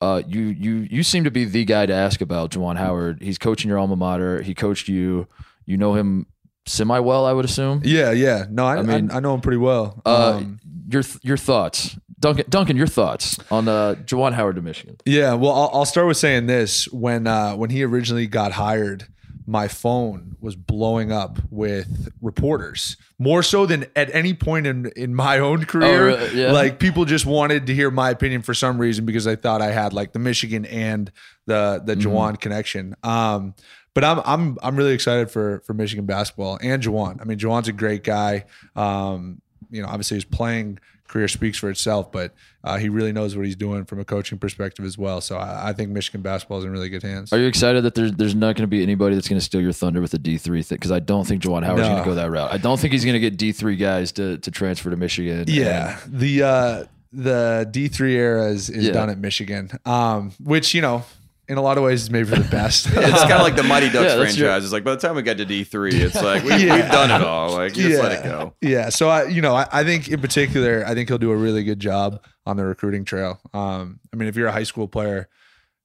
Uh, 0.00 0.20
you 0.26 0.42
you 0.42 0.86
you 0.90 1.02
seem 1.02 1.24
to 1.24 1.30
be 1.30 1.46
the 1.46 1.64
guy 1.64 1.86
to 1.86 1.94
ask 1.94 2.20
about 2.20 2.50
Juwan 2.50 2.76
Howard. 2.76 3.22
He's 3.22 3.38
coaching 3.38 3.70
your 3.70 3.78
alma 3.78 3.96
mater. 3.96 4.42
He 4.42 4.52
coached 4.52 4.86
you. 4.86 5.26
You 5.64 5.78
know 5.78 5.94
him 5.94 6.26
semi 6.66 6.98
well, 6.98 7.26
I 7.26 7.32
would 7.32 7.44
assume. 7.44 7.82
Yeah, 7.84 8.10
yeah. 8.12 8.46
No, 8.50 8.66
I, 8.66 8.76
I 8.76 8.78
I 8.78 8.82
mean- 8.82 9.10
I, 9.12 9.20
know 9.20 9.34
him 9.34 9.40
pretty 9.40 9.58
well. 9.58 10.00
Uh, 10.06 10.34
Um, 10.38 10.58
your 10.90 11.02
your 11.22 11.36
thoughts, 11.36 11.96
Duncan? 12.20 12.44
Duncan, 12.48 12.76
your 12.76 12.86
thoughts 12.86 13.38
on 13.50 13.68
uh, 13.68 13.94
Juwan 14.04 14.32
Howard 14.34 14.56
to 14.56 14.62
Michigan? 14.62 14.96
yeah, 15.06 15.34
well, 15.34 15.52
I'll, 15.52 15.70
I'll 15.72 15.84
start 15.86 16.06
with 16.06 16.16
saying 16.16 16.46
this: 16.46 16.86
when 16.92 17.26
uh, 17.26 17.54
when 17.56 17.70
he 17.70 17.82
originally 17.84 18.26
got 18.26 18.52
hired, 18.52 19.06
my 19.46 19.66
phone 19.68 20.36
was 20.40 20.56
blowing 20.56 21.10
up 21.10 21.38
with 21.50 22.10
reporters 22.20 22.96
more 23.18 23.42
so 23.42 23.64
than 23.66 23.86
at 23.96 24.14
any 24.14 24.34
point 24.34 24.66
in 24.66 24.86
in 24.96 25.14
my 25.14 25.38
own 25.38 25.64
career. 25.64 26.10
Oh? 26.10 26.24
Yeah. 26.34 26.52
Like 26.52 26.78
people 26.78 27.04
just 27.06 27.24
wanted 27.26 27.66
to 27.68 27.74
hear 27.74 27.90
my 27.90 28.10
opinion 28.10 28.42
for 28.42 28.52
some 28.54 28.78
reason 28.78 29.06
because 29.06 29.24
they 29.24 29.36
thought 29.36 29.62
I 29.62 29.70
had 29.72 29.92
like 29.94 30.12
the 30.12 30.18
Michigan 30.18 30.64
and 30.66 31.10
the 31.46 31.82
the 31.84 31.94
Mm-hmm. 31.96 32.08
Juwan 32.08 32.40
connection. 32.40 32.94
Um, 33.02 33.54
but 33.94 34.04
I'm 34.04 34.20
I'm 34.24 34.58
I'm 34.62 34.76
really 34.76 34.92
excited 34.92 35.30
for 35.30 35.60
for 35.60 35.72
Michigan 35.74 36.04
basketball 36.06 36.58
and 36.62 36.82
Juwan. 36.82 37.20
I 37.20 37.24
mean, 37.24 37.38
Juwan's 37.38 37.68
a 37.68 37.72
great 37.72 38.04
guy. 38.04 38.44
Um, 38.76 39.40
you 39.70 39.82
know, 39.82 39.88
obviously 39.88 40.16
his 40.16 40.24
playing 40.24 40.78
career 41.08 41.28
speaks 41.28 41.58
for 41.58 41.68
itself, 41.70 42.10
but 42.10 42.32
uh, 42.64 42.76
he 42.78 42.88
really 42.88 43.12
knows 43.12 43.36
what 43.36 43.44
he's 43.44 43.54
doing 43.56 43.84
from 43.84 44.00
a 44.00 44.04
coaching 44.04 44.38
perspective 44.38 44.84
as 44.84 44.96
well. 44.96 45.20
So 45.20 45.36
I, 45.36 45.68
I 45.68 45.72
think 45.72 45.90
Michigan 45.90 46.22
basketball 46.22 46.58
is 46.58 46.64
in 46.64 46.70
really 46.72 46.88
good 46.88 47.02
hands. 47.02 47.32
Are 47.32 47.38
you 47.38 47.46
excited 47.46 47.82
that 47.84 47.94
there's 47.94 48.12
there's 48.12 48.34
not 48.34 48.56
going 48.56 48.62
to 48.64 48.66
be 48.68 48.82
anybody 48.82 49.14
that's 49.14 49.28
going 49.28 49.38
to 49.38 49.44
steal 49.44 49.60
your 49.60 49.72
thunder 49.72 50.00
with 50.00 50.10
the 50.12 50.18
D 50.18 50.38
three 50.38 50.62
thing? 50.62 50.76
Because 50.76 50.92
I 50.92 50.98
don't 51.00 51.26
think 51.26 51.42
Juwan 51.42 51.64
Howard's 51.64 51.82
No. 51.82 51.88
going 51.94 52.02
to 52.04 52.08
go 52.10 52.14
that 52.16 52.30
route. 52.30 52.52
I 52.52 52.58
don't 52.58 52.80
think 52.80 52.92
he's 52.92 53.04
going 53.04 53.14
to 53.14 53.20
get 53.20 53.36
D 53.36 53.52
three 53.52 53.76
guys 53.76 54.12
to 54.12 54.38
to 54.38 54.50
transfer 54.50 54.90
to 54.90 54.96
Michigan. 54.96 55.44
Yeah, 55.46 55.98
the 56.06 56.42
uh, 56.42 56.84
the 57.12 57.68
D 57.70 57.88
three 57.88 58.16
era 58.16 58.46
is, 58.46 58.70
is 58.70 58.86
Yeah. 58.86 58.92
done 58.92 59.10
at 59.10 59.18
Michigan, 59.18 59.70
um, 59.84 60.32
which 60.42 60.74
you 60.74 60.80
know, 60.80 61.04
in 61.48 61.58
a 61.58 61.62
lot 61.62 61.76
of 61.78 61.84
ways, 61.84 62.02
is 62.02 62.10
maybe 62.10 62.28
for 62.28 62.36
the 62.36 62.48
best. 62.48 62.86
It's 62.90 63.20
kind 63.20 63.32
of 63.32 63.42
like 63.42 63.56
the 63.56 63.62
Mighty 63.62 63.90
Ducks 63.90 64.10
Yeah, 64.12 64.16
franchise. 64.16 64.36
true. 64.36 64.50
It's 64.56 64.72
like 64.72 64.84
by 64.84 64.92
the 64.94 65.00
time 65.00 65.14
we 65.16 65.22
got 65.22 65.36
to 65.38 65.44
D 65.44 65.64
three, 65.64 65.92
it's 65.94 66.14
like 66.14 66.42
we, 66.44 66.50
Yeah. 66.64 66.74
we've 66.76 66.90
done 66.90 67.10
it 67.10 67.24
all. 67.26 67.52
Like 67.52 67.76
you 67.76 67.88
just 67.88 68.02
let 68.02 68.12
it 68.12 68.24
go. 68.24 68.54
Yeah. 68.60 68.88
So 68.88 69.08
I, 69.08 69.24
you 69.26 69.42
know, 69.42 69.54
I, 69.54 69.66
I 69.72 69.84
think 69.84 70.08
in 70.08 70.20
particular, 70.20 70.84
I 70.86 70.94
think 70.94 71.08
he'll 71.08 71.18
do 71.18 71.30
a 71.32 71.36
really 71.36 71.64
good 71.64 71.80
job 71.80 72.22
on 72.46 72.56
the 72.56 72.64
recruiting 72.64 73.04
trail. 73.04 73.40
Um, 73.52 74.00
I 74.12 74.16
mean, 74.16 74.28
if 74.28 74.36
you're 74.36 74.48
a 74.48 74.52
high 74.52 74.62
school 74.64 74.88
player, 74.88 75.28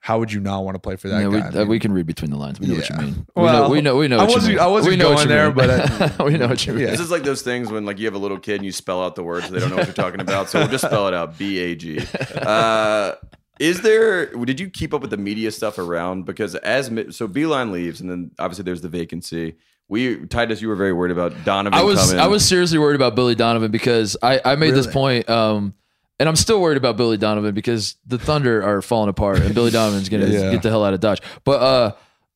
how 0.02 0.18
would 0.20 0.32
you 0.32 0.40
not 0.40 0.64
want 0.64 0.76
to 0.76 0.80
play 0.80 0.96
for 0.96 1.10
that 1.10 1.20
Yeah, 1.20 1.28
we, 1.28 1.40
guy? 1.42 1.46
I 1.48 1.50
uh, 1.50 1.52
mean, 1.60 1.68
we 1.68 1.78
can 1.80 1.92
read 1.92 2.06
between 2.06 2.32
the 2.32 2.38
lines. 2.38 2.58
We 2.58 2.68
know 2.68 2.76
what 2.76 2.90
you 2.90 2.96
Yeah. 2.98 3.02
mean. 3.04 3.28
Well, 3.36 3.70
we 3.70 3.82
know. 3.82 3.98
We 3.98 3.98
know. 3.98 3.98
We 3.98 4.08
know. 4.08 4.18
I 4.18 4.22
what 4.22 4.30
you 4.30 4.36
wasn't- 4.36 4.54
mean. 4.56 4.60
I 4.64 4.68
wasn't 4.68 4.92
we 4.92 4.96
know 4.98 5.14
going 5.16 5.28
there, 5.28 5.46
mean. 5.54 5.56
but 5.56 6.26
we 6.26 6.38
know 6.38 6.48
what 6.48 6.66
you 6.66 6.72
mean. 6.74 6.86
This 6.86 7.02
is 7.02 7.12
like 7.12 7.24
those 7.24 7.42
things 7.42 7.70
when 7.70 7.84
like 7.84 8.00
you 8.00 8.06
have 8.06 8.16
a 8.16 8.18
little 8.20 8.40
kid 8.40 8.56
and 8.56 8.66
you 8.66 8.72
spell 8.72 9.04
out 9.04 9.16
the 9.16 9.24
words 9.24 9.48
so 9.48 9.52
they 9.54 9.60
don't 9.60 9.72
know 9.72 9.76
what 9.76 9.88
you're 9.88 9.94
talking 9.94 10.22
about. 10.22 10.48
So 10.50 10.60
we'll 10.60 10.70
just 10.70 10.86
spell 10.86 11.10
it 11.10 11.14
out: 11.14 11.38
B 11.38 11.60
A 11.60 11.76
G. 11.76 12.00
Uh, 12.34 13.16
is 13.60 13.82
there? 13.82 14.28
Did 14.28 14.60
you 14.60 14.70
keep 14.70 14.94
up 14.94 15.02
with 15.02 15.12
the 15.12 15.18
media 15.18 15.52
stuff 15.52 15.78
around? 15.78 16.26
Because 16.26 16.56
as 16.56 16.88
so, 17.16 17.28
Beilein 17.28 17.72
leaves, 17.72 18.02
and 18.02 18.10
then 18.10 18.32
obviously 18.40 18.64
there's 18.64 18.82
the 18.82 18.90
vacancy. 18.90 19.56
We 19.90 20.26
Titus, 20.28 20.62
you 20.62 20.68
were 20.70 20.76
very 20.76 20.94
worried 20.94 21.12
about 21.12 21.34
Donovan. 21.44 21.78
I 21.78 21.84
was 21.84 22.00
coming. 22.00 22.20
I 22.20 22.28
was 22.28 22.48
seriously 22.48 22.78
worried 22.78 22.96
about 22.96 23.16
Billy 23.16 23.36
Donovan 23.36 23.72
because 23.72 24.16
I, 24.22 24.40
I 24.46 24.56
made 24.56 24.76
this 24.76 24.88
point, 24.88 25.28
um, 25.30 25.74
and 26.20 26.30
I'm 26.30 26.36
still 26.36 26.62
worried 26.62 26.78
about 26.78 26.96
Billy 26.96 27.18
Donovan 27.18 27.54
because 27.56 27.96
the 28.06 28.18
Thunder 28.20 28.64
are 28.64 28.82
falling 28.82 29.10
apart 29.10 29.40
and 29.40 29.54
Billy 29.54 29.72
Donovan's 29.72 30.08
gonna 30.10 30.26
Yeah. 30.28 30.52
get 30.52 30.62
the 30.62 30.70
hell 30.70 30.86
out 30.86 30.94
of 30.94 31.00
Dodge. 31.00 31.22
But 31.44 31.62
uh, 31.62 31.92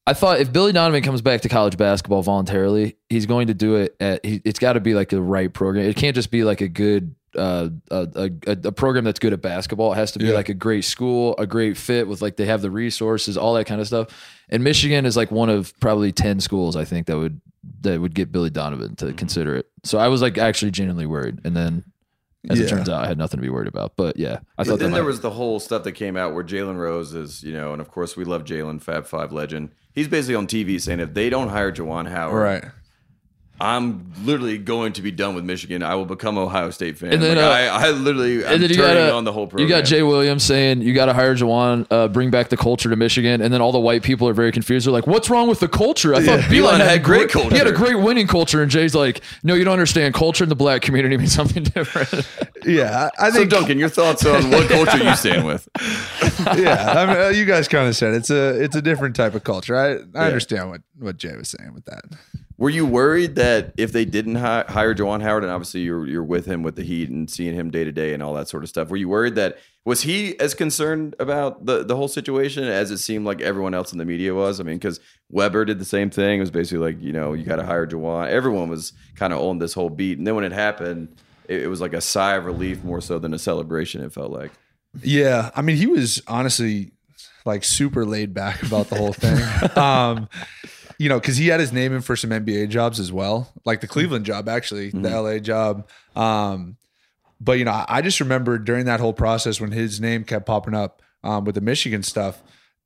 I 0.05 0.13
thought 0.13 0.39
if 0.39 0.51
Billy 0.51 0.73
Donovan 0.73 1.01
comes 1.01 1.21
back 1.21 1.41
to 1.41 1.49
college 1.49 1.77
basketball 1.77 2.21
voluntarily, 2.23 2.97
he's 3.09 3.25
going 3.25 3.47
to 3.47 3.53
do 3.53 3.75
it 3.77 3.95
at. 4.01 4.25
He, 4.25 4.41
it's 4.43 4.59
got 4.59 4.73
to 4.73 4.79
be 4.81 4.93
like 4.93 5.09
the 5.09 5.21
right 5.21 5.51
program. 5.53 5.85
It 5.85 5.95
can't 5.95 6.15
just 6.15 6.31
be 6.31 6.43
like 6.43 6.61
a 6.61 6.67
good. 6.67 7.15
Uh, 7.35 7.69
a, 7.89 8.07
a, 8.45 8.51
a 8.65 8.71
program 8.71 9.03
that's 9.05 9.17
good 9.17 9.33
at 9.33 9.41
basketball. 9.41 9.91
It 9.91 9.95
has 9.95 10.11
to 10.11 10.19
be 10.19 10.25
Yeah. 10.25 10.33
like 10.35 10.49
a 10.49 10.53
great 10.53 10.83
school, 10.83 11.33
a 11.39 11.47
great 11.47 11.77
fit 11.77 12.07
with 12.07 12.21
like 12.21 12.35
they 12.37 12.45
have 12.45 12.61
the 12.61 12.69
resources, 12.69 13.37
all 13.37 13.55
that 13.55 13.65
kind 13.65 13.81
of 13.81 13.87
stuff. 13.87 14.09
And 14.49 14.63
Michigan 14.63 15.03
is 15.07 15.17
like 15.17 15.31
one 15.31 15.49
of 15.49 15.73
probably 15.79 16.11
ten 16.11 16.39
schools 16.39 16.75
I 16.75 16.85
think 16.85 17.07
that 17.07 17.17
would 17.17 17.41
that 17.81 17.99
would 17.99 18.13
get 18.13 18.31
Billy 18.31 18.51
Donovan 18.51 18.95
to 18.97 19.13
consider 19.13 19.55
it. 19.55 19.65
So 19.83 19.97
I 19.97 20.09
was 20.09 20.21
like 20.21 20.37
actually 20.37 20.69
genuinely 20.69 21.07
worried, 21.07 21.39
and 21.43 21.57
then 21.57 21.83
as 22.49 22.59
Yeah. 22.59 22.65
it 22.65 22.69
turns 22.69 22.89
out, 22.89 23.03
I 23.03 23.07
had 23.07 23.17
nothing 23.17 23.37
to 23.39 23.41
be 23.41 23.49
worried 23.49 23.67
about. 23.67 23.93
But 23.95 24.17
yeah, 24.17 24.39
I 24.57 24.63
But 24.63 24.67
thought 24.67 24.79
then 24.79 24.91
there 24.91 25.01
might- 25.03 25.07
was 25.07 25.21
the 25.21 25.31
whole 25.31 25.59
stuff 25.59 25.83
that 25.83 25.93
came 25.93 26.17
out 26.17 26.33
where 26.33 26.43
Jalen 26.43 26.77
Rose 26.77 27.13
is, 27.13 27.43
you 27.43 27.53
know, 27.53 27.71
and 27.73 27.81
of 27.81 27.89
course 27.89 28.15
we 28.17 28.23
love 28.25 28.43
Jalen, 28.43 28.81
Fab 28.81 29.05
Five 29.05 29.31
legend. 29.31 29.69
He's 29.93 30.07
basically 30.07 30.35
on 30.35 30.47
TV 30.47 30.79
saying 30.79 30.99
if 30.99 31.13
they 31.13 31.29
don't 31.29 31.49
hire 31.49 31.71
Juwan 31.71 32.09
Howard, 32.09 32.41
right. 32.41 32.65
I'm 33.61 34.11
literally 34.23 34.57
going 34.57 34.93
to 34.93 35.01
be 35.01 35.11
done 35.11 35.35
with 35.35 35.45
Michigan. 35.45 35.83
I 35.83 35.95
will 35.95 36.05
become 36.05 36.37
Ohio 36.37 36.69
State 36.71 36.97
fan. 36.97 37.13
And 37.13 37.21
then, 37.21 37.37
Like, 37.37 37.45
uh, 37.45 37.49
I, 37.49 37.87
I 37.87 37.91
literally, 37.91 38.43
I'm 38.45 38.53
and 38.55 38.63
then 38.63 38.69
you 38.71 38.75
turning 38.75 39.05
got 39.07 39.13
on 39.13 39.23
the 39.23 39.31
whole 39.31 39.47
program. 39.47 39.67
You 39.69 39.73
got 39.73 39.85
Jay 39.85 40.01
Williams 40.03 40.43
saying 40.43 40.81
you 40.81 40.93
got 40.93 41.05
to 41.05 41.13
hire 41.13 41.33
Juwan, 41.35 41.85
uh, 41.91 42.07
bring 42.09 42.29
back 42.31 42.49
the 42.49 42.57
culture 42.57 42.89
to 42.89 42.95
Michigan, 42.95 43.41
and 43.41 43.53
then 43.53 43.61
all 43.61 43.71
the 43.71 43.79
white 43.79 44.01
people 44.03 44.27
are 44.27 44.33
very 44.33 44.51
confused. 44.51 44.85
They're 44.87 44.91
like, 44.91 45.07
"What's 45.07 45.29
wrong 45.29 45.47
with 45.47 45.59
the 45.59 45.67
culture?" 45.69 46.13
I 46.15 46.25
thought 46.25 46.39
Yeah. 46.39 46.47
Beilein 46.47 46.71
Beilein 46.73 46.77
had, 46.79 46.87
had 46.89 47.03
great 47.03 47.31
He 47.31 47.57
had 47.57 47.67
a 47.67 47.71
great 47.71 47.95
winning 47.99 48.27
culture, 48.27 48.61
and 48.61 48.69
Jay's 48.71 48.95
like, 48.95 49.21
"No, 49.43 49.53
you 49.53 49.63
don't 49.63 49.73
understand. 49.73 50.13
Culture 50.13 50.43
in 50.43 50.49
the 50.49 50.55
black 50.55 50.81
community 50.81 51.15
means 51.21 51.33
something 51.33 51.63
different." 51.63 52.27
Yeah. 52.65 53.09
I 53.19 53.27
I 53.27 53.29
So 53.29 53.37
think 53.37 53.51
Duncan, 53.51 53.77
your 53.79 53.89
thoughts 53.89 54.25
on 54.25 54.49
what 54.51 54.67
culture 54.69 54.97
you 54.97 55.15
stand 55.15 55.45
with? 55.45 55.69
yeah, 56.57 56.93
I 56.97 57.05
mean, 57.05 57.17
uh, 57.17 57.27
you 57.29 57.45
guys 57.45 57.67
kind 57.67 57.87
of 57.87 57.95
said 57.95 58.13
it's 58.13 58.29
a 58.29 58.61
it's 58.61 58.75
a 58.75 58.81
different 58.81 59.15
type 59.15 59.35
of 59.35 59.43
culture. 59.43 59.75
I 59.77 59.99
I 60.19 60.25
understand 60.25 60.69
what 60.69 60.81
what 60.99 61.17
Jay 61.17 61.35
was 61.37 61.49
saying 61.49 61.73
with 61.73 61.85
that. 61.85 62.03
Were 62.57 62.69
you 62.69 62.85
worried 62.85 63.35
that 63.35 63.73
if 63.77 63.91
they 63.91 64.05
didn't 64.05 64.35
hi- 64.35 64.65
hire 64.67 64.93
Juwan 64.93 65.21
Howard, 65.21 65.43
and 65.43 65.51
obviously 65.51 65.81
you're 65.81 66.07
you're 66.07 66.23
with 66.23 66.45
him 66.45 66.63
with 66.63 66.75
the 66.75 66.83
Heat 66.83 67.09
and 67.09 67.29
seeing 67.29 67.55
him 67.55 67.71
day 67.71 67.83
to 67.83 67.91
day 67.91 68.13
and 68.13 68.21
all 68.21 68.33
that 68.35 68.47
sort 68.47 68.63
of 68.63 68.69
stuff, 68.69 68.89
were 68.89 68.97
you 68.97 69.09
worried 69.09 69.35
that 69.35 69.57
was 69.85 70.03
he 70.03 70.39
as 70.39 70.53
concerned 70.53 71.15
about 71.19 71.65
the 71.65 71.83
the 71.83 71.95
whole 71.95 72.07
situation 72.07 72.63
as 72.63 72.91
it 72.91 72.99
seemed 72.99 73.25
like 73.25 73.41
everyone 73.41 73.73
else 73.73 73.91
in 73.91 73.97
the 73.97 74.05
media 74.05 74.33
was? 74.33 74.59
I 74.59 74.63
mean, 74.63 74.77
because 74.77 74.99
Webber 75.29 75.65
did 75.65 75.79
the 75.79 75.85
same 75.85 76.09
thing. 76.09 76.37
It 76.37 76.41
was 76.41 76.51
basically 76.51 76.85
like 76.85 77.01
you 77.01 77.11
know 77.11 77.33
you 77.33 77.43
got 77.43 77.57
to 77.57 77.65
hire 77.65 77.87
Juwan. 77.87 78.29
Everyone 78.29 78.69
was 78.69 78.93
kind 79.15 79.33
of 79.33 79.39
on 79.39 79.57
this 79.57 79.73
whole 79.73 79.89
beat, 79.89 80.17
and 80.17 80.27
then 80.27 80.35
when 80.35 80.43
it 80.43 80.53
happened, 80.53 81.15
it, 81.47 81.63
it 81.63 81.67
was 81.67 81.81
like 81.81 81.93
a 81.93 82.01
sigh 82.01 82.35
of 82.35 82.45
relief 82.45 82.83
more 82.83 83.01
so 83.01 83.19
than 83.19 83.33
a 83.33 83.39
celebration. 83.39 84.01
It 84.03 84.13
felt 84.13 84.31
like. 84.31 84.51
Yeah, 85.01 85.49
I 85.55 85.63
mean, 85.63 85.75
he 85.75 85.87
was 85.87 86.21
honestly 86.27 86.91
like 87.45 87.63
super 87.63 88.05
laid 88.05 88.33
back 88.33 88.63
about 88.63 88.89
the 88.89 88.95
whole 88.95 89.13
thing. 89.13 89.77
um, 89.77 90.29
you 91.03 91.09
know, 91.09 91.19
because 91.19 91.35
he 91.37 91.47
had 91.47 91.59
his 91.59 91.73
name 91.73 91.93
in 91.93 92.01
for 92.01 92.15
some 92.15 92.29
NBA 92.29 92.69
jobs 92.69 92.99
as 92.99 93.11
well, 93.11 93.51
like 93.65 93.81
the 93.81 93.87
Cleveland 93.87 94.25
job, 94.25 94.47
actually, 94.47 94.89
the 94.91 95.09
LA 95.09 95.39
job. 95.39 95.87
Um, 96.15 96.77
but 97.41 97.59
you 97.59 97.65
know, 97.65 97.71
I- 97.71 97.85
I 97.89 98.01
just 98.01 98.19
remember 98.21 98.57
during 98.57 98.85
that 98.85 98.99
whole 99.01 99.13
process 99.13 99.59
when 99.59 99.71
his 99.71 99.99
name 99.99 100.23
kept 100.23 100.45
popping 100.45 100.73
up 100.73 101.01
um, 101.23 101.43
with 101.45 101.55
the 101.55 101.61
Michigan 101.61 102.03
stuff, 102.03 102.41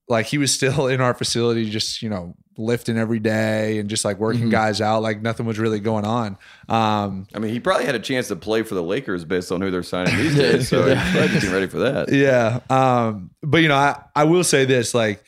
like 0.09 0.26
he 0.26 0.38
was 0.38 0.51
still 0.53 0.88
in 0.88 0.99
our 1.01 1.13
facility, 1.13 1.70
just 1.70 2.01
you 2.01 2.09
know, 2.09 2.34
lifting 2.57 2.97
every 2.97 3.20
day 3.20 3.78
and 3.78 3.88
just 3.89 4.03
like 4.03 4.18
working 4.18 4.49
guys 4.49 4.82
out, 4.82 5.03
like 5.03 5.22
nothing 5.22 5.45
was 5.45 5.59
really 5.59 5.80
going 5.80 6.05
on. 6.05 6.38
Um, 6.70 7.28
I 7.36 7.39
mean, 7.39 7.51
he 7.53 7.59
probably 7.59 7.86
had 7.86 7.93
a 7.93 7.99
chance 7.99 8.30
to 8.30 8.36
play 8.36 8.63
for 8.63 8.74
the 8.74 8.82
Lakers 8.82 9.26
based 9.26 9.51
on 9.51 9.61
who 9.61 9.70
they're 9.70 9.84
signing 9.84 10.18
these 10.18 10.36
days. 10.43 10.68
So 10.70 10.88
he's 10.88 11.11
probably 11.11 11.28
getting 11.34 11.51
ready 11.51 11.68
for 11.68 11.78
that. 11.80 12.11
Yeah. 12.11 12.61
Um, 12.70 13.30
but 13.43 13.59
you 13.61 13.68
know, 13.68 13.76
I, 13.76 14.01
I 14.15 14.24
will 14.24 14.43
say 14.43 14.65
this, 14.65 14.95
like 14.95 15.24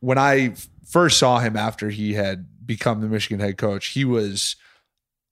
when 0.00 0.18
I 0.18 0.48
f- 0.52 0.68
first 0.88 1.18
saw 1.18 1.38
him 1.38 1.56
after 1.56 1.90
he 1.90 2.14
had 2.14 2.46
become 2.64 3.00
the 3.00 3.08
Michigan 3.08 3.40
head 3.40 3.58
coach, 3.58 3.88
he 3.88 4.04
was 4.04 4.56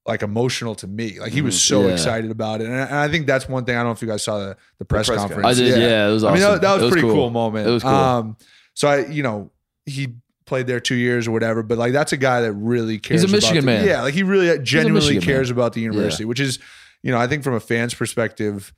like 0.06 0.22
emotional 0.22 0.74
to 0.76 0.86
me. 0.86 1.18
Like 1.18 1.32
he 1.32 1.40
was 1.42 1.60
so 1.62 1.78
Mm-hmm. 1.80 1.88
Yeah. 1.88 1.92
excited 1.94 2.30
about 2.30 2.60
it. 2.60 2.66
And 2.66 2.74
I, 2.76 2.84
and 2.84 2.94
I 2.96 3.08
think 3.08 3.26
that's 3.26 3.48
one 3.48 3.64
thing. 3.64 3.74
I 3.74 3.78
don't 3.78 3.86
know 3.86 3.92
if 3.92 4.02
you 4.02 4.08
guys 4.08 4.22
saw 4.22 4.38
the, 4.38 4.56
the 4.78 4.84
press, 4.84 5.06
press 5.06 5.18
conference. 5.18 5.46
I 5.46 5.54
did. 5.54 5.78
Yeah, 5.80 6.08
it 6.08 6.12
was. 6.12 6.24
I 6.24 6.28
Awesome. 6.32 6.40
mean, 6.42 6.52
that, 6.52 6.60
that 6.60 6.74
was, 6.74 6.82
a 6.84 6.88
pretty 6.88 7.06
cool. 7.06 7.14
cool. 7.14 7.30
moment. 7.30 7.66
It 7.66 7.70
was 7.70 7.82
cool. 7.82 7.92
Um, 7.92 8.36
so 8.74 8.88
I, 8.88 9.06
you 9.06 9.22
know, 9.22 9.50
he 9.86 10.14
played 10.46 10.66
there 10.66 10.80
two 10.80 10.94
years 10.94 11.26
or 11.26 11.30
whatever, 11.32 11.62
but 11.62 11.78
like 11.78 11.92
that's 11.94 12.12
a 12.12 12.18
guy 12.18 12.42
that 12.42 12.52
really 12.52 12.98
cares. 12.98 13.22
He's 13.22 13.30
a 13.30 13.34
Michigan 13.34 13.64
about 13.64 13.72
the- 13.72 13.78
man. 13.78 13.86
Yeah, 13.86 14.02
like 14.02 14.12
he 14.14 14.22
really 14.22 14.58
genuinely 14.62 15.20
cares 15.20 15.48
man. 15.50 15.56
about 15.58 15.72
the 15.72 15.80
university, 15.80 16.26
which 16.26 16.40
is, 16.40 16.58
you 17.02 17.10
know, 17.10 17.18
I 17.18 17.26
think 17.26 17.42
from 17.42 17.54
a 17.54 17.60
fan's 17.60 17.94
perspective, 17.94 18.74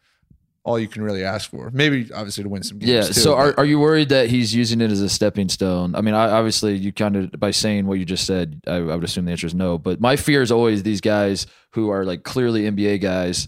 all 0.66 0.80
you 0.80 0.88
can 0.88 1.00
really 1.00 1.22
ask 1.22 1.48
for. 1.48 1.70
Maybe 1.72 2.12
obviously 2.12 2.42
to 2.42 2.50
win 2.50 2.64
some 2.64 2.78
games. 2.78 2.90
Yeah. 2.90 3.02
too, 3.02 3.12
so 3.12 3.36
are, 3.36 3.52
but- 3.52 3.58
are 3.62 3.64
you 3.64 3.78
worried 3.78 4.08
that 4.08 4.28
he's 4.28 4.52
using 4.52 4.80
it 4.80 4.90
as 4.90 5.00
a 5.00 5.08
stepping 5.08 5.48
stone? 5.48 5.94
I 5.94 6.00
mean, 6.00 6.14
I, 6.14 6.28
obviously, 6.28 6.74
you 6.74 6.92
kind 6.92 7.14
of 7.14 7.30
by 7.38 7.52
saying 7.52 7.86
what 7.86 8.00
you 8.00 8.04
just 8.04 8.26
said, 8.26 8.60
I, 8.66 8.74
I 8.74 8.80
would 8.80 9.04
assume 9.04 9.26
the 9.26 9.30
answer 9.30 9.46
is 9.46 9.54
no. 9.54 9.78
But 9.78 10.00
my 10.00 10.16
fear 10.16 10.42
is 10.42 10.50
always 10.50 10.82
these 10.82 11.00
guys 11.00 11.46
who 11.70 11.90
are 11.90 12.04
like 12.04 12.24
clearly 12.24 12.62
NBA 12.62 13.00
guys 13.00 13.46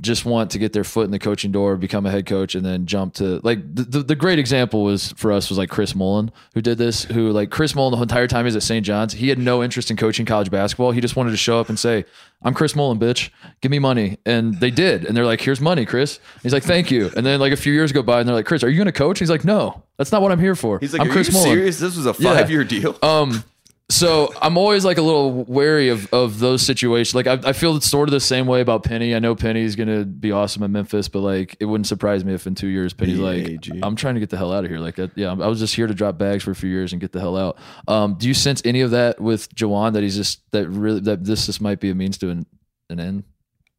just 0.00 0.24
want 0.24 0.52
to 0.52 0.58
get 0.60 0.72
their 0.72 0.84
foot 0.84 1.06
in 1.06 1.10
the 1.10 1.18
coaching 1.18 1.50
door, 1.50 1.76
become 1.76 2.06
a 2.06 2.10
head 2.10 2.24
coach, 2.24 2.54
and 2.54 2.64
then 2.64 2.86
jump 2.86 3.14
to 3.14 3.40
like 3.42 3.58
the, 3.74 3.82
the, 3.82 4.02
the 4.04 4.14
great 4.14 4.38
example 4.38 4.84
was 4.84 5.12
for 5.16 5.32
us 5.32 5.48
was 5.48 5.58
like 5.58 5.70
Chris 5.70 5.94
Mullin 5.94 6.30
who 6.54 6.62
did 6.62 6.78
this. 6.78 7.04
Who 7.04 7.30
like 7.32 7.50
Chris 7.50 7.74
Mullin 7.74 7.92
the 7.98 8.02
entire 8.02 8.28
time 8.28 8.44
he's 8.44 8.54
at 8.54 8.62
St. 8.62 8.86
John's, 8.86 9.14
he 9.14 9.28
had 9.28 9.38
no 9.38 9.62
interest 9.62 9.90
in 9.90 9.96
coaching 9.96 10.24
college 10.24 10.50
basketball. 10.52 10.92
He 10.92 11.00
just 11.00 11.16
wanted 11.16 11.32
to 11.32 11.36
show 11.36 11.58
up 11.58 11.68
and 11.68 11.76
say, 11.78 12.04
"I'm 12.42 12.54
Chris 12.54 12.76
Mullin, 12.76 13.00
bitch, 13.00 13.30
give 13.60 13.70
me 13.72 13.80
money," 13.80 14.18
and 14.24 14.54
they 14.60 14.70
did. 14.70 15.04
And 15.04 15.16
they're 15.16 15.26
like, 15.26 15.40
"Here's 15.40 15.60
money, 15.60 15.84
Chris." 15.84 16.20
He's 16.44 16.52
like, 16.52 16.62
"Thank 16.62 16.92
you." 16.92 17.10
And 17.16 17.26
then 17.26 17.40
like 17.40 17.52
a 17.52 17.56
few 17.56 17.72
years 17.72 17.90
go 17.90 18.02
by, 18.02 18.20
and 18.20 18.28
they're 18.28 18.36
like, 18.36 18.46
"Chris, 18.46 18.62
are 18.62 18.68
you 18.70 18.76
going 18.76 18.86
to 18.86 18.92
coach?" 18.92 19.18
He's 19.18 19.30
like, 19.30 19.44
"No, 19.44 19.82
that's 19.96 20.12
not 20.12 20.22
what 20.22 20.30
I'm 20.30 20.38
here 20.40 20.54
for. 20.54 20.78
He's 20.78 20.92
like, 20.92 21.02
I'm 21.02 21.08
Are 21.10 21.12
Chris 21.12 21.26
you 21.28 21.34
Mullin." 21.34 21.48
serious? 21.50 21.78
This 21.80 21.96
was 21.96 22.06
a 22.06 22.14
Yeah. 22.18 22.36
five 22.36 22.50
year 22.52 22.62
deal. 22.62 22.96
Um, 23.02 23.42
so 23.90 24.32
I'm 24.42 24.58
always 24.58 24.84
like 24.84 24.98
a 24.98 25.02
little 25.02 25.44
wary 25.44 25.88
of 25.88 26.12
of 26.12 26.40
those 26.40 26.60
situations. 26.60 27.14
Like 27.14 27.26
I, 27.26 27.48
I 27.48 27.52
feel 27.54 27.74
it's 27.76 27.88
sort 27.88 28.08
of 28.08 28.12
the 28.12 28.20
same 28.20 28.46
way 28.46 28.60
about 28.60 28.82
Penny. 28.82 29.14
I 29.14 29.18
know 29.18 29.34
Penny's 29.34 29.76
gonna 29.76 30.04
be 30.04 30.30
awesome 30.30 30.62
at 30.62 30.68
Memphis, 30.68 31.08
but 31.08 31.20
like 31.20 31.56
it 31.58 31.64
wouldn't 31.64 31.86
surprise 31.86 32.22
me 32.22 32.34
if 32.34 32.46
in 32.46 32.54
two 32.54 32.66
years 32.66 32.92
Penny's 32.92 33.18
like, 33.18 33.66
I'm 33.82 33.96
trying 33.96 34.14
to 34.14 34.20
get 34.20 34.28
the 34.28 34.36
hell 34.36 34.52
out 34.52 34.64
of 34.64 34.70
here. 34.70 34.78
Like, 34.78 34.96
that, 34.96 35.12
yeah, 35.16 35.30
I 35.30 35.46
was 35.46 35.58
just 35.58 35.74
here 35.74 35.86
to 35.86 35.94
drop 35.94 36.18
bags 36.18 36.44
for 36.44 36.50
a 36.50 36.54
few 36.54 36.68
years 36.68 36.92
and 36.92 37.00
get 37.00 37.12
the 37.12 37.20
hell 37.20 37.36
out. 37.36 37.58
Um, 37.86 38.14
do 38.14 38.28
you 38.28 38.34
sense 38.34 38.60
any 38.64 38.82
of 38.82 38.90
that 38.90 39.20
with 39.20 39.54
Juwan 39.54 39.94
that 39.94 40.02
he's 40.02 40.16
just 40.16 40.42
that 40.50 40.68
really 40.68 41.00
that 41.00 41.24
this 41.24 41.46
just 41.46 41.62
might 41.62 41.80
be 41.80 41.88
a 41.88 41.94
means 41.94 42.18
to 42.18 42.28
an, 42.28 42.44
an 42.90 43.00
end? 43.00 43.24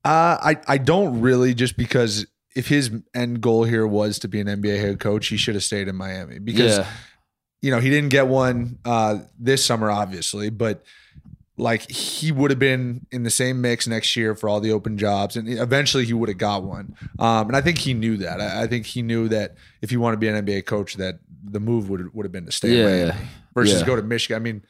Uh, 0.03 0.37
I 0.41 0.57
I 0.67 0.77
don't 0.79 1.21
really 1.21 1.53
just 1.53 1.77
because 1.77 2.25
if 2.55 2.67
his 2.67 2.89
end 3.13 3.41
goal 3.41 3.63
here 3.63 3.85
was 3.85 4.17
to 4.19 4.27
be 4.27 4.39
an 4.39 4.47
NBA 4.47 4.79
head 4.79 4.99
coach, 4.99 5.27
he 5.27 5.37
should 5.37 5.53
have 5.53 5.63
stayed 5.63 5.87
in 5.87 5.95
Miami 5.95 6.39
because 6.39 6.79
yeah, 6.79 6.87
you 7.61 7.71
know 7.71 7.79
he 7.79 7.89
didn't 7.89 8.09
get 8.09 8.27
one 8.27 8.79
uh, 8.85 9.19
this 9.37 9.63
summer, 9.65 9.89
obviously, 9.91 10.49
but 10.49 10.83
like 11.57 11.89
he 11.91 12.31
would 12.31 12.51
have 12.51 12.59
been 12.59 13.05
in 13.11 13.23
the 13.23 13.29
same 13.29 13.59
mix 13.59 13.85
next 13.85 14.15
year 14.15 14.33
for 14.33 14.47
all 14.47 14.61
the 14.61 14.71
open 14.71 14.97
jobs, 14.97 15.35
and 15.35 15.47
eventually 15.49 16.05
he 16.05 16.13
would 16.13 16.29
have 16.29 16.37
got 16.37 16.63
one. 16.63 16.95
Um, 17.19 17.47
and 17.47 17.55
I 17.55 17.61
think 17.61 17.79
he 17.79 17.93
knew 17.93 18.15
that. 18.17 18.39
I, 18.39 18.63
I 18.63 18.67
think 18.67 18.85
he 18.85 19.01
knew 19.01 19.27
that 19.27 19.55
if 19.81 19.89
he 19.89 19.97
wanted 19.97 20.15
to 20.15 20.19
be 20.19 20.27
an 20.29 20.45
NBA 20.45 20.65
coach, 20.65 20.95
that 20.95 21.19
the 21.43 21.59
move 21.59 21.89
would 21.89 22.13
would 22.13 22.23
have 22.25 22.31
been 22.31 22.45
to 22.45 22.51
stay 22.51 22.69
Yeah, 22.77 22.83
Miami 22.85 22.99
yeah. 23.07 23.17
versus 23.53 23.81
Yeah. 23.81 23.87
go 23.87 23.95
to 23.95 24.01
Michigan. 24.03 24.41
I 24.41 24.43
mean. 24.43 24.63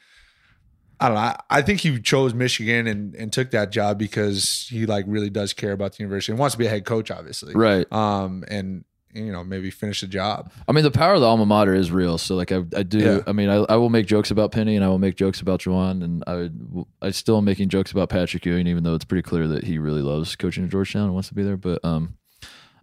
I 1.02 1.08
don't 1.08 1.14
know. 1.14 1.20
I, 1.22 1.40
I 1.48 1.62
think 1.62 1.80
he 1.80 1.98
chose 1.98 2.34
Michigan 2.34 2.86
and, 2.86 3.14
and 3.14 3.32
took 3.32 3.52
that 3.52 3.70
job 3.72 3.98
because 3.98 4.66
he 4.68 4.84
like 4.84 5.06
really 5.08 5.30
does 5.30 5.54
care 5.54 5.72
about 5.72 5.92
the 5.96 6.02
university 6.02 6.30
and 6.32 6.38
wants 6.38 6.52
to 6.54 6.58
be 6.58 6.66
a 6.66 6.68
head 6.68 6.84
coach, 6.84 7.10
obviously. 7.10 7.54
right. 7.54 7.90
Um, 7.90 8.44
and 8.48 8.84
you 9.12 9.32
know 9.32 9.42
maybe 9.44 9.70
finish 9.70 10.00
the 10.00 10.06
job. 10.06 10.52
I 10.68 10.72
mean, 10.72 10.84
the 10.84 10.90
power 10.90 11.14
of 11.14 11.20
the 11.20 11.26
alma 11.26 11.46
mater 11.46 11.74
is 11.74 11.90
real. 11.90 12.18
So, 12.18 12.36
like, 12.36 12.52
I, 12.52 12.64
I 12.76 12.82
do. 12.82 12.98
Yeah. 12.98 13.20
I 13.26 13.32
mean, 13.32 13.48
I, 13.48 13.56
I 13.68 13.76
will 13.76 13.90
make 13.90 14.06
jokes 14.06 14.30
about 14.30 14.52
Penny, 14.52 14.76
and 14.76 14.84
I 14.84 14.88
will 14.88 14.98
make 14.98 15.16
jokes 15.16 15.40
about 15.40 15.60
Juwan, 15.60 16.02
and 16.04 16.24
I 16.26 17.06
I 17.06 17.10
still 17.10 17.38
am 17.38 17.44
making 17.44 17.68
jokes 17.68 17.92
about 17.92 18.08
Patrick 18.08 18.44
Ewing, 18.46 18.66
even 18.66 18.84
though 18.84 18.94
it's 18.94 19.04
pretty 19.04 19.22
clear 19.22 19.48
that 19.48 19.64
he 19.64 19.78
really 19.78 20.02
loves 20.02 20.36
coaching 20.36 20.64
at 20.64 20.70
Georgetown 20.70 21.04
and 21.04 21.14
wants 21.14 21.28
to 21.28 21.34
be 21.34 21.42
there. 21.42 21.56
But, 21.56 21.84
um, 21.84 22.16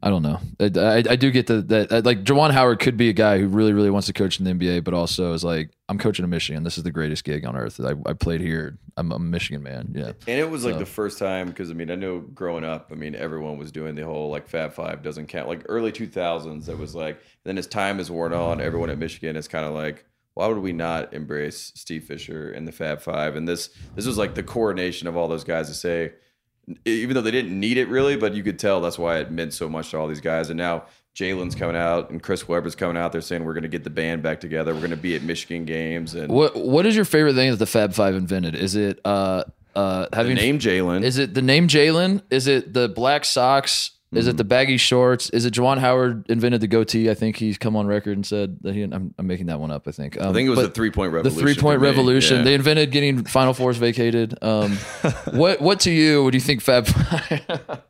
I 0.03 0.09
don't 0.11 0.21
know. 0.21 0.39
I, 0.59 0.65
I, 0.75 1.03
I 1.11 1.15
do 1.15 1.31
get 1.31 1.47
the 1.47 1.61
that 1.63 1.91
uh, 1.91 2.01
like 2.05 2.23
Juwan 2.23 2.51
Howard 2.51 2.79
could 2.79 2.97
be 2.97 3.09
a 3.09 3.13
guy 3.13 3.39
who 3.39 3.47
really 3.47 3.73
really 3.73 3.89
wants 3.89 4.05
to 4.07 4.13
coach 4.13 4.39
in 4.39 4.45
the 4.45 4.51
NBA, 4.51 4.83
but 4.83 4.93
also 4.93 5.33
is 5.33 5.43
like 5.43 5.71
I'm 5.89 5.97
coaching 5.97 6.23
in 6.23 6.29
Michigan. 6.29 6.63
This 6.63 6.77
is 6.77 6.83
the 6.83 6.91
greatest 6.91 7.23
gig 7.23 7.45
on 7.45 7.55
earth. 7.57 7.79
I, 7.79 7.93
I 8.07 8.13
played 8.13 8.41
here. 8.41 8.77
I'm 8.95 9.11
a 9.11 9.17
Michigan 9.19 9.63
man. 9.63 9.91
Yeah. 9.95 10.11
And 10.27 10.39
it 10.39 10.49
was 10.49 10.65
like 10.65 10.75
So- 10.75 10.79
the 10.79 10.85
first 10.85 11.17
time 11.17 11.47
because 11.47 11.71
I 11.71 11.73
mean 11.73 11.89
I 11.89 11.95
know 11.95 12.19
growing 12.19 12.63
up 12.63 12.89
I 12.91 12.95
mean 12.95 13.15
everyone 13.15 13.57
was 13.57 13.71
doing 13.71 13.95
the 13.95 14.05
whole 14.05 14.29
like 14.29 14.47
Fab 14.47 14.73
Five 14.73 15.01
doesn't 15.01 15.27
count 15.27 15.47
like 15.47 15.63
early 15.67 15.91
two 15.91 16.07
thousands 16.07 16.69
it 16.69 16.77
was 16.77 16.93
like 16.93 17.19
then 17.43 17.57
as 17.57 17.65
time 17.67 17.97
has 17.97 18.11
worn 18.11 18.33
on 18.33 18.61
everyone 18.61 18.89
at 18.89 18.97
Michigan 18.99 19.35
is 19.35 19.47
kind 19.47 19.65
of 19.65 19.73
like 19.73 20.05
why 20.35 20.45
would 20.45 20.59
we 20.59 20.73
not 20.73 21.15
embrace 21.15 21.71
Steve 21.73 22.03
Fisher 22.03 22.51
and 22.51 22.67
the 22.67 22.71
Fab 22.71 23.01
Five 23.01 23.35
and 23.35 23.47
this 23.47 23.69
this 23.95 24.05
was 24.05 24.17
like 24.19 24.35
the 24.35 24.43
coronation 24.43 25.07
of 25.07 25.17
all 25.17 25.27
those 25.27 25.43
guys 25.43 25.67
to 25.69 25.73
say 25.73 26.13
even 26.85 27.13
though 27.13 27.21
they 27.21 27.31
didn't 27.31 27.57
need 27.57 27.77
it 27.77 27.87
really 27.87 28.15
but 28.17 28.33
you 28.33 28.43
could 28.43 28.59
tell 28.59 28.81
that's 28.81 28.99
why 28.99 29.17
it 29.19 29.31
meant 29.31 29.53
so 29.53 29.69
much 29.69 29.91
to 29.91 29.97
all 29.97 30.07
these 30.07 30.21
guys 30.21 30.49
and 30.49 30.57
now 30.57 30.83
Jalen's 31.15 31.55
coming 31.55 31.75
out 31.75 32.09
and 32.09 32.21
Chris 32.21 32.47
Webber's 32.47 32.75
coming 32.75 32.97
out 32.97 33.11
they're 33.11 33.21
saying 33.21 33.43
we're 33.43 33.53
going 33.53 33.63
to 33.63 33.69
get 33.69 33.83
the 33.83 33.89
band 33.89 34.21
back 34.21 34.39
together 34.39 34.73
we're 34.73 34.81
going 34.81 34.91
to 34.91 34.97
be 34.97 35.15
at 35.15 35.23
Michigan 35.23 35.65
games 35.65 36.13
and 36.13 36.31
What 36.31 36.55
What 36.55 36.85
is 36.85 36.95
your 36.95 37.05
favorite 37.05 37.33
thing 37.35 37.49
that 37.51 37.57
the 37.57 37.65
Fab 37.65 37.93
Five 37.93 38.15
invented? 38.15 38.53
Is 38.55 38.75
it 38.75 38.99
uh 39.05 39.43
uh 39.75 40.07
the 40.09 40.15
having 40.15 40.35
name 40.35 40.59
Jalen 40.59 41.03
Is 41.03 41.17
it 41.17 41.33
the 41.33 41.41
name 41.41 41.67
Jalen? 41.67 42.21
Is 42.29 42.47
it 42.47 42.73
the 42.73 42.87
black 42.89 43.25
socks? 43.25 43.91
Is 44.13 44.23
Mm-hmm. 44.23 44.29
it 44.29 44.37
the 44.37 44.43
baggy 44.45 44.77
shorts? 44.77 45.29
Is 45.31 45.45
it 45.45 45.53
Jawan 45.53 45.79
Howard 45.79 46.25
invented 46.29 46.61
the 46.61 46.67
goatee? 46.67 47.09
I 47.09 47.13
think 47.13 47.35
he's 47.35 47.57
come 47.57 47.75
on 47.75 47.87
record 47.87 48.15
and 48.15 48.25
said 48.25 48.57
that 48.61 48.73
he. 48.73 48.83
I'm, 48.83 49.13
I'm 49.17 49.27
making 49.27 49.47
that 49.47 49.59
one 49.59 49.69
up. 49.69 49.85
I 49.85 49.91
think. 49.91 50.17
Um, 50.19 50.29
I 50.29 50.33
think 50.33 50.47
it 50.47 50.49
was 50.49 50.59
the 50.59 50.69
three 50.69 50.91
point 50.91 51.11
revolution. 51.11 51.35
the 51.45 51.53
three 51.53 51.61
point 51.61 51.81
revolution. 51.81 52.37
Yeah. 52.37 52.43
They 52.43 52.53
invented 52.53 52.91
getting 52.91 53.25
Final 53.25 53.53
Fours 53.53 53.75
vacated. 53.75 54.33
Um, 54.41 54.77
what 55.33 55.59
What 55.61 55.81
to 55.81 55.91
you? 55.91 56.23
What 56.23 56.31
do 56.31 56.37
you 56.37 56.41
think 56.41 56.61
Fab? 56.61 56.87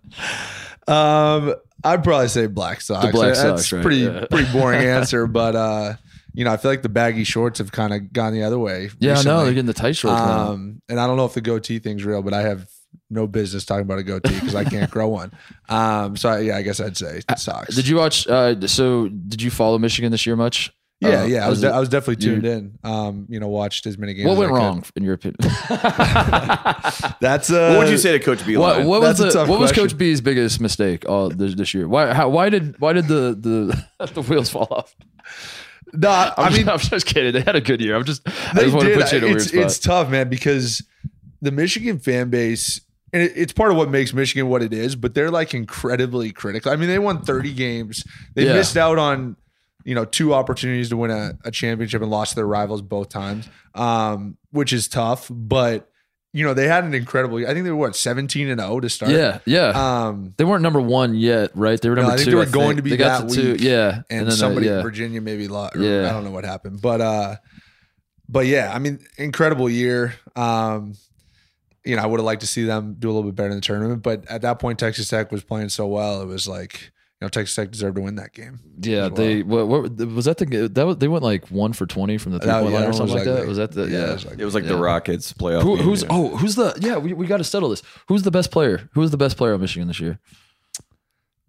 Um, 0.88 1.54
I'd 1.84 2.02
probably 2.04 2.30
say 2.30 2.48
black 2.48 2.80
socks. 2.82 3.12
black 3.12 3.34
That's 3.36 3.42
socks, 3.42 3.74
right, 3.74 3.82
pretty 3.82 3.98
yeah. 4.02 4.26
pretty 4.32 4.50
boring 4.54 4.80
answer, 4.88 5.28
but 5.28 5.54
uh, 5.56 5.94
you 6.34 6.46
know, 6.46 6.52
I 6.54 6.58
feel 6.58 6.72
like 6.72 6.82
the 6.82 6.88
baggy 6.90 7.26
shorts 7.26 7.60
have 7.60 7.72
kind 7.74 7.94
of 7.94 8.14
gone 8.14 8.32
the 8.34 8.44
other 8.44 8.58
way. 8.58 8.90
yeah, 9.00 9.22
no, 9.24 9.44
they're 9.44 9.50
getting 9.54 9.66
the 9.66 9.74
tight 9.74 9.98
shorts. 9.98 10.20
Um, 10.22 10.82
and 10.88 10.98
I 11.00 11.06
don't 11.08 11.18
know 11.18 11.26
if 11.26 11.34
the 11.34 11.42
goatee 11.42 11.80
thing's 11.80 12.06
real, 12.06 12.22
but 12.22 12.34
I 12.34 12.42
have 12.44 12.70
no 13.10 13.28
business 13.28 13.66
talking 13.66 13.84
about 13.84 14.00
a 14.00 14.04
goatee 14.04 14.34
because 14.36 14.56
I 14.56 14.64
can't 14.64 14.90
grow 14.92 15.08
one. 15.08 15.32
Um, 15.70 16.16
so 16.18 16.30
I, 16.30 16.40
yeah, 16.40 16.58
I 16.58 16.62
guess 16.62 16.80
I'd 16.80 16.98
say 16.98 17.22
socks. 17.38 17.76
Did 17.76 17.88
you 17.88 17.96
watch? 17.98 18.28
Uh, 18.28 18.68
so 18.68 19.08
did 19.10 19.42
you 19.42 19.50
follow 19.52 19.78
Michigan 19.80 20.12
this 20.12 20.26
year 20.26 20.36
much? 20.36 20.72
Yeah, 21.00 21.22
Uh, 21.22 21.26
yeah, 21.26 21.46
I 21.46 21.50
was 21.50 21.62
it- 21.64 21.72
I 21.72 21.80
was 21.80 21.90
definitely 21.90 22.26
you- 22.26 22.32
tuned 22.42 22.46
in. 22.48 22.80
Um, 22.84 23.28
you 23.30 23.40
know, 23.40 23.48
watched 23.50 23.86
as 23.86 23.98
many 24.00 24.16
games. 24.16 24.26
what 24.28 24.34
as 24.34 24.40
went 24.40 24.52
I 24.52 24.56
could. 24.56 24.58
wrong 24.64 24.84
in 24.96 25.04
your 25.04 25.14
opinion? 25.14 25.38
That's 27.22 27.52
uh, 27.52 27.74
What 27.76 27.86
would 27.86 27.90
you 27.90 27.98
say 27.98 28.14
to 28.18 28.20
Coach 28.20 28.46
B? 28.46 28.58
What, 28.58 28.86
what 28.86 29.02
was 29.02 29.18
That's 29.18 29.20
a 29.20 29.24
the, 29.26 29.32
tough 29.32 29.48
what 29.50 29.60
was. 29.60 29.72
Coach 29.72 29.98
B's 29.98 30.22
biggest 30.22 30.60
mistake 30.60 31.08
all 31.08 31.30
this, 31.30 31.54
this 31.56 31.74
year? 31.74 31.88
Why 31.88 32.14
how, 32.14 32.30
why 32.30 32.50
did 32.50 32.80
why 32.80 32.94
did 32.94 33.08
the 33.08 33.38
the 34.00 34.06
the 34.14 34.22
wheels 34.24 34.50
fall 34.50 34.68
off? 34.72 34.96
No, 35.94 36.10
I 36.10 36.34
I'm 36.38 36.54
mean, 36.54 36.66
just, 36.66 36.86
I'm 36.86 36.90
just 36.98 37.06
kidding. 37.06 37.32
They 37.34 37.42
had 37.42 37.56
a 37.56 37.62
good 37.62 37.82
year. 37.82 37.96
I'm 37.96 38.04
just 38.04 38.28
I 38.28 38.54
they 38.56 38.62
just 38.64 38.76
want 38.76 38.88
to 38.88 38.96
put 38.96 39.12
you 39.12 39.18
in 39.20 39.24
a 39.24 39.28
weird 39.28 39.42
spot. 39.42 39.64
it's 39.64 39.80
tough, 39.80 40.10
man, 40.10 40.30
because 40.30 40.84
the 41.42 41.52
Michigan 41.52 42.00
fan 42.00 42.30
base, 42.30 42.82
and 43.14 43.24
it's 43.24 43.54
part 43.54 43.72
of 43.72 43.78
what 43.78 43.90
makes 43.90 44.14
Michigan 44.14 44.50
what 44.50 44.62
it 44.62 44.74
is, 44.74 44.96
but 44.96 45.14
they're 45.14 45.32
like 45.32 45.54
incredibly 45.54 46.32
critical. 46.32 46.72
I 46.72 46.76
mean, 46.76 46.90
they 46.90 47.00
won 47.00 47.22
30 47.22 47.54
games. 47.54 48.04
They 48.36 48.46
Yeah. 48.46 48.54
missed 48.54 48.76
out 48.78 48.98
on, 49.00 49.36
you 49.86 49.96
know, 49.96 50.04
two 50.06 50.34
opportunities 50.34 50.90
to 50.90 50.98
win 50.98 51.12
a, 51.12 51.34
a 51.46 51.52
championship 51.52 52.02
and 52.02 52.12
lost 52.12 52.32
to 52.32 52.36
their 52.36 52.48
rivals 52.48 52.82
both 52.82 53.08
times, 53.10 53.48
um, 53.76 54.38
which 54.52 54.74
is 54.74 54.90
tough. 54.90 55.28
But, 55.32 55.90
you 56.34 56.44
know, 56.44 56.54
they 56.54 56.68
had 56.68 56.84
an 56.84 56.94
incredible, 56.94 57.38
I 57.48 57.54
think 57.54 57.64
they 57.64 57.72
were 57.72 57.78
what, 57.78 57.96
17 57.96 58.50
and 58.50 58.60
0 58.60 58.82
to 58.82 58.90
start? 58.90 59.12
yeah, 59.14 59.40
yeah. 59.46 59.70
Um, 60.08 60.34
they 60.38 60.44
weren't 60.44 60.62
number 60.62 60.82
one 60.82 61.16
yet, 61.16 61.52
right? 61.56 61.80
They 61.80 61.88
were 61.90 61.96
No, 61.96 62.02
number 62.02 62.14
I 62.16 62.18
think 62.18 62.26
two. 62.26 62.32
they 62.32 62.36
were 62.38 62.46
going 62.46 62.76
to 62.76 62.84
be 62.84 62.90
they 62.90 62.98
got 62.98 63.22
that 63.22 63.30
to 63.30 63.36
two. 63.36 63.52
week, 63.54 63.62
Yeah, 63.62 64.02
and, 64.10 64.20
then, 64.22 64.28
uh, 64.28 64.32
somebody 64.32 64.68
yeah. 64.68 64.78
in 64.78 64.84
Virginia 64.84 65.22
maybe 65.22 65.48
lost. 65.48 65.78
Yeah. 65.78 66.10
I 66.10 66.12
don't 66.12 66.26
know 66.26 66.32
what 66.32 66.44
happened, 66.44 66.82
but 66.82 67.00
uh, 67.00 67.36
but 68.28 68.46
yeah, 68.46 68.72
I 68.76 68.80
mean, 68.80 69.00
incredible 69.18 69.70
year. 69.70 70.16
Um, 70.36 70.96
you 71.88 71.96
know, 71.96 72.02
I 72.04 72.06
would 72.06 72.20
have 72.20 72.26
liked 72.26 72.42
to 72.42 72.48
see 72.48 72.64
them 72.66 72.96
do 73.00 73.08
a 73.10 73.14
little 73.14 73.24
bit 73.30 73.36
better 73.36 73.50
in 73.50 73.56
the 73.56 73.62
tournament, 73.62 74.04
but 74.04 74.26
at 74.30 74.42
that 74.42 74.60
point, 74.60 74.78
Texas 74.80 75.08
Tech 75.10 75.32
was 75.32 75.44
playing 75.44 75.70
so 75.70 75.88
well, 75.88 76.22
it 76.22 76.26
was 76.28 76.48
like 76.48 76.92
you 77.20 77.26
know 77.26 77.30
Texas 77.30 77.56
Tech 77.56 77.72
deserved 77.72 77.96
to 77.96 78.02
win 78.02 78.16
that 78.16 78.34
game. 78.34 78.60
Yeah, 78.82 79.08
well. 79.08 79.10
they 79.12 79.42
what, 79.44 79.68
what 79.68 79.98
was 79.98 80.26
that 80.26 80.38
the 80.38 80.68
that 80.74 80.86
was 80.86 80.98
they 80.98 81.08
went 81.08 81.24
like 81.24 81.48
one 81.48 81.74
for 81.74 81.86
twenty 81.86 82.18
from 82.18 82.34
the 82.34 82.40
three 82.40 82.48
That- 82.48 82.62
point 82.62 82.74
yeah, 82.74 82.80
line 82.80 82.90
or 82.90 82.94
something 82.94 83.16
like 83.16 83.26
that. 83.26 83.38
ugly. 83.38 83.48
Was 83.48 83.58
that 83.58 83.72
the 83.72 83.86
Yeah, 83.86 83.98
yeah? 83.98 84.10
it 84.10 84.14
was 84.14 84.26
ugly. 84.26 84.42
It 84.42 84.46
was 84.46 84.54
like 84.56 84.64
Yeah. 84.66 84.70
the 84.70 84.78
Rockets 84.78 85.34
playoff. 85.34 85.64
Who, 85.64 85.78
game, 85.78 85.86
who's 85.86 86.02
yeah. 86.04 86.08
oh 86.12 86.36
who's 86.38 86.56
the 86.56 86.78
yeah 86.82 86.98
we, 86.98 87.14
we 87.14 87.26
got 87.26 87.38
to 87.38 87.44
settle 87.44 87.70
this. 87.70 87.82
Who's 88.08 88.24
the 88.24 88.32
best 88.32 88.52
player? 88.52 88.90
Who's 88.94 89.12
the 89.12 89.18
best 89.18 89.38
player 89.38 89.54
on 89.54 89.62
Michigan 89.62 89.88
this 89.88 90.00
year? 90.00 90.20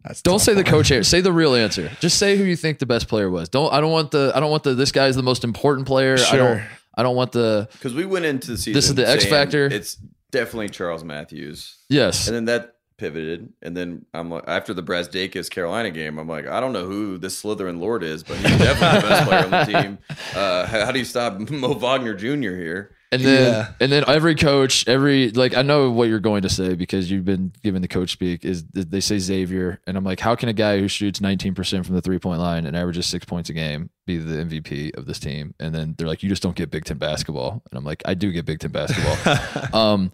That's 0.05 0.23
Don't 0.23 0.35
tough 0.35 0.43
say 0.43 0.53
the 0.53 0.59
one. 0.63 0.65
coach 0.65 0.89
here. 0.89 1.03
Say 1.03 1.21
the 1.21 1.33
real 1.33 1.55
answer. 1.55 1.91
Just 2.01 2.19
say 2.19 2.37
who 2.37 2.45
you 2.45 2.55
think 2.57 2.79
the 2.79 2.87
best 2.87 3.09
player 3.09 3.29
was. 3.29 3.49
Don't 3.49 3.73
I 3.73 3.81
don't 3.81 3.91
want 3.91 4.11
the 4.13 4.33
I 4.35 4.41
don't 4.41 4.51
want 4.51 4.63
the 4.63 4.75
this 4.75 4.93
guy's 4.93 5.17
the 5.17 5.23
most 5.23 5.45
important 5.45 5.87
player. 5.87 6.15
I 6.15 6.17
don't 6.37 6.59
Sure. 6.59 6.67
I 6.95 7.03
don't 7.03 7.17
want 7.17 7.33
the 7.33 7.69
Because 7.73 7.95
we 7.95 8.07
went 8.07 8.25
into 8.25 8.53
the 8.53 8.57
season. 8.59 8.73
This 8.75 8.87
is 8.89 8.95
the 8.95 9.07
X 9.09 9.25
factor. 9.27 9.67
It's 9.67 9.99
definitely 10.31 10.69
Charles 10.69 11.05
Matthews, 11.05 11.79
yes. 11.89 12.27
and 12.27 12.37
then 12.37 12.45
that 12.47 12.75
pivoted, 12.99 13.53
and 13.63 13.77
then 13.77 14.05
I'm 14.13 14.31
like, 14.31 14.45
after 14.47 14.75
the 14.75 14.83
Brazdeikis 14.83 15.49
Carolina 15.49 15.91
game, 15.91 16.19
I'm 16.19 16.29
like, 16.29 16.47
I 16.47 16.61
don't 16.61 16.73
know 16.73 16.85
who 16.85 17.17
this 17.17 17.41
Slytherin 17.43 17.79
Lord 17.79 18.03
is, 18.03 18.23
but 18.23 18.37
he's 18.37 18.59
definitely 18.59 19.01
the 19.01 19.09
best 19.09 19.29
player 19.29 19.45
on 19.45 19.51
the 19.51 19.65
team. 19.65 19.99
Uh, 20.35 20.67
how, 20.67 20.85
how 20.85 20.93
do 20.93 20.99
you 20.99 21.05
stop 21.05 21.39
Mo 21.51 21.73
Wagner 21.75 22.15
Jr. 22.15 22.55
here? 22.55 22.95
And 23.11 23.23
then 23.23 23.53
Yeah. 23.53 23.73
and 23.81 23.91
then 23.91 24.05
every 24.07 24.35
coach, 24.35 24.87
every 24.87 25.31
like 25.31 25.57
I 25.57 25.63
know 25.63 25.91
what 25.91 26.09
you're 26.09 26.21
going 26.21 26.43
to 26.43 26.49
say 26.51 26.75
because 26.75 27.11
you've 27.11 27.25
been 27.25 27.53
given 27.63 27.81
the 27.81 27.89
coach 27.89 28.11
speak 28.13 28.45
is 28.45 28.65
they 28.73 29.01
say 29.01 29.19
Xavier 29.19 29.81
and 29.87 29.97
I'm 29.97 30.05
like 30.05 30.21
how 30.21 30.35
can 30.35 30.51
a 30.51 30.53
guy 30.53 30.79
who 30.79 30.89
shoots 30.89 31.19
19% 31.21 31.87
from 31.87 31.95
the 31.95 32.03
three 32.03 32.19
point 32.19 32.39
line 32.39 32.67
and 32.67 32.77
averages 32.77 33.07
6 33.07 33.25
points 33.25 33.49
a 33.49 33.55
game 33.55 33.89
be 34.07 34.19
the 34.19 34.37
MVP 34.45 34.95
of 34.97 35.07
this 35.07 35.19
team 35.19 35.55
and 35.59 35.75
then 35.75 35.95
they're 35.97 36.07
like 36.07 36.23
you 36.23 36.29
just 36.29 36.43
don't 36.43 36.55
get 36.55 36.71
Big 36.71 36.85
10 36.85 36.99
basketball 36.99 37.63
and 37.71 37.79
I'm 37.79 37.85
like 37.85 38.03
I 38.05 38.13
do 38.13 38.31
get 38.31 38.45
Big 38.45 38.59
10 38.61 38.71
basketball. 38.73 39.73
um 39.73 40.13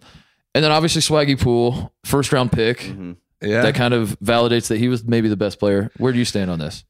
and 0.53 0.63
then 0.63 0.71
obviously 0.71 1.01
Swaggy 1.01 1.37
Poole, 1.37 1.93
first 2.05 2.31
round 2.31 2.51
pick. 2.53 2.79
Mm-hmm. 2.79 3.11
Yeah, 3.41 3.61
That 3.63 3.75
kind 3.75 3.93
of 3.93 4.17
validates 4.23 4.69
that 4.69 4.77
he 4.77 4.87
was 4.87 5.03
maybe 5.03 5.27
the 5.27 5.35
best 5.35 5.59
player. 5.59 5.91
Where 5.97 6.13
do 6.13 6.17
you 6.17 6.23
stand 6.23 6.49
on 6.49 6.59
this? 6.59 6.85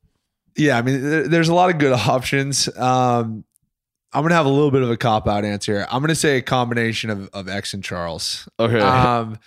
Yeah, 0.56 0.78
I 0.78 0.84
mean, 0.84 1.30
there's 1.32 1.50
a 1.50 1.54
lot 1.56 1.72
of 1.72 1.80
good 1.80 1.92
options. 1.92 2.70
Um, 2.78 3.44
I'm 4.16 4.24
gonna 4.24 4.36
have 4.36 4.46
a 4.46 4.50
little 4.50 4.72
bit 4.72 4.82
of 4.82 4.90
a 4.90 4.98
cop 4.98 5.28
out 5.28 5.44
answer. 5.46 5.86
I'm 5.92 6.02
gonna 6.02 6.16
say 6.16 6.38
a 6.38 6.42
combination 6.42 7.10
of 7.10 7.30
of 7.34 7.48
X 7.50 7.74
and 7.74 7.84
Charles. 7.84 8.48
Okay. 8.60 8.80
Um, 8.80 9.38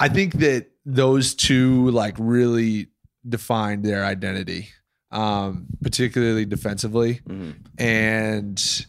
I 0.00 0.08
think 0.08 0.34
that 0.34 0.66
those 0.84 1.34
two 1.34 1.90
like 1.90 2.16
really 2.18 2.88
defined 3.26 3.84
their 3.84 4.04
identity, 4.04 4.68
um, 5.12 5.66
particularly 5.82 6.44
defensively, 6.44 7.20
Mhm. 7.28 7.54
and 7.78 8.86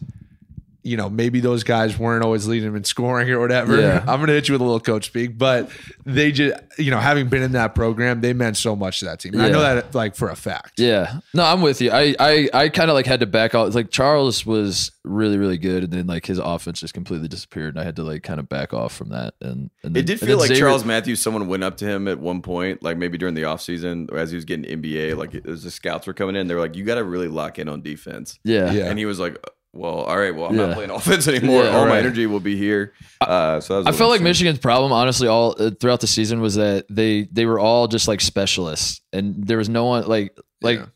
you 0.86 0.96
know 0.96 1.10
maybe 1.10 1.40
those 1.40 1.64
guys 1.64 1.98
weren't 1.98 2.24
always 2.24 2.46
leading 2.46 2.68
them 2.68 2.76
in 2.76 2.84
scoring 2.84 3.28
or 3.30 3.40
whatever. 3.40 3.80
Yeah. 3.80 4.04
I'm 4.06 4.20
gonna 4.20 4.32
hit 4.32 4.48
you 4.48 4.54
with 4.54 4.60
a 4.60 4.64
little 4.64 4.80
coach 4.80 5.06
speak, 5.06 5.36
but 5.36 5.68
they 6.04 6.30
just 6.32 6.54
you 6.78 6.90
know 6.90 6.98
having 6.98 7.28
been 7.28 7.42
in 7.42 7.52
that 7.52 7.74
program, 7.74 8.20
they 8.20 8.32
meant 8.32 8.56
so 8.56 8.76
much 8.76 9.00
to 9.00 9.06
that 9.06 9.20
team. 9.20 9.34
And 9.34 9.42
I 9.42 9.48
know 9.50 9.60
that 9.60 9.94
like 9.94 10.14
for 10.14 10.28
a 10.30 10.36
fact. 10.36 10.78
Yeah. 10.78 11.20
No, 11.34 11.44
I'm 11.44 11.60
with 11.60 11.80
you. 11.80 11.90
I 11.90 12.14
I, 12.18 12.48
I 12.54 12.68
kind 12.68 12.90
of 12.90 12.94
like 12.94 13.06
had 13.06 13.20
to 13.20 13.26
back 13.26 13.54
out. 13.54 13.74
Like 13.74 13.90
Charles 13.90 14.46
was 14.46 14.92
really 15.04 15.38
really 15.38 15.58
good, 15.58 15.84
and 15.84 15.92
then 15.92 16.06
like 16.06 16.26
his 16.26 16.38
offense 16.38 16.80
just 16.80 16.94
completely 16.94 17.28
disappeared, 17.28 17.74
and 17.74 17.80
I 17.80 17.84
had 17.84 17.96
to 17.96 18.02
like 18.04 18.22
kind 18.22 18.38
of 18.38 18.48
back 18.48 18.72
off 18.72 18.94
from 18.94 19.08
that. 19.10 19.34
And, 19.40 19.70
and 19.82 19.94
then, 19.94 19.96
It 19.96 20.06
did 20.06 20.20
feel 20.20 20.28
then 20.28 20.38
like 20.38 20.48
Xavier- 20.48 20.60
Charles 20.66 20.84
Matthews. 20.84 21.20
Someone 21.20 21.48
went 21.48 21.64
up 21.64 21.76
to 21.78 21.84
him 21.84 22.06
at 22.08 22.20
one 22.20 22.42
point, 22.42 22.82
like 22.82 22.96
maybe 22.96 23.18
during 23.18 23.34
the 23.34 23.42
offseason, 23.42 24.10
or 24.12 24.18
as 24.18 24.30
he 24.30 24.36
was 24.36 24.44
getting 24.44 24.64
NBA, 24.80 25.16
like 25.16 25.34
as 25.46 25.62
the 25.64 25.70
scouts 25.70 26.06
were 26.06 26.14
coming 26.14 26.36
in, 26.36 26.46
they 26.46 26.54
were 26.54 26.60
like, 26.60 26.76
"You 26.76 26.84
got 26.84 26.96
to 26.96 27.04
really 27.04 27.28
lock 27.28 27.58
in 27.58 27.68
on 27.68 27.82
defense." 27.82 28.38
Yeah. 28.44 28.70
Yeah. 28.70 28.86
And 28.88 28.98
he 28.98 29.04
was 29.06 29.18
like, 29.18 29.36
"Well, 29.76 30.00
all 30.00 30.16
right, 30.18 30.34
well, 30.34 30.46
I'm 30.46 30.56
Yeah. 30.58 30.66
not 30.66 30.74
playing 30.74 30.90
offense 30.98 31.28
anymore. 31.28 31.64
Yeah, 31.64 31.76
all 31.76 31.86
my 31.86 31.98
energy 31.98 32.26
will 32.26 32.40
be 32.40 32.56
here." 32.56 32.92
Uh, 33.20 33.60
so 33.60 33.82
I 33.86 33.92
felt 33.92 34.10
like. 34.10 34.20
Michigan's 34.20 34.58
problem, 34.58 34.92
honestly, 34.92 35.28
all 35.28 35.54
uh, 35.58 35.70
throughout 35.78 36.00
the 36.00 36.06
season 36.06 36.40
was 36.40 36.54
that 36.56 36.86
they 36.90 37.28
they 37.32 37.46
were 37.46 37.58
all 37.58 37.86
just 37.88 38.08
like 38.08 38.20
specialists, 38.20 39.00
and 39.12 39.46
there 39.46 39.58
was 39.58 39.68
no 39.68 39.84
one 39.84 40.06
like 40.06 40.36
like 40.62 40.78
Yeah. 40.80 40.86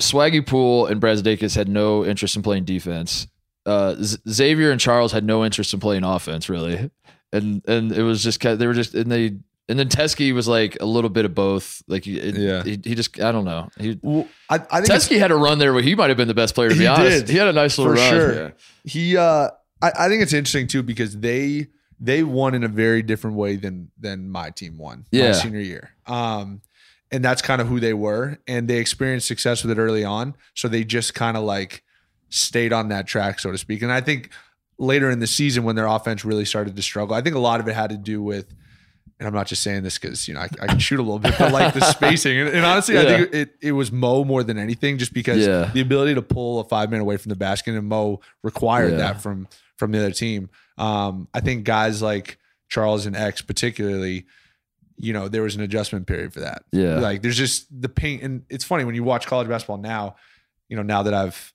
Swaggy 0.00 0.46
Poole 0.46 0.86
and 0.86 1.00
Brazdeikis 1.00 1.56
had 1.56 1.68
no 1.68 2.04
interest 2.04 2.36
in 2.36 2.42
playing 2.42 2.64
defense. 2.64 3.26
Uh, 3.66 3.94
Z- 4.00 4.18
Xavier 4.28 4.70
and 4.70 4.80
Charles 4.80 5.12
had 5.12 5.24
no 5.24 5.44
interest 5.44 5.74
in 5.74 5.80
playing 5.80 6.04
offense, 6.04 6.48
really, 6.48 6.90
and 7.32 7.62
and 7.66 7.92
it 7.92 8.02
was 8.02 8.22
just 8.22 8.40
they 8.40 8.66
were 8.66 8.74
just 8.74 8.94
and 8.94 9.10
they 9.10 9.36
and 9.68 9.78
then 9.78 9.88
Teske 9.88 10.32
was 10.34 10.48
like 10.48 10.76
a 10.80 10.86
little 10.86 11.10
bit 11.10 11.24
of 11.24 11.34
both. 11.34 11.82
Like 11.88 12.04
he, 12.04 12.18
it- 12.18 12.36
Yeah. 12.36 12.62
he, 12.62 12.80
he 12.84 12.94
just 12.94 13.20
I 13.20 13.32
don't 13.32 13.44
know. 13.44 13.68
He, 13.78 13.98
Well, 14.02 14.26
I, 14.48 14.56
I 14.70 14.80
think 14.80 14.86
Teske 14.92 15.18
had 15.18 15.30
a 15.30 15.36
run 15.36 15.58
there 15.58 15.72
where 15.72 15.82
he 15.82 15.94
might 15.94 16.08
have 16.10 16.16
been 16.16 16.28
the 16.28 16.34
best 16.34 16.54
player 16.54 16.68
to 16.70 16.74
be 16.74 16.80
He 16.82 16.86
honest. 16.86 17.26
did, 17.26 17.32
he 17.32 17.38
had 17.38 17.48
a 17.48 17.52
nice 17.52 17.76
little 17.78 17.94
for 17.94 18.00
run. 18.00 18.10
sure. 18.10 18.34
Yeah. 18.34 18.50
he 18.84 19.16
uh 19.16 19.48
I, 19.82 19.92
I 19.98 20.08
think 20.08 20.22
it's 20.22 20.32
interesting 20.32 20.66
too 20.66 20.82
because 20.82 21.18
they 21.18 21.68
they 22.00 22.22
won 22.22 22.54
in 22.54 22.64
a 22.64 22.68
very 22.68 23.02
different 23.02 23.36
way 23.36 23.56
than 23.56 23.90
than 23.98 24.28
my 24.30 24.50
team 24.50 24.78
won 24.78 25.04
Yeah. 25.10 25.28
my 25.28 25.32
senior 25.32 25.60
year. 25.60 25.90
Um 26.06 26.62
and 27.10 27.24
that's 27.24 27.40
kind 27.42 27.60
of 27.60 27.68
who 27.68 27.80
they 27.80 27.94
were 27.94 28.38
and 28.46 28.68
they 28.68 28.78
experienced 28.78 29.26
success 29.26 29.62
with 29.64 29.70
it 29.76 29.80
early 29.80 30.04
on. 30.04 30.34
So 30.54 30.68
they 30.68 30.84
just 30.84 31.14
kind 31.14 31.36
of 31.36 31.42
like 31.44 31.82
stayed 32.30 32.72
on 32.72 32.88
that 32.90 33.06
track, 33.06 33.38
so 33.40 33.50
to 33.50 33.58
speak. 33.58 33.82
And 33.82 33.90
I 33.90 34.00
think 34.02 34.30
later 34.78 35.10
in 35.10 35.18
the 35.18 35.26
season 35.26 35.64
when 35.64 35.74
their 35.76 35.86
offense 35.86 36.24
really 36.24 36.44
started 36.44 36.76
to 36.76 36.82
struggle, 36.82 37.16
I 37.16 37.22
think 37.22 37.34
a 37.34 37.38
lot 37.40 37.60
of 37.60 37.66
it 37.68 37.74
had 37.74 37.90
to 37.90 37.96
do 37.96 38.22
with 38.22 38.54
and 39.18 39.26
I'm 39.26 39.34
not 39.34 39.46
just 39.48 39.62
saying 39.62 39.82
this 39.82 39.98
because 39.98 40.28
you 40.28 40.34
know 40.34 40.40
I, 40.40 40.48
I 40.60 40.66
can 40.68 40.78
shoot 40.78 40.98
a 40.98 41.02
little 41.02 41.18
bit, 41.18 41.34
but 41.38 41.52
like 41.52 41.74
the 41.74 41.80
spacing 41.92 42.38
and, 42.38 42.48
and 42.50 42.64
honestly, 42.64 42.98
I 42.98 43.04
think 43.04 43.34
it 43.34 43.54
it 43.60 43.72
was 43.72 43.90
Mo 43.90 44.24
more 44.24 44.42
than 44.42 44.58
anything, 44.58 44.98
just 44.98 45.12
because 45.12 45.46
Yeah. 45.46 45.70
the 45.74 45.80
ability 45.80 46.14
to 46.14 46.22
pull 46.22 46.60
a 46.60 46.64
five 46.64 46.90
man 46.90 47.00
away 47.00 47.16
from 47.16 47.30
the 47.30 47.36
basket 47.36 47.74
and 47.74 47.88
Mo 47.88 48.20
required 48.42 48.92
Yeah. 48.92 48.98
that 48.98 49.20
from 49.20 49.48
from 49.76 49.92
the 49.92 49.98
other 49.98 50.12
team. 50.12 50.50
Um, 50.76 51.28
I 51.34 51.40
think 51.40 51.64
guys 51.64 52.00
like 52.02 52.38
Charles 52.68 53.06
and 53.06 53.16
X 53.16 53.42
particularly, 53.42 54.26
you 54.96 55.12
know, 55.12 55.28
there 55.28 55.42
was 55.42 55.56
an 55.56 55.62
adjustment 55.62 56.06
period 56.06 56.32
for 56.32 56.40
that. 56.40 56.62
Yeah. 56.72 56.98
like 57.00 57.22
there's 57.22 57.36
just 57.36 57.66
the 57.82 57.88
paint, 57.88 58.22
and 58.22 58.42
it's 58.48 58.64
funny 58.64 58.84
when 58.84 58.94
you 58.94 59.02
watch 59.04 59.26
college 59.26 59.48
basketball 59.48 59.78
now. 59.78 60.16
You 60.68 60.76
know, 60.76 60.82
now 60.82 61.02
that 61.04 61.14
I've 61.14 61.52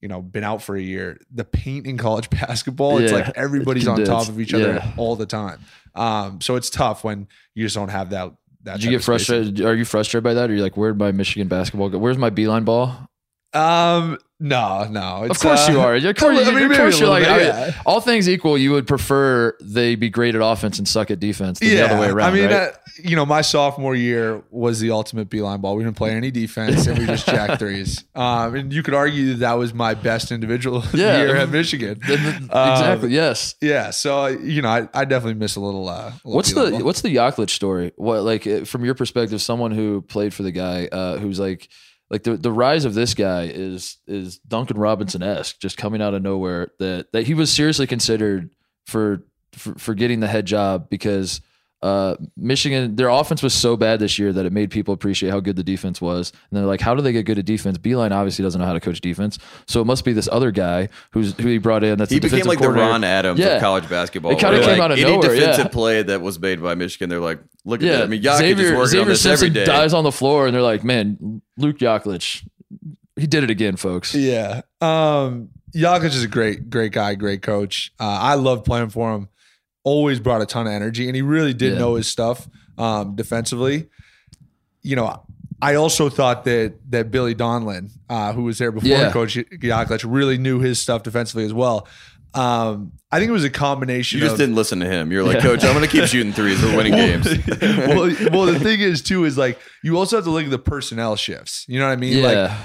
you 0.00 0.08
know 0.08 0.20
been 0.20 0.44
out 0.44 0.62
for 0.62 0.76
a 0.76 0.80
year, 0.82 1.18
the 1.32 1.44
paint 1.44 1.86
in 1.86 1.96
college 1.96 2.28
basketball, 2.40 2.98
it's 2.98 3.12
like 3.12 3.30
everybody's 3.36 3.86
on 3.88 4.04
top 4.04 4.28
of 4.28 4.40
each 4.40 4.52
other 4.54 4.74
Yeah. 4.74 4.92
all 4.96 5.16
the 5.16 5.26
time. 5.26 5.60
Um, 5.94 6.40
so 6.40 6.56
it's 6.56 6.70
tough 6.70 7.04
when 7.04 7.28
you 7.54 7.64
just 7.64 7.76
don't 7.76 7.88
have 7.88 8.10
that. 8.10 8.32
That 8.62 8.76
Did 8.76 8.84
you 8.84 8.90
get 8.92 9.04
frustrated? 9.04 9.60
Are 9.60 9.74
you 9.74 9.84
frustrated 9.84 10.24
by 10.24 10.34
that? 10.34 10.48
Or 10.48 10.52
are 10.52 10.56
you 10.56 10.62
like, 10.62 10.76
where'd 10.76 10.98
my 10.98 11.12
Michigan 11.12 11.48
basketball 11.48 11.90
go? 11.90 11.98
Where's 11.98 12.16
my 12.16 12.30
Beilein 12.30 12.64
ball? 12.64 13.10
Um, 13.52 14.18
no, 14.40 14.86
no. 14.90 15.24
Of 15.24 15.38
course 15.38 15.68
uh, 15.68 15.72
you 15.72 15.80
are. 15.80 15.94
Of 15.94 16.02
course, 16.16 16.46
I 16.46 16.50
mean, 16.50 16.70
of 16.70 16.76
course 16.76 16.98
you're 16.98 17.08
like, 17.08 17.24
bit, 17.24 17.30
I 17.30 17.38
mean, 17.38 17.46
yeah. 17.46 17.82
all 17.86 18.00
things 18.00 18.28
equal, 18.28 18.58
you 18.58 18.72
would 18.72 18.86
prefer 18.86 19.56
they 19.60 19.94
be 19.94 20.10
great 20.10 20.34
at 20.34 20.40
offense 20.42 20.78
and 20.78 20.88
suck 20.88 21.10
at 21.10 21.20
defense 21.20 21.60
than 21.60 21.68
the 21.68 21.84
other 21.84 22.00
way 22.00 22.08
around. 22.08 22.30
I 22.30 22.34
mean, 22.34 22.50
right? 22.50 22.72
You 23.02 23.16
know, 23.16 23.26
my 23.26 23.40
sophomore 23.40 23.94
year 23.94 24.42
was 24.50 24.78
the 24.80 24.90
ultimate 24.92 25.28
Beilein 25.28 25.60
ball. 25.60 25.74
We 25.76 25.84
didn't 25.84 25.96
play 25.96 26.12
any 26.12 26.30
defense 26.30 26.86
and 26.86 26.98
we 26.98 27.06
just 27.06 27.26
jacked 27.26 27.58
threes. 27.58 28.04
Um, 28.14 28.54
and 28.54 28.72
you 28.72 28.82
could 28.82 28.94
argue 28.94 29.30
that, 29.30 29.38
that 29.40 29.54
was 29.54 29.74
my 29.74 29.94
best 29.94 30.30
individual 30.30 30.82
Yeah. 30.94 31.18
year 31.18 31.36
at 31.36 31.48
Michigan. 31.50 32.00
Um, 32.54 32.70
exactly. 32.72 33.10
Yes. 33.10 33.54
Yeah. 33.60 33.90
So, 33.90 34.26
you 34.26 34.62
know, 34.62 34.68
I, 34.68 34.88
I 34.94 35.04
definitely 35.04 35.34
miss 35.34 35.56
a 35.56 35.60
little. 35.60 35.88
Uh, 35.88 35.92
a 35.92 36.04
little 36.24 36.32
What's 36.36 36.52
the 36.52 36.70
ball. 36.70 36.84
What's 36.84 37.00
the 37.00 37.14
Yaklich 37.14 37.50
story? 37.50 37.92
What 37.96 38.22
like 38.22 38.66
from 38.66 38.84
your 38.84 38.94
perspective, 38.94 39.40
someone 39.42 39.72
who 39.72 40.02
played 40.02 40.32
for 40.32 40.42
the 40.44 40.52
guy 40.52 40.86
uh, 40.86 41.18
who's 41.18 41.40
like 41.40 41.68
like 42.10 42.22
the 42.22 42.36
the 42.36 42.52
rise 42.52 42.84
of 42.84 42.94
this 42.94 43.14
guy 43.14 43.44
is 43.52 43.96
is 44.06 44.38
Duncan 44.38 44.78
Robinson 44.78 45.22
esque, 45.22 45.58
just 45.58 45.76
coming 45.76 46.00
out 46.00 46.14
of 46.14 46.22
nowhere. 46.22 46.68
That 46.78 47.10
that 47.12 47.26
he 47.26 47.34
was 47.34 47.50
seriously 47.52 47.86
considered 47.86 48.50
for 48.86 49.22
for, 49.52 49.74
for 49.76 49.94
getting 49.94 50.20
the 50.20 50.28
head 50.28 50.46
job 50.46 50.88
because. 50.90 51.40
Uh, 51.84 52.16
Michigan, 52.34 52.96
their 52.96 53.08
offense 53.10 53.42
was 53.42 53.52
so 53.52 53.76
bad 53.76 54.00
this 54.00 54.18
year 54.18 54.32
that 54.32 54.46
it 54.46 54.52
made 54.54 54.70
people 54.70 54.94
appreciate 54.94 55.28
how 55.28 55.38
good 55.38 55.54
the 55.54 55.62
defense 55.62 56.00
was. 56.00 56.32
And 56.50 56.56
they're 56.58 56.64
like, 56.64 56.80
how 56.80 56.94
do 56.94 57.02
they 57.02 57.12
get 57.12 57.26
good 57.26 57.38
at 57.38 57.44
defense? 57.44 57.76
Beilein 57.76 58.10
obviously 58.10 58.42
doesn't 58.42 58.58
know 58.58 58.66
how 58.66 58.72
to 58.72 58.80
coach 58.80 59.02
defense, 59.02 59.38
so 59.66 59.82
it 59.82 59.84
must 59.84 60.02
be 60.02 60.14
this 60.14 60.26
other 60.32 60.50
guy 60.50 60.88
who's 61.10 61.34
who 61.34 61.46
he 61.48 61.58
brought 61.58 61.84
in. 61.84 61.98
That's 61.98 62.10
He 62.10 62.20
became 62.20 62.46
like 62.46 62.58
the. 62.58 62.70
Ron 62.70 63.04
Adams 63.04 63.38
Yeah. 63.38 63.56
of 63.56 63.60
college 63.60 63.86
basketball. 63.90 64.32
It 64.32 64.38
kinda 64.38 64.60
came 64.60 64.70
like, 64.70 64.80
out 64.80 64.92
of 64.92 64.98
any 64.98 65.10
nowhere, 65.10 65.34
defensive 65.34 65.64
yeah. 65.66 65.68
play 65.68 66.02
that 66.04 66.22
was 66.22 66.40
made 66.40 66.62
by 66.62 66.74
Michigan, 66.74 67.10
they're 67.10 67.20
like, 67.20 67.40
look 67.66 67.82
at 67.82 67.86
Yeah, 67.86 67.96
that. 67.98 68.04
I 68.04 68.06
mean, 68.06 68.22
Yaklich 68.22 68.38
Xavier, 68.38 68.64
is 68.66 68.72
working 68.72 68.86
Xavier 68.88 69.02
on 69.02 69.08
this 69.08 69.20
Simpson 69.20 69.48
every 69.48 69.54
day. 69.60 69.64
dies 69.66 69.92
on 69.92 70.04
the 70.04 70.12
floor, 70.12 70.46
and 70.46 70.54
they're 70.54 70.62
like, 70.62 70.84
"Man, 70.84 71.42
Luke 71.58 71.78
Yaklich, 71.78 72.48
he 73.16 73.26
did 73.26 73.44
it 73.44 73.50
again, 73.50 73.76
folks." 73.76 74.14
Yeah. 74.14 74.62
Um, 74.80 75.50
Yaklich 75.74 76.14
is 76.14 76.24
a 76.24 76.28
great, 76.28 76.70
great 76.70 76.92
guy, 76.92 77.14
great 77.14 77.42
coach. 77.42 77.92
Uh, 78.00 78.04
I 78.04 78.34
love 78.34 78.64
playing 78.64 78.88
for 78.90 79.12
him. 79.14 79.28
Always 79.84 80.18
brought 80.18 80.42
a 80.42 80.46
ton 80.46 80.66
of 80.66 80.72
energy, 80.72 81.06
and 81.06 81.14
he 81.14 81.22
really 81.22 81.54
did 81.54 81.74
Yeah. 81.74 81.78
know 81.78 81.94
his 81.94 82.06
stuff 82.08 82.48
um, 82.76 83.14
defensively. 83.14 83.88
You 84.82 84.96
know, 84.96 85.24
I 85.62 85.76
also 85.76 86.08
thought 86.08 86.44
that 86.44 86.74
that 86.90 87.10
Billy 87.10 87.34
Donlon, 87.34 87.90
uh, 88.10 88.32
who 88.32 88.42
was 88.44 88.58
there 88.58 88.72
before 88.72 88.88
Yeah. 88.88 89.12
Coach 89.12 89.36
Yaklich, 89.36 90.04
really 90.06 90.38
knew 90.38 90.58
his 90.60 90.80
stuff 90.80 91.02
defensively 91.02 91.44
as 91.44 91.52
well. 91.54 91.86
Um, 92.34 92.92
I 93.12 93.18
think 93.20 93.28
it 93.28 93.32
was 93.32 93.44
a 93.44 93.50
combination. 93.50 94.18
You 94.18 94.24
just 94.24 94.32
of, 94.32 94.38
didn't 94.40 94.56
listen 94.56 94.80
to 94.80 94.86
him. 94.86 95.12
You're 95.12 95.22
like, 95.22 95.38
Coach, 95.40 95.62
I'm 95.62 95.72
going 95.72 95.88
to 95.88 95.90
keep 95.90 96.06
shooting 96.08 96.32
threes. 96.32 96.60
We're 96.60 96.76
winning 96.76 96.94
games. 96.94 97.26
well, 97.62 98.12
well, 98.32 98.46
the 98.46 98.58
thing 98.60 98.80
is 98.80 99.02
too 99.02 99.24
is 99.24 99.38
like 99.38 99.58
you 99.84 99.96
also 99.96 100.16
have 100.16 100.24
to 100.24 100.30
look 100.32 100.44
at 100.44 100.50
the 100.50 100.58
personnel 100.58 101.14
shifts. 101.14 101.64
You 101.68 101.78
know 101.78 101.86
what 101.86 101.92
I 101.92 101.96
mean? 101.96 102.18
Yeah, 102.18 102.24
Like 102.26 102.58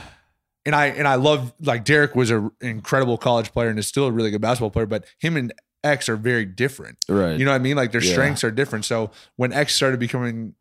and 0.65 0.76
I 0.76 0.86
and 0.88 1.07
I 1.07 1.15
love 1.15 1.53
like 1.61 1.86
Derrick 1.86 2.15
was 2.15 2.32
an 2.32 2.49
incredible 2.61 3.17
college 3.17 3.51
player 3.51 3.70
and 3.70 3.78
is 3.78 3.86
still 3.88 4.05
a 4.07 4.11
really 4.11 4.32
good 4.32 4.41
basketball 4.41 4.72
player, 4.72 4.88
but 4.88 5.05
him 5.20 5.38
and 5.38 5.53
X 5.84 6.10
are 6.10 6.16
very 6.18 6.46
different. 6.46 6.98
right. 7.08 7.38
You 7.40 7.46
know 7.46 7.52
what 7.52 7.56
I 7.56 7.60
mean? 7.60 7.76
Like 7.78 7.92
their 7.92 8.04
Yeah. 8.04 8.12
strengths 8.12 8.44
are 8.44 8.52
different. 8.52 8.86
So 8.86 9.12
when 9.38 9.54
X 9.54 9.74
started 9.76 10.00
becoming, 10.00 10.54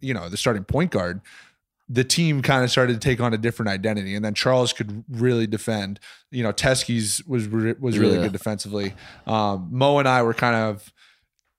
you 0.00 0.12
know, 0.14 0.28
the 0.28 0.36
starting 0.36 0.64
point 0.64 0.90
guard, 0.90 1.20
the 1.88 2.04
team 2.04 2.42
kind 2.42 2.64
of 2.64 2.70
started 2.70 2.94
to 2.94 2.98
take 2.98 3.20
on 3.20 3.34
a 3.34 3.38
different 3.38 3.68
identity, 3.70 4.14
and 4.14 4.24
then 4.24 4.34
Charles 4.34 4.72
could 4.72 5.04
really 5.10 5.46
defend. 5.46 6.00
You 6.30 6.42
know, 6.42 6.52
Teske's 6.52 7.22
was 7.26 7.48
was 7.48 7.98
really 7.98 8.16
Yeah. 8.16 8.22
good 8.22 8.32
defensively. 8.32 8.94
Um, 9.26 9.68
Mo 9.70 9.98
and 9.98 10.08
I 10.08 10.22
were 10.22 10.34
kind 10.34 10.56
of. 10.56 10.92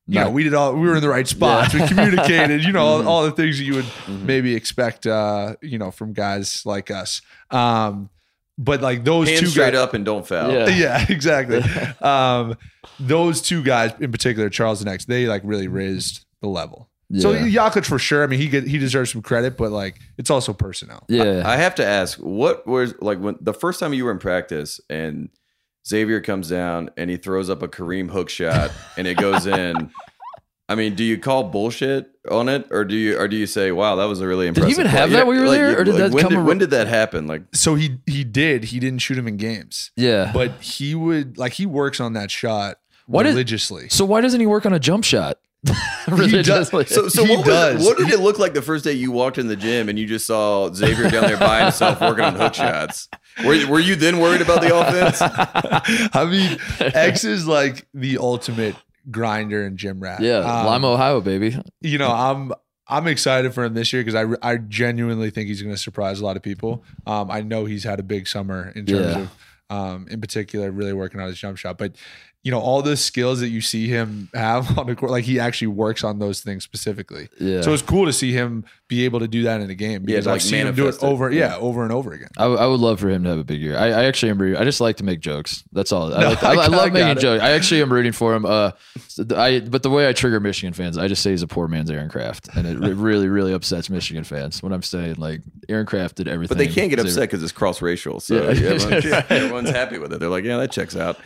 You 0.06 0.16
Not- 0.16 0.24
know, 0.26 0.30
we 0.32 0.44
did 0.44 0.54
all. 0.54 0.74
We 0.74 0.88
were 0.88 0.96
in 0.96 1.02
the 1.02 1.08
right 1.10 1.28
spots. 1.28 1.74
We 1.74 1.88
communicated. 1.88 2.64
You 2.66 2.74
know, 2.74 2.84
all, 2.84 3.08
all 3.08 3.24
the 3.24 3.32
things 3.32 3.58
that 3.58 3.64
you 3.64 3.76
would 3.76 3.86
Mm-hmm. 3.86 4.26
maybe 4.26 4.54
expect. 4.56 5.08
Uh, 5.08 5.56
you 5.62 5.78
know, 5.78 5.91
from 5.91 6.12
guys 6.14 6.66
like 6.66 6.91
us. 6.91 7.22
Um, 7.52 8.10
but 8.58 8.82
like 8.82 9.04
those 9.04 9.28
Hands 9.28 9.39
two 9.39 9.47
straight 9.47 9.72
guys, 9.72 9.82
up 9.82 9.93
and 9.93 10.06
don't 10.06 10.26
foul. 10.28 10.51
Yeah. 10.51 10.68
yeah, 10.76 11.06
exactly. 11.10 11.62
um, 12.01 12.58
those 12.99 13.41
two 13.41 13.64
guys 13.64 13.93
in 13.99 14.12
particular, 14.12 14.49
Charles 14.49 14.82
and 14.82 14.89
X, 14.89 15.06
they 15.06 15.28
like 15.28 15.41
really 15.45 15.68
raised 15.68 16.26
the 16.41 16.47
level. 16.47 16.89
So 17.20 17.32
Yeah. 17.32 17.70
For 17.70 17.99
sure. 17.99 18.24
I 18.24 18.28
mean, 18.28 18.39
he 18.39 18.47
get, 18.47 18.66
he 18.66 18.78
deserves 18.80 19.12
some 19.12 19.22
credit, 19.22 19.58
but 19.58 19.72
like 19.72 19.99
it's 20.18 20.30
also 20.30 20.54
personnel. 20.54 21.06
yeah, 21.08 21.43
I 21.45 21.58
have 21.58 21.76
to 21.76 21.86
ask, 21.86 22.18
what 22.18 22.66
was 22.66 22.95
like 23.01 23.20
when 23.20 23.38
the 23.39 23.54
first 23.54 23.80
time 23.80 23.93
you 23.93 24.06
were 24.06 24.12
in 24.12 24.20
practice 24.20 24.80
and 24.89 25.30
Xavier 25.88 26.22
comes 26.22 26.49
down 26.49 26.89
and 26.97 27.10
he 27.10 27.18
throws 27.18 27.49
up 27.49 27.62
a 27.62 27.68
Kareem 27.68 28.10
hook 28.10 28.30
shot 28.30 28.72
and 28.97 29.06
it 29.08 29.18
goes 29.18 29.45
in? 29.45 29.91
I 30.70 30.76
mean, 30.76 30.95
do 30.95 31.03
you 31.03 31.18
call 31.18 31.43
bullshit 31.43 32.09
on 32.32 32.47
it, 32.47 32.68
or 32.72 32.86
do 32.86 32.95
you, 32.95 33.18
or 33.20 33.28
do 33.28 33.36
you 33.36 33.45
say, 33.45 33.72
"Wow, 33.74 33.97
that 33.97 34.05
was 34.05 34.22
a 34.22 34.28
really 34.28 34.47
impressive"? 34.47 34.70
Did 34.70 34.76
he 34.76 34.82
even 34.82 34.89
play? 34.91 34.99
have 35.01 35.11
that 35.11 35.28
when 35.28 35.36
you 35.36 35.41
were 35.41 35.47
like, 35.49 35.57
there, 35.57 35.80
or 35.80 35.84
did 35.84 35.95
that 35.95 36.11
when 36.11 36.22
come 36.24 36.30
Did, 36.30 36.38
ar- 36.39 36.43
when 36.45 36.57
did 36.57 36.70
that 36.72 36.88
happen? 36.88 37.28
Like, 37.28 37.43
So 37.53 37.76
he 37.76 37.97
he 38.07 38.24
did. 38.24 38.66
He 38.66 38.80
didn't 38.80 38.99
shoot 38.99 39.18
him 39.18 39.28
in 39.28 39.36
games, 39.38 39.91
yeah. 39.97 40.32
but 40.34 40.61
he 40.61 40.95
would 40.95 41.38
like 41.38 41.53
he 41.53 41.66
works 41.66 41.99
on 41.99 42.14
that 42.14 42.32
shot 42.32 42.78
Why 43.07 43.24
did- 43.24 43.30
religiously. 43.32 43.89
so 43.89 44.05
why 44.05 44.22
doesn't 44.22 44.39
he 44.39 44.45
work 44.45 44.66
on 44.66 44.72
a 44.74 44.80
jump 44.80 45.03
shot? 45.03 45.38
Religiously. 46.09 46.86
so, 46.88 47.07
so 47.07 47.24
He 47.24 47.38
what, 47.38 47.45
does. 47.45 47.76
Was, 47.78 47.86
what 47.86 47.97
did 47.97 48.09
it 48.09 48.20
look 48.20 48.38
like 48.38 48.53
the 48.53 48.61
first 48.61 48.84
day 48.84 48.91
you 48.91 49.11
walked 49.14 49.38
in 49.38 49.47
the 49.47 49.55
gym 49.55 49.88
and 49.88 49.97
you 49.97 50.05
just 50.05 50.26
saw 50.28 50.70
Xavier 50.74 51.09
down 51.09 51.24
there 51.24 51.38
by 51.38 51.61
himself 51.64 52.01
working 52.01 52.26
on 52.26 52.36
hook 52.36 52.53
shots? 52.53 53.07
Were, 53.45 53.66
were 53.68 53.80
you 53.80 53.95
then 53.95 54.20
worried 54.20 54.41
about 54.41 54.59
the 54.61 54.76
offense? 54.78 55.20
I 56.14 56.26
mean, 56.26 56.57
X 56.93 57.24
is 57.24 57.47
like 57.47 57.88
the 57.93 58.18
ultimate 58.18 58.76
grinder 59.12 59.66
and 59.66 59.78
gym 59.78 59.99
rat. 59.99 60.22
yeah, 60.22 60.38
Um, 60.39 60.66
Lima, 60.68 60.88
Ohio, 60.93 61.22
baby. 61.22 61.58
you 61.82 61.97
know, 61.97 62.12
I'm 62.12 62.51
I'm 62.88 63.08
excited 63.08 63.54
for 63.54 63.64
him 63.64 63.74
this 63.74 63.93
year 63.93 64.04
because 64.04 64.16
I 64.16 64.26
I 64.54 64.58
genuinely 64.58 65.30
think 65.30 65.47
he's 65.47 65.62
going 65.62 65.74
to 65.74 65.82
surprise 65.82 66.20
a 66.20 66.26
lot 66.26 66.36
of 66.38 66.43
people. 66.43 66.84
Um, 67.08 67.32
I 67.32 67.41
know 67.41 67.66
he's 67.66 67.84
had 67.84 67.99
a 67.99 68.04
big 68.04 68.28
summer 68.28 68.72
in 68.76 68.86
terms 68.86 69.16
Yeah. 69.16 69.20
of, 69.22 69.30
um, 69.70 70.08
in 70.10 70.20
particular, 70.22 70.70
really 70.72 70.93
working 70.93 71.20
on 71.22 71.28
his 71.28 71.38
jump 71.39 71.58
shot. 71.58 71.78
But 71.78 71.95
you 72.44 72.52
know, 72.52 72.60
all 72.60 72.82
the 72.82 72.98
skills 72.98 73.39
that 73.39 73.48
you 73.50 73.62
see 73.62 73.88
him 73.88 74.30
have 74.34 74.78
on 74.78 74.86
the 74.88 74.96
court, 74.96 75.12
like 75.12 75.24
he 75.24 75.39
actually 75.39 75.68
works 75.68 76.04
on 76.04 76.20
those 76.20 76.41
things 76.41 76.64
specifically. 76.64 77.30
Yeah. 77.39 77.62
So 77.62 77.72
it's 77.74 77.82
cool 77.82 78.06
to 78.06 78.12
see 78.14 78.34
him 78.34 78.66
be 78.89 79.06
able 79.06 79.22
to 79.22 79.30
do 79.30 79.44
that 79.44 79.62
in 79.62 79.70
a 79.70 79.74
game 79.76 80.02
Yeah, 80.02 80.18
because 80.18 80.26
to, 80.26 80.30
I've 80.32 80.34
like, 80.36 80.41
seen 80.41 80.68
him 80.68 80.76
do 80.76 80.82
it 80.84 80.86
manifest 80.86 81.04
it. 81.04 81.08
over, 81.08 81.32
yeah, 81.32 81.39
Yeah. 81.52 81.58
over 81.58 81.84
and 81.84 81.91
over 81.94 82.12
again. 82.12 82.28
I, 82.38 82.44
I 82.46 82.68
would 82.68 82.82
love 82.82 83.00
for 83.00 83.10
him 83.10 83.24
to 83.24 83.30
have 83.30 83.39
a 83.39 83.44
big 83.46 83.62
year. 83.62 83.78
I, 83.78 83.88
I 83.88 84.04
actually 84.04 84.32
am 84.32 84.39
rooting. 84.41 84.62
I 84.62 84.66
just 84.66 84.82
like 84.82 84.98
to 84.98 85.04
make 85.06 85.22
jokes. 85.22 85.64
That's 85.72 85.91
all. 85.94 86.14
I, 86.14 86.20
No, 86.22 86.30
like, 86.30 86.44
I, 86.44 86.48
I 86.48 86.52
I 86.52 86.56
got- 86.56 86.66
I 86.74 86.78
love 86.78 86.94
making 86.94 87.10
it. 87.18 87.20
jokes. 87.20 87.41
I 87.44 87.52
actually 87.52 87.82
am 87.82 87.91
rooting 87.94 88.12
for 88.12 88.36
him. 88.36 88.46
Uh, 88.46 88.72
I 89.36 89.62
but 89.62 89.82
the 89.84 89.89
way 89.89 90.08
I 90.10 90.14
trigger 90.14 90.39
Michigan 90.41 90.74
fans, 90.74 90.98
I 90.98 91.08
just 91.08 91.24
say 91.24 91.32
he's 91.32 91.44
a 91.44 91.48
poor 91.48 91.68
man's 91.70 91.89
Aaron 91.89 92.10
Craft, 92.10 92.50
and 92.56 92.68
it 92.68 92.78
really 92.96 93.30
really 93.30 93.54
upsets 93.54 93.89
Michigan 93.89 94.24
fans 94.26 94.62
when 94.62 94.74
I'm 94.74 94.82
saying 94.84 95.16
like 95.16 95.41
Aaron 95.70 95.86
Craft 95.86 96.18
did 96.18 96.28
everything. 96.28 96.58
But 96.58 96.64
they 96.64 96.72
can't 96.72 96.89
get 96.89 97.00
upset 97.00 97.22
because 97.30 97.41
it's 97.41 97.52
cross 97.54 97.82
racial. 97.82 98.20
So 98.20 98.36
Yeah. 98.36 98.52
yeah, 98.52 98.70
everyone's, 98.74 99.06
everyone's 99.32 99.70
happy 99.70 99.98
with 99.98 100.12
it. 100.14 100.20
They're 100.20 100.30
like, 100.30 100.44
yeah, 100.44 100.58
that 100.58 100.72
checks 100.72 100.96
out. 100.96 101.18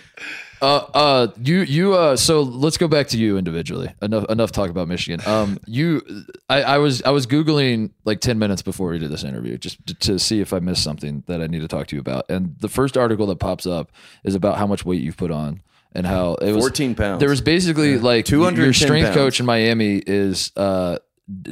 Uh, 0.61 0.77
uh, 0.93 1.27
you, 1.41 1.61
you, 1.61 1.93
uh, 1.93 2.15
so 2.15 2.41
let's 2.41 2.77
go 2.77 2.87
back 2.87 3.07
to 3.09 3.17
you 3.17 3.37
individually. 3.37 3.93
Enough, 4.01 4.25
enough 4.29 4.51
talk 4.51 4.69
about 4.69 4.87
Michigan. 4.87 5.21
Um, 5.27 5.59
you, 5.65 6.01
I, 6.49 6.63
I 6.63 6.77
was, 6.79 7.01
I 7.03 7.11
was 7.11 7.27
Googling 7.27 7.91
like 8.05 8.21
10 8.21 8.39
minutes 8.39 8.61
before 8.61 8.89
we 8.89 8.99
did 8.99 9.11
this 9.11 9.23
interview 9.23 9.57
just 9.57 9.85
to, 9.87 9.93
to 9.93 10.19
see 10.19 10.41
if 10.41 10.53
I 10.53 10.59
missed 10.59 10.83
something 10.83 11.23
that 11.27 11.41
I 11.41 11.47
need 11.47 11.61
to 11.61 11.67
talk 11.67 11.87
to 11.87 11.95
you 11.95 11.99
about. 11.99 12.25
And 12.29 12.55
the 12.59 12.69
first 12.69 12.97
article 12.97 13.27
that 13.27 13.37
pops 13.37 13.65
up 13.65 13.91
is 14.23 14.35
about 14.35 14.57
how 14.57 14.67
much 14.67 14.83
weight 14.85 15.01
you've 15.01 15.17
put 15.17 15.31
on 15.31 15.61
and 15.93 16.05
how 16.05 16.35
it 16.35 16.51
was 16.51 16.63
14 16.63 16.95
pounds. 16.95 17.19
There 17.19 17.29
was 17.29 17.41
basically 17.41 17.97
like 17.97 18.25
210 18.25 18.63
your 18.63 18.73
strength 18.73 19.05
pounds. 19.07 19.15
coach 19.15 19.39
in 19.39 19.45
Miami 19.45 20.01
is, 20.05 20.51
uh, 20.55 20.97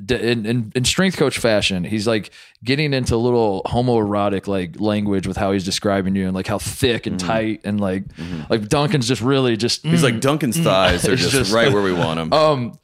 in, 0.09 0.45
in, 0.45 0.71
in 0.73 0.85
strength 0.85 1.17
coach 1.17 1.37
fashion, 1.37 1.83
he's 1.83 2.07
like 2.07 2.31
getting 2.63 2.93
into 2.93 3.13
a 3.15 3.17
little 3.17 3.61
homoerotic 3.65 4.47
like 4.47 4.79
language 4.79 5.27
with 5.27 5.35
how 5.37 5.51
he's 5.51 5.65
describing 5.65 6.15
you 6.15 6.25
and 6.25 6.33
like 6.33 6.47
how 6.47 6.57
thick 6.57 7.05
and 7.05 7.19
tight 7.19 7.61
and 7.65 7.81
like 7.81 8.05
like 8.49 8.67
Duncan's 8.69 9.07
just 9.07 9.21
really 9.21 9.57
just 9.57 9.83
He's 9.83 10.03
like 10.03 10.21
Duncan's 10.21 10.57
thighs 10.57 11.07
are 11.07 11.15
just, 11.17 11.31
just- 11.31 11.53
right 11.53 11.71
where 11.71 11.83
we 11.83 11.93
want 11.93 12.17
them. 12.17 12.33
um 12.33 12.79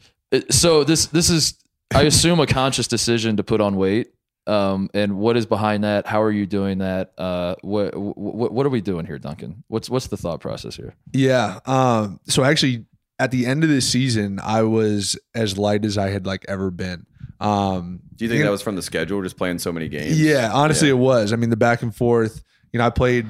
so 0.50 0.84
this 0.84 1.06
this 1.08 1.30
is 1.30 1.56
I 1.94 2.04
assume 2.04 2.40
a 2.40 2.48
conscious 2.48 2.88
decision 2.88 3.38
to 3.38 3.44
put 3.44 3.62
on 3.62 3.76
weight. 3.78 4.10
Um 4.48 4.90
and 4.94 5.18
what 5.18 5.38
is 5.38 5.46
behind 5.46 5.84
that? 5.86 6.08
How 6.08 6.22
are 6.22 6.32
you 6.32 6.46
doing 6.46 6.80
that? 6.80 7.14
Uh 7.18 7.56
what 7.62 7.96
what, 7.96 8.52
what 8.52 8.66
are 8.66 8.70
we 8.70 8.82
doing 8.82 9.06
here 9.06 9.18
Duncan? 9.18 9.64
What's 9.70 9.90
what's 9.90 10.08
the 10.08 10.18
thought 10.18 10.42
process 10.42 10.76
here? 10.76 10.96
Yeah. 11.14 11.60
Um, 11.66 12.20
so 12.28 12.44
actually, 12.44 12.86
at 13.22 13.32
the 13.32 13.46
end 13.46 13.64
of 13.64 13.70
the 13.70 13.82
season, 13.82 14.40
I 14.44 14.64
was 14.64 15.16
as 15.36 15.58
light 15.58 15.86
as 15.86 15.98
I 15.98 16.10
had 16.10 16.26
like 16.26 16.44
ever 16.48 16.72
been. 16.72 17.06
Um, 17.40 18.02
Do 18.16 18.26
you 18.26 18.30
think 18.30 18.44
that 18.44 18.50
was 18.52 18.62
from 18.62 18.76
the 18.76 18.82
schedule, 18.82 19.22
just 19.22 19.38
playing 19.38 19.60
so 19.60 19.72
many 19.72 19.88
games? 19.90 20.20
Yeah, 20.20 20.52
honestly, 20.54 20.88
Yeah. 20.90 20.96
it 20.96 20.98
was. 20.98 21.34
I 21.34 21.36
mean, 21.36 21.50
the 21.50 21.56
back 21.58 21.82
and 21.82 21.96
forth. 21.96 22.44
You 22.74 22.78
know, 22.80 22.86
I 22.86 22.90
played 22.90 23.26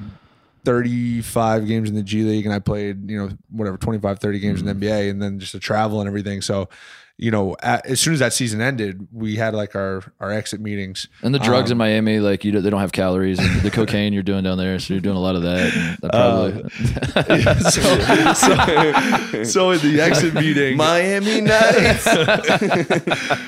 35 0.66 1.68
games 1.68 1.90
in 1.90 1.96
the 1.96 2.04
G 2.04 2.24
League 2.24 2.46
and 2.46 2.54
I 2.54 2.60
played, 2.60 3.10
you 3.10 3.18
know, 3.18 3.30
whatever, 3.50 3.78
25, 3.78 4.20
30 4.20 4.40
games 4.40 4.62
in 4.62 4.68
the 4.68 4.74
NBA 4.74 5.10
and 5.10 5.22
then 5.22 5.40
just 5.40 5.54
the 5.54 5.60
travel 5.60 6.00
and 6.00 6.08
everything. 6.08 6.42
So, 6.42 6.70
you 7.22 7.30
know, 7.30 7.56
a 7.62 7.80
as 7.86 8.00
soon 8.02 8.14
as 8.14 8.20
that 8.20 8.34
season 8.34 8.60
ended, 8.62 9.08
we 9.14 9.36
had 9.36 9.54
like 9.54 9.76
our, 9.76 10.02
our 10.20 10.32
exit 10.32 10.60
meetings. 10.60 11.08
And 11.22 11.36
the 11.36 11.40
drugs 11.40 11.70
Um, 11.70 11.76
in 11.76 11.78
Miami, 11.78 12.20
like 12.20 12.44
you, 12.44 12.52
don't- 12.52 12.64
they 12.64 12.72
don't 12.72 12.82
have 12.82 12.92
calories, 12.92 13.38
and 13.40 13.62
the 13.62 13.70
cocaine 13.70 14.12
you're 14.12 14.24
doing 14.24 14.44
down 14.44 14.58
there, 14.58 14.80
so 14.80 14.96
you're 14.96 15.02
doing 15.02 15.16
a 15.16 15.20
lot 15.22 15.36
of 15.36 15.44
that. 15.44 15.98
that 16.02 16.12
probably, 16.12 16.64
so, 19.44 19.46
so 19.46 19.72
in 19.72 19.80
the 19.82 20.02
exit 20.02 20.34
meeting, 20.34 20.78
Miami 20.78 21.42
Nights. 21.42 22.08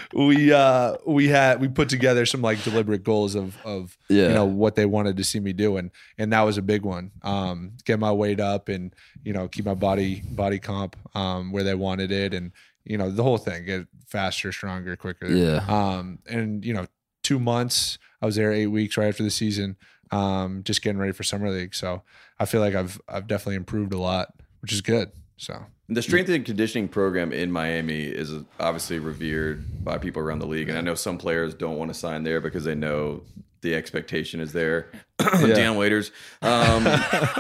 we 0.14 0.54
uh 0.54 0.96
we 1.08 1.28
had 1.28 1.60
we 1.60 1.68
put 1.68 1.90
together 1.90 2.26
some 2.26 2.42
like 2.42 2.64
deliberate 2.64 3.04
goals 3.04 3.34
of 3.36 3.58
of 3.66 3.98
Yeah. 4.10 4.28
you 4.28 4.34
know 4.36 4.46
what 4.46 4.76
they 4.76 4.86
wanted 4.86 5.18
to 5.18 5.24
see 5.24 5.40
me 5.40 5.54
do 5.54 5.78
and 5.78 5.90
and 6.20 6.32
that 6.34 6.42
was 6.42 6.58
a 6.58 6.62
big 6.62 6.84
one 6.84 7.12
um 7.24 7.72
get 7.86 8.00
my 8.00 8.12
weight 8.12 8.40
up 8.40 8.70
and 8.70 8.94
you 9.24 9.34
know 9.34 9.48
keep 9.48 9.66
my 9.66 9.74
body 9.74 10.22
body 10.30 10.60
comp 10.60 10.96
um 11.16 11.52
where 11.52 11.64
they 11.64 11.74
wanted 11.76 12.12
it 12.12 12.34
and 12.34 12.52
you 12.86 12.98
know 12.98 13.10
the 13.10 13.24
whole 13.24 13.38
thing 13.38 13.66
get 13.66 13.88
faster 14.08 14.52
stronger 14.52 14.96
quicker. 14.96 15.28
Yeah. 15.28 15.66
um 15.68 16.20
and 16.28 16.64
you 16.66 16.74
know 16.74 16.86
two 17.24 17.40
months 17.40 17.98
i 18.22 18.26
was 18.26 18.36
there 18.36 18.52
eight 18.52 18.68
weeks 18.68 18.98
right 18.98 19.08
after 19.08 19.24
the 19.24 19.32
season 19.32 19.78
um 20.12 20.62
just 20.64 20.82
getting 20.82 21.00
ready 21.00 21.14
for 21.14 21.24
summer 21.24 21.50
league. 21.50 21.74
So 21.74 22.04
i 22.40 22.46
feel 22.46 22.62
like 22.62 22.76
i've 22.76 23.00
i've 23.08 23.28
definitely 23.28 23.56
improved 23.56 23.94
a 23.94 24.00
lot 24.00 24.34
which 24.64 24.72
is 24.72 24.82
good. 24.82 25.12
So. 25.36 25.66
The 25.90 26.02
strength 26.02 26.30
and 26.30 26.46
conditioning 26.46 26.88
program 26.88 27.34
in 27.34 27.52
Miami 27.52 28.04
is 28.04 28.32
obviously 28.62 28.98
revered 28.98 29.84
by 29.84 29.98
people 29.98 30.22
around 30.22 30.40
the 30.40 30.48
league, 30.48 30.70
and 30.70 30.78
I 30.78 30.82
know 30.82 30.96
some 30.96 31.18
players 31.18 31.54
don't 31.54 31.76
want 31.76 31.90
to 31.90 31.94
sign 31.94 32.24
there 32.24 32.40
because 32.40 32.64
they 32.64 32.74
know 32.74 33.24
the 33.64 33.74
expectation 33.74 34.40
is 34.40 34.54
there. 34.54 34.92
Dion 35.40 35.76
Waiters, 35.78 36.12
um, 36.42 36.88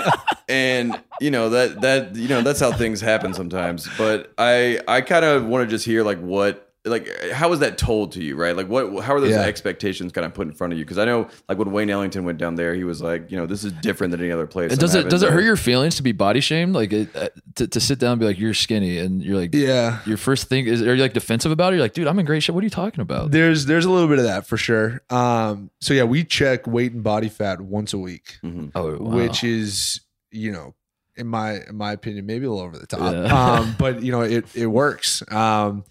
and 0.49 0.99
you 1.21 1.29
know 1.29 1.49
that 1.49 1.81
that 1.81 2.15
you 2.15 2.27
know 2.27 2.41
that's 2.41 2.59
how 2.59 2.71
things 2.71 3.01
happen 3.01 3.33
sometimes. 3.33 3.87
But 3.97 4.33
I 4.37 4.79
I 4.87 5.01
kind 5.01 5.25
of 5.25 5.45
want 5.45 5.69
to 5.69 5.73
just 5.73 5.85
hear 5.85 6.03
like 6.03 6.19
what 6.19 6.62
like 6.85 7.07
how 7.31 7.47
was 7.49 7.59
that 7.59 7.77
told 7.77 8.11
to 8.11 8.21
you 8.21 8.35
right 8.35 8.57
like 8.57 8.67
what 8.67 9.01
how 9.03 9.13
are 9.15 9.21
those 9.21 9.29
Yeah. 9.31 9.43
expectations 9.43 10.11
kind 10.11 10.25
of 10.25 10.33
put 10.33 10.47
in 10.47 10.53
front 10.53 10.73
of 10.73 10.79
you 10.79 10.83
because 10.83 10.97
i 10.97 11.05
know 11.05 11.29
like 11.47 11.57
when 11.57 11.71
wayne 11.71 11.89
ellington 11.89 12.25
went 12.25 12.39
down 12.39 12.55
there 12.55 12.75
he 12.75 12.83
was 12.83 13.01
like 13.01 13.31
you 13.31 13.37
know 13.37 13.45
this 13.45 13.63
is 13.63 13.71
different 13.71 14.11
than 14.11 14.19
any 14.19 14.31
other 14.31 14.45
place 14.47 14.71
And 14.73 14.73
I'm 14.73 14.79
does 14.79 14.95
it 14.95 15.09
does 15.09 15.23
it 15.23 15.31
hurt 15.31 15.45
your 15.45 15.55
feelings 15.55 15.95
to 15.95 16.03
be 16.03 16.11
body 16.11 16.41
shamed? 16.41 16.75
Like 16.75 16.91
it, 16.91 17.15
uh, 17.15 17.29
to, 17.55 17.67
to 17.67 17.79
sit 17.79 17.99
down 17.99 18.11
and 18.13 18.19
be 18.19 18.25
like 18.25 18.37
you're 18.37 18.53
skinny 18.53 18.97
and 18.97 19.23
you're 19.23 19.37
like 19.39 19.55
yeah 19.55 19.99
your 20.05 20.17
first 20.17 20.49
thing 20.49 20.65
is 20.67 20.81
are 20.81 20.93
you 20.93 21.01
like 21.01 21.13
defensive 21.13 21.51
about 21.53 21.71
it? 21.71 21.77
You're 21.77 21.85
like, 21.85 21.93
dude, 21.93 22.07
I'm 22.07 22.19
in 22.19 22.25
great 22.25 22.43
shape. 22.43 22.53
What 22.53 22.61
are 22.63 22.65
you 22.65 22.69
talking 22.69 22.99
about? 23.01 23.31
There's 23.31 23.65
there's 23.65 23.85
a 23.85 23.89
little 23.89 24.09
bit 24.09 24.17
of 24.19 24.25
that 24.25 24.45
for 24.45 24.57
sure. 24.57 25.01
Um, 25.09 25.69
so 25.79 25.93
yeah, 25.93 26.03
we 26.03 26.25
check 26.25 26.67
weight 26.67 26.91
and 26.91 27.01
body 27.03 27.29
fat 27.29 27.61
once 27.61 27.93
a 27.93 27.97
week, 27.97 28.39
Oh, 28.43 28.97
wow. 28.97 29.15
which 29.15 29.43
is 29.45 30.01
you 30.31 30.51
know, 30.51 30.73
in 31.15 31.27
my 31.27 31.59
in 31.69 31.75
my 31.75 31.91
opinion, 31.93 32.25
maybe 32.25 32.45
a 32.45 32.49
little 32.51 32.65
over 32.65 32.77
the 32.77 32.87
top. 32.87 33.13
Yeah. 33.13 33.53
Um, 33.59 33.75
but 33.79 34.01
you 34.03 34.11
know, 34.11 34.21
it 34.21 34.45
it 34.55 34.67
works. 34.67 35.23
Um, 35.31 35.83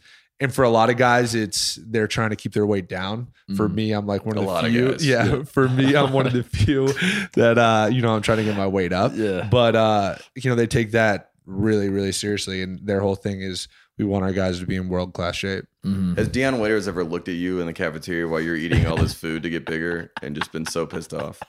and 0.43 0.53
for 0.55 0.63
a 0.65 0.69
lot 0.69 0.91
of 0.91 0.97
guys, 0.97 1.35
it's 1.35 1.79
they're 1.87 2.07
trying 2.09 2.31
to 2.31 2.37
keep 2.37 2.53
their 2.53 2.67
weight 2.67 2.89
down. 2.89 3.29
For 3.57 3.69
Mhm. 3.69 3.75
me, 3.75 3.93
I'm 3.93 4.07
like 4.07 4.27
one 4.27 4.37
of 4.37 4.43
A 4.43 4.47
the 4.47 4.53
lot 4.53 4.65
of 4.65 4.71
few. 4.73 4.91
guys. 4.93 5.07
Yeah, 5.07 5.43
for 5.45 5.69
me, 5.69 5.95
I'm 5.97 6.13
one 6.13 6.27
of 6.27 6.33
the 6.35 6.43
few 6.59 6.89
that 7.35 7.57
uh, 7.59 7.89
you 7.91 8.03
know, 8.03 8.15
I'm 8.15 8.23
trying 8.23 8.39
to 8.39 8.45
get 8.45 8.57
my 8.57 8.67
weight 8.67 8.93
up. 8.93 9.13
Yeah. 9.15 9.49
But 9.51 9.77
uh, 9.77 10.17
you 10.35 10.51
know, 10.51 10.57
they 10.57 10.67
take 10.67 10.91
that 10.93 11.31
really, 11.47 11.89
really 11.89 12.13
seriously, 12.13 12.63
and 12.63 12.79
their 12.87 13.01
whole 13.01 13.15
thing 13.17 13.41
is 13.43 13.69
we 13.99 14.05
want 14.05 14.25
our 14.25 14.33
guys 14.33 14.59
to 14.61 14.67
be 14.67 14.77
in 14.77 14.89
world 14.89 15.13
class 15.13 15.37
shape. 15.37 15.65
Mhm. 15.85 16.17
Has 16.17 16.29
Dion 16.29 16.59
Waiters 16.59 16.89
ever 16.89 17.05
looked 17.05 17.29
at 17.29 17.35
you 17.35 17.61
in 17.61 17.67
the 17.67 17.73
cafeteria 17.73 18.27
while 18.27 18.41
you're 18.41 18.57
eating 18.57 18.87
all 18.87 18.97
this 18.97 19.13
food 19.15 19.43
to 19.43 19.51
get 19.51 19.67
bigger 19.67 20.11
and 20.23 20.35
just 20.35 20.51
been 20.53 20.65
so 20.65 20.87
pissed 20.87 21.13
off? 21.13 21.41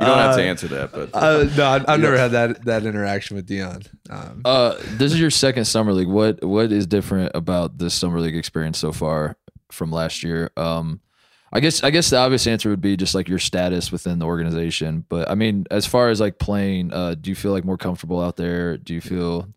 You 0.00 0.06
don't 0.06 0.18
have 0.18 0.36
to 0.36 0.42
Uh, 0.42 0.44
answer 0.46 0.68
that, 0.68 0.92
but 0.92 1.10
Uh, 1.14 1.44
no, 1.56 1.66
I've, 1.66 1.84
I've 1.88 2.00
Yeah. 2.00 2.04
never 2.04 2.18
had 2.18 2.32
that 2.32 2.64
that 2.64 2.84
interaction 2.84 3.36
with 3.36 3.46
Dion. 3.46 3.82
Um, 4.10 4.42
Uh, 4.44 4.74
this 4.98 5.12
is 5.12 5.20
your 5.20 5.30
second 5.30 5.64
summer 5.66 5.92
league. 5.92 6.08
What 6.08 6.44
what 6.44 6.70
is 6.72 6.86
different 6.86 7.32
about 7.34 7.78
this 7.78 7.94
summer 7.94 8.20
league 8.20 8.36
experience 8.36 8.78
so 8.78 8.92
far 8.92 9.36
from 9.70 9.90
last 9.90 10.22
year? 10.22 10.50
Um, 10.56 11.00
I 11.52 11.60
guess 11.60 11.82
I 11.82 11.90
guess 11.90 12.10
the 12.10 12.16
obvious 12.18 12.46
answer 12.46 12.68
would 12.70 12.80
be 12.80 12.96
just 12.96 13.14
like 13.14 13.28
your 13.28 13.38
status 13.40 13.90
within 13.90 14.18
the 14.18 14.26
organization. 14.26 15.04
But 15.08 15.30
I 15.30 15.34
mean, 15.34 15.66
as 15.70 15.86
far 15.86 16.08
as 16.10 16.20
like 16.20 16.38
playing, 16.38 16.92
uh, 16.92 17.14
do 17.20 17.30
you 17.30 17.34
feel 17.36 17.52
like 17.52 17.64
more 17.64 17.78
comfortable 17.78 18.20
out 18.20 18.36
there? 18.36 18.76
Do 18.76 18.94
you 18.94 19.00
feel, 19.00 19.48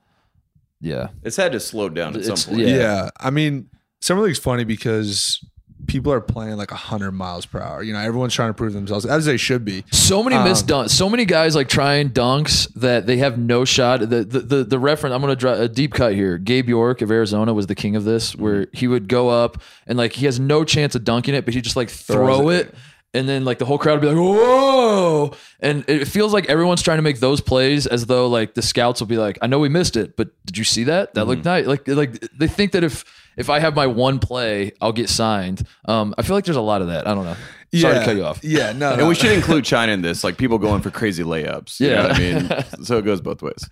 yeah, 0.84 1.08
it's 1.24 1.38
had 1.38 1.54
to 1.54 1.60
slow 1.60 1.90
down 1.90 2.16
at 2.16 2.26
some 2.26 2.54
point. 2.54 2.68
yeah. 2.68 2.76
yeah. 2.78 3.10
I 3.20 3.30
mean, 3.30 3.70
summer 4.02 4.22
league's 4.22 4.38
funny 4.40 4.66
because 4.66 5.44
people 5.88 6.14
are 6.14 6.22
playing 6.22 6.56
like 6.58 6.72
hundred 6.72 7.12
miles 7.12 7.46
per 7.46 7.60
hour. 7.60 7.84
You 7.84 7.92
know, 7.94 8.00
everyone's 8.00 8.34
trying 8.34 8.50
to 8.50 8.54
prove 8.54 8.74
themselves 8.74 9.06
as 9.06 9.26
they 9.26 9.38
should 9.38 9.66
be. 9.66 9.84
So 9.92 10.24
many 10.24 10.36
Um, 10.36 10.44
missed 10.48 10.68
dunks. 10.68 10.92
So 10.92 11.10
many 11.10 11.26
guys 11.26 11.56
like 11.56 11.68
trying 11.70 12.10
dunks 12.12 12.72
that 12.76 13.06
they 13.06 13.18
have 13.18 13.38
no 13.38 13.66
shot. 13.66 14.02
The 14.02 14.24
the 14.24 14.40
the, 14.40 14.64
the 14.64 14.80
reference. 14.80 15.14
I'm 15.14 15.22
going 15.22 15.32
to 15.32 15.40
draw 15.40 15.54
a 15.54 15.68
deep 15.68 15.94
cut 15.94 16.14
here. 16.14 16.38
Gabe 16.38 16.70
York 16.70 17.02
of 17.02 17.12
Arizona 17.12 17.54
was 17.54 17.68
the 17.68 17.76
king 17.76 17.96
of 17.96 18.04
this, 18.04 18.36
where 18.36 18.68
he 18.74 18.88
would 18.88 19.08
go 19.08 19.30
up 19.30 19.62
and 19.88 19.98
like 19.98 20.14
he 20.14 20.26
has 20.26 20.40
no 20.40 20.64
chance 20.64 20.96
of 20.96 21.04
dunking 21.04 21.34
it, 21.34 21.46
but 21.46 21.54
he 21.54 21.62
just 21.62 21.76
like 21.76 21.90
throw 21.90 22.38
Throws 22.38 22.54
it. 22.60 22.76
It. 23.14 23.20
And 23.20 23.30
then 23.30 23.46
like 23.46 23.60
the 23.60 23.66
whole 23.66 23.78
crowd 23.78 23.94
would 23.94 24.02
be 24.02 24.08
like, 24.08 24.18
"Whoa!" 24.18 25.34
And 25.60 25.86
it 25.88 26.06
feels 26.06 26.34
like 26.34 26.50
everyone's 26.50 26.82
trying 26.82 26.98
to 26.98 27.04
make 27.04 27.20
those 27.20 27.42
plays 27.42 27.86
as 27.88 28.06
though 28.08 28.28
like 28.28 28.54
the 28.56 28.62
scouts 28.62 29.00
will 29.02 29.08
be 29.08 29.18
like, 29.18 29.38
"I 29.42 29.48
know 29.48 29.60
we 29.60 29.70
missed 29.70 29.96
it, 29.96 30.18
but 30.18 30.30
did 30.46 30.58
you 30.58 30.64
see 30.64 30.86
that? 30.86 31.14
That 31.14 31.26
looked 31.26 31.46
nice." 31.46 31.66
Like 31.68 31.88
like 31.88 32.20
they 32.38 32.48
think 32.48 32.72
that 32.74 32.84
if 32.84 33.06
if 33.38 33.50
I 33.50 33.60
have 33.60 33.76
my 33.76 33.88
one 33.88 34.20
play, 34.20 34.72
I'll 34.82 34.92
get 34.92 35.10
signed. 35.10 35.66
Um, 35.86 36.14
I 36.18 36.22
feel 36.24 36.36
like 36.36 36.46
there's 36.46 36.58
a 36.58 36.62
lot 36.62 36.82
of 36.82 36.88
that. 36.88 37.08
I 37.08 37.14
don't 37.16 37.26
know. 37.26 37.36
Sorry 37.76 37.94
yeah. 37.96 38.00
to 38.02 38.06
cut 38.06 38.16
you 38.16 38.24
off. 38.26 38.44
Yeah, 38.44 38.72
no, 38.74 38.90
And 38.94 39.00
no. 39.02 39.08
we 39.08 39.16
should 39.16 39.32
include 39.32 39.66
China 39.66 39.92
in 39.94 40.04
this, 40.04 40.24
like 40.24 40.38
people 40.38 40.60
going 40.60 40.82
for 40.84 40.92
crazy 40.92 41.24
layups. 41.24 41.80
You 41.80 41.88
Yeah. 41.90 41.96
know 41.96 42.08
what 42.10 42.16
I 42.16 42.20
mean, 42.20 42.50
so 42.86 42.98
it 43.00 43.02
goes 43.06 43.20
both 43.20 43.42
ways. 43.42 43.68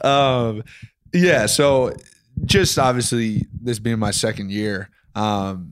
um, 0.00 0.62
yeah. 1.12 1.44
So 1.46 1.94
just 2.46 2.78
obviously 2.78 3.46
this 3.60 3.78
being 3.78 3.98
my 3.98 4.10
second 4.12 4.50
year, 4.50 4.88
um, 5.14 5.70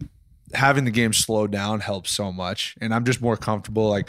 having 0.54 0.84
the 0.84 0.90
game 0.90 1.12
slow 1.12 1.46
down 1.46 1.80
helps 1.80 2.10
so 2.10 2.32
much, 2.32 2.74
and 2.80 2.94
I'm 2.94 3.04
just 3.04 3.20
more 3.22 3.36
comfortable. 3.36 3.88
Like, 3.88 4.08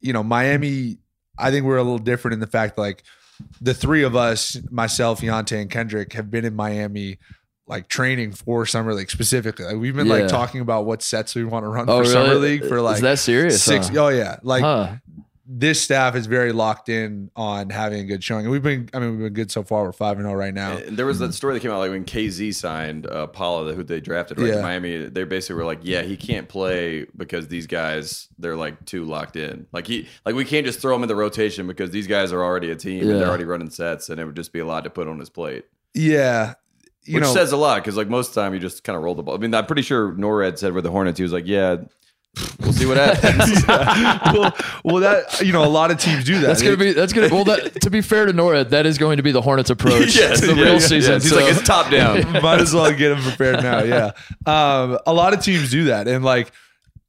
you 0.00 0.12
know, 0.12 0.22
Miami. 0.22 0.98
I 1.38 1.50
think 1.50 1.64
we're 1.64 1.76
a 1.78 1.82
little 1.82 1.98
different 1.98 2.34
in 2.34 2.40
the 2.40 2.46
fact 2.46 2.76
like 2.76 3.02
the 3.62 3.72
three 3.72 4.02
of 4.02 4.14
us, 4.14 4.58
myself, 4.70 5.22
Yante, 5.22 5.58
and 5.60 5.70
Kendrick, 5.70 6.12
have 6.12 6.30
been 6.30 6.44
in 6.44 6.54
Miami. 6.54 7.18
Like 7.66 7.86
training 7.86 8.32
for 8.32 8.66
summer 8.66 8.92
league 8.94 9.12
specifically, 9.12 9.64
like 9.64 9.76
we've 9.76 9.94
been 9.94 10.08
Yeah. 10.08 10.14
like 10.14 10.28
talking 10.28 10.60
about 10.60 10.86
what 10.86 11.02
sets 11.02 11.36
we 11.36 11.44
want 11.44 11.64
to 11.64 11.68
run 11.68 11.88
Oh, 11.88 12.00
for 12.02 12.04
summer 12.04 12.34
league 12.34 12.64
uh, 12.64 12.68
for 12.68 12.80
like 12.80 12.96
is 12.96 13.02
that 13.02 13.20
serious? 13.20 13.62
six. 13.62 13.86
huh? 13.90 14.06
Oh 14.06 14.08
yeah, 14.08 14.38
like 14.42 14.62
Huh. 14.62 14.94
This 15.52 15.82
staff 15.82 16.14
is 16.14 16.26
very 16.26 16.52
locked 16.52 16.88
in 16.88 17.28
on 17.34 17.70
having 17.70 17.98
a 17.98 18.04
good 18.04 18.22
showing. 18.22 18.44
And 18.44 18.52
we've 18.52 18.62
been, 18.62 18.88
I 18.94 19.00
mean, 19.00 19.10
we've 19.10 19.18
been 19.26 19.32
good 19.32 19.50
so 19.50 19.64
far. 19.64 19.82
We're 19.82 19.90
five 19.92 20.16
and 20.16 20.24
zero 20.24 20.38
right 20.38 20.54
now. 20.54 20.76
And 20.76 20.96
there 20.96 21.06
was 21.06 21.18
that 21.18 21.34
story 21.34 21.54
that 21.54 21.60
came 21.60 21.72
out 21.72 21.80
like 21.80 21.90
when 21.90 22.04
KZ 22.04 22.54
signed 22.54 23.08
uh, 23.08 23.26
Paula, 23.26 23.74
who 23.74 23.82
they 23.82 24.00
drafted 24.00 24.38
right 24.38 24.46
Yeah. 24.50 24.56
to 24.56 24.62
Miami. 24.62 25.06
They 25.08 25.24
basically 25.24 25.56
were 25.56 25.64
like, 25.64 25.80
"Yeah, 25.82 26.02
he 26.02 26.16
can't 26.16 26.48
play 26.48 27.04
because 27.16 27.48
these 27.48 27.66
guys 27.66 28.28
they're 28.38 28.54
like 28.54 28.84
too 28.84 29.04
locked 29.04 29.34
in. 29.34 29.66
Like 29.72 29.88
he, 29.88 30.06
like 30.24 30.36
we 30.36 30.44
can't 30.44 30.64
just 30.64 30.78
throw 30.78 30.94
him 30.94 31.02
in 31.02 31.08
the 31.08 31.16
rotation 31.16 31.66
because 31.66 31.90
these 31.90 32.06
guys 32.06 32.32
are 32.32 32.44
already 32.44 32.70
a 32.70 32.76
team 32.76 33.02
Yeah. 33.04 33.10
and 33.10 33.20
they're 33.20 33.28
already 33.28 33.44
running 33.44 33.70
sets, 33.70 34.08
and 34.08 34.20
it 34.20 34.24
would 34.26 34.36
just 34.36 34.52
be 34.52 34.60
a 34.60 34.66
lot 34.66 34.84
to 34.84 34.90
put 34.90 35.08
on 35.08 35.18
his 35.18 35.30
plate." 35.30 35.64
Yeah, 35.94 36.54
you 37.04 37.14
Which 37.16 37.24
know, 37.24 37.34
says 37.34 37.50
a 37.50 37.56
lot 37.56 37.82
because 37.82 37.96
like 37.96 38.08
most 38.08 38.28
of 38.28 38.34
the 38.36 38.42
time 38.42 38.54
you 38.54 38.60
just 38.60 38.84
kind 38.84 38.96
of 38.96 39.02
roll 39.02 39.16
the 39.16 39.24
ball. 39.24 39.34
I 39.34 39.38
mean, 39.38 39.52
I'm 39.52 39.66
pretty 39.66 39.82
sure 39.82 40.12
Norred 40.12 40.58
said 40.58 40.74
with 40.74 40.84
the 40.84 40.92
Hornets, 40.92 41.18
he 41.18 41.24
was 41.24 41.32
like, 41.32 41.48
"Yeah, 41.48 41.78
we'll 42.60 42.72
see 42.72 42.86
what 42.86 42.96
happens." 42.96 43.66
well, 43.68 44.56
well, 44.84 44.96
that 44.96 45.40
you 45.40 45.52
know, 45.52 45.64
a 45.64 45.68
lot 45.68 45.90
of 45.90 45.98
teams 45.98 46.24
do 46.24 46.40
that. 46.40 46.46
That's 46.46 46.62
gonna 46.62 46.76
be 46.76 46.92
that's 46.92 47.12
gonna 47.12 47.28
well 47.28 47.44
that 47.44 47.80
to 47.82 47.90
be 47.90 48.00
fair 48.00 48.26
to 48.26 48.32
Nora, 48.32 48.64
that 48.64 48.86
is 48.86 48.98
going 48.98 49.16
to 49.16 49.22
be 49.22 49.32
the 49.32 49.42
Hornets 49.42 49.70
approach. 49.70 50.16
yes, 50.16 50.40
the 50.40 50.54
yeah, 50.54 50.62
real 50.62 50.72
yeah, 50.74 50.78
season. 50.78 51.12
yes. 51.14 51.22
He's 51.22 51.32
so- 51.32 51.40
like, 51.40 51.52
"It's 51.52 51.62
top 51.62 51.90
down." 51.90 52.32
Might 52.42 52.60
as 52.60 52.72
well 52.74 52.90
get 52.92 53.10
them 53.10 53.22
prepared 53.22 53.62
now. 53.62 53.82
Yeah, 53.82 54.12
um, 54.46 54.98
a 55.06 55.12
lot 55.12 55.32
of 55.34 55.42
teams 55.42 55.70
do 55.70 55.84
that, 55.84 56.06
and 56.08 56.24
like, 56.24 56.52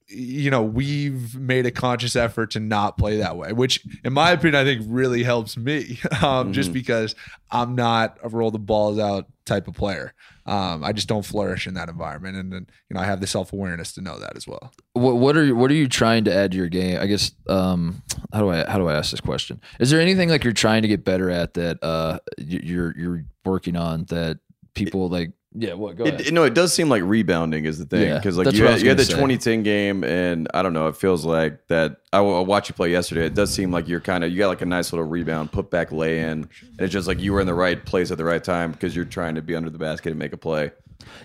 you 0.07 0.49
know, 0.51 0.63
we've 0.63 1.35
made 1.35 1.65
a 1.65 1.71
conscious 1.71 2.15
effort 2.15 2.51
to 2.51 2.59
not 2.59 2.97
play 2.97 3.17
that 3.17 3.37
way, 3.37 3.53
which, 3.53 3.85
in 4.03 4.13
my 4.13 4.31
opinion, 4.31 4.55
I 4.55 4.65
think 4.65 4.83
really 4.87 5.23
helps 5.23 5.55
me, 5.57 5.99
um, 6.21 6.53
just 6.53 6.73
because 6.73 7.15
I'm 7.49 7.75
not 7.75 8.17
a 8.23 8.29
roll 8.29 8.51
the 8.51 8.59
balls 8.59 8.99
out 8.99 9.27
type 9.45 9.67
of 9.67 9.75
player. 9.75 10.13
Um, 10.51 10.83
I 10.83 10.91
just 10.91 11.07
don't 11.07 11.25
flourish 11.25 11.65
in 11.65 11.75
that 11.75 11.87
environment, 11.87 12.35
and 12.35 12.51
then 12.51 12.67
you 12.89 12.93
know, 12.93 12.99
I 12.99 13.05
have 13.05 13.21
the 13.21 13.27
self 13.27 13.53
awareness 13.53 13.93
to 13.93 14.01
know 14.01 14.19
that 14.19 14.35
as 14.35 14.45
well. 14.45 14.73
what, 14.91 15.15
what 15.15 15.37
are 15.37 15.45
you, 15.45 15.55
what 15.55 15.71
are 15.71 15.75
you 15.75 15.87
trying 15.87 16.25
to 16.25 16.35
add 16.35 16.51
to 16.51 16.57
your 16.57 16.67
game? 16.67 16.99
I 16.99 17.05
guess 17.05 17.31
um, 17.47 18.03
how 18.33 18.41
do 18.41 18.49
I 18.49 18.69
how 18.69 18.77
do 18.77 18.89
I 18.89 18.95
ask 18.95 19.11
this 19.11 19.21
question? 19.21 19.61
Is 19.79 19.89
there 19.89 20.01
anything 20.01 20.27
like 20.27 20.43
you're 20.43 20.51
trying 20.51 20.81
to 20.81 20.89
get 20.89 21.05
better 21.05 21.29
at 21.29 21.53
that 21.53 21.81
uh, 21.81 22.19
you're 22.37 22.93
you're 22.97 23.23
working 23.45 23.77
on 23.77 24.03
that 24.09 24.39
people 24.73 25.07
like 25.07 25.31
Yeah, 25.53 25.73
what? 25.73 25.97
Go 25.97 26.05
ahead. 26.05 26.21
It, 26.21 26.33
no, 26.33 26.43
it 26.43 26.53
does 26.53 26.73
seem 26.73 26.87
like 26.87 27.03
rebounding 27.03 27.65
is 27.65 27.77
the 27.77 27.85
thing 27.85 28.07
Yeah, 28.07 28.17
because 28.17 28.37
like 28.37 28.53
you 28.53 28.63
had, 28.65 28.81
you 28.81 28.87
had 28.87 28.97
the 28.97 29.03
say. 29.03 29.13
2010 29.13 29.63
game, 29.63 30.03
and 30.05 30.47
I 30.53 30.61
don't 30.61 30.71
know. 30.71 30.87
It 30.87 30.95
feels 30.95 31.25
like 31.25 31.67
that. 31.67 31.97
I, 32.13 32.19
I 32.19 32.39
watched 32.41 32.69
you 32.69 32.75
play 32.75 32.89
yesterday. 32.89 33.25
It 33.25 33.33
does 33.33 33.53
seem 33.53 33.69
like 33.71 33.87
you're 33.87 33.99
kind 33.99 34.23
of 34.23 34.31
you 34.31 34.37
got 34.37 34.47
like 34.47 34.61
a 34.61 34.65
nice 34.65 34.93
little 34.93 35.05
rebound, 35.05 35.51
put 35.51 35.69
back 35.69 35.91
lay 35.91 36.19
in, 36.19 36.27
and 36.29 36.49
it's 36.79 36.93
just 36.93 37.07
like 37.07 37.19
you 37.19 37.33
were 37.33 37.41
in 37.41 37.47
the 37.47 37.53
right 37.53 37.83
place 37.85 38.11
at 38.11 38.17
the 38.17 38.23
right 38.23 38.43
time 38.43 38.71
because 38.71 38.95
you're 38.95 39.03
trying 39.03 39.35
to 39.35 39.41
be 39.41 39.55
under 39.55 39.69
the 39.69 39.79
basket 39.79 40.11
and 40.11 40.19
make 40.19 40.31
a 40.31 40.37
play. 40.37 40.71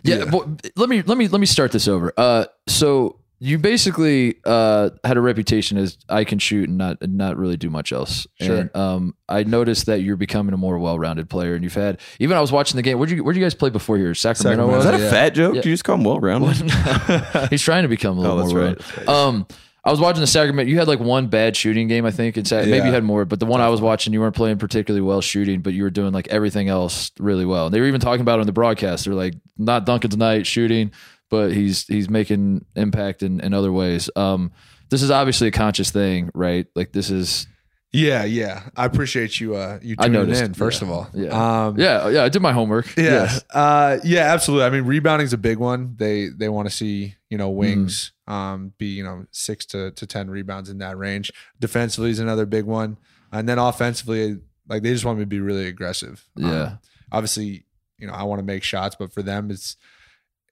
Yeah, 0.02 0.24
but 0.24 0.72
let 0.76 0.88
me 0.88 1.02
let 1.02 1.18
me 1.18 1.28
let 1.28 1.40
me 1.40 1.46
start 1.46 1.70
this 1.70 1.86
over. 1.86 2.12
Uh, 2.16 2.46
so 2.66 3.20
you 3.38 3.58
basically 3.58 4.36
uh 4.44 4.90
had 5.04 5.16
a 5.16 5.20
reputation 5.20 5.76
as 5.76 5.98
I 6.08 6.24
can 6.24 6.38
shoot 6.38 6.68
and 6.68 6.78
not 6.78 6.98
and 7.02 7.16
not 7.18 7.36
really 7.36 7.56
do 7.56 7.68
much 7.68 7.92
else. 7.92 8.26
Sure. 8.40 8.56
And, 8.60 8.76
um, 8.76 9.14
I 9.28 9.42
noticed 9.42 9.86
that 9.86 10.00
you're 10.00 10.16
becoming 10.16 10.54
a 10.54 10.56
more 10.56 10.78
well-rounded 10.78 11.28
player, 11.28 11.54
and 11.54 11.62
you've 11.62 11.74
had 11.74 12.00
even 12.18 12.36
I 12.36 12.40
was 12.40 12.50
watching 12.52 12.76
the 12.76 12.82
game. 12.82 12.98
Where'd 12.98 13.10
you 13.10 13.22
where'd 13.22 13.36
you 13.36 13.42
guys 13.42 13.54
play 13.54 13.70
before 13.70 13.98
here? 13.98 14.14
Sacramento. 14.14 14.62
Sacramento. 14.68 14.76
was 14.76 14.84
Is 14.86 14.90
that 14.90 15.00
it? 15.00 15.06
a 15.06 15.10
fat 15.10 15.30
joke? 15.34 15.54
Yeah. 15.56 15.60
Did 15.62 15.68
you 15.68 15.74
just 15.74 15.84
call 15.84 15.96
him 15.96 16.04
well 16.04 16.20
rounded? 16.20 16.56
He's 17.50 17.62
trying 17.62 17.82
to 17.82 17.88
become 17.88 18.16
a 18.18 18.20
little 18.20 18.38
Oh, 18.40 18.46
more 18.46 18.58
right. 18.58 18.96
rounded. 18.96 19.08
Um, 19.08 19.46
I 19.84 19.90
was 19.90 20.00
watching 20.00 20.20
the 20.20 20.26
Sacramento. 20.26 20.68
You 20.68 20.78
had 20.80 20.88
like 20.88 20.98
one 20.98 21.28
bad 21.28 21.54
shooting 21.56 21.86
game, 21.86 22.04
I 22.04 22.10
think. 22.10 22.36
It's 22.36 22.50
maybe 22.50 22.70
Yeah. 22.70 22.86
you 22.86 22.92
had 22.92 23.04
more, 23.04 23.24
but 23.24 23.38
the 23.38 23.46
one 23.46 23.60
I 23.60 23.68
was 23.68 23.80
watching, 23.80 24.12
you 24.12 24.18
weren't 24.20 24.34
playing 24.34 24.58
particularly 24.58 25.00
well 25.00 25.20
shooting, 25.20 25.60
but 25.60 25.74
you 25.74 25.84
were 25.84 25.90
doing 25.90 26.12
like 26.12 26.26
everything 26.26 26.68
else 26.68 27.12
really 27.20 27.44
well. 27.44 27.66
And 27.66 27.74
they 27.74 27.78
were 27.80 27.86
even 27.86 28.00
talking 28.00 28.22
about 28.22 28.38
it 28.38 28.40
on 28.40 28.46
the 28.46 28.52
broadcast. 28.52 29.04
They're 29.04 29.14
like, 29.14 29.34
not 29.56 29.86
Duncan 29.86 30.10
tonight 30.10 30.44
shooting, 30.44 30.90
but 31.30 31.52
he's 31.52 31.84
he's 31.86 32.08
making 32.10 32.64
impact 32.76 33.22
in, 33.22 33.40
in 33.40 33.54
other 33.54 33.72
ways. 33.72 34.08
Um, 34.16 34.52
this 34.90 35.02
is 35.02 35.10
obviously 35.10 35.48
a 35.48 35.52
conscious 35.52 35.90
thing, 35.90 36.30
right? 36.34 36.66
Like 36.74 36.92
this 36.92 37.10
is 37.10 37.46
Yeah, 37.92 38.24
yeah. 38.24 38.62
I 38.76 38.84
appreciate 38.84 39.40
you. 39.40 39.54
Uh, 39.56 39.78
you 39.82 39.96
I 39.98 40.06
tuning 40.06 40.20
noticed. 40.22 40.42
in 40.42 40.54
first 40.54 40.82
Yeah. 40.82 40.88
of 40.88 40.92
all. 40.94 41.10
Yeah. 41.14 41.66
Um, 41.66 41.78
yeah, 41.78 42.08
yeah. 42.08 42.24
I 42.24 42.28
did 42.28 42.42
my 42.42 42.52
homework. 42.52 42.94
Yeah. 42.96 43.04
Yes. 43.04 43.44
Uh, 43.52 43.98
yeah, 44.04 44.32
absolutely. 44.32 44.66
I 44.66 44.70
mean, 44.70 44.84
rebounding 44.84 45.24
is 45.24 45.32
a 45.32 45.38
big 45.38 45.58
one. 45.58 45.94
They 45.98 46.28
they 46.28 46.48
want 46.48 46.68
to 46.68 46.74
see 46.74 47.14
you 47.30 47.38
know 47.38 47.50
wings 47.50 48.12
Mm-hmm. 48.28 48.34
um, 48.34 48.72
be 48.78 48.86
you 48.86 49.04
know 49.04 49.24
six 49.30 49.64
to, 49.66 49.90
to 49.92 50.06
ten 50.06 50.28
rebounds 50.30 50.68
in 50.70 50.78
that 50.78 50.98
range. 50.98 51.32
Defensively 51.60 52.10
is 52.10 52.18
another 52.18 52.44
big 52.46 52.64
one, 52.64 52.96
and 53.32 53.48
then 53.48 53.58
offensively, 53.58 54.38
like 54.68 54.82
they 54.82 54.92
just 54.92 55.04
want 55.04 55.18
me 55.18 55.22
to 55.22 55.28
be 55.28 55.40
really 55.40 55.66
aggressive. 55.66 56.28
Um, 56.36 56.44
Yeah. 56.50 56.76
obviously, 57.12 57.64
you 57.98 58.06
know, 58.06 58.12
I 58.12 58.24
want 58.24 58.40
to 58.40 58.44
make 58.44 58.62
shots, 58.62 58.94
but 58.98 59.12
for 59.12 59.22
them, 59.22 59.50
it's 59.50 59.76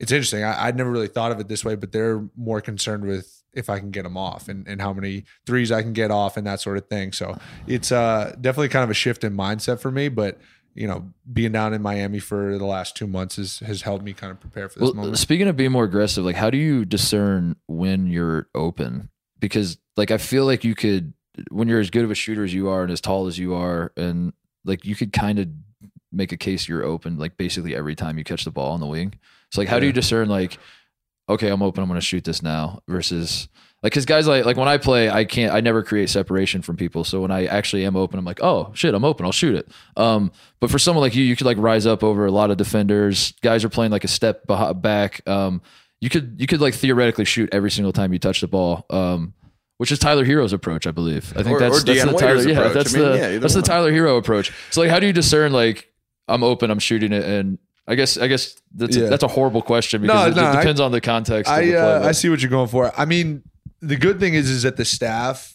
it's 0.01 0.13
interesting. 0.13 0.43
I, 0.45 0.67
I'd 0.67 0.77
never 0.77 0.91
really 0.91 1.09
thought 1.09 1.33
of 1.33 1.41
it 1.41 1.49
this 1.49 1.65
way, 1.65 1.75
but 1.77 1.93
they're 1.93 2.25
more 2.37 2.61
concerned 2.61 3.05
with 3.05 3.43
if 3.53 3.71
I 3.71 3.79
can 3.79 3.91
get 3.91 4.03
them 4.03 4.17
off 4.17 4.49
and, 4.49 4.67
and 4.67 4.81
how 4.81 4.93
many 4.93 5.25
threes 5.47 5.71
I 5.71 5.83
can 5.83 5.93
get 5.93 6.11
off 6.11 6.37
and 6.37 6.47
that 6.47 6.61
sort 6.61 6.77
of 6.77 6.87
thing. 6.89 7.13
So 7.13 7.39
it's 7.67 7.93
uh, 7.93 8.35
definitely 8.41 8.69
kind 8.71 8.83
of 8.85 8.91
a 8.91 8.95
shift 8.95 9.23
in 9.25 9.37
mindset 9.37 9.81
for 9.81 9.91
me. 9.91 10.09
But 10.09 10.39
you 10.75 10.89
know, 10.89 11.09
being 11.33 11.53
down 11.53 11.73
in 11.73 11.81
Miami 11.83 12.19
for 12.19 12.59
the 12.59 12.65
last 12.65 12.97
two 12.97 13.07
months 13.07 13.37
has 13.37 13.61
has 13.61 13.83
helped 13.83 14.05
me 14.05 14.13
kind 14.13 14.33
of 14.33 14.41
prepare 14.41 14.69
for 14.69 14.81
this 14.81 14.87
Well, 14.87 14.95
moment. 14.95 15.19
speaking 15.19 15.47
of 15.47 15.57
being 15.57 15.71
more 15.71 15.85
aggressive, 15.85 16.25
like 16.25 16.35
how 16.37 16.51
do 16.51 16.59
you 16.59 16.85
discern 16.85 17.55
when 17.69 18.09
you're 18.09 18.49
open? 18.57 19.09
Because 19.39 19.79
like 19.97 20.11
I 20.11 20.19
feel 20.19 20.45
like 20.47 20.65
you 20.65 20.75
could 20.75 21.13
when 21.51 21.69
you're 21.69 21.81
as 21.81 21.91
good 21.91 22.05
of 22.05 22.11
a 22.11 22.15
shooter 22.17 22.43
as 22.43 22.53
you 22.53 22.69
are 22.69 22.83
and 22.83 22.91
as 22.91 23.01
tall 23.01 23.29
as 23.29 23.39
you 23.39 23.55
are, 23.55 23.93
and 23.97 24.33
like 24.65 24.85
you 24.85 24.97
could 24.97 25.13
kind 25.13 25.39
of 25.39 25.49
make 26.11 26.33
a 26.33 26.37
case 26.37 26.69
you're 26.69 26.85
open 26.85 27.19
like 27.19 27.37
basically 27.37 27.75
every 27.75 27.95
time 27.97 28.19
you 28.19 28.25
catch 28.25 28.45
the 28.45 28.51
ball 28.51 28.73
on 28.73 28.81
the 28.81 28.87
wing. 28.87 29.15
So 29.53 29.61
like 29.61 29.69
how 29.69 29.79
do 29.79 29.87
you 29.87 29.93
discern 29.93 30.29
like 30.29 30.59
okay, 31.29 31.49
I'm 31.49 31.63
open, 31.63 31.83
I'm 31.83 31.89
going 31.89 31.99
to 31.99 32.05
shoot 32.05 32.23
this 32.25 32.43
now 32.43 32.81
versus 32.87 33.49
like 33.83 33.93
cuz 33.93 34.05
guys 34.05 34.27
like 34.27 34.45
like 34.45 34.57
when 34.57 34.69
I 34.69 34.77
play, 34.79 35.09
I 35.11 35.25
can't 35.25 35.53
I 35.55 35.61
never 35.61 35.83
create 35.83 36.11
separation 36.11 36.61
from 36.63 36.77
people. 36.77 37.05
So 37.05 37.21
when 37.23 37.31
I 37.31 37.47
actually 37.47 37.85
am 37.87 37.97
open, 37.97 38.19
I'm 38.19 38.25
like, 38.25 38.43
"Oh, 38.43 38.71
shit, 38.75 38.95
I'm 38.95 39.05
open. 39.05 39.25
I'll 39.27 39.33
shoot 39.33 39.55
it." 39.57 39.69
Um 39.97 40.33
but 40.61 40.71
for 40.71 40.79
someone 40.79 41.03
like 41.03 41.15
you, 41.15 41.23
you 41.25 41.37
could 41.37 41.47
like 41.47 41.59
rise 41.59 41.87
up 41.87 42.03
over 42.03 42.27
a 42.27 42.31
lot 42.31 42.51
of 42.51 42.57
defenders. 42.57 43.33
Guys 43.43 43.65
are 43.65 43.69
playing 43.69 43.93
like 43.93 44.05
a 44.05 44.09
step 44.09 44.47
back. 44.47 45.27
Um 45.29 45.63
you 46.01 46.11
could 46.11 46.37
you 46.39 46.47
could 46.47 46.61
like 46.61 46.75
theoretically 46.75 47.25
shoot 47.25 47.49
every 47.53 47.71
single 47.71 47.93
time 47.93 48.13
you 48.13 48.19
touch 48.19 48.41
the 48.41 48.49
ball. 48.49 48.85
Um 48.91 49.35
which 49.79 49.91
is 49.91 49.99
Tyler 49.99 50.25
Herro's 50.25 50.53
approach, 50.53 50.87
I 50.87 50.91
believe. 50.93 51.33
I 51.37 51.43
think 51.43 51.57
Or- 51.57 51.59
that's 51.59 51.83
or 51.83 51.85
that's 51.85 52.05
the 52.05 52.13
Tyler. 52.13 52.49
Yeah, 52.49 52.69
that's 52.69 52.95
I 52.95 52.99
mean, 52.99 53.09
the 53.11 53.17
yeah, 53.19 53.39
that's 53.39 53.55
the. 53.55 53.63
Tyler 53.63 53.93
Herro 53.93 54.19
approach. 54.19 54.53
So 54.71 54.81
like, 54.81 54.89
how 54.91 55.01
do 55.01 55.07
you 55.07 55.13
discern 55.13 55.53
like 55.53 55.91
I'm 56.29 56.43
open, 56.45 56.71
I'm 56.71 56.79
shooting 56.79 57.13
it, 57.13 57.25
and 57.25 57.59
I 57.87 57.95
guess 57.97 58.17
I 58.17 58.27
guess 58.29 58.57
that's 58.75 58.97
Yeah. 58.97 59.05
a, 59.05 59.11
that's 59.11 59.23
a 59.25 59.29
horrible 59.29 59.63
question 59.63 60.03
because 60.03 60.35
No, 60.37 60.43
it, 60.43 60.45
no, 60.45 60.51
it 60.53 60.57
depends 60.57 60.81
on 60.81 60.91
the 60.93 61.01
context. 61.01 61.51
of 61.51 61.59
I 61.59 61.67
the 61.67 61.77
uh, 61.77 62.09
I 62.09 62.13
see 62.13 62.29
what 62.29 62.41
you're 62.41 62.51
going 62.51 62.69
for. 62.69 62.93
I 62.99 63.05
mean, 63.05 63.43
the 63.81 63.97
good 63.97 64.19
thing 64.21 64.35
is 64.35 64.49
is 64.51 64.63
that 64.63 64.77
the 64.77 64.85
staff 64.85 65.55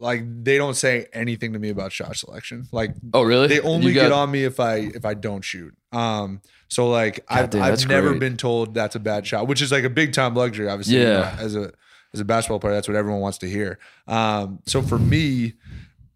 like 0.00 0.22
they 0.44 0.56
don't 0.58 0.74
say 0.74 1.06
anything 1.12 1.52
to 1.54 1.58
me 1.58 1.70
about 1.70 1.92
shot 1.92 2.16
selection. 2.16 2.66
Like 2.72 2.94
oh 3.12 3.22
really? 3.22 3.48
they 3.48 3.60
only 3.60 3.92
got- 3.92 4.02
get 4.02 4.12
on 4.12 4.30
me 4.30 4.44
if 4.44 4.60
I 4.60 4.76
if 4.76 5.04
I 5.04 5.14
don't 5.14 5.42
shoot. 5.42 5.74
Um, 5.92 6.40
so 6.68 6.88
like 6.88 7.24
I've, 7.28 7.50
damn, 7.50 7.62
I've 7.62 7.88
never 7.88 8.08
great. 8.10 8.20
been 8.20 8.36
told 8.36 8.74
that's 8.74 8.96
a 8.96 9.00
bad 9.00 9.26
shot, 9.26 9.46
which 9.48 9.62
is 9.62 9.70
like 9.72 9.84
a 9.84 9.90
big 9.90 10.12
time 10.12 10.34
luxury. 10.34 10.68
Obviously, 10.68 10.98
you 10.98 11.04
know, 11.04 11.20
Yeah. 11.20 11.36
as 11.38 11.54
a 11.56 11.72
as 12.12 12.20
a 12.20 12.24
basketball 12.24 12.60
player, 12.60 12.74
that's 12.74 12.86
what 12.86 12.96
everyone 12.96 13.20
wants 13.20 13.38
to 13.38 13.48
hear. 13.48 13.78
Um, 14.06 14.60
so 14.66 14.82
for 14.82 14.98
me, 14.98 15.54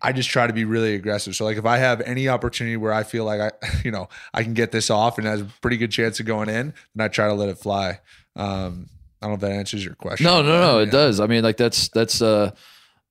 I 0.01 0.13
just 0.13 0.29
try 0.31 0.47
to 0.47 0.53
be 0.53 0.65
really 0.65 0.95
aggressive. 0.95 1.35
So 1.35 1.45
like 1.45 1.57
if 1.57 1.67
I 1.67 1.79
have 1.79 2.01
any 2.03 2.29
opportunity 2.29 2.77
where 2.77 2.93
I 2.93 3.03
feel 3.03 3.25
like 3.25 3.41
I 3.41 3.51
you 3.85 3.91
know 3.91 4.09
I 4.33 4.43
can 4.43 4.55
get 4.55 4.71
this 4.73 4.91
off 4.91 5.19
and 5.19 5.27
has 5.27 5.41
a 5.41 5.47
pretty 5.61 5.77
good 5.77 5.91
chance 5.91 6.21
of 6.21 6.27
going 6.27 6.49
in, 6.49 6.75
then 6.95 7.05
I 7.05 7.09
try 7.09 7.27
to 7.29 7.35
let 7.35 7.49
it 7.49 7.59
fly. 7.59 8.01
Um, 8.37 8.89
I 9.21 9.27
don't 9.27 9.31
know 9.31 9.35
if 9.35 9.41
that 9.41 9.53
answers 9.53 9.85
your 9.85 9.95
question. 9.97 10.25
no, 10.25 10.43
no, 10.43 10.61
no. 10.61 10.73
but, 10.75 10.79
It 10.83 10.87
yeah. 10.87 10.91
does. 10.93 11.19
I 11.21 11.27
mean, 11.27 11.43
like 11.43 11.57
that's 11.57 11.89
that's 11.89 12.23
uh 12.23 12.53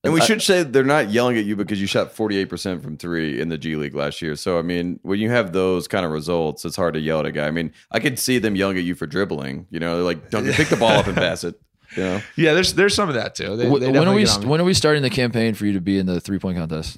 And 0.05 0.14
we 0.14 0.22
I- 0.22 0.26
should 0.26 0.41
say 0.41 0.64
they're 0.64 0.85
not 0.85 1.09
yelling 1.09 1.38
at 1.38 1.43
you 1.43 1.57
because 1.57 1.81
you 1.81 1.88
shot 1.88 2.15
48% 2.15 2.81
from 2.81 2.95
three 2.95 3.41
in 3.41 3.49
the 3.49 3.57
G 3.57 3.76
League 3.76 3.93
last 3.95 4.22
year. 4.22 4.38
So, 4.38 4.57
I 4.57 4.61
mean, 4.61 4.99
when 5.03 5.19
you 5.19 5.30
have 5.31 5.51
those 5.51 5.88
kind 5.89 6.05
of 6.05 6.11
results, 6.14 6.64
it's 6.64 6.77
hard 6.77 6.93
to 6.93 7.01
yell 7.01 7.19
at 7.19 7.26
a 7.26 7.31
guy. 7.34 7.47
I 7.47 7.51
mean, 7.51 7.73
I 7.91 7.99
could 7.99 8.18
see 8.19 8.39
them 8.39 8.55
yelling 8.55 8.77
at 8.77 8.85
you 8.85 8.95
for 8.95 9.05
dribbling. 9.07 9.68
You 9.69 9.80
know, 9.81 9.95
they're 9.95 10.05
like, 10.05 10.30
don't 10.30 10.45
pick 10.53 10.69
the 10.69 10.77
ball 10.77 10.91
up 10.91 11.07
and 11.07 11.15
pass 11.18 11.43
it. 11.43 11.59
You 11.95 12.03
know? 12.03 12.22
Yeah, 12.35 12.53
there's 12.53 12.73
there's 12.73 12.93
some 12.95 13.09
of 13.09 13.15
that 13.15 13.35
too. 13.35 13.55
They, 13.55 13.69
Wh- 13.69 13.80
they 13.80 13.91
when 13.91 14.07
are 14.07 14.14
we 14.14 14.26
get 14.26 14.43
when 14.43 14.59
are 14.61 14.65
we 14.65 14.73
starting 14.73 15.03
the 15.03 15.09
campaign 15.09 15.53
for 15.53 15.65
you 15.65 15.73
to 15.73 15.81
be 15.81 15.97
in 15.97 16.05
the 16.05 16.19
three 16.19 16.39
point 16.39 16.57
contest? 16.57 16.97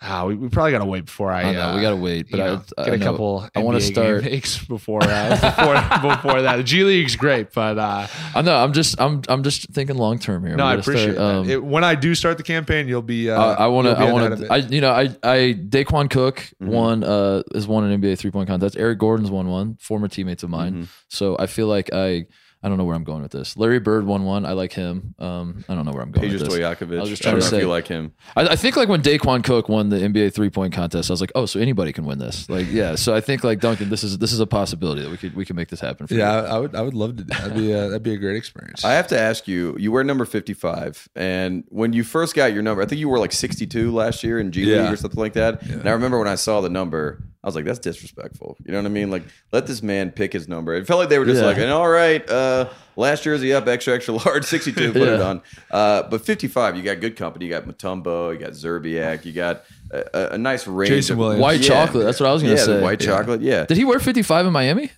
Ah, 0.00 0.24
we, 0.24 0.36
we 0.36 0.48
probably 0.48 0.70
got 0.70 0.78
to 0.78 0.84
wait 0.84 1.06
before 1.06 1.32
I. 1.32 1.42
I 1.42 1.52
know 1.52 1.74
we 1.74 1.80
uh, 1.80 1.82
got 1.82 1.90
to 1.90 1.96
wait, 1.96 2.30
but 2.30 2.36
you 2.36 2.44
I, 2.44 2.46
know, 2.46 2.62
I 2.78 2.84
get 2.84 2.94
a 2.94 2.96
know. 2.98 3.04
couple. 3.04 3.48
I 3.56 3.62
wanna 3.64 3.80
start- 3.80 4.22
game 4.22 4.40
before 4.68 5.02
uh, 5.02 5.30
before 6.00 6.10
before 6.14 6.42
that. 6.42 6.56
The 6.58 6.62
G 6.62 6.84
League's 6.84 7.16
great, 7.16 7.52
but 7.52 7.78
uh, 7.78 8.06
I 8.32 8.42
know. 8.42 8.54
I'm 8.54 8.72
just 8.72 9.00
I'm 9.00 9.22
I'm 9.28 9.42
just 9.42 9.68
thinking 9.70 9.96
long 9.96 10.20
term 10.20 10.46
here. 10.46 10.54
no, 10.54 10.64
I 10.64 10.76
gotta 10.76 10.82
start, 10.84 10.96
appreciate 10.98 11.18
um, 11.20 11.46
that. 11.48 11.52
It, 11.54 11.64
when 11.64 11.82
I 11.82 11.96
do 11.96 12.14
start 12.14 12.36
the 12.36 12.44
campaign, 12.44 12.86
you'll 12.86 13.02
be. 13.02 13.28
Uh, 13.28 13.40
I 13.40 13.66
want 13.66 13.88
to. 13.88 13.98
I 13.98 14.12
want 14.12 14.38
to. 14.38 14.52
I 14.52 14.56
you 14.58 14.80
know 14.80 14.92
I 14.92 15.08
I 15.24 15.54
Daequan 15.54 16.10
Cook 16.10 16.48
won 16.60 17.02
uh 17.02 17.42
has 17.52 17.66
won 17.66 17.82
an 17.82 18.00
NBA 18.00 18.18
three 18.18 18.30
point 18.30 18.48
contest. 18.48 18.76
Eric 18.78 19.00
Gordon's 19.00 19.32
won 19.32 19.48
one. 19.48 19.78
Former 19.80 20.06
teammates 20.06 20.44
of 20.44 20.50
mine. 20.50 20.88
So 21.08 21.36
I 21.40 21.46
feel 21.46 21.66
like 21.66 21.90
I 21.92 22.26
I 22.62 22.68
don't 22.68 22.76
know 22.78 22.84
where 22.84 22.96
I'm 22.96 23.04
going 23.04 23.22
with 23.22 23.30
this. 23.32 23.56
Larry 23.56 23.78
Bird 23.78 24.04
won 24.04 24.24
one. 24.24 24.44
I 24.44 24.52
like 24.52 24.72
him. 24.72 25.14
Um 25.18 25.64
I 25.68 25.74
don't 25.74 25.86
know 25.86 25.92
where 25.92 26.02
I'm 26.02 26.10
going 26.10 26.28
Peja 26.28 26.32
with 26.40 26.50
this. 26.50 26.54
Stojakovic. 26.58 26.96
I 26.96 27.00
was 27.00 27.10
just 27.10 27.22
I 27.22 27.30
trying 27.30 27.34
don't 27.34 27.40
to 27.40 27.46
know 27.46 27.50
say. 27.50 27.56
if 27.58 27.62
you 27.62 27.68
like 27.68 27.86
him. 27.88 28.12
I, 28.36 28.48
I 28.48 28.56
think 28.56 28.76
like 28.76 28.88
when 28.88 29.00
Daequan 29.02 29.44
Cook 29.44 29.68
won 29.68 29.88
the 29.90 29.96
NBA 29.98 30.34
three 30.34 30.50
point 30.50 30.72
contest, 30.74 31.10
I 31.10 31.12
was 31.12 31.20
like, 31.20 31.32
oh, 31.34 31.46
so 31.46 31.60
anybody 31.60 31.92
can 31.92 32.04
win 32.04 32.18
this. 32.18 32.48
Like 32.48 32.66
yeah. 32.70 32.94
So 32.96 33.14
I 33.14 33.20
think 33.20 33.44
like 33.44 33.60
Duncan, 33.60 33.90
this 33.90 34.02
is 34.02 34.18
this 34.18 34.32
is 34.32 34.40
a 34.40 34.46
possibility 34.46 35.02
that 35.02 35.10
we 35.10 35.16
could 35.16 35.34
we 35.36 35.44
can 35.44 35.54
make 35.56 35.68
this 35.68 35.80
happen. 35.80 36.06
For 36.06 36.14
yeah, 36.14 36.40
you. 36.40 36.46
I, 36.46 36.50
I 36.50 36.58
would. 36.58 36.74
I 36.74 36.82
would 36.82 36.94
love 36.94 37.16
to. 37.16 37.22
do 37.22 37.24
that. 37.24 37.38
That'd 37.42 37.56
be 37.56 37.72
a, 37.72 37.88
that'd 37.88 38.02
be 38.02 38.14
a 38.14 38.18
great 38.18 38.36
experience. 38.36 38.84
I 38.84 38.92
have 38.94 39.06
to 39.08 39.18
ask 39.18 39.46
you, 39.46 39.76
you 39.78 39.92
wear 39.92 40.02
number 40.04 40.24
55. 40.24 41.08
And 41.14 41.64
when 41.68 41.92
you 41.92 42.02
first 42.04 42.34
got 42.34 42.52
your 42.52 42.62
number, 42.62 42.82
I 42.82 42.86
think 42.86 42.98
you 43.00 43.08
were 43.08 43.18
like 43.18 43.32
62 43.32 43.92
last 43.92 44.24
year 44.24 44.38
in 44.40 44.50
G 44.52 44.64
League 44.64 44.74
Yeah. 44.74 44.90
or 44.92 44.96
something 44.96 45.20
like 45.20 45.34
that. 45.34 45.62
And 45.62 45.88
I 45.88 45.92
remember 45.92 46.18
when 46.18 46.28
I 46.28 46.34
saw 46.34 46.60
the 46.60 46.68
number, 46.70 47.22
I 47.44 47.46
was 47.46 47.54
like, 47.54 47.64
that's 47.64 47.78
disrespectful. 47.78 48.56
You 48.66 48.72
know 48.72 48.78
what 48.78 48.86
I 48.86 48.90
mean? 48.90 49.10
Like, 49.12 49.22
let 49.52 49.66
this 49.68 49.80
man 49.82 50.10
pick 50.10 50.32
his 50.32 50.48
number. 50.48 50.74
It 50.74 50.86
felt 50.88 50.98
like 50.98 51.08
they 51.08 51.20
were 51.20 51.24
just 51.24 51.40
Yeah. 51.40 51.46
like, 51.46 51.56
and 51.58 51.70
all 51.70 51.88
right, 51.88 52.28
uh, 52.28 52.68
last 52.96 53.22
jersey 53.22 53.52
up, 53.54 53.68
extra, 53.68 53.94
extra 53.94 54.14
large, 54.14 54.44
62, 54.46 54.92
put 54.92 55.02
it 55.02 55.20
on. 55.20 55.40
Uh, 55.70 56.02
but 56.02 56.24
55, 56.26 56.76
you 56.76 56.82
got 56.82 57.00
good 57.00 57.14
company. 57.16 57.44
You 57.46 57.52
got 57.52 57.64
Mutombo, 57.64 58.32
you 58.32 58.40
got 58.40 58.52
Szczerbiak, 58.54 59.24
you 59.24 59.32
got 59.32 59.62
a, 59.92 60.04
a, 60.12 60.28
a 60.34 60.38
nice 60.38 60.66
range. 60.66 60.88
Jason 60.90 61.12
of, 61.12 61.18
Williams. 61.20 61.40
White 61.42 61.62
chocolate, 61.62 62.04
that's 62.04 62.18
what 62.18 62.28
I 62.28 62.32
was 62.32 62.42
gonna 62.42 62.56
yeah, 62.56 62.64
say. 62.64 62.82
white 62.82 63.00
Yeah. 63.00 63.06
chocolate. 63.06 63.40
Yeah. 63.40 63.64
Did 63.66 63.76
he 63.76 63.84
wear 63.84 64.00
55 64.00 64.46
in 64.46 64.52
Miami? 64.52 64.90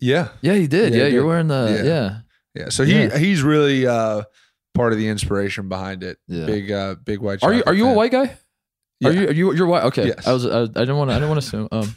yeah, 0.00 0.28
Yeah, 0.42 0.54
he 0.54 0.68
did. 0.68 0.92
Yeah, 0.94 1.00
Yeah, 1.00 1.06
he 1.08 1.12
you're 1.14 1.22
did. 1.22 1.26
wearing 1.28 1.48
the 1.48 1.80
Yeah. 1.84 1.90
yeah. 1.90 2.16
yeah. 2.54 2.68
So 2.68 2.84
he 2.84 3.02
Yeah. 3.02 3.18
he's 3.18 3.42
really 3.42 3.84
uh, 3.86 4.22
part 4.74 4.92
of 4.92 4.98
the 5.00 5.08
inspiration 5.08 5.68
behind 5.68 6.04
it. 6.04 6.18
Yeah. 6.28 6.46
Big 6.46 6.70
uh, 6.70 6.94
big 7.04 7.18
white. 7.20 7.42
Are 7.42 7.52
you 7.52 7.64
are 7.66 7.74
you 7.74 7.88
a 7.88 7.92
white 7.94 8.12
guy? 8.12 8.36
Yeah. 9.00 9.08
Are 9.08 9.12
you 9.12 9.28
are 9.28 9.32
you 9.32 9.52
you're 9.54 9.66
white? 9.66 9.84
Okay. 9.84 10.06
Yes. 10.08 10.26
I 10.26 10.32
was 10.32 10.46
I, 10.46 10.62
I 10.62 10.66
didn't 10.66 10.96
want 10.96 11.10
to 11.10 11.14
I 11.16 11.18
didn't 11.18 11.30
want 11.30 11.42
to 11.42 11.46
assume. 11.46 11.68
Um, 11.72 11.94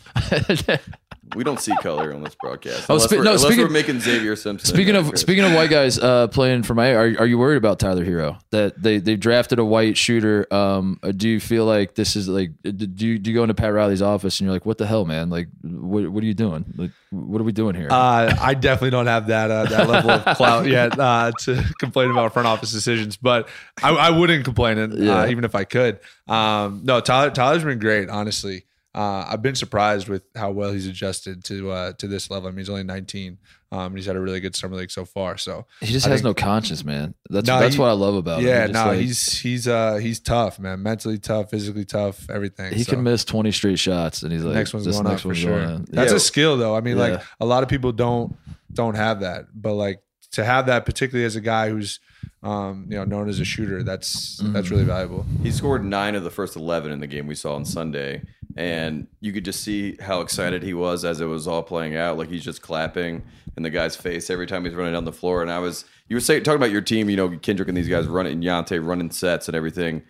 We 1.38 1.44
don't 1.44 1.60
see 1.60 1.74
color 1.82 2.14
on 2.14 2.24
this 2.24 2.36
broadcast. 2.36 2.88
Oh, 2.90 2.96
unless 2.96 3.04
spe- 3.06 3.12
we're, 3.14 3.18
no, 3.24 3.32
unless 3.32 3.42
speaking- 3.44 3.64
we're 3.64 3.70
making 3.70 4.00
Xavier 4.02 4.36
Simpson. 4.36 4.68
speaking 4.74 4.96
of 4.96 5.10
Chris. 5.10 5.22
speaking 5.22 5.44
of 5.44 5.54
white 5.54 5.70
guys 5.70 5.98
uh, 6.00 6.28
playing 6.28 6.64
for 6.64 6.74
my, 6.74 6.94
are 6.94 7.16
are 7.20 7.26
you 7.26 7.38
worried 7.38 7.58
about 7.58 7.80
Tyler 7.80 8.04
Herro 8.04 8.40
that 8.50 8.82
they 8.82 8.98
they 8.98 9.16
drafted 9.16 9.60
a 9.60 9.66
white 9.66 9.98
shooter? 9.98 10.52
Um, 10.54 11.00
uh, 11.04 11.12
do 11.12 11.30
you 11.30 11.40
feel 11.40 11.66
like 11.66 11.96
this 11.96 12.16
is 12.16 12.28
like 12.28 12.52
do 12.64 13.06
you 13.08 13.20
do 13.20 13.30
you 13.32 13.36
go 13.36 13.44
into 13.44 13.54
Pat 13.54 13.72
Riley's 13.74 14.02
office 14.02 14.40
and 14.40 14.46
you're 14.48 14.54
like, 14.54 14.66
what 14.66 14.78
the 14.78 14.88
hell, 14.88 15.06
man? 15.06 15.30
Like, 15.30 15.48
what 15.62 16.08
what 16.10 16.24
are 16.24 16.28
you 16.28 16.34
doing? 16.34 16.66
Like, 16.76 16.92
what 17.12 17.40
are 17.40 17.46
we 17.46 17.52
doing 17.54 17.76
here? 17.76 17.88
Uh, 17.90 18.36
I 18.40 18.54
definitely 18.54 18.90
don't 18.90 19.08
have 19.08 19.28
that 19.28 19.52
uh, 19.52 19.66
that 19.66 19.88
level 19.88 20.10
of 20.12 20.36
clout 20.38 20.66
yet 20.68 20.98
uh, 21.00 21.32
to 21.42 21.64
complain 21.80 22.12
about 22.12 22.34
front 22.34 22.48
office 22.48 22.72
decisions, 22.72 23.16
but 23.16 23.48
I, 23.82 23.92
I 23.92 24.10
wouldn't 24.10 24.44
complain, 24.44 24.78
uh, 24.80 24.88
Yeah. 24.96 25.28
even 25.28 25.44
if 25.46 25.56
I 25.56 25.64
could. 25.64 26.00
Um, 26.28 26.82
no, 26.84 27.00
Tyler, 27.00 27.30
Tyler's 27.32 27.64
been 27.64 27.80
great, 27.80 28.10
honestly. 28.10 28.66
Uh, 28.98 29.28
I've 29.30 29.42
been 29.44 29.56
surprised 29.56 30.08
with 30.10 30.24
how 30.36 30.50
well 30.52 30.72
he's 30.72 30.88
adjusted 30.88 31.44
to 31.46 31.72
uh, 31.72 31.94
to 32.00 32.08
this 32.08 32.32
level. 32.32 32.48
I 32.48 32.52
mean, 32.52 32.58
he's 32.60 32.70
only 32.70 32.84
19. 32.84 33.38
Um, 33.70 33.80
and 33.88 33.98
he's 33.98 34.06
had 34.06 34.16
a 34.16 34.20
really 34.22 34.40
good 34.40 34.56
summer 34.56 34.78
league 34.78 34.92
so 34.92 35.04
far. 35.04 35.38
So 35.38 35.66
He 35.82 35.88
just 35.88 36.08
I 36.08 36.12
has 36.12 36.22
think- 36.22 36.26
no 36.26 36.34
conscience, 36.34 36.86
man. 36.86 37.14
That's 37.30 37.46
No, 37.48 37.60
that's 37.60 37.76
he- 37.76 37.82
what 37.82 37.90
I 37.90 37.94
love 37.94 38.16
about 38.16 38.40
him. 38.40 38.48
yeah, 38.48 38.62
He 38.66 38.72
just, 38.72 38.86
no, 38.86 38.92
like- 38.92 39.00
he's 39.02 39.40
he's 39.40 39.68
uh 39.68 39.96
he's 39.96 40.20
tough, 40.22 40.58
man. 40.58 40.82
Mentally 40.82 41.18
tough, 41.20 41.50
physically 41.52 41.84
tough, 41.86 42.30
everything. 42.30 42.74
he 42.74 42.84
So 42.84 42.94
can 42.94 43.04
miss 43.04 43.24
twenty 43.26 43.52
straight 43.52 43.78
shots, 43.78 44.24
and 44.24 44.32
he's 44.32 44.44
like, 44.44 44.56
next 44.56 44.74
one's 44.74 44.86
this 44.86 44.96
going 44.96 45.08
next 45.10 45.16
up 45.16 45.22
for 45.24 45.28
one's 45.30 45.38
sure. 45.40 45.66
going. 45.66 45.86
That's 45.92 46.12
Yeah. 46.12 46.18
a 46.18 46.20
skill, 46.22 46.58
though. 46.58 46.76
I 46.76 46.82
mean, 46.82 46.98
like 46.98 47.22
a 47.42 47.46
lot 47.46 47.62
of 47.64 47.70
people 47.70 47.92
don't 47.92 48.36
don't 48.74 48.96
have 48.96 49.20
that, 49.20 49.48
but 49.54 49.74
like 49.74 50.02
to 50.32 50.44
have 50.46 50.66
that, 50.68 50.86
particularly 50.86 51.26
as 51.26 51.36
a 51.36 51.42
guy 51.42 51.70
who's 51.70 52.00
um 52.44 52.86
you 52.90 52.96
know 52.98 53.04
known 53.04 53.28
as 53.28 53.40
a 53.42 53.46
shooter, 53.46 53.84
that's 53.84 54.42
Mm-hmm. 54.42 54.54
that's 54.54 54.70
really 54.72 54.86
valuable. 54.86 55.26
He 55.44 55.52
scored 55.52 55.84
nine 55.84 56.16
of 56.16 56.24
the 56.24 56.30
first 56.32 56.56
11 56.56 56.92
in 56.94 57.00
the 57.02 57.08
game 57.08 57.28
we 57.28 57.36
saw 57.36 57.56
on 57.56 57.66
Sunday. 57.66 58.22
And 58.58 59.08
you 59.20 59.32
could 59.34 59.46
just 59.46 59.64
see 59.64 59.96
how 60.02 60.22
excited 60.22 60.64
he 60.64 60.74
was 60.74 61.06
as 61.06 61.22
it 61.22 61.26
was 61.26 61.48
all 61.48 61.62
playing 61.62 61.96
out. 61.96 62.18
Like 62.18 62.30
he's 62.30 62.44
just 62.44 62.64
clapping 62.64 63.24
in 63.56 63.62
the 63.62 63.70
guy's 63.70 63.96
face 63.96 64.32
every 64.32 64.48
time 64.48 64.66
he's 64.66 64.74
running 64.74 64.94
down 64.94 65.06
the 65.06 65.14
floor. 65.14 65.44
And 65.44 65.52
I 65.52 65.60
was, 65.60 65.86
you 66.10 66.16
were 66.16 66.22
saying, 66.22 66.44
talking 66.44 66.58
about 66.58 66.72
your 66.72 66.82
team, 66.82 67.08
you 67.08 67.16
know, 67.16 67.38
Kendrick 67.38 67.68
and 67.68 67.78
these 67.78 67.88
guys 67.88 68.08
running, 68.08 68.42
Yante 68.42 68.84
running 68.86 69.12
sets 69.12 69.48
and 69.48 69.56
everything. 69.56 70.02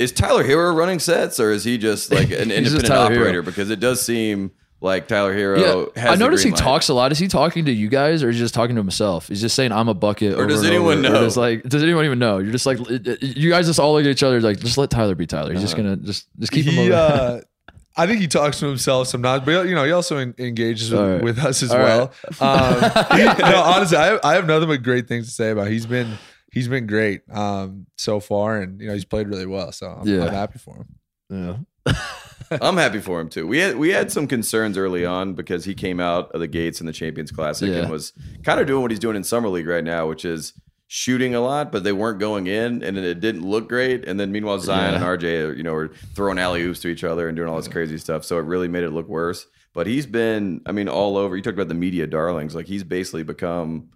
Is 0.00 0.10
Tyler 0.10 0.42
Herro 0.42 0.74
running 0.74 0.98
sets 0.98 1.38
or 1.38 1.52
is 1.52 1.62
he 1.62 1.78
just 1.78 2.10
like 2.10 2.30
an 2.30 2.50
independent 2.50 2.86
Tyler 2.86 3.10
Herro. 3.10 3.20
operator? 3.20 3.42
Because 3.42 3.70
it 3.70 3.78
does 3.78 4.04
seem 4.04 4.50
like 4.80 5.08
Tyler 5.08 5.34
Herro 5.36 5.58
Yeah, 5.94 6.00
has 6.02 6.10
I 6.12 6.16
the 6.16 6.24
notice 6.24 6.42
he 6.42 6.50
light. 6.50 6.58
talks 6.60 6.88
a 6.88 6.94
lot. 6.94 7.10
Is 7.12 7.18
he 7.18 7.26
talking 7.28 7.64
to 7.64 7.72
you 7.72 7.88
guys, 7.88 8.22
or 8.22 8.28
is 8.28 8.36
he 8.36 8.40
just 8.42 8.54
talking 8.54 8.76
to 8.76 8.80
himself? 8.80 9.28
He's 9.28 9.40
just 9.40 9.56
saying, 9.56 9.72
"I'm 9.72 9.88
a 9.88 9.94
bucket." 9.94 10.38
Or 10.38 10.46
does 10.46 10.64
anyone 10.64 10.98
over. 11.04 11.08
Know? 11.14 11.20
does, 11.22 11.36
like, 11.36 11.62
does 11.64 11.82
anyone 11.82 12.04
even 12.04 12.18
know? 12.18 12.38
You're 12.38 12.52
just 12.52 12.66
like, 12.66 12.78
it- 12.88 13.06
it- 13.08 13.22
you 13.36 13.50
guys 13.50 13.66
just 13.66 13.80
all 13.80 13.92
look 13.94 14.04
at 14.04 14.10
each 14.10 14.22
other 14.22 14.40
like, 14.40 14.60
just 14.60 14.78
let 14.78 14.90
Tyler 14.90 15.14
be 15.14 15.26
Tyler. 15.26 15.52
He's 15.52 15.62
just 15.62 15.74
Uh-huh. 15.74 15.82
gonna 15.82 15.96
just 15.96 16.26
just 16.38 16.52
keep 16.52 16.66
him. 16.66 16.78
over. 16.78 16.92
uh, 16.94 17.40
I 17.96 18.06
think 18.06 18.20
he 18.20 18.28
talks 18.28 18.60
to 18.60 18.66
himself 18.66 19.08
sometimes, 19.08 19.44
but 19.44 19.66
you 19.66 19.74
know, 19.74 19.82
he 19.84 19.90
also 19.90 20.18
en- 20.18 20.34
engages 20.38 20.92
with, 20.92 21.00
All 21.00 21.08
right. 21.08 21.22
with 21.22 21.38
us 21.40 21.64
as 21.64 21.72
All 21.72 21.78
well. 21.78 22.12
Um, 22.40 22.80
no, 23.40 23.62
honestly, 23.64 23.96
I 23.96 24.06
have, 24.06 24.20
I 24.22 24.34
have 24.34 24.46
nothing 24.46 24.68
but 24.68 24.84
great 24.84 25.08
things 25.08 25.26
to 25.26 25.32
say 25.32 25.50
about. 25.50 25.66
Him. 25.66 25.72
He's 25.72 25.86
been 25.86 26.12
he's 26.52 26.68
been 26.68 26.86
great 26.86 27.22
um, 27.32 27.86
so 27.96 28.20
far, 28.20 28.58
and 28.60 28.80
you 28.80 28.86
know, 28.86 28.94
he's 28.94 29.04
played 29.04 29.26
really 29.26 29.46
well. 29.46 29.72
So 29.72 29.88
I'm, 29.88 30.06
Yeah. 30.06 30.26
I'm 30.26 30.32
happy 30.32 30.60
for 30.60 30.76
him. 30.76 31.64
yeah. 31.86 31.94
I'm 32.50 32.76
happy 32.76 33.00
for 33.00 33.20
him 33.20 33.28
too. 33.28 33.46
We 33.46 33.58
had 33.58 33.76
we 33.76 33.90
had 33.90 34.10
some 34.12 34.26
concerns 34.26 34.76
early 34.78 35.04
on 35.04 35.34
because 35.34 35.64
he 35.64 35.74
came 35.74 36.00
out 36.00 36.30
of 36.32 36.40
the 36.40 36.46
gates 36.48 36.80
in 36.80 36.86
the 36.86 36.92
Champions 36.92 37.30
Classic 37.30 37.68
Yeah. 37.68 37.82
and 37.82 37.90
was 37.90 38.12
kind 38.44 38.60
of 38.60 38.66
doing 38.66 38.82
what 38.82 38.90
he's 38.90 39.00
doing 39.00 39.16
in 39.16 39.24
summer 39.24 39.48
league 39.48 39.66
right 39.66 39.84
now, 39.84 40.08
which 40.08 40.24
is 40.24 40.52
shooting 40.90 41.34
a 41.34 41.40
lot, 41.40 41.70
but 41.70 41.84
they 41.84 41.92
weren't 41.92 42.18
going 42.18 42.46
in, 42.46 42.82
and 42.82 42.96
it 42.96 43.20
didn't 43.20 43.42
look 43.42 43.68
great. 43.68 44.06
And 44.08 44.18
then 44.18 44.32
meanwhile, 44.32 44.58
Zion 44.58 44.92
Yeah. 44.94 44.96
and 44.96 45.04
RJ, 45.04 45.56
you 45.58 45.62
know, 45.62 45.74
were 45.74 45.88
throwing 46.14 46.38
alley 46.38 46.62
oops 46.62 46.80
to 46.80 46.88
each 46.88 47.04
other 47.04 47.28
and 47.28 47.36
doing 47.36 47.48
all 47.48 47.56
this 47.58 47.68
crazy 47.68 47.98
stuff. 47.98 48.24
So 48.24 48.38
it 48.38 48.44
really 48.46 48.68
made 48.68 48.84
it 48.84 48.90
look 48.90 49.06
worse. 49.08 49.46
But 49.74 49.86
he's 49.86 50.06
been, 50.06 50.62
I 50.64 50.72
mean, 50.72 50.88
all 50.88 51.18
over. 51.18 51.36
You 51.36 51.42
talked 51.42 51.54
about 51.58 51.68
the 51.68 51.74
media 51.74 52.06
darlings, 52.06 52.54
like 52.54 52.66
he's 52.66 52.84
basically 52.84 53.22
become 53.22 53.90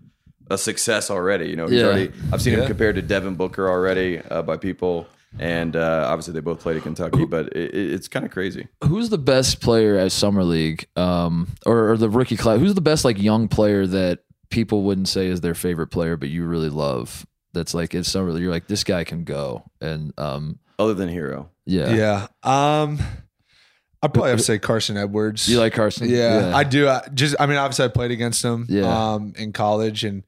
a 0.51 0.59
success 0.59 1.11
already. 1.11 1.47
You 1.49 1.57
know, 1.57 1.67
he's 1.67 1.81
Yeah. 1.81 1.87
already. 1.87 2.13
I've 2.31 2.43
seen 2.43 2.53
Yeah. 2.53 2.61
him 2.61 2.67
compared 2.67 2.97
to 2.97 3.03
Devin 3.03 3.37
Booker 3.37 3.69
already 3.71 4.21
uh, 4.31 4.43
by 4.43 4.59
people. 4.59 5.07
And 5.39 5.77
uh, 5.77 6.07
obviously, 6.09 6.35
they 6.35 6.41
both 6.41 6.61
played 6.61 6.77
at 6.77 6.83
Kentucky, 6.83 7.25
but 7.25 7.47
it, 7.57 7.75
it, 7.75 7.93
it's 7.93 8.09
kind 8.09 8.25
of 8.25 8.31
crazy. 8.31 8.69
Who's 8.85 9.09
the 9.09 9.19
best 9.19 9.61
player 9.61 9.97
at 9.97 10.13
summer 10.13 10.45
league, 10.45 10.87
um, 10.97 11.49
or, 11.65 11.93
or 11.93 11.97
the 11.97 12.11
rookie 12.11 12.37
class? 12.37 12.59
Who's 12.61 12.75
the 12.75 12.81
best 12.81 13.05
like 13.05 13.21
young 13.21 13.49
player 13.49 13.87
that 13.87 14.21
people 14.51 14.83
wouldn't 14.83 15.09
say 15.09 15.27
is 15.27 15.41
their 15.41 15.55
favorite 15.55 15.89
player, 15.89 16.17
but 16.17 16.29
you 16.29 16.45
really 16.45 16.69
love? 16.69 17.27
That's 17.55 17.75
like 17.75 17.95
it's 17.95 18.11
summer 18.11 18.33
league, 18.33 18.43
you're 18.43 18.53
like 18.53 18.67
this 18.67 18.85
guy 18.85 19.05
can 19.05 19.25
go, 19.25 19.65
and 19.81 20.13
um, 20.19 20.59
Other 20.79 20.95
than 20.95 21.09
Herro, 21.09 21.49
yeah, 21.65 22.27
Yeah. 22.43 22.83
Um, 22.83 22.99
I 24.03 24.09
probably 24.09 24.31
have 24.31 24.41
to 24.41 24.45
say 24.45 24.59
Carson 24.59 24.97
Edwards. 24.97 25.49
You 25.49 25.61
like 25.61 25.75
Carson? 25.75 26.09
Yeah, 26.09 26.53
I 26.55 26.65
do. 26.65 26.89
I 26.89 27.07
just, 27.15 27.37
I 27.39 27.47
mean, 27.47 27.57
obviously, 27.57 27.85
I 27.85 27.89
played 27.89 28.11
against 28.11 28.45
him. 28.45 28.67
Yeah. 28.69 29.13
Um, 29.13 29.33
in 29.37 29.53
college 29.53 30.03
and 30.03 30.25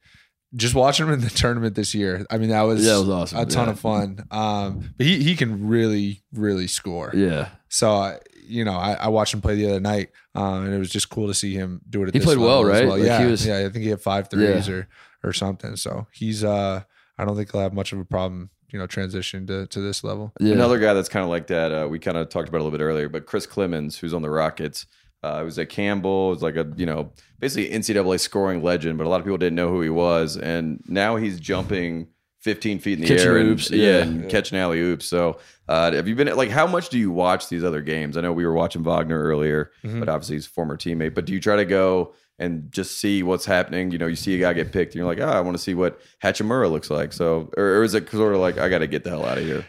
just 0.55 0.73
watching 0.75 1.07
him 1.07 1.13
in 1.13 1.21
the 1.21 1.29
tournament 1.43 1.75
this 1.75 1.93
year. 1.95 2.25
I 2.29 2.37
mean, 2.37 2.49
that 2.49 2.61
was 2.63 2.85
Yeah, 2.85 2.97
was 2.99 3.09
awesome. 3.09 3.39
A 3.39 3.45
ton 3.45 3.65
Yeah. 3.67 3.71
of 3.73 3.79
fun. 3.79 4.25
Um, 4.31 4.93
but 4.97 5.05
he 5.05 5.21
he 5.23 5.35
can 5.35 5.67
really 5.67 6.23
really 6.33 6.67
score. 6.67 7.11
yeah. 7.13 7.49
So 7.69 7.91
I, 7.93 8.19
you 8.47 8.63
know, 8.63 8.73
I, 8.73 8.93
I 8.93 9.07
watched 9.09 9.33
him 9.33 9.41
play 9.41 9.55
the 9.55 9.67
other 9.69 9.79
night, 9.79 10.09
um, 10.35 10.65
and 10.65 10.73
it 10.73 10.77
was 10.77 10.89
just 10.89 11.09
cool 11.09 11.27
to 11.27 11.33
see 11.33 11.53
him 11.55 11.81
do 11.89 12.03
it. 12.03 12.09
At 12.09 12.13
He 12.13 12.19
this 12.19 12.25
played 12.27 12.37
well, 12.37 12.61
level 12.61 12.71
as 12.73 12.81
right? 12.81 12.89
Like, 12.89 12.99
he 13.01 13.05
yeah, 13.07 13.25
was- 13.25 13.45
yeah. 13.45 13.57
I 13.57 13.69
think 13.69 13.83
he 13.83 13.89
had 13.89 14.01
five 14.01 14.29
threes 14.29 14.67
Yeah. 14.67 14.73
or 14.75 14.87
or 15.23 15.33
something. 15.33 15.75
So 15.75 16.05
he's, 16.13 16.43
uh, 16.43 16.83
I 17.17 17.25
don't 17.25 17.35
think 17.35 17.51
he'll 17.51 17.61
have 17.61 17.73
much 17.73 17.91
of 17.91 17.99
a 17.99 18.05
problem, 18.05 18.51
you 18.71 18.77
know, 18.77 18.85
transition 18.85 19.47
to 19.47 19.65
to 19.67 19.81
this 19.81 20.03
level. 20.03 20.31
Yeah. 20.39 20.53
Another 20.53 20.77
guy 20.79 20.93
that's 20.93 21.09
kind 21.09 21.23
of 21.23 21.29
like 21.29 21.47
that. 21.47 21.71
Uh, 21.71 21.87
we 21.89 21.97
kind 21.99 22.15
of 22.17 22.29
talked 22.29 22.47
about 22.47 22.59
a 22.59 22.63
little 22.63 22.77
bit 22.77 22.83
earlier, 22.83 23.09
but 23.09 23.25
Chris 23.25 23.47
Clemons, 23.47 23.97
who's 23.97 24.13
on 24.13 24.21
the 24.21 24.29
Rockets, 24.29 24.85
uh, 25.25 25.43
was 25.43 25.57
at 25.59 25.69
Campbell. 25.69 26.27
It 26.27 26.35
Was 26.35 26.43
like 26.43 26.55
a 26.55 26.67
you 26.77 26.85
know 26.85 27.11
basically 27.39 27.69
NCAA 27.77 28.19
scoring 28.19 28.63
legend, 28.63 28.97
but 28.97 29.05
a 29.07 29.09
lot 29.09 29.19
of 29.19 29.25
people 29.25 29.37
didn't 29.37 29.55
know 29.55 29.69
who 29.69 29.81
he 29.81 29.89
was, 29.89 30.37
and 30.37 30.83
now 30.87 31.15
he's 31.15 31.39
jumping 31.39 32.07
15 32.41 32.77
feet 32.79 32.93
in 32.93 33.01
the 33.01 33.07
Catching 33.07 33.27
air 33.27 33.37
and, 33.37 33.49
oops, 33.49 33.71
yeah, 33.71 33.77
yeah. 33.97 33.97
and 34.03 34.29
catching 34.29 34.57
alley 34.57 34.79
oops. 34.79 35.05
So 35.07 35.39
uh, 35.67 35.91
have 35.93 36.07
you 36.07 36.13
been 36.15 36.33
like 36.35 36.49
how 36.51 36.67
much 36.67 36.89
do 36.89 36.99
you 36.99 37.11
watch 37.11 37.49
these 37.49 37.63
other 37.63 37.81
games? 37.81 38.17
I 38.17 38.21
know 38.21 38.33
we 38.33 38.45
were 38.45 38.53
watching 38.53 38.83
Wagner 38.83 39.19
earlier, 39.21 39.71
Mm-hmm. 39.83 39.99
but 39.99 40.09
obviously 40.09 40.35
he's 40.35 40.45
a 40.45 40.49
former 40.49 40.77
teammate. 40.77 41.15
But 41.15 41.25
do 41.25 41.33
you 41.33 41.39
try 41.39 41.55
to 41.55 41.65
go? 41.65 42.13
And 42.37 42.69
just 42.69 42.99
see 42.99 43.23
what's 43.23 43.45
happening. 43.45 43.91
You 43.91 43.97
know, 43.97 44.07
you 44.07 44.17
see 44.17 44.35
a 44.35 44.39
guy 44.39 44.51
get 44.51 44.73
picked, 44.73 44.91
and 44.93 44.95
you're 44.99 45.07
like, 45.07 45.21
"Oh, 45.21 45.29
I 45.29 45.39
want 45.39 45.55
to 45.55 45.63
see 45.63 45.73
what 45.73 46.01
Hachimura 46.21 46.69
looks 46.69 46.89
like." 46.89 47.13
So, 47.13 47.49
or, 47.55 47.77
or 47.77 47.83
is 47.85 47.93
it 47.95 48.09
sort 48.09 48.33
of 48.35 48.41
like, 48.41 48.57
"I 48.57 48.67
got 48.67 48.79
to 48.79 48.87
get 48.87 49.05
the 49.05 49.09
hell 49.11 49.25
out 49.25 49.37
of 49.37 49.45
here"? 49.45 49.65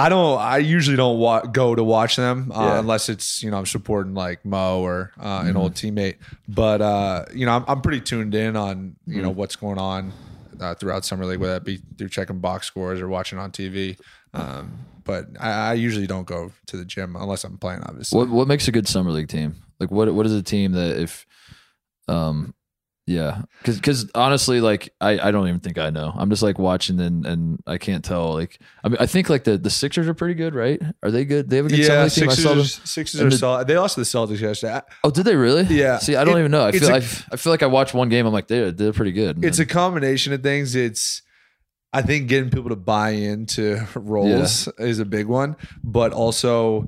I 0.00 0.08
don't. 0.08 0.38
I 0.38 0.58
usually 0.58 0.96
don't 0.96 1.18
wa- 1.18 1.40
go 1.42 1.74
to 1.74 1.82
watch 1.82 2.16
them 2.16 2.52
uh, 2.54 2.62
Yeah. 2.62 2.78
unless 2.78 3.08
it's 3.08 3.42
you 3.42 3.50
know 3.50 3.58
I'm 3.58 3.66
supporting 3.66 4.14
like 4.14 4.44
Mo 4.44 4.80
or 4.80 5.12
uh, 5.20 5.40
an 5.42 5.48
Mm-hmm. 5.48 5.56
old 5.56 5.74
teammate. 5.74 6.18
But 6.46 6.80
uh, 6.80 7.24
you 7.34 7.46
know 7.46 7.52
I'm, 7.52 7.64
I'm 7.66 7.80
pretty 7.80 8.00
tuned 8.00 8.34
in 8.34 8.56
on 8.56 8.96
you 9.06 9.14
Mm-hmm. 9.14 9.22
know 9.22 9.30
what's 9.30 9.56
going 9.56 9.78
on 9.78 10.12
uh, 10.60 10.74
throughout 10.74 11.04
summer 11.04 11.24
league, 11.26 11.40
whether 11.40 11.54
that 11.54 11.64
be 11.64 11.80
through 11.96 12.10
checking 12.10 12.38
box 12.38 12.66
scores 12.66 13.00
or 13.00 13.08
watching 13.08 13.38
on 13.38 13.50
TV. 13.50 13.98
Um, 14.34 14.78
but 15.04 15.26
I, 15.40 15.70
I 15.70 15.72
usually 15.74 16.06
don't 16.06 16.26
go 16.26 16.52
to 16.66 16.76
the 16.76 16.84
gym 16.84 17.16
unless 17.16 17.42
I'm 17.44 17.56
playing. 17.58 17.82
Obviously, 17.82 18.18
What 18.18 18.28
what 18.28 18.46
makes 18.46 18.68
a 18.68 18.72
good 18.72 18.86
summer 18.86 19.10
league 19.10 19.28
team? 19.28 19.56
Like 19.80 19.90
what 19.90 20.12
what 20.14 20.26
is 20.26 20.32
a 20.34 20.42
team 20.42 20.72
that 20.72 21.00
if 21.00 21.26
um 22.08 22.54
yeah. 23.08 23.42
Because 23.58 23.76
because 23.76 24.10
honestly 24.14 24.60
like 24.60 24.92
I, 25.00 25.18
I 25.18 25.30
don't 25.30 25.48
even 25.48 25.60
think 25.60 25.78
I 25.78 25.90
know. 25.90 26.12
I'm 26.14 26.28
just 26.30 26.42
like 26.42 26.58
watching 26.58 27.00
and 27.00 27.24
and 27.26 27.62
I 27.66 27.78
can't 27.78 28.04
tell 28.04 28.34
like 28.34 28.60
I 28.84 28.88
mean 28.88 28.98
I 29.00 29.06
think 29.06 29.30
like 29.30 29.44
the 29.44 29.56
the 29.56 29.70
Sixers 29.70 30.06
are 30.06 30.14
pretty 30.14 30.34
good 30.34 30.54
right? 30.54 30.80
Are 31.02 31.10
they 31.10 31.24
good? 31.24 31.48
They 31.48 31.56
have 31.56 31.66
a 31.66 31.68
good 31.70 31.78
yeah, 31.78 32.02
league 32.04 32.12
team. 32.12 32.28
I 32.28 32.34
saw 32.34 32.50
them. 32.54 32.64
Sixers, 32.64 32.90
Sixers 32.90 33.20
and 33.20 33.26
are 33.28 33.30
the- 33.30 33.38
solid. 33.38 33.66
They 33.66 33.76
lost 33.78 33.94
to 33.94 34.00
the 34.02 34.04
Celtics 34.04 34.40
yesterday. 34.40 34.80
Oh 35.02 35.10
did 35.10 35.24
they 35.24 35.36
really? 35.36 35.64
Yeah. 35.64 35.98
see 35.98 36.14
I 36.16 36.24
don't 36.24 36.36
It- 36.36 36.40
even 36.40 36.50
know. 36.50 36.66
I 36.66 36.72
feel 36.72 36.88
a- 36.90 36.94
I 36.94 36.96
I 36.98 37.36
feel 37.36 37.52
like 37.52 37.62
I 37.62 37.66
watched 37.66 37.94
one 37.94 38.08
game. 38.10 38.26
I'm 38.26 38.32
like 38.32 38.48
they're 38.48 38.70
they're 38.70 38.92
pretty 38.92 39.12
good. 39.12 39.36
And 39.36 39.44
it's 39.44 39.58
a 39.58 39.66
combination 39.66 40.32
of 40.34 40.42
things. 40.42 40.74
It's 40.74 41.22
I 41.90 42.02
think 42.02 42.28
getting 42.28 42.50
people 42.50 42.68
to 42.68 42.76
buy 42.76 43.10
into 43.12 43.86
roles 43.94 44.68
is 44.78 44.98
a 44.98 45.06
big 45.06 45.26
one, 45.26 45.56
but 45.82 46.12
also, 46.12 46.86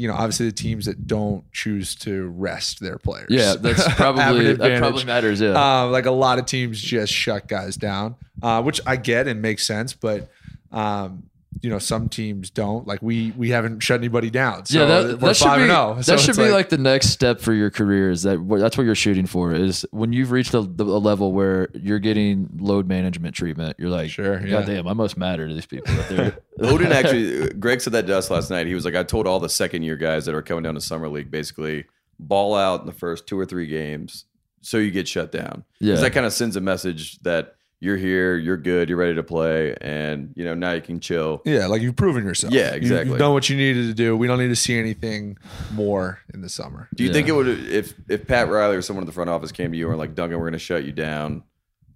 you 0.00 0.08
know, 0.08 0.14
obviously 0.14 0.46
the 0.46 0.52
teams 0.52 0.86
that 0.86 1.06
don't 1.06 1.44
choose 1.52 1.94
to 1.96 2.28
rest 2.30 2.80
their 2.80 2.98
players. 2.98 3.26
yeah 3.28 3.54
that's 3.60 3.86
probably 3.94 4.54
that 4.54 4.78
probably 4.78 5.04
matters 5.04 5.40
yeah 5.40 5.50
Uh, 5.82 5.86
like 5.88 6.06
a 6.06 6.10
lot 6.10 6.38
of 6.38 6.46
teams 6.46 6.80
just 6.80 7.12
shut 7.12 7.46
guys 7.48 7.76
down, 7.76 8.16
uh, 8.42 8.62
which 8.62 8.80
I 8.86 8.96
get 8.96 9.28
and 9.28 9.40
makes 9.42 9.66
sense, 9.66 9.92
but 9.92 10.28
um, 10.72 11.24
you 11.62 11.68
know, 11.68 11.78
some 11.78 12.08
teams 12.08 12.48
don't. 12.48 12.86
Like 12.86 13.02
we 13.02 13.32
we 13.36 13.50
haven't 13.50 13.80
shut 13.80 13.98
anybody 14.00 14.30
down. 14.30 14.64
So 14.66 14.78
yeah, 14.80 14.86
that, 14.86 15.04
we're 15.20 15.28
that 15.28 15.36
should 15.36 15.44
be 15.46 15.50
and 15.62 15.66
zero. 15.66 15.94
that 15.96 16.20
should 16.20 16.28
it's 16.30 16.38
be 16.38 16.48
like, 16.50 16.68
the 16.68 16.78
next 16.78 17.08
step 17.08 17.40
for 17.40 17.52
your 17.52 17.70
career. 17.70 18.10
Is 18.10 18.22
that 18.22 18.38
that's 18.58 18.76
what 18.78 18.84
you're 18.84 18.94
shooting 18.94 19.26
for? 19.26 19.52
Is 19.52 19.84
when 19.90 20.12
you've 20.12 20.30
reached 20.30 20.54
a, 20.54 20.58
a 20.58 20.60
level 20.60 21.32
where 21.32 21.68
you're 21.74 21.98
getting 21.98 22.48
load 22.58 22.86
management 22.88 23.34
treatment. 23.34 23.76
You're 23.78 23.90
like, 23.90 24.10
Sure, 24.10 24.38
God 24.38 24.48
yeah. 24.48 24.62
damn, 24.62 24.86
I 24.86 24.92
must 24.92 25.16
matter 25.16 25.48
to 25.48 25.52
these 25.54 25.66
people. 25.66 25.92
That 25.94 26.08
they're, 26.08 26.38
Odin 26.70 26.92
actually, 26.92 27.50
Greg 27.54 27.80
said 27.80 27.92
that 27.94 28.06
to 28.06 28.16
us 28.16 28.30
last 28.30 28.50
night. 28.50 28.66
He 28.66 28.74
was 28.74 28.84
like, 28.84 28.94
I 28.94 29.02
told 29.02 29.26
all 29.26 29.40
the 29.40 29.48
second 29.48 29.82
year 29.82 29.96
guys 29.96 30.26
that 30.26 30.34
are 30.34 30.42
coming 30.42 30.62
down 30.62 30.74
to 30.74 30.80
summer 30.80 31.08
league 31.08 31.30
basically 31.30 31.84
ball 32.18 32.54
out 32.54 32.80
in 32.80 32.86
the 32.86 32.92
first 32.92 33.26
two 33.26 33.38
or 33.38 33.44
three 33.46 33.66
games, 33.66 34.26
so 34.60 34.76
you 34.76 34.90
get 34.90 35.08
shut 35.08 35.32
down 35.32 35.64
Yeah. 35.80 35.96
that 35.96 36.12
kind 36.12 36.26
of 36.26 36.32
sends 36.32 36.54
a 36.54 36.60
message 36.60 37.18
that 37.22 37.56
you're 37.80 37.96
here, 37.96 38.36
you're 38.36 38.56
good, 38.58 38.88
you're 38.90 38.98
ready 38.98 39.14
to 39.14 39.22
play, 39.22 39.74
and 39.80 40.32
you 40.36 40.44
know 40.44 40.54
now 40.54 40.72
you 40.72 40.82
can 40.82 41.00
chill. 41.00 41.40
Yeah, 41.44 41.66
like 41.66 41.80
you've 41.82 41.96
proven 41.96 42.24
yourself. 42.24 42.52
Yeah, 42.52 42.70
You- 42.72 42.76
exactly. 42.76 43.10
You've 43.10 43.18
done 43.18 43.32
what 43.32 43.48
you 43.48 43.56
needed 43.56 43.86
to 43.88 43.94
do. 43.94 44.16
We 44.16 44.26
don't 44.26 44.38
need 44.38 44.48
to 44.48 44.56
see 44.56 44.78
anything 44.78 45.38
more 45.72 46.20
in 46.34 46.42
the 46.42 46.48
summer. 46.48 46.88
Do 46.94 47.02
you 47.02 47.08
Yeah. 47.08 47.14
think 47.14 47.28
it 47.28 47.32
would 47.32 47.48
if 47.48 47.94
if 48.08 48.26
Pat 48.26 48.48
Riley 48.48 48.76
or 48.76 48.82
someone 48.82 49.02
in 49.02 49.06
the 49.06 49.12
front 49.12 49.30
office 49.30 49.50
came 49.52 49.72
to 49.72 49.78
you 49.78 49.86
and 49.86 49.92
were 49.96 49.98
like, 49.98 50.14
Duncan, 50.14 50.38
we're 50.38 50.44
going 50.44 50.52
to 50.52 50.58
shut 50.58 50.84
you 50.84 50.92
down? 50.92 51.42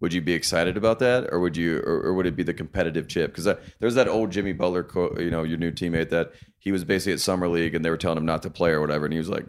Would 0.01 0.12
you 0.12 0.20
be 0.20 0.32
excited 0.35 0.77
about 0.77 0.98
that, 0.98 1.28
or 1.32 1.40
would 1.40 1.56
you, 1.56 1.78
or, 1.78 2.02
or 2.02 2.15
would 2.15 2.27
it 2.27 2.36
be 2.36 2.43
the 2.43 2.52
competitive 2.52 3.09
chip? 3.09 3.31
Because 3.31 3.47
uh, 3.47 3.56
there's 3.78 3.94
that 3.94 4.06
old 4.09 4.32
Jimmy 4.32 4.52
Butler, 4.52 4.82
quote, 4.82 5.19
you 5.19 5.31
know, 5.31 5.44
your 5.44 5.56
new 5.56 5.70
teammate 5.70 6.11
that 6.11 6.32
he 6.59 6.73
was 6.73 6.85
basically 6.85 7.15
at 7.15 7.20
summer 7.20 7.48
league 7.48 7.74
and 7.74 7.82
they 7.82 7.89
were 7.89 7.97
telling 7.97 8.19
him 8.19 8.27
not 8.27 8.43
to 8.43 8.51
play 8.51 8.70
or 8.73 8.81
whatever, 8.82 9.06
and 9.06 9.12
he 9.15 9.19
was 9.19 9.31
like, 9.31 9.47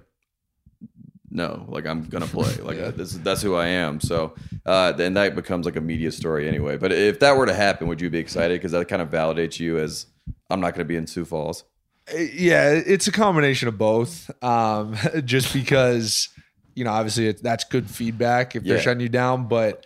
"No, 1.36 1.66
like 1.68 1.86
I'm 1.86 2.06
gonna 2.06 2.26
play. 2.26 2.56
Like 2.64 2.78
this, 2.96 3.14
that's 3.14 3.42
who 3.42 3.56
I 3.56 3.68
am." 3.68 4.00
So, 4.00 4.34
uh, 4.66 4.92
then 4.94 5.14
that 5.16 5.36
becomes 5.36 5.66
like 5.66 5.76
a 5.76 5.82
media 5.82 6.12
story 6.12 6.48
anyway. 6.48 6.78
But 6.78 6.92
if 6.92 7.20
that 7.20 7.38
were 7.38 7.46
to 7.46 7.54
happen, 7.54 7.88
would 7.88 8.02
you 8.02 8.10
be 8.10 8.18
excited? 8.20 8.56
Because 8.60 8.72
that 8.72 8.88
kind 8.88 9.02
of 9.02 9.10
validates 9.10 9.60
you 9.60 9.78
as 9.78 10.08
I'm 10.50 10.60
not 10.62 10.72
going 10.74 10.86
to 10.86 10.90
be 10.90 10.96
in 10.96 11.06
Sioux 11.08 11.26
Falls. 11.26 11.64
Yeah, 12.16 12.70
it's 12.72 13.08
a 13.08 13.12
combination 13.12 13.68
of 13.68 13.78
both. 13.78 14.30
Um, 14.44 14.96
just 15.26 15.54
because, 15.54 16.30
you 16.76 16.84
know, 16.84 16.92
obviously 16.92 17.28
it, 17.28 17.42
that's 17.44 17.64
good 17.64 17.90
feedback 17.90 18.56
if 18.56 18.64
they're 18.64 18.80
shutting 18.80 19.02
you 19.02 19.10
down, 19.10 19.48
but 19.48 19.86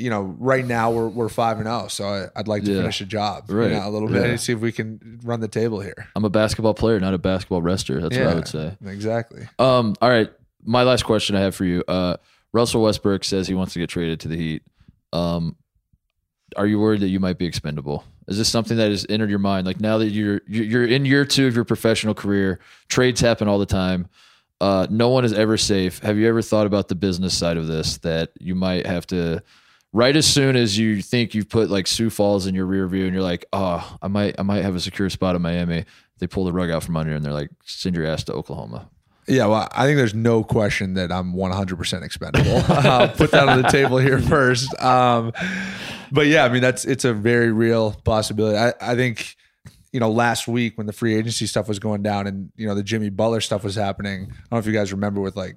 you 0.00 0.10
know, 0.10 0.22
right 0.38 0.64
now 0.64 0.92
we're 0.92 1.08
we're 1.08 1.28
five 1.28 1.56
and 1.58 1.66
zero, 1.66 1.88
so 1.88 2.04
I, 2.06 2.26
I'd 2.38 2.46
like 2.46 2.62
to 2.64 2.70
Yeah. 2.70 2.78
finish 2.82 3.00
a 3.00 3.04
job, 3.04 3.44
Right. 3.48 3.70
you 3.72 3.76
know, 3.76 3.88
a 3.88 3.90
little 3.90 4.06
bit, 4.08 4.22
Yeah. 4.22 4.28
and 4.30 4.40
see 4.40 4.52
if 4.52 4.60
we 4.60 4.70
can 4.70 5.18
run 5.24 5.40
the 5.40 5.48
table 5.48 5.80
here. 5.80 6.06
I'm 6.14 6.24
a 6.24 6.30
basketball 6.30 6.74
player, 6.74 7.00
not 7.00 7.14
a 7.14 7.18
basketball 7.18 7.62
wrestler. 7.62 8.00
That's 8.00 8.16
what 8.16 8.26
I 8.28 8.34
would 8.34 8.46
say. 8.46 8.76
exactly. 8.86 9.48
Um, 9.58 9.96
all 10.00 10.08
right. 10.08 10.30
My 10.68 10.82
last 10.82 11.04
question 11.04 11.34
I 11.34 11.40
have 11.40 11.54
for 11.54 11.64
you. 11.64 11.82
Uh, 11.88 12.18
Russell 12.52 12.82
Westbrook 12.82 13.24
says 13.24 13.48
he 13.48 13.54
wants 13.54 13.72
to 13.72 13.78
get 13.78 13.88
traded 13.88 14.20
to 14.20 14.28
the 14.28 14.36
Heat. 14.36 14.62
Um, 15.14 15.56
are 16.56 16.66
you 16.66 16.78
worried 16.78 17.00
that 17.00 17.08
you 17.08 17.20
might 17.20 17.38
be 17.38 17.46
expendable? 17.46 18.04
Is 18.26 18.36
this 18.36 18.50
something 18.50 18.76
that 18.76 18.90
has 18.90 19.06
entered 19.08 19.30
your 19.30 19.38
mind? 19.38 19.66
Like 19.66 19.80
now 19.80 19.96
that 19.96 20.10
you're 20.10 20.42
you're 20.46 20.86
in 20.86 21.06
year 21.06 21.24
two 21.24 21.46
of 21.46 21.54
your 21.54 21.64
professional 21.64 22.12
career, 22.14 22.60
trades 22.88 23.18
happen 23.18 23.48
all 23.48 23.58
the 23.58 23.64
time. 23.64 24.08
Uh, 24.60 24.86
no 24.90 25.08
one 25.08 25.24
is 25.24 25.32
ever 25.32 25.56
safe. 25.56 26.00
Have 26.00 26.18
you 26.18 26.28
ever 26.28 26.42
thought 26.42 26.66
about 26.66 26.88
the 26.88 26.94
business 26.94 27.34
side 27.34 27.56
of 27.56 27.66
this? 27.66 27.96
That 27.98 28.32
you 28.38 28.54
might 28.54 28.84
have 28.86 29.06
to, 29.06 29.42
right 29.94 30.14
as 30.14 30.26
soon 30.26 30.54
as 30.54 30.76
you 30.76 31.00
think 31.00 31.34
you've 31.34 31.48
put 31.48 31.70
like 31.70 31.86
Sioux 31.86 32.10
Falls 32.10 32.46
in 32.46 32.54
your 32.54 32.66
rear 32.66 32.86
view, 32.88 33.06
and 33.06 33.14
you're 33.14 33.22
like, 33.22 33.46
oh, 33.54 33.96
I 34.02 34.08
might 34.08 34.34
I 34.38 34.42
might 34.42 34.64
have 34.64 34.74
a 34.74 34.80
secure 34.80 35.08
spot 35.08 35.34
in 35.34 35.40
Miami. 35.40 35.86
They 36.18 36.26
pull 36.26 36.44
the 36.44 36.52
rug 36.52 36.70
out 36.70 36.82
from 36.82 36.98
under, 36.98 37.14
and 37.14 37.24
they're 37.24 37.32
like, 37.32 37.50
send 37.64 37.96
your 37.96 38.04
ass 38.04 38.24
to 38.24 38.34
Oklahoma. 38.34 38.90
Yeah, 39.28 39.46
well, 39.46 39.68
I 39.72 39.84
think 39.84 39.98
there's 39.98 40.14
no 40.14 40.42
question 40.42 40.94
that 40.94 41.12
I'm 41.12 41.34
100% 41.34 42.02
expendable. 42.02 42.62
I'll 42.68 43.08
put 43.08 43.30
that 43.32 43.48
on 43.48 43.60
the 43.60 43.68
table 43.68 43.98
here 43.98 44.18
first. 44.22 44.74
Um, 44.82 45.32
but 46.10 46.26
yeah, 46.26 46.44
I 46.44 46.48
mean 46.48 46.62
that's 46.62 46.86
it's 46.86 47.04
a 47.04 47.12
very 47.12 47.52
real 47.52 47.92
possibility. 48.04 48.56
I, 48.56 48.72
I 48.80 48.94
think 48.94 49.36
you 49.92 50.00
know 50.00 50.10
last 50.10 50.48
week 50.48 50.78
when 50.78 50.86
the 50.86 50.92
free 50.92 51.14
agency 51.14 51.46
stuff 51.46 51.68
was 51.68 51.78
going 51.78 52.02
down 52.02 52.26
and 52.26 52.50
you 52.56 52.66
know 52.66 52.74
the 52.74 52.82
Jimmy 52.82 53.10
Butler 53.10 53.42
stuff 53.42 53.62
was 53.62 53.74
happening. 53.74 54.22
I 54.22 54.26
don't 54.26 54.52
know 54.52 54.58
if 54.58 54.66
you 54.66 54.72
guys 54.72 54.92
remember 54.92 55.20
with 55.20 55.36
like 55.36 55.56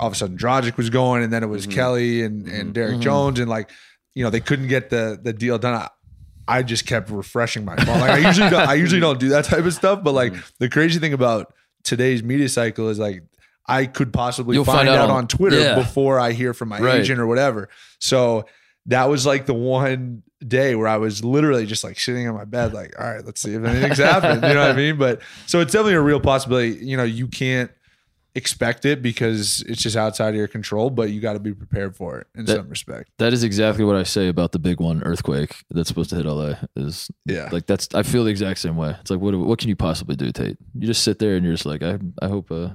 all 0.00 0.08
of 0.08 0.12
a 0.12 0.16
sudden 0.16 0.36
Dragic 0.36 0.76
was 0.76 0.90
going 0.90 1.22
and 1.22 1.32
then 1.32 1.44
it 1.44 1.46
was 1.46 1.66
mm-hmm. 1.66 1.76
Kelly 1.76 2.22
and 2.22 2.48
and 2.48 2.54
mm-hmm. 2.54 2.72
Derrick 2.72 2.92
mm-hmm. 2.94 3.02
Jones 3.02 3.38
and 3.38 3.48
like 3.48 3.70
you 4.14 4.24
know 4.24 4.30
they 4.30 4.40
couldn't 4.40 4.68
get 4.68 4.90
the 4.90 5.18
the 5.22 5.32
deal 5.32 5.58
done. 5.58 5.74
I, 5.74 5.88
I 6.48 6.62
just 6.62 6.86
kept 6.86 7.10
refreshing 7.10 7.64
my 7.64 7.76
phone. 7.76 8.00
Like 8.00 8.10
I 8.10 8.18
usually 8.26 8.48
don't, 8.50 8.68
I 8.68 8.74
usually 8.74 9.00
don't 9.00 9.20
do 9.20 9.28
that 9.28 9.44
type 9.44 9.64
of 9.66 9.74
stuff, 9.74 10.02
but 10.02 10.12
like 10.12 10.32
the 10.58 10.70
crazy 10.70 10.98
thing 10.98 11.12
about 11.12 11.52
today's 11.84 12.22
media 12.22 12.48
cycle 12.48 12.88
is 12.88 12.98
like 12.98 13.22
I 13.66 13.84
could 13.86 14.12
possibly 14.12 14.54
You'll 14.56 14.64
find, 14.64 14.78
find 14.78 14.88
out 14.88 14.98
out, 14.98 15.10
on- 15.10 15.16
on 15.16 15.28
Twitter 15.28 15.60
Yeah. 15.60 15.74
before 15.74 16.18
I 16.18 16.32
hear 16.32 16.54
from 16.54 16.68
my 16.70 16.78
Right. 16.80 17.00
agent 17.00 17.20
or 17.20 17.26
whatever. 17.26 17.68
So 17.98 18.46
that 18.86 19.10
was 19.10 19.26
like 19.26 19.44
the 19.46 19.52
one 19.54 20.22
day 20.46 20.74
where 20.74 20.88
I 20.88 20.96
was 20.96 21.22
literally 21.24 21.66
just 21.66 21.84
like 21.84 22.00
sitting 22.00 22.26
on 22.28 22.34
my 22.34 22.44
bed, 22.46 22.72
like, 22.72 22.94
all 22.98 23.06
right, 23.06 23.24
let's 23.26 23.42
see 23.42 23.52
if 23.54 23.62
anything's 23.64 23.98
happened. 23.98 24.42
You 24.42 24.54
know 24.54 24.60
what 24.60 24.70
I 24.70 24.76
mean? 24.76 24.96
But 24.96 25.20
so 25.46 25.60
it's 25.60 25.72
definitely 25.72 25.94
a 25.94 26.00
real 26.00 26.20
possibility. 26.20 26.78
You 26.82 26.96
know, 26.96 27.04
you 27.04 27.26
can't 27.26 27.70
expect 28.34 28.84
it 28.84 29.02
because 29.02 29.62
it's 29.66 29.82
just 29.82 29.96
outside 29.96 30.28
of 30.30 30.34
your 30.36 30.48
control, 30.48 30.90
but 30.90 31.10
you 31.10 31.20
got 31.20 31.32
to 31.32 31.40
be 31.40 31.52
prepared 31.52 31.96
for 31.96 32.18
it 32.18 32.26
in 32.36 32.44
That- 32.44 32.56
some 32.56 32.68
respect. 32.68 33.10
That 33.18 33.32
is 33.32 33.42
exactly 33.42 33.84
what 33.84 33.96
I 33.96 34.02
say 34.04 34.28
about 34.28 34.52
the 34.52 34.58
big 34.58 34.80
one 34.80 35.02
earthquake 35.02 35.64
that's 35.70 35.88
supposed 35.88 36.10
to 36.10 36.16
hit 36.16 36.26
LA. 36.26 36.54
Is 36.76 37.10
Yeah. 37.26 37.48
like 37.52 37.66
that's 37.66 37.88
I 37.94 38.02
feel 38.02 38.24
the 38.24 38.30
exact 38.30 38.60
same 38.60 38.76
way. 38.76 38.94
It's 39.00 39.10
like 39.10 39.20
what 39.20 39.34
what 39.36 39.58
can 39.58 39.68
you 39.68 39.76
possibly 39.76 40.14
do, 40.16 40.30
Tate? 40.30 40.56
You 40.78 40.86
just 40.86 41.02
sit 41.02 41.18
there 41.18 41.36
and 41.36 41.44
you're 41.44 41.54
just 41.54 41.66
like 41.66 41.82
I 41.82 41.98
I 42.22 42.28
hope 42.28 42.50
uh 42.52 42.68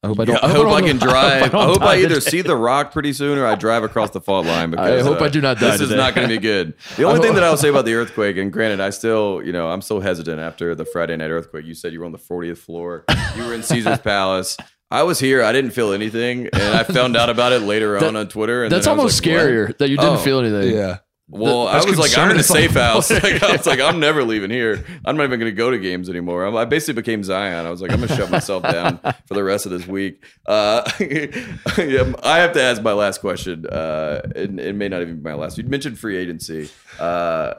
I 0.00 0.06
hope 0.06 0.20
I 0.20 0.26
don't. 0.26 0.34
Yeah, 0.36 0.46
I 0.48 0.48
hope 0.52 0.68
I 0.68 0.80
don't- 0.80 0.88
can 0.90 0.98
drive. 1.08 1.42
I 1.42 1.48
don't 1.48 1.66
hope 1.66 1.82
I 1.82 1.96
either 1.96 2.20
today. 2.20 2.30
see 2.30 2.42
the 2.42 2.54
rock 2.56 2.92
pretty 2.92 3.12
soon 3.12 3.36
or 3.36 3.44
I 3.46 3.56
drive 3.56 3.82
across 3.82 4.10
the 4.10 4.20
fault 4.20 4.46
line. 4.46 4.70
Because 4.70 5.00
I 5.00 5.04
hope 5.04 5.20
uh, 5.20 5.24
I 5.24 5.28
do 5.28 5.40
not 5.40 5.58
die 5.58 5.72
This 5.72 5.80
is 5.80 5.90
not 5.90 6.14
going 6.14 6.28
to 6.28 6.34
be 6.34 6.40
good. 6.40 6.74
The 6.96 7.02
only 7.02 7.20
thing 7.20 7.34
that 7.34 7.42
I'll 7.42 7.56
say 7.56 7.68
about 7.68 7.84
the 7.84 7.94
earthquake, 7.94 8.36
and 8.36 8.52
granted, 8.52 8.80
I 8.80 8.90
still, 8.90 9.42
you 9.44 9.50
know, 9.50 9.68
I'm 9.68 9.82
still 9.82 9.98
hesitant 9.98 10.38
after 10.40 10.76
the 10.76 10.84
Friday 10.84 11.16
night 11.16 11.30
earthquake. 11.30 11.64
You 11.66 11.74
said 11.74 11.92
you 11.92 11.98
were 11.98 12.06
on 12.06 12.12
the 12.12 12.18
40th 12.18 12.58
floor. 12.58 13.04
You 13.36 13.44
were 13.46 13.54
in 13.54 13.64
Caesar's 13.64 13.98
Palace. 13.98 14.56
I 14.90 15.02
was 15.02 15.18
here. 15.20 15.42
I 15.42 15.52
didn't 15.52 15.72
feel 15.72 15.92
anything, 15.92 16.48
and 16.52 16.74
I 16.74 16.82
found 16.82 17.16
out 17.16 17.28
about 17.30 17.52
it 17.52 17.60
later 17.62 17.98
on 18.04 18.16
on 18.16 18.28
Twitter. 18.28 18.64
And 18.64 18.72
That's 18.72 18.86
then 18.86 18.92
I 18.98 19.02
was 19.02 19.20
almost 19.20 19.26
like, 19.26 19.34
what? 19.36 19.42
scarier 19.44 19.78
that 19.78 19.88
you 19.90 19.96
didn't 19.96 20.12
Oh. 20.14 20.16
feel 20.18 20.40
anything. 20.40 20.74
Yeah. 20.74 20.98
Well, 21.30 21.68
I 21.68 21.74
That's 21.74 21.86
was 21.88 21.98
like, 21.98 22.16
I'm 22.16 22.30
in 22.30 22.38
a 22.38 22.42
safe 22.42 22.70
house. 22.70 23.10
Like, 23.22 23.42
I 23.42 23.52
was 23.52 23.66
like, 23.66 23.80
I'm 23.80 24.00
never 24.00 24.24
leaving 24.24 24.50
here. 24.50 24.82
I'm 25.04 25.14
not 25.18 25.24
even 25.24 25.38
going 25.38 25.52
to 25.52 25.54
go 25.56 25.70
to 25.70 25.78
games 25.78 26.08
anymore. 26.08 26.46
I'm, 26.46 26.56
I 26.56 26.64
basically 26.64 26.94
became 27.02 27.22
Zion. 27.22 27.66
I 27.66 27.70
was 27.70 27.82
like, 27.82 27.90
I'm 27.90 27.98
going 27.98 28.08
to 28.08 28.16
shut 28.16 28.30
myself 28.30 28.62
down 28.62 28.98
for 29.26 29.34
the 29.34 29.44
rest 29.44 29.66
of 29.66 29.72
this 29.72 29.86
week. 29.86 30.24
Uh, 30.46 30.90
yeah, 30.98 32.14
I 32.22 32.38
have 32.38 32.52
to 32.54 32.62
ask 32.62 32.80
my 32.80 32.94
last 32.94 33.20
question. 33.20 33.66
Uh, 33.66 34.22
it, 34.34 34.58
it 34.58 34.74
may 34.74 34.88
not 34.88 35.02
even 35.02 35.16
be 35.16 35.22
my 35.22 35.34
last. 35.34 35.58
You 35.58 35.64
mentioned 35.64 35.98
free 35.98 36.16
agency. 36.16 36.70
Uh, 36.98 37.54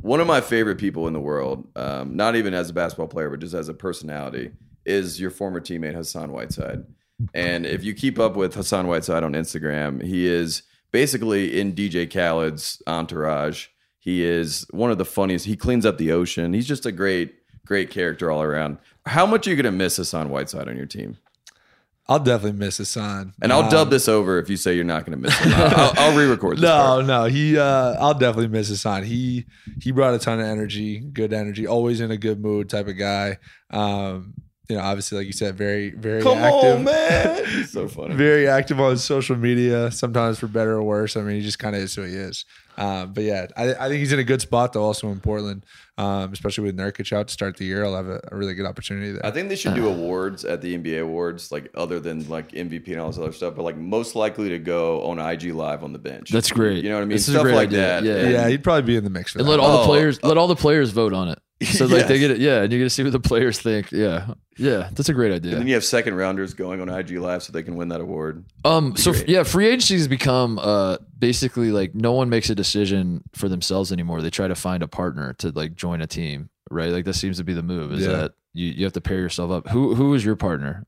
one 0.00 0.20
of 0.20 0.26
my 0.26 0.40
favorite 0.40 0.76
people 0.78 1.06
in 1.06 1.12
the 1.12 1.20
world, 1.20 1.68
um, 1.76 2.16
not 2.16 2.36
even 2.36 2.54
as 2.54 2.70
a 2.70 2.72
basketball 2.72 3.08
player, 3.08 3.28
but 3.28 3.40
just 3.40 3.52
as 3.52 3.68
a 3.68 3.74
personality, 3.74 4.50
is 4.84 5.20
your 5.20 5.30
former 5.30 5.60
teammate 5.60 5.94
Hassan 5.94 6.32
Whiteside. 6.32 6.84
And 7.32 7.64
if 7.64 7.84
you 7.84 7.94
keep 7.94 8.18
up 8.18 8.36
with 8.36 8.54
Hassan 8.54 8.86
Whiteside 8.86 9.22
on 9.22 9.32
Instagram, 9.32 10.02
he 10.02 10.26
is 10.26 10.62
basically 10.90 11.58
in 11.58 11.72
DJ 11.72 12.10
Khaled's 12.10 12.82
entourage. 12.86 13.68
He 13.98 14.24
is 14.24 14.66
one 14.70 14.90
of 14.90 14.98
the 14.98 15.04
funniest. 15.04 15.46
He 15.46 15.56
cleans 15.56 15.86
up 15.86 15.96
the 15.96 16.12
ocean. 16.12 16.52
He's 16.52 16.66
just 16.66 16.84
a 16.86 16.92
great, 16.92 17.34
great 17.64 17.90
character 17.90 18.30
all 18.30 18.42
around. 18.42 18.78
How 19.06 19.26
much 19.26 19.46
are 19.46 19.50
you 19.50 19.56
going 19.56 19.64
to 19.64 19.70
miss 19.72 19.96
Hassan 19.96 20.28
Whiteside 20.28 20.68
on 20.68 20.76
your 20.76 20.86
team? 20.86 21.16
I'll 22.06 22.18
definitely 22.18 22.58
miss 22.58 22.76
Hassan. 22.76 23.32
And 23.40 23.50
I'll 23.50 23.62
Um, 23.62 23.70
dub 23.70 23.88
this 23.90 24.08
over 24.08 24.38
if 24.38 24.50
you 24.50 24.58
say 24.58 24.74
you're 24.74 24.84
not 24.84 25.06
going 25.06 25.16
to 25.18 25.22
miss 25.22 25.38
him. 25.38 25.52
I'll, 25.54 25.92
I'll, 25.96 26.16
re-record 26.18 26.58
this. 26.58 26.62
No, 26.68 26.68
part. 26.76 27.06
no, 27.06 27.24
he. 27.24 27.56
Uh, 27.56 27.94
I'll 27.98 28.12
definitely 28.12 28.48
miss 28.48 28.68
Hassan. 28.68 29.04
He 29.04 29.46
he 29.80 29.90
brought 29.90 30.12
a 30.12 30.18
ton 30.18 30.38
of 30.38 30.44
energy, 30.46 31.00
good 31.00 31.32
energy, 31.32 31.66
always 31.66 32.02
in 32.02 32.10
a 32.10 32.18
good 32.18 32.40
mood 32.42 32.68
type 32.68 32.88
of 32.88 32.98
guy. 32.98 33.38
Um, 33.70 34.34
you 34.68 34.76
know, 34.76 34.82
obviously, 34.82 35.18
like 35.18 35.26
you 35.26 35.32
said, 35.32 35.56
very 35.56 35.90
very 35.90 36.22
Come 36.22 36.38
active, 36.38 36.76
on, 36.78 36.84
man! 36.84 37.64
So 37.66 37.86
funny. 37.88 38.14
very 38.14 38.48
active 38.48 38.80
on 38.80 38.96
social 38.96 39.36
media. 39.36 39.90
Sometimes 39.90 40.38
for 40.38 40.46
better 40.46 40.72
or 40.72 40.82
worse. 40.82 41.16
I 41.16 41.20
mean, 41.22 41.36
he 41.36 41.42
just 41.42 41.58
kind 41.58 41.76
of 41.76 41.82
is 41.82 41.94
who 41.94 42.02
he 42.02 42.14
is. 42.14 42.44
Um, 42.76 43.12
but 43.12 43.22
yeah, 43.22 43.46
I, 43.56 43.74
I 43.74 43.88
think 43.88 44.00
he's 44.00 44.12
in 44.12 44.18
a 44.18 44.24
good 44.24 44.40
spot 44.40 44.72
though. 44.72 44.82
Also 44.82 45.08
in 45.12 45.20
Portland, 45.20 45.64
um, 45.96 46.32
especially 46.32 46.64
with 46.64 46.76
Nurkic 46.76 47.12
out 47.12 47.28
to 47.28 47.32
start 47.32 47.56
the 47.56 47.64
year, 47.64 47.84
I'll 47.84 47.94
have 47.94 48.08
a, 48.08 48.20
a 48.32 48.36
really 48.36 48.54
good 48.54 48.66
opportunity 48.66 49.12
there. 49.12 49.24
I 49.24 49.30
think 49.30 49.48
they 49.48 49.54
should 49.54 49.74
do 49.74 49.86
awards 49.86 50.44
at 50.44 50.60
the 50.60 50.76
NBA 50.76 51.00
awards, 51.02 51.52
like 51.52 51.70
other 51.76 52.00
than 52.00 52.28
like 52.28 52.50
MVP 52.50 52.88
and 52.88 52.98
all 53.00 53.08
this 53.08 53.18
other 53.18 53.30
stuff, 53.32 53.54
but 53.54 53.62
like 53.62 53.76
most 53.76 54.16
likely 54.16 54.48
to 54.48 54.58
go 54.58 55.02
on 55.02 55.20
IG 55.20 55.52
Live 55.54 55.84
on 55.84 55.92
the 55.92 56.00
bench. 56.00 56.30
That's 56.30 56.50
great. 56.50 56.82
You 56.82 56.88
know 56.90 56.96
what 56.96 57.02
I 57.02 57.04
mean? 57.04 57.10
This 57.16 57.28
is 57.28 57.34
a 57.34 57.38
Stuff 57.38 57.42
great 57.44 57.54
like 57.54 57.68
idea. 57.68 57.80
that. 57.80 58.02
Yeah. 58.02 58.28
Yeah, 58.28 58.48
he'd 58.48 58.64
probably 58.64 58.82
be 58.82 58.96
in 58.96 59.04
the 59.04 59.10
mix 59.10 59.32
for 59.32 59.38
And 59.38 59.46
that. 59.46 59.50
let 59.52 59.60
all 59.60 59.70
the 59.78 59.82
Oh, 59.84 59.86
players 59.86 60.20
let 60.24 60.36
all 60.38 60.48
the 60.48 60.56
players 60.56 60.90
vote 60.90 61.12
on 61.12 61.28
it. 61.28 61.38
So 61.64 61.86
like 61.86 62.06
they 62.06 62.18
get 62.20 62.30
it, 62.30 62.38
yeah, 62.38 62.62
and 62.62 62.72
you 62.72 62.78
get 62.78 62.84
to 62.84 62.90
see 62.90 63.02
what 63.02 63.12
the 63.12 63.20
players 63.20 63.58
think. 63.60 63.90
Yeah, 63.92 64.34
yeah, 64.56 64.88
that's 64.92 65.08
a 65.08 65.14
great 65.14 65.32
idea. 65.32 65.52
And 65.52 65.60
then 65.60 65.66
you 65.68 65.74
have 65.74 65.84
second 65.84 66.14
rounders 66.14 66.54
going 66.54 66.80
on 66.80 66.88
IG 66.88 67.12
Live 67.12 67.42
so 67.42 67.52
they 67.52 67.62
can 67.62 67.76
win 67.76 67.88
that 67.88 68.00
award. 68.00 68.44
Um, 68.64 68.96
so 68.96 69.12
great. 69.12 69.28
yeah, 69.28 69.42
free 69.42 69.66
agency 69.68 69.94
has 69.96 70.08
become 70.08 70.58
uh 70.60 70.98
basically 71.18 71.70
like 71.70 71.94
no 71.94 72.12
one 72.12 72.28
makes 72.28 72.50
a 72.50 72.54
decision 72.54 73.22
for 73.34 73.48
themselves 73.48 73.92
anymore. 73.92 74.22
They 74.22 74.30
try 74.30 74.48
to 74.48 74.54
find 74.54 74.82
a 74.82 74.88
partner 74.88 75.32
to 75.34 75.50
like 75.50 75.74
join 75.74 76.00
a 76.00 76.06
team, 76.06 76.50
right? 76.70 76.90
Like 76.90 77.04
that 77.06 77.14
seems 77.14 77.38
to 77.38 77.44
be 77.44 77.52
the 77.54 77.62
move. 77.62 77.92
Is 77.92 78.06
Yeah. 78.06 78.12
that 78.12 78.32
you 78.52 78.66
you 78.66 78.84
have 78.84 78.92
to 78.94 79.00
pair 79.00 79.18
yourself 79.18 79.50
up. 79.50 79.68
Who 79.68 79.94
who 79.94 80.14
is 80.14 80.24
your 80.24 80.36
partner? 80.36 80.86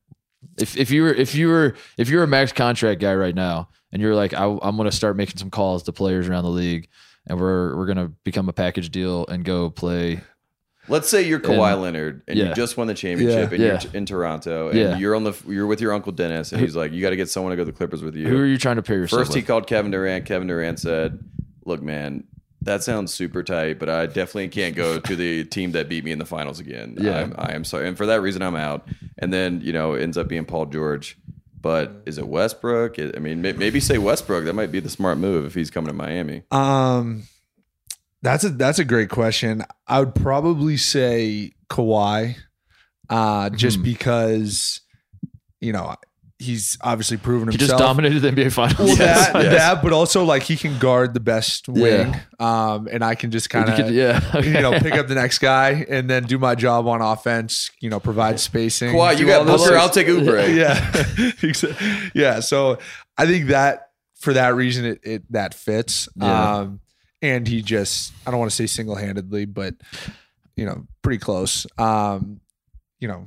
If 0.59 0.77
if 0.77 0.91
you 0.91 1.03
were 1.03 1.13
if 1.13 1.35
you 1.35 1.47
were 1.49 1.75
if 1.97 2.09
you're 2.09 2.23
a 2.23 2.27
max 2.27 2.51
contract 2.53 3.01
guy 3.01 3.13
right 3.15 3.35
now 3.35 3.69
and 3.91 4.01
you're 4.01 4.15
like 4.15 4.33
I, 4.33 4.45
I'm 4.45 4.75
going 4.77 4.89
to 4.89 4.95
start 4.95 5.17
making 5.17 5.37
some 5.37 5.49
calls 5.49 5.83
to 5.83 5.91
players 5.91 6.29
around 6.29 6.43
the 6.45 6.49
league 6.51 6.87
and 7.27 7.39
we're 7.39 7.75
we're 7.75 7.85
going 7.87 7.97
to 7.97 8.07
become 8.23 8.47
a 8.47 8.53
package 8.53 8.89
deal 8.91 9.25
and 9.27 9.43
go 9.43 9.69
play 9.69 10.21
Let's 10.89 11.09
say 11.09 11.23
you're 11.27 11.39
Kawhi 11.39 11.73
And- 11.73 11.81
Leonard 11.81 12.21
and 12.27 12.37
yeah. 12.37 12.49
you 12.49 12.53
just 12.55 12.77
won 12.77 12.87
the 12.87 12.93
championship 12.93 13.51
Yeah. 13.51 13.55
and 13.55 13.63
Yeah. 13.63 13.79
you're 13.83 13.91
in 13.93 14.05
Toronto 14.05 14.69
and 14.69 14.79
Yeah. 14.79 14.97
you're 14.97 15.15
on 15.15 15.23
the 15.23 15.33
you're 15.47 15.67
with 15.67 15.81
your 15.81 15.93
uncle 15.93 16.11
Dennis 16.11 16.51
and 16.51 16.61
he's 16.61 16.75
like, 16.75 16.91
you 16.93 17.01
got 17.01 17.09
to 17.11 17.15
get 17.15 17.29
someone 17.29 17.51
to 17.51 17.55
go 17.57 17.63
to 17.63 17.71
the 17.71 17.77
Clippers 17.77 18.01
with 18.03 18.15
you. 18.15 18.27
who 18.27 18.37
are 18.37 18.45
you 18.45 18.57
trying 18.57 18.77
to 18.77 18.81
pair 18.81 18.97
yourself 18.97 19.21
First, 19.23 19.33
he 19.35 19.41
called 19.41 19.67
Kevin 19.67 19.91
Durant. 19.91 20.25
Kevin 20.25 20.47
Durant 20.47 20.79
said, 20.79 21.19
"Look, 21.65 21.81
man, 21.81 22.23
that 22.61 22.83
sounds 22.83 23.13
super 23.13 23.43
tight, 23.43 23.79
but 23.79 23.89
I 23.89 24.05
definitely 24.07 24.47
can't 24.49 24.75
go 24.75 24.99
to 24.99 25.15
the 25.15 25.43
team 25.55 25.71
that 25.73 25.87
beat 25.89 26.03
me 26.03 26.11
in 26.11 26.19
the 26.19 26.25
finals 26.25 26.59
again. 26.59 26.95
Yeah. 26.99 27.19
I'm, 27.21 27.35
I 27.37 27.53
am 27.53 27.63
sorry, 27.63 27.87
and 27.87 27.97
for 27.97 28.05
that 28.07 28.21
reason, 28.21 28.41
I'm 28.41 28.55
out." 28.55 28.87
And 29.17 29.31
then 29.33 29.61
you 29.63 29.73
know, 29.73 29.93
it 29.93 30.01
ends 30.03 30.17
up 30.17 30.27
being 30.27 30.45
Paul 30.45 30.65
George. 30.67 31.17
But 31.59 32.03
is 32.05 32.17
it 32.19 32.27
Westbrook? 32.27 32.97
I 32.99 33.19
mean, 33.19 33.41
maybe 33.41 33.79
say 33.79 33.97
Westbrook. 33.97 34.45
That 34.45 34.53
might 34.53 34.71
be 34.71 34.79
the 34.79 34.89
smart 34.91 35.17
move 35.17 35.45
if 35.45 35.55
he's 35.55 35.69
coming 35.71 35.87
to 35.87 35.93
Miami. 35.93 36.43
Um, 36.51 37.23
that's 38.21 38.43
a 38.43 38.49
that's 38.49 38.79
a 38.79 38.85
great 38.85 39.09
question. 39.09 39.63
I 39.87 39.99
would 39.99 40.15
probably 40.15 40.77
say 40.77 41.51
Kawhi, 41.69 42.35
uh, 43.09 43.49
just 43.51 43.79
Mhm. 43.79 43.83
because 43.83 44.81
you 45.61 45.71
know 45.73 45.95
he's 46.39 46.77
obviously 46.81 47.17
proven 47.17 47.47
He 47.49 47.57
himself. 47.57 47.79
just 47.79 47.87
dominated 47.87 48.19
the 48.19 48.27
NBA 48.29 48.51
finals. 48.51 48.77
Well, 48.77 48.95
Yes, 48.97 49.33
that, 49.33 49.43
yes. 49.43 49.53
that, 49.55 49.81
but 49.81 49.91
also 49.91 50.23
like 50.23 50.43
he 50.43 50.55
can 50.55 50.77
guard 50.77 51.15
the 51.15 51.19
best 51.19 51.67
wing, 51.67 52.15
um, 52.39 52.87
and 52.91 53.03
I 53.03 53.15
can 53.15 53.31
just 53.31 53.49
kind 53.49 53.67
of 53.69 53.75
could- 53.75 53.93
yeah, 53.93 54.37
you 54.41 54.53
know 54.53 54.71
pick 54.79 54.93
up 54.93 55.07
the 55.07 55.15
next 55.15 55.39
guy 55.39 55.83
and 55.89 56.07
then 56.09 56.23
do 56.25 56.37
my 56.37 56.53
job 56.53 56.87
on 56.87 57.01
offense. 57.01 57.71
You 57.81 57.89
know, 57.89 57.99
provide 57.99 58.39
spacing. 58.39 58.93
Kawhi, 58.93 59.17
you 59.19 59.25
got 59.25 59.47
all 59.47 59.57
Booker. 59.57 59.77
I'll 59.77 59.89
take 59.89 60.07
Oubre. 60.07 60.55
yeah, 60.55 60.75
Exa- 61.41 62.11
yeah. 62.13 62.39
So 62.39 62.77
I 63.17 63.25
think 63.25 63.47
that 63.47 63.89
for 64.19 64.33
that 64.33 64.53
reason, 64.55 64.85
it, 64.85 64.99
it 65.03 65.31
that 65.31 65.53
fits. 65.55 66.07
Yeah. 66.15 66.55
Um, 66.57 66.81
and 67.21 67.47
he 67.47 67.61
just 67.61 68.13
I 68.25 68.31
don't 68.31 68.39
want 68.39 68.51
to 68.51 68.55
say 68.55 68.67
single 68.67 68.95
handedly, 68.95 69.45
but 69.45 69.75
you 70.55 70.65
know, 70.65 70.85
pretty 71.01 71.19
close. 71.19 71.65
Um, 71.77 72.39
you 72.99 73.07
know, 73.07 73.25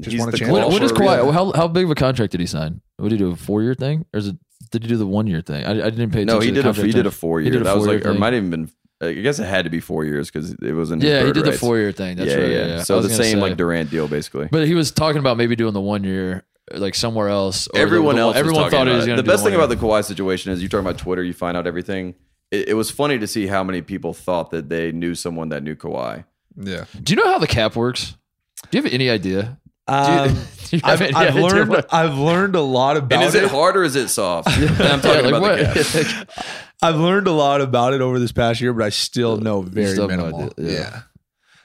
just 0.00 0.12
He's 0.12 0.20
want 0.20 0.28
a 0.28 0.32
the 0.32 0.38
chance. 0.38 0.52
What, 0.52 0.68
what 0.70 0.82
is 0.82 0.92
for 0.92 1.02
a. 1.02 1.06
Kawhi? 1.06 1.32
How 1.32 1.52
how 1.52 1.68
big 1.68 1.84
of 1.84 1.90
a 1.90 1.94
contract 1.94 2.32
did 2.32 2.40
he 2.40 2.46
sign? 2.46 2.80
What 2.98 3.08
did 3.10 3.18
he 3.18 3.24
do? 3.24 3.32
A 3.32 3.36
four 3.36 3.62
year 3.62 3.74
thing, 3.74 4.06
or 4.12 4.18
is 4.18 4.28
it? 4.28 4.36
Did 4.70 4.82
he 4.82 4.88
do 4.88 4.96
the 4.96 5.06
one 5.06 5.26
year 5.26 5.40
thing? 5.40 5.64
I, 5.64 5.70
I 5.70 5.74
didn't 5.90 6.10
pay 6.10 6.22
attention. 6.22 6.26
No, 6.26 6.40
he 6.40 6.48
to 6.48 6.54
the 6.54 6.62
did 6.62 6.78
a 6.78 6.82
he 6.86 6.92
did 6.92 7.00
a 7.00 7.02
terms. 7.04 7.14
four 7.16 7.40
He 7.40 7.46
year. 7.46 7.52
did 7.54 7.60
a 7.62 7.64
That 7.64 7.76
was 7.76 7.84
four-year 7.86 7.98
like, 8.00 8.06
or 8.06 8.10
it 8.10 8.12
thing. 8.12 8.20
might 8.20 8.34
even 8.34 8.50
been. 8.50 8.70
I 9.00 9.12
guess 9.12 9.38
it 9.38 9.44
had 9.44 9.64
to 9.64 9.70
be 9.70 9.78
four 9.80 10.04
years 10.04 10.28
because 10.30 10.52
it 10.60 10.72
was 10.72 10.90
in. 10.90 11.00
his 11.00 11.08
Yeah, 11.08 11.20
he 11.20 11.26
bird 11.26 11.34
did 11.36 11.44
the 11.46 11.52
four 11.52 11.78
year 11.78 11.92
thing. 11.92 12.16
That's 12.16 12.30
yeah, 12.30 12.36
right. 12.36 12.50
yeah. 12.50 12.66
Yeah, 12.66 12.82
So 12.82 13.00
the 13.00 13.08
same 13.08 13.36
say. 13.36 13.36
like 13.36 13.56
Durant 13.56 13.90
deal, 13.90 14.08
basically. 14.08 14.48
But 14.50 14.66
he 14.66 14.74
was 14.74 14.90
talking 14.90 15.20
about 15.20 15.36
maybe 15.36 15.54
doing 15.56 15.72
the 15.72 15.80
one 15.80 16.02
year, 16.04 16.44
like 16.72 16.94
somewhere 16.96 17.28
else. 17.28 17.68
or 17.68 17.72
the- 17.74 17.78
everyone 17.78 18.16
the- 18.16 18.22
else. 18.22 18.36
everyone 18.36 18.64
talking 18.64 18.78
thought 18.78 18.86
he 18.88 18.92
was 18.94 19.04
about 19.04 19.04
it. 19.04 19.06
going 19.06 19.16
The 19.18 19.22
to. 19.22 19.28
best 19.28 19.44
thing 19.44 19.54
about 19.54 19.68
the 19.68 19.76
Kawhi 19.76 20.04
situation 20.04 20.52
is 20.52 20.60
you 20.62 20.68
talk 20.68 20.80
about 20.80 20.98
Twitter. 20.98 21.22
You 21.22 21.32
find 21.32 21.56
out 21.56 21.66
everything. 21.68 22.14
It, 22.50 22.68
it 22.70 22.74
was 22.74 22.90
funny 22.90 23.18
to 23.18 23.26
see 23.26 23.46
how 23.46 23.62
many 23.64 23.82
people 23.82 24.14
thought 24.14 24.50
that 24.50 24.68
they 24.68 24.92
knew 24.92 25.14
someone 25.14 25.48
that 25.50 25.62
knew 25.62 25.76
Kawhi. 25.76 26.24
yeah. 26.56 26.84
Do 27.02 27.12
you 27.12 27.16
know 27.22 27.30
how 27.30 27.38
the 27.38 27.46
cap 27.46 27.76
works? 27.76 28.16
Do 28.70 28.78
you 28.78 28.82
have 28.84 28.92
any 28.92 29.10
idea? 29.10 29.58
Um, 29.90 30.28
Do 30.68 30.76
you 30.76 30.82
have 30.84 31.00
I've, 31.00 31.00
any 31.00 31.14
I've 31.14 31.28
idea 31.30 31.42
learned 31.46 31.70
what- 31.70 31.94
I've 31.94 32.18
learned 32.18 32.54
a 32.56 32.60
lot 32.60 32.98
about 32.98 33.10
And 33.10 33.22
is 33.26 33.34
it 33.34 33.44
it. 33.44 33.50
hard 33.50 33.74
or 33.74 33.84
is 33.84 33.96
it 33.96 34.08
soft? 34.08 34.48
I'm 34.50 34.60
Yeah, 34.62 34.76
talking 35.00 35.08
like 35.10 35.24
about 35.24 35.40
what? 35.40 35.56
the 35.74 36.04
cap. 36.06 36.46
I've 36.82 36.96
learned 36.96 37.26
a 37.26 37.32
lot 37.32 37.62
about 37.62 37.94
it 37.94 38.02
over 38.02 38.18
this 38.18 38.30
past 38.30 38.60
year, 38.60 38.74
but 38.74 38.84
I 38.84 38.90
still 38.90 39.38
know 39.38 39.62
very 39.62 39.92
still 39.94 40.06
minimal. 40.06 40.42
idea, 40.42 40.52
yeah. 40.58 40.72
yeah. 40.78 41.00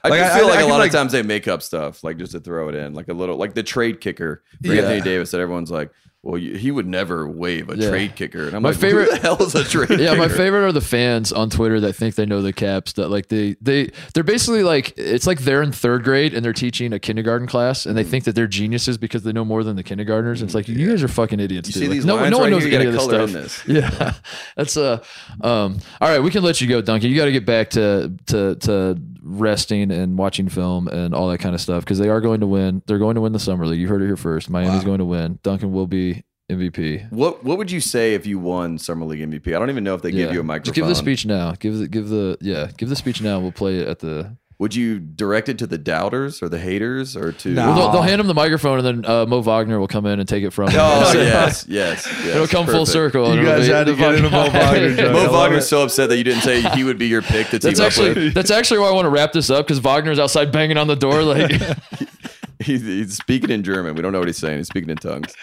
I 0.02 0.08
Like, 0.08 0.20
just 0.20 0.36
feel 0.38 0.46
I- 0.46 0.48
like 0.48 0.58
I 0.60 0.62
a 0.62 0.66
lot 0.68 0.78
like- 0.78 0.88
of 0.88 0.94
times 0.96 1.12
they 1.12 1.22
make 1.22 1.46
up 1.46 1.60
stuff, 1.60 2.02
like 2.02 2.16
just 2.16 2.32
to 2.32 2.40
throw 2.40 2.70
it 2.70 2.74
in, 2.74 2.94
like 2.94 3.08
a 3.08 3.12
little, 3.12 3.36
like 3.36 3.52
the 3.52 3.62
trade 3.62 4.00
kicker 4.00 4.42
for 4.64 4.72
Yeah. 4.72 4.80
Anthony 4.84 5.02
Davis 5.02 5.30
that 5.32 5.40
everyone's 5.42 5.70
like, 5.70 5.90
well, 6.24 6.40
he 6.40 6.70
would 6.70 6.86
never 6.86 7.28
waive 7.28 7.68
a 7.68 7.76
Yeah. 7.76 7.90
trade 7.90 8.16
kicker. 8.16 8.46
And 8.46 8.56
I'm 8.56 8.62
My 8.62 8.70
like, 8.70 8.78
favorite- 8.78 9.10
the 9.10 9.18
hell 9.18 9.42
is 9.42 9.54
a 9.54 9.62
trade 9.64 9.90
yeah, 10.00 10.08
kicker? 10.10 10.16
my 10.16 10.28
favorite 10.28 10.64
are 10.66 10.72
the 10.72 10.80
fans 10.80 11.32
on 11.32 11.50
Twitter 11.50 11.80
that 11.80 11.92
think 11.92 12.14
they 12.14 12.24
know 12.24 12.40
the 12.42 12.52
caps. 12.52 12.94
That 12.94 13.08
like 13.10 13.28
they 13.28 13.56
they 13.60 13.90
they're 14.14 14.24
basically 14.24 14.62
like 14.62 14.94
it's 14.96 15.26
like 15.26 15.40
they're 15.40 15.62
in 15.62 15.70
third 15.70 16.02
grade 16.02 16.32
and 16.34 16.44
they're 16.44 16.52
teaching 16.54 16.92
a 16.94 16.98
kindergarten 16.98 17.46
class 17.46 17.84
and 17.86 17.96
they 17.96 18.04
think 18.04 18.24
that 18.24 18.34
they're 18.34 18.46
geniuses 18.46 18.96
because 18.96 19.22
they 19.22 19.32
know 19.32 19.44
more 19.44 19.62
than 19.62 19.76
the 19.76 19.82
kindergartners. 19.82 20.40
It's 20.42 20.54
like 20.54 20.66
you 20.66 20.88
guys 20.88 21.02
are 21.02 21.08
fucking 21.08 21.40
idiots. 21.40 21.68
You 21.68 21.72
dude. 21.74 21.82
see 21.82 21.88
Like, 21.88 21.94
these 21.96 22.04
no, 22.06 22.14
lines 22.16 22.30
no 22.30 22.38
one 22.38 22.44
right 22.46 22.50
knows 22.52 22.64
here? 22.64 22.80
Any 22.80 22.86
of 22.86 22.92
this 22.94 23.04
stuff. 23.04 23.66
in 23.68 23.74
Yeah, 23.76 24.14
that's 24.56 24.76
uh 24.76 25.02
um. 25.42 25.78
All 26.00 26.08
right, 26.08 26.20
we 26.22 26.30
can 26.30 26.42
let 26.42 26.60
you 26.60 26.68
go, 26.68 26.80
Duncan. 26.80 27.10
You 27.10 27.16
got 27.16 27.26
to 27.26 27.32
get 27.32 27.44
back 27.44 27.70
to 27.70 28.12
to 28.28 28.54
to 28.56 28.98
resting 29.22 29.90
and 29.90 30.16
watching 30.18 30.48
film 30.48 30.86
and 30.88 31.14
all 31.14 31.28
that 31.30 31.38
kind 31.38 31.54
of 31.54 31.60
stuff 31.60 31.84
because 31.84 31.98
they 31.98 32.08
are 32.08 32.20
going 32.20 32.40
to 32.40 32.46
win. 32.46 32.82
They're 32.86 32.98
going 32.98 33.14
to 33.16 33.20
win 33.20 33.32
the 33.32 33.38
summer 33.38 33.66
league. 33.66 33.80
You 33.80 33.88
heard 33.88 34.02
it 34.02 34.06
here 34.06 34.16
first. 34.16 34.48
Miami's 34.50 34.80
Wow. 34.80 34.84
going 34.84 34.98
to 34.98 35.04
win. 35.04 35.38
Duncan 35.42 35.72
will 35.72 35.86
be 35.86 36.13
MVP. 36.50 37.10
What 37.10 37.42
What 37.42 37.58
would 37.58 37.70
you 37.70 37.80
say 37.80 38.14
if 38.14 38.26
you 38.26 38.38
won 38.38 38.78
Summer 38.78 39.06
League 39.06 39.20
MVP? 39.20 39.54
I 39.54 39.58
don't 39.58 39.70
even 39.70 39.84
know 39.84 39.94
if 39.94 40.02
they 40.02 40.10
give 40.10 40.32
you 40.32 40.40
a 40.40 40.44
microphone. 40.44 40.64
Just 40.66 40.74
give 40.74 40.86
the 40.86 40.94
speech 40.94 41.24
now. 41.24 41.52
Give 41.52 41.78
the 41.78 41.88
give 41.88 42.08
the 42.08 42.36
yeah. 42.40 42.70
Give 42.76 42.88
the 42.88 42.96
speech 42.96 43.22
now. 43.22 43.40
We'll 43.40 43.52
play 43.52 43.78
it 43.78 43.88
at 43.88 44.00
the. 44.00 44.36
Would 44.60 44.74
you 44.74 45.00
direct 45.00 45.48
it 45.48 45.58
to 45.58 45.66
the 45.66 45.78
doubters 45.78 46.40
or 46.40 46.48
the 46.48 46.60
haters 46.60 47.16
or 47.16 47.32
to? 47.32 47.48
No. 47.48 47.66
Well, 47.66 47.74
they'll, 47.74 47.92
they'll 47.92 48.02
hand 48.02 48.20
him 48.20 48.28
the 48.28 48.34
microphone 48.34 48.78
and 48.78 49.04
then 49.04 49.10
uh, 49.10 49.26
Mo 49.26 49.40
Wagner 49.40 49.80
will 49.80 49.88
come 49.88 50.06
in 50.06 50.20
and 50.20 50.28
take 50.28 50.44
it 50.44 50.50
from 50.50 50.68
him. 50.68 50.78
Oh 50.78 51.12
yes, 51.14 51.66
yes, 51.66 52.06
yes. 52.06 52.36
It'll 52.36 52.46
come 52.46 52.66
full 52.66 52.86
circle. 52.86 53.34
You 53.34 53.44
guys 53.44 53.66
had 53.66 53.86
to 53.86 53.96
get 53.96 54.14
into 54.14 54.30
Mo 54.30 54.50
Wagner 54.50 54.94
joke. 54.96 55.12
Mo 55.12 55.32
Wagner's 55.32 55.66
so 55.66 55.82
upset 55.82 56.08
that 56.10 56.18
you 56.18 56.24
didn't 56.24 56.42
say 56.42 56.60
he 56.76 56.84
would 56.84 56.98
be 56.98 57.08
your 57.08 57.22
pick 57.22 57.48
to 57.48 57.58
team 57.58 57.74
That's 57.74 57.80
up 57.80 57.86
actually 57.86 58.14
with. 58.14 58.34
that's 58.34 58.50
actually 58.52 58.78
why 58.78 58.88
I 58.88 58.92
want 58.92 59.06
to 59.06 59.10
wrap 59.10 59.32
this 59.32 59.50
up 59.50 59.66
because 59.66 59.80
Wagner's 59.80 60.20
outside 60.20 60.52
banging 60.52 60.76
on 60.76 60.86
the 60.86 60.96
door 60.96 61.22
like 61.22 61.50
He's, 62.60 62.82
he's 62.82 63.16
speaking 63.16 63.50
in 63.50 63.62
German. 63.62 63.94
We 63.94 64.02
don't 64.02 64.12
know 64.12 64.20
what 64.20 64.28
he's 64.28 64.38
saying. 64.38 64.58
He's 64.58 64.68
speaking 64.68 64.88
in 64.88 64.96
tongues. 64.96 65.34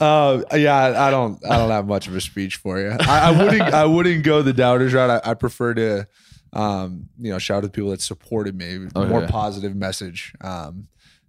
Uh, 0.00 0.42
yeah, 0.54 0.76
I- 0.76 1.08
I 1.08 1.10
don't, 1.10 1.38
I 1.48 1.56
don't 1.56 1.70
have 1.70 1.86
much 1.86 2.08
of 2.08 2.16
a 2.16 2.20
speech 2.20 2.56
for 2.56 2.80
you. 2.80 2.90
I, 3.00 3.28
I 3.28 3.30
wouldn't, 3.30 3.62
I 3.62 3.84
wouldn't 3.84 4.24
go 4.24 4.42
the 4.42 4.52
doubters 4.52 4.92
route. 4.92 5.10
I, 5.24 5.30
I 5.30 5.34
prefer 5.34 5.74
to, 5.74 6.08
um, 6.52 7.08
you 7.20 7.30
know, 7.30 7.38
shout 7.38 7.58
out 7.58 7.62
to 7.64 7.68
people 7.70 7.90
that 7.90 8.00
supported 8.00 8.56
me. 8.56 8.88
Okay. 8.94 9.08
More 9.08 9.26
positive 9.26 9.74
message, 9.76 10.32
um, 10.40 10.88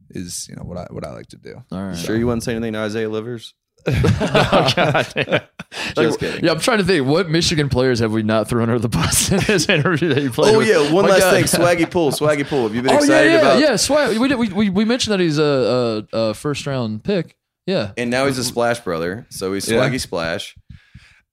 is 0.09 0.47
you 0.49 0.55
know 0.55 0.63
what 0.63 0.77
I 0.77 0.87
what 0.91 1.05
I 1.05 1.11
like 1.11 1.27
to 1.27 1.37
do. 1.37 1.63
all 1.71 1.83
right. 1.83 1.97
Sure, 1.97 2.15
you 2.15 2.25
wouldn't 2.27 2.43
say 2.43 2.53
anything 2.55 2.73
to 2.73 2.79
Isaiah 2.79 3.09
Livers? 3.09 3.53
Like, 3.87 4.75
Just 6.07 6.19
kidding. 6.19 6.43
Yeah, 6.45 6.51
I'm 6.51 6.59
trying 6.59 6.79
to 6.79 6.83
think. 6.83 7.05
What 7.07 7.29
Michigan 7.29 7.69
players 7.69 7.99
have 7.99 8.11
we 8.11 8.23
not 8.23 8.47
thrown 8.47 8.63
under 8.63 8.79
the 8.79 8.89
bus 8.89 9.31
in 9.31 9.39
this 9.41 9.69
interview 9.69 10.13
that 10.13 10.23
you 10.23 10.31
played? 10.31 10.55
Oh 10.55 10.59
with? 10.59 10.67
yeah, 10.67 10.91
one 10.91 11.05
My 11.05 11.11
last 11.11 11.21
God. 11.21 11.33
thing. 11.33 11.43
Swaggy 11.43 11.89
Poole, 11.89 12.11
Swaggy 12.11 12.45
Poole. 12.47 12.63
Have 12.63 12.75
you 12.75 12.81
been 12.81 12.91
Oh 12.91 12.95
yeah, 12.95 12.99
excited 13.01 13.31
yeah, 13.31 13.39
about? 13.39 13.59
yeah. 13.59 13.75
Swag. 13.75 14.17
We, 14.17 14.27
did, 14.27 14.35
we 14.37 14.49
we 14.49 14.69
we 14.69 14.85
mentioned 14.85 15.13
that 15.13 15.19
he's 15.19 15.37
a, 15.37 16.07
a, 16.13 16.17
a 16.17 16.33
first 16.33 16.65
round 16.65 17.03
pick. 17.03 17.35
Yeah. 17.65 17.91
And 17.97 18.09
now 18.09 18.25
he's 18.27 18.37
a 18.37 18.43
Splash 18.43 18.79
brother, 18.81 19.25
so 19.29 19.53
he's 19.53 19.67
Yeah. 19.69 19.77
Swaggy 19.79 19.99
Splash. 19.99 20.55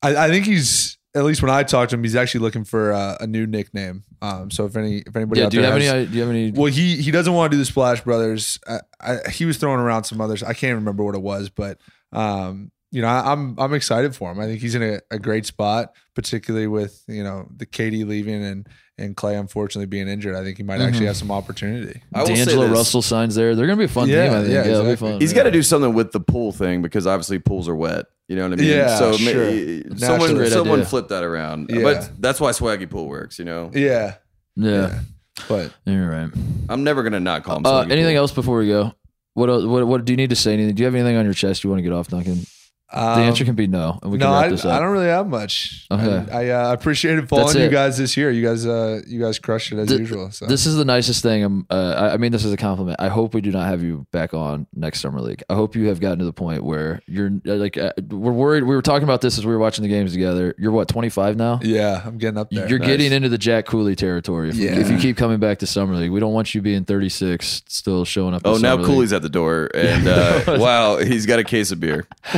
I, 0.02 0.26
I 0.26 0.28
think 0.28 0.46
he's 0.46 0.98
at 1.14 1.24
least 1.24 1.42
when 1.42 1.50
I 1.50 1.62
talked 1.62 1.90
to 1.90 1.96
him, 1.96 2.02
he's 2.02 2.16
actually 2.16 2.40
looking 2.40 2.64
for 2.64 2.92
uh, 2.92 3.18
a 3.20 3.26
new 3.26 3.46
nickname. 3.46 4.02
Um, 4.22 4.50
so 4.50 4.64
if 4.64 4.74
any 4.76 4.98
if 5.06 5.14
anybody 5.14 5.40
Yeah. 5.40 5.46
out 5.46 5.52
Do 5.52 5.56
you 5.58 5.62
there 5.62 5.72
have 5.72 5.80
has, 5.82 5.90
any? 5.92 6.06
Do 6.06 6.12
you 6.14 6.20
have 6.22 6.30
any? 6.30 6.50
Well, 6.52 6.72
he 6.72 6.96
he 6.96 7.10
doesn't 7.10 7.32
want 7.32 7.50
to 7.52 7.56
do 7.56 7.58
the 7.60 7.66
Splash 7.66 8.00
Brothers. 8.00 8.58
I, 8.66 8.78
I, 9.00 9.30
he 9.30 9.44
was 9.44 9.58
throwing 9.58 9.80
around 9.80 10.04
some 10.04 10.20
others. 10.20 10.42
I 10.42 10.54
can't 10.54 10.74
remember 10.74 11.04
what 11.04 11.14
it 11.14 11.22
was, 11.22 11.50
but 11.50 11.78
um, 12.12 12.70
you 12.92 13.02
know, 13.02 13.08
I, 13.08 13.32
I'm 13.32 13.58
I'm 13.58 13.74
excited 13.74 14.14
for 14.14 14.30
him. 14.30 14.38
I 14.38 14.44
think 14.46 14.60
he's 14.60 14.74
in 14.76 14.82
a, 14.82 15.00
a 15.10 15.18
great 15.18 15.46
spot, 15.46 15.92
particularly 16.14 16.66
with 16.68 17.02
you 17.08 17.24
know 17.24 17.48
the 17.56 17.66
KD 17.66 18.06
leaving 18.06 18.44
and 18.44 18.68
and 18.98 19.16
Clay 19.16 19.34
unfortunately 19.36 19.86
being 19.86 20.06
injured. 20.06 20.36
I 20.36 20.44
think 20.44 20.58
he 20.58 20.62
might 20.62 20.80
actually 20.80 21.06
have 21.06 21.16
some 21.16 21.30
opportunity. 21.30 22.02
I 22.14 22.20
will 22.20 22.26
say 22.28 22.34
D'Angelo. 22.44 22.68
Russell 22.68 23.02
signs 23.02 23.34
there. 23.34 23.56
They're 23.56 23.66
gonna 23.66 23.78
be 23.78 23.84
a 23.84 23.88
fun 23.88 24.08
Yeah, 24.08 24.26
team. 24.28 24.32
I 24.34 24.40
think. 24.42 24.52
yeah, 24.52 24.64
Yeah, 24.64 24.70
it'll 24.70 24.82
be 24.84 24.90
exactly. 24.90 25.10
fun. 25.12 25.20
He's 25.20 25.32
yeah. 25.32 25.36
got 25.38 25.42
to 25.44 25.50
do 25.50 25.62
something 25.62 25.94
with 25.94 26.12
the 26.12 26.20
pool 26.20 26.52
thing 26.52 26.82
because 26.82 27.06
obviously 27.06 27.38
pools 27.38 27.68
are 27.68 27.74
wet. 27.74 28.06
You 28.28 28.36
know 28.36 28.44
what 28.48 28.52
I 28.52 28.56
mean? 28.62 28.68
Yeah, 28.68 28.96
so 28.98 29.10
ma- 29.12 29.16
sure. 29.16 29.50
someone 29.96 30.28
Naturally. 30.28 30.50
someone 30.50 30.78
idea. 30.80 30.88
flip 30.90 31.08
that 31.08 31.24
around. 31.24 31.70
Yeah. 31.70 31.82
But 31.82 32.10
that's 32.20 32.40
why 32.40 32.50
Swaggy 32.52 32.88
Poole 32.88 33.08
works. 33.08 33.38
You 33.38 33.46
know, 33.46 33.70
Yeah, 33.74 34.14
Yeah. 34.54 35.00
but 35.48 35.72
You're 35.86 36.08
right. 36.08 36.30
I'm 36.68 36.84
never 36.84 37.02
gonna 37.02 37.18
not 37.20 37.42
call 37.44 37.56
him. 37.56 37.66
Uh, 37.66 37.80
anything 37.82 38.04
Pool. 38.14 38.16
else 38.18 38.32
before 38.32 38.58
we 38.58 38.68
go? 38.68 38.92
What, 39.34 39.48
what 39.66 39.86
what 39.86 40.04
do 40.04 40.12
you 40.12 40.18
need 40.18 40.30
to 40.30 40.36
say? 40.36 40.52
Anything? 40.52 40.74
Do 40.74 40.82
you 40.82 40.84
have 40.84 40.94
anything 40.94 41.16
on 41.16 41.24
your 41.24 41.32
chest 41.34 41.64
you 41.64 41.70
want 41.70 41.78
to 41.78 41.82
get 41.82 41.92
off, 41.92 42.08
Duncan? 42.08 42.44
Um, 42.92 43.18
The 43.20 43.24
answer 43.24 43.44
can 43.44 43.54
be 43.54 43.66
no, 43.66 43.98
and 44.02 44.12
we 44.12 44.18
no, 44.18 44.26
can 44.26 44.34
wrap 44.34 44.44
I, 44.44 44.48
this 44.48 44.64
up. 44.64 44.72
I 44.72 44.78
don't 44.78 44.90
really 44.92 45.06
have 45.06 45.26
much. 45.26 45.86
Okay. 45.90 46.32
I, 46.32 46.48
I 46.48 46.48
uh, 46.50 46.72
appreciated 46.72 47.28
following 47.28 47.58
you 47.58 47.68
guys 47.68 47.96
this 47.98 48.16
year. 48.16 48.30
You 48.30 48.46
guys, 48.46 48.66
uh, 48.66 49.00
you 49.06 49.20
guys 49.20 49.38
crushed 49.38 49.72
it 49.72 49.78
as 49.78 49.88
Th- 49.88 50.00
usual. 50.00 50.30
So 50.30 50.46
This 50.46 50.66
is 50.66 50.76
the 50.76 50.84
nicest 50.84 51.22
thing. 51.22 51.44
Um, 51.44 51.66
uh, 51.70 51.94
I 51.96 52.12
I 52.14 52.16
mean, 52.18 52.32
this 52.32 52.44
is 52.44 52.52
a 52.52 52.56
compliment. 52.56 53.00
I 53.00 53.08
hope 53.08 53.34
we 53.34 53.40
do 53.40 53.50
not 53.50 53.66
have 53.66 53.82
you 53.82 54.06
back 54.12 54.34
on 54.34 54.66
next 54.74 55.00
summer 55.00 55.20
league. 55.20 55.42
I 55.48 55.54
hope 55.54 55.74
you 55.74 55.86
have 55.88 56.00
gotten 56.00 56.18
to 56.20 56.24
the 56.24 56.32
point 56.32 56.62
where 56.62 57.00
you're 57.06 57.30
uh, 57.46 57.54
like, 57.54 57.76
uh, 57.76 57.92
we're 58.10 58.32
worried. 58.32 58.64
We 58.64 58.74
were 58.74 58.82
talking 58.82 59.04
about 59.04 59.20
this 59.22 59.38
as 59.38 59.46
we 59.46 59.52
were 59.52 59.58
watching 59.58 59.82
the 59.82 59.88
games 59.88 60.12
together. 60.12 60.54
You're 60.58 60.72
what, 60.72 60.88
25 60.88 61.36
now? 61.36 61.60
yeah, 61.62 62.02
I'm 62.04 62.18
getting 62.18 62.38
up 62.38 62.50
there. 62.50 62.68
You're 62.68 62.78
getting 62.78 63.12
into 63.12 63.28
the 63.28 63.38
Jack 63.38 63.66
Cooley 63.66 63.96
territory. 63.96 64.50
If, 64.50 64.56
Yeah. 64.56 64.78
if 64.78 64.90
you 64.90 64.98
keep 64.98 65.16
coming 65.16 65.40
back 65.40 65.58
to 65.60 65.66
summer 65.66 65.96
league, 65.96 66.10
we 66.10 66.20
don't 66.20 66.32
want 66.32 66.54
you 66.54 66.60
being 66.62 66.84
36 66.84 67.62
still 67.66 68.04
showing 68.04 68.34
up. 68.34 68.42
Oh, 68.44 68.52
now 68.52 68.72
Summer 68.72 68.82
League. 68.82 68.86
Cooley's 68.86 69.12
at 69.12 69.22
the 69.22 69.28
door, 69.28 69.70
and 69.74 70.06
uh, 70.08 70.56
wow, 70.60 70.98
he's 70.98 71.26
got 71.26 71.38
a 71.38 71.44
case 71.44 71.70
of 71.72 71.80
beer. 71.80 72.06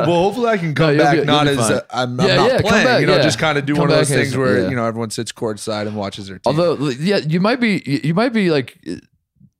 well, 0.06 0.22
hopefully 0.22 0.46
I 0.48 0.56
can 0.58 0.74
come 0.74 0.90
you'll 0.90 0.98
back 0.98 1.12
be- 1.12 1.16
you'll 1.18 1.26
not 1.26 1.44
be 1.44 1.50
as 1.50 1.56
fine. 1.58 1.72
uh, 1.72 1.80
I'm, 1.90 2.20
I'm 2.20 2.26
Yeah, 2.28 2.36
not 2.36 2.46
yeah, 2.50 2.56
come 2.58 2.68
playing. 2.70 2.86
back, 2.86 3.00
you 3.00 3.06
know, 3.06 3.16
yeah. 3.16 3.22
just 3.22 3.38
kind 3.38 3.58
of 3.58 3.66
do 3.66 3.74
Come 3.74 3.80
one 3.82 3.90
of 3.90 3.96
those 3.96 4.08
back 4.08 4.18
as- 4.18 4.24
things 4.24 4.36
where 4.36 4.62
yeah. 4.62 4.68
you 4.70 4.76
know 4.76 4.84
everyone 4.84 5.10
sits 5.10 5.32
courtside 5.32 5.86
and 5.86 5.96
watches 5.96 6.28
their 6.28 6.38
team. 6.38 6.42
Although, 6.46 6.88
yeah, 6.90 7.16
you 7.18 7.40
might 7.40 7.60
be, 7.60 7.82
you 8.04 8.14
might 8.14 8.32
be 8.32 8.50
like 8.50 8.78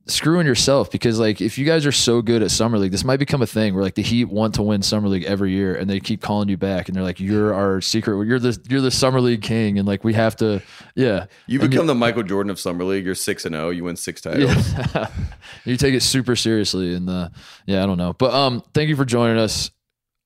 screwing 0.06 0.46
yourself 0.46 0.90
because 0.90 1.20
like 1.20 1.38
if 1.42 1.58
you 1.58 1.66
guys 1.66 1.84
are 1.84 1.92
so 1.92 2.22
good 2.22 2.42
at 2.42 2.50
summer 2.50 2.78
league, 2.78 2.90
this 2.90 3.04
might 3.04 3.18
become 3.18 3.42
a 3.42 3.46
thing 3.46 3.74
where 3.74 3.84
like 3.84 3.94
the 3.94 4.00
Heat 4.02 4.24
want 4.24 4.54
to 4.54 4.62
win 4.62 4.80
summer 4.80 5.06
league 5.06 5.24
every 5.24 5.50
year, 5.52 5.74
and 5.74 5.88
they 5.88 6.00
keep 6.00 6.22
calling 6.22 6.48
you 6.48 6.56
back, 6.56 6.88
and 6.88 6.96
they're 6.96 7.04
like, 7.04 7.20
"You're 7.20 7.52
our 7.52 7.82
secret. 7.82 8.24
You're 8.26 8.38
the 8.38 8.58
you're 8.70 8.80
the 8.80 8.90
summer 8.90 9.20
league 9.20 9.42
king," 9.42 9.78
and 9.78 9.86
like 9.86 10.04
we 10.04 10.14
have 10.14 10.34
to, 10.36 10.62
yeah. 10.94 11.26
You 11.46 11.60
And 11.60 11.70
become 11.70 11.86
the 11.86 11.94
Michael 11.94 12.22
Jordan 12.22 12.48
of 12.50 12.58
summer 12.58 12.84
league. 12.84 13.04
You're 13.04 13.14
six 13.14 13.44
and 13.44 13.54
zero. 13.54 13.68
You 13.68 13.84
win 13.84 13.96
six 13.96 14.22
titles. 14.22 14.72
Yeah. 14.72 15.08
you 15.66 15.76
take 15.76 15.92
it 15.94 16.02
super 16.02 16.36
seriously 16.36 16.94
and 16.94 17.08
uh 17.10 17.28
yeah, 17.66 17.82
I 17.82 17.86
don't 17.86 17.98
know. 17.98 18.14
But 18.14 18.32
um 18.32 18.62
thank 18.72 18.88
you 18.88 18.96
for 18.96 19.04
joining 19.04 19.36
us. 19.38 19.70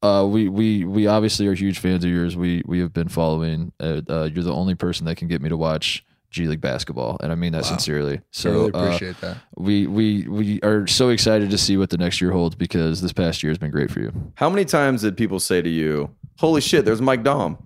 Uh 0.03 0.27
we 0.29 0.49
we 0.49 0.85
we 0.85 1.07
obviously 1.07 1.47
are 1.47 1.55
huge 1.55 1.79
fans 1.79 2.05
of 2.05 2.11
yours. 2.11 2.37
We 2.37 2.63
we 2.67 2.81
have 2.81 2.93
been 2.93 3.09
following 3.09 3.73
uh, 3.81 4.01
uh 4.09 4.25
you're 4.33 4.45
the 4.45 4.53
only 4.55 4.75
person 4.75 5.07
that 5.07 5.17
can 5.17 5.29
get 5.29 5.41
me 5.41 5.49
to 5.49 5.57
watch 5.57 6.05
G 6.31 6.47
League 6.47 6.61
basketball 6.61 7.19
and 7.23 7.31
I 7.31 7.35
mean 7.35 7.53
that 7.53 7.65
sincerely. 7.67 8.21
So 8.31 8.51
I 8.51 8.53
So 8.53 8.59
really 8.59 8.73
uh, 8.73 8.79
appreciate 8.87 9.21
that. 9.21 9.37
we 9.57 9.87
we 9.87 10.27
we 10.29 10.61
are 10.63 10.87
so 10.87 11.11
excited 11.11 11.51
to 11.51 11.59
see 11.59 11.77
what 11.77 11.91
the 11.91 11.99
next 11.99 12.21
year 12.21 12.33
holds 12.33 12.57
because 12.57 13.01
this 13.03 13.13
past 13.13 13.43
year 13.43 13.51
has 13.51 13.59
been 13.59 13.71
great 13.71 13.91
for 13.91 14.01
you. 14.01 14.13
How 14.35 14.49
many 14.51 14.65
times 14.65 15.03
did 15.03 15.17
people 15.17 15.39
say 15.39 15.61
to 15.63 15.69
you, 15.69 16.11
"Holy 16.39 16.61
shit, 16.61 16.85
there's 16.85 17.01
Mike 17.03 17.23
Dom"? 17.23 17.59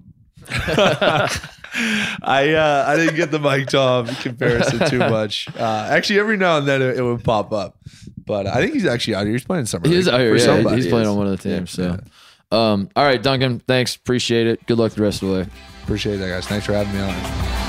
I 0.99 2.55
uh, 2.55 2.85
I 2.89 2.97
didn't 2.97 3.17
get 3.17 3.31
the 3.31 3.39
Mike 3.39 3.69
Tom 3.69 4.07
comparison 4.07 4.89
too 4.89 4.99
much. 5.19 5.47
Uh, 5.59 5.87
actually, 5.91 6.19
every 6.19 6.37
now 6.37 6.59
and 6.59 6.67
then 6.67 6.81
it, 6.83 6.99
it 6.99 7.03
would 7.03 7.23
pop 7.25 7.53
up, 7.53 7.77
but 8.25 8.47
I 8.47 8.57
think 8.61 8.75
he's 8.75 8.87
actually 8.87 9.15
out 9.15 9.25
here. 9.25 9.33
He's 9.33 9.45
playing 9.45 9.67
summer. 9.67 9.89
He 9.89 9.95
is 9.95 10.09
out 10.09 10.21
here, 10.21 10.37
yeah, 10.37 10.45
somebody. 10.45 10.77
he's 10.77 10.87
playing 10.89 11.07
on 11.07 11.17
one 11.17 11.27
of 11.27 11.33
the 11.41 11.49
teams. 11.49 11.71
So 11.71 11.99
um 12.53 12.89
all 12.97 13.05
right, 13.05 13.23
Duncan, 13.23 13.61
thanks. 13.61 13.97
Appreciate 13.97 14.47
it. 14.47 14.65
Good 14.67 14.79
luck 14.79 14.93
the 14.93 15.03
rest 15.03 15.23
of 15.23 15.29
the 15.29 15.35
way. 15.35 15.47
Appreciate 15.83 16.17
that, 16.17 16.29
guys. 16.29 16.47
Thanks 16.47 16.67
for 16.67 16.73
having 16.73 16.93
me 16.95 17.01
on. 17.01 17.66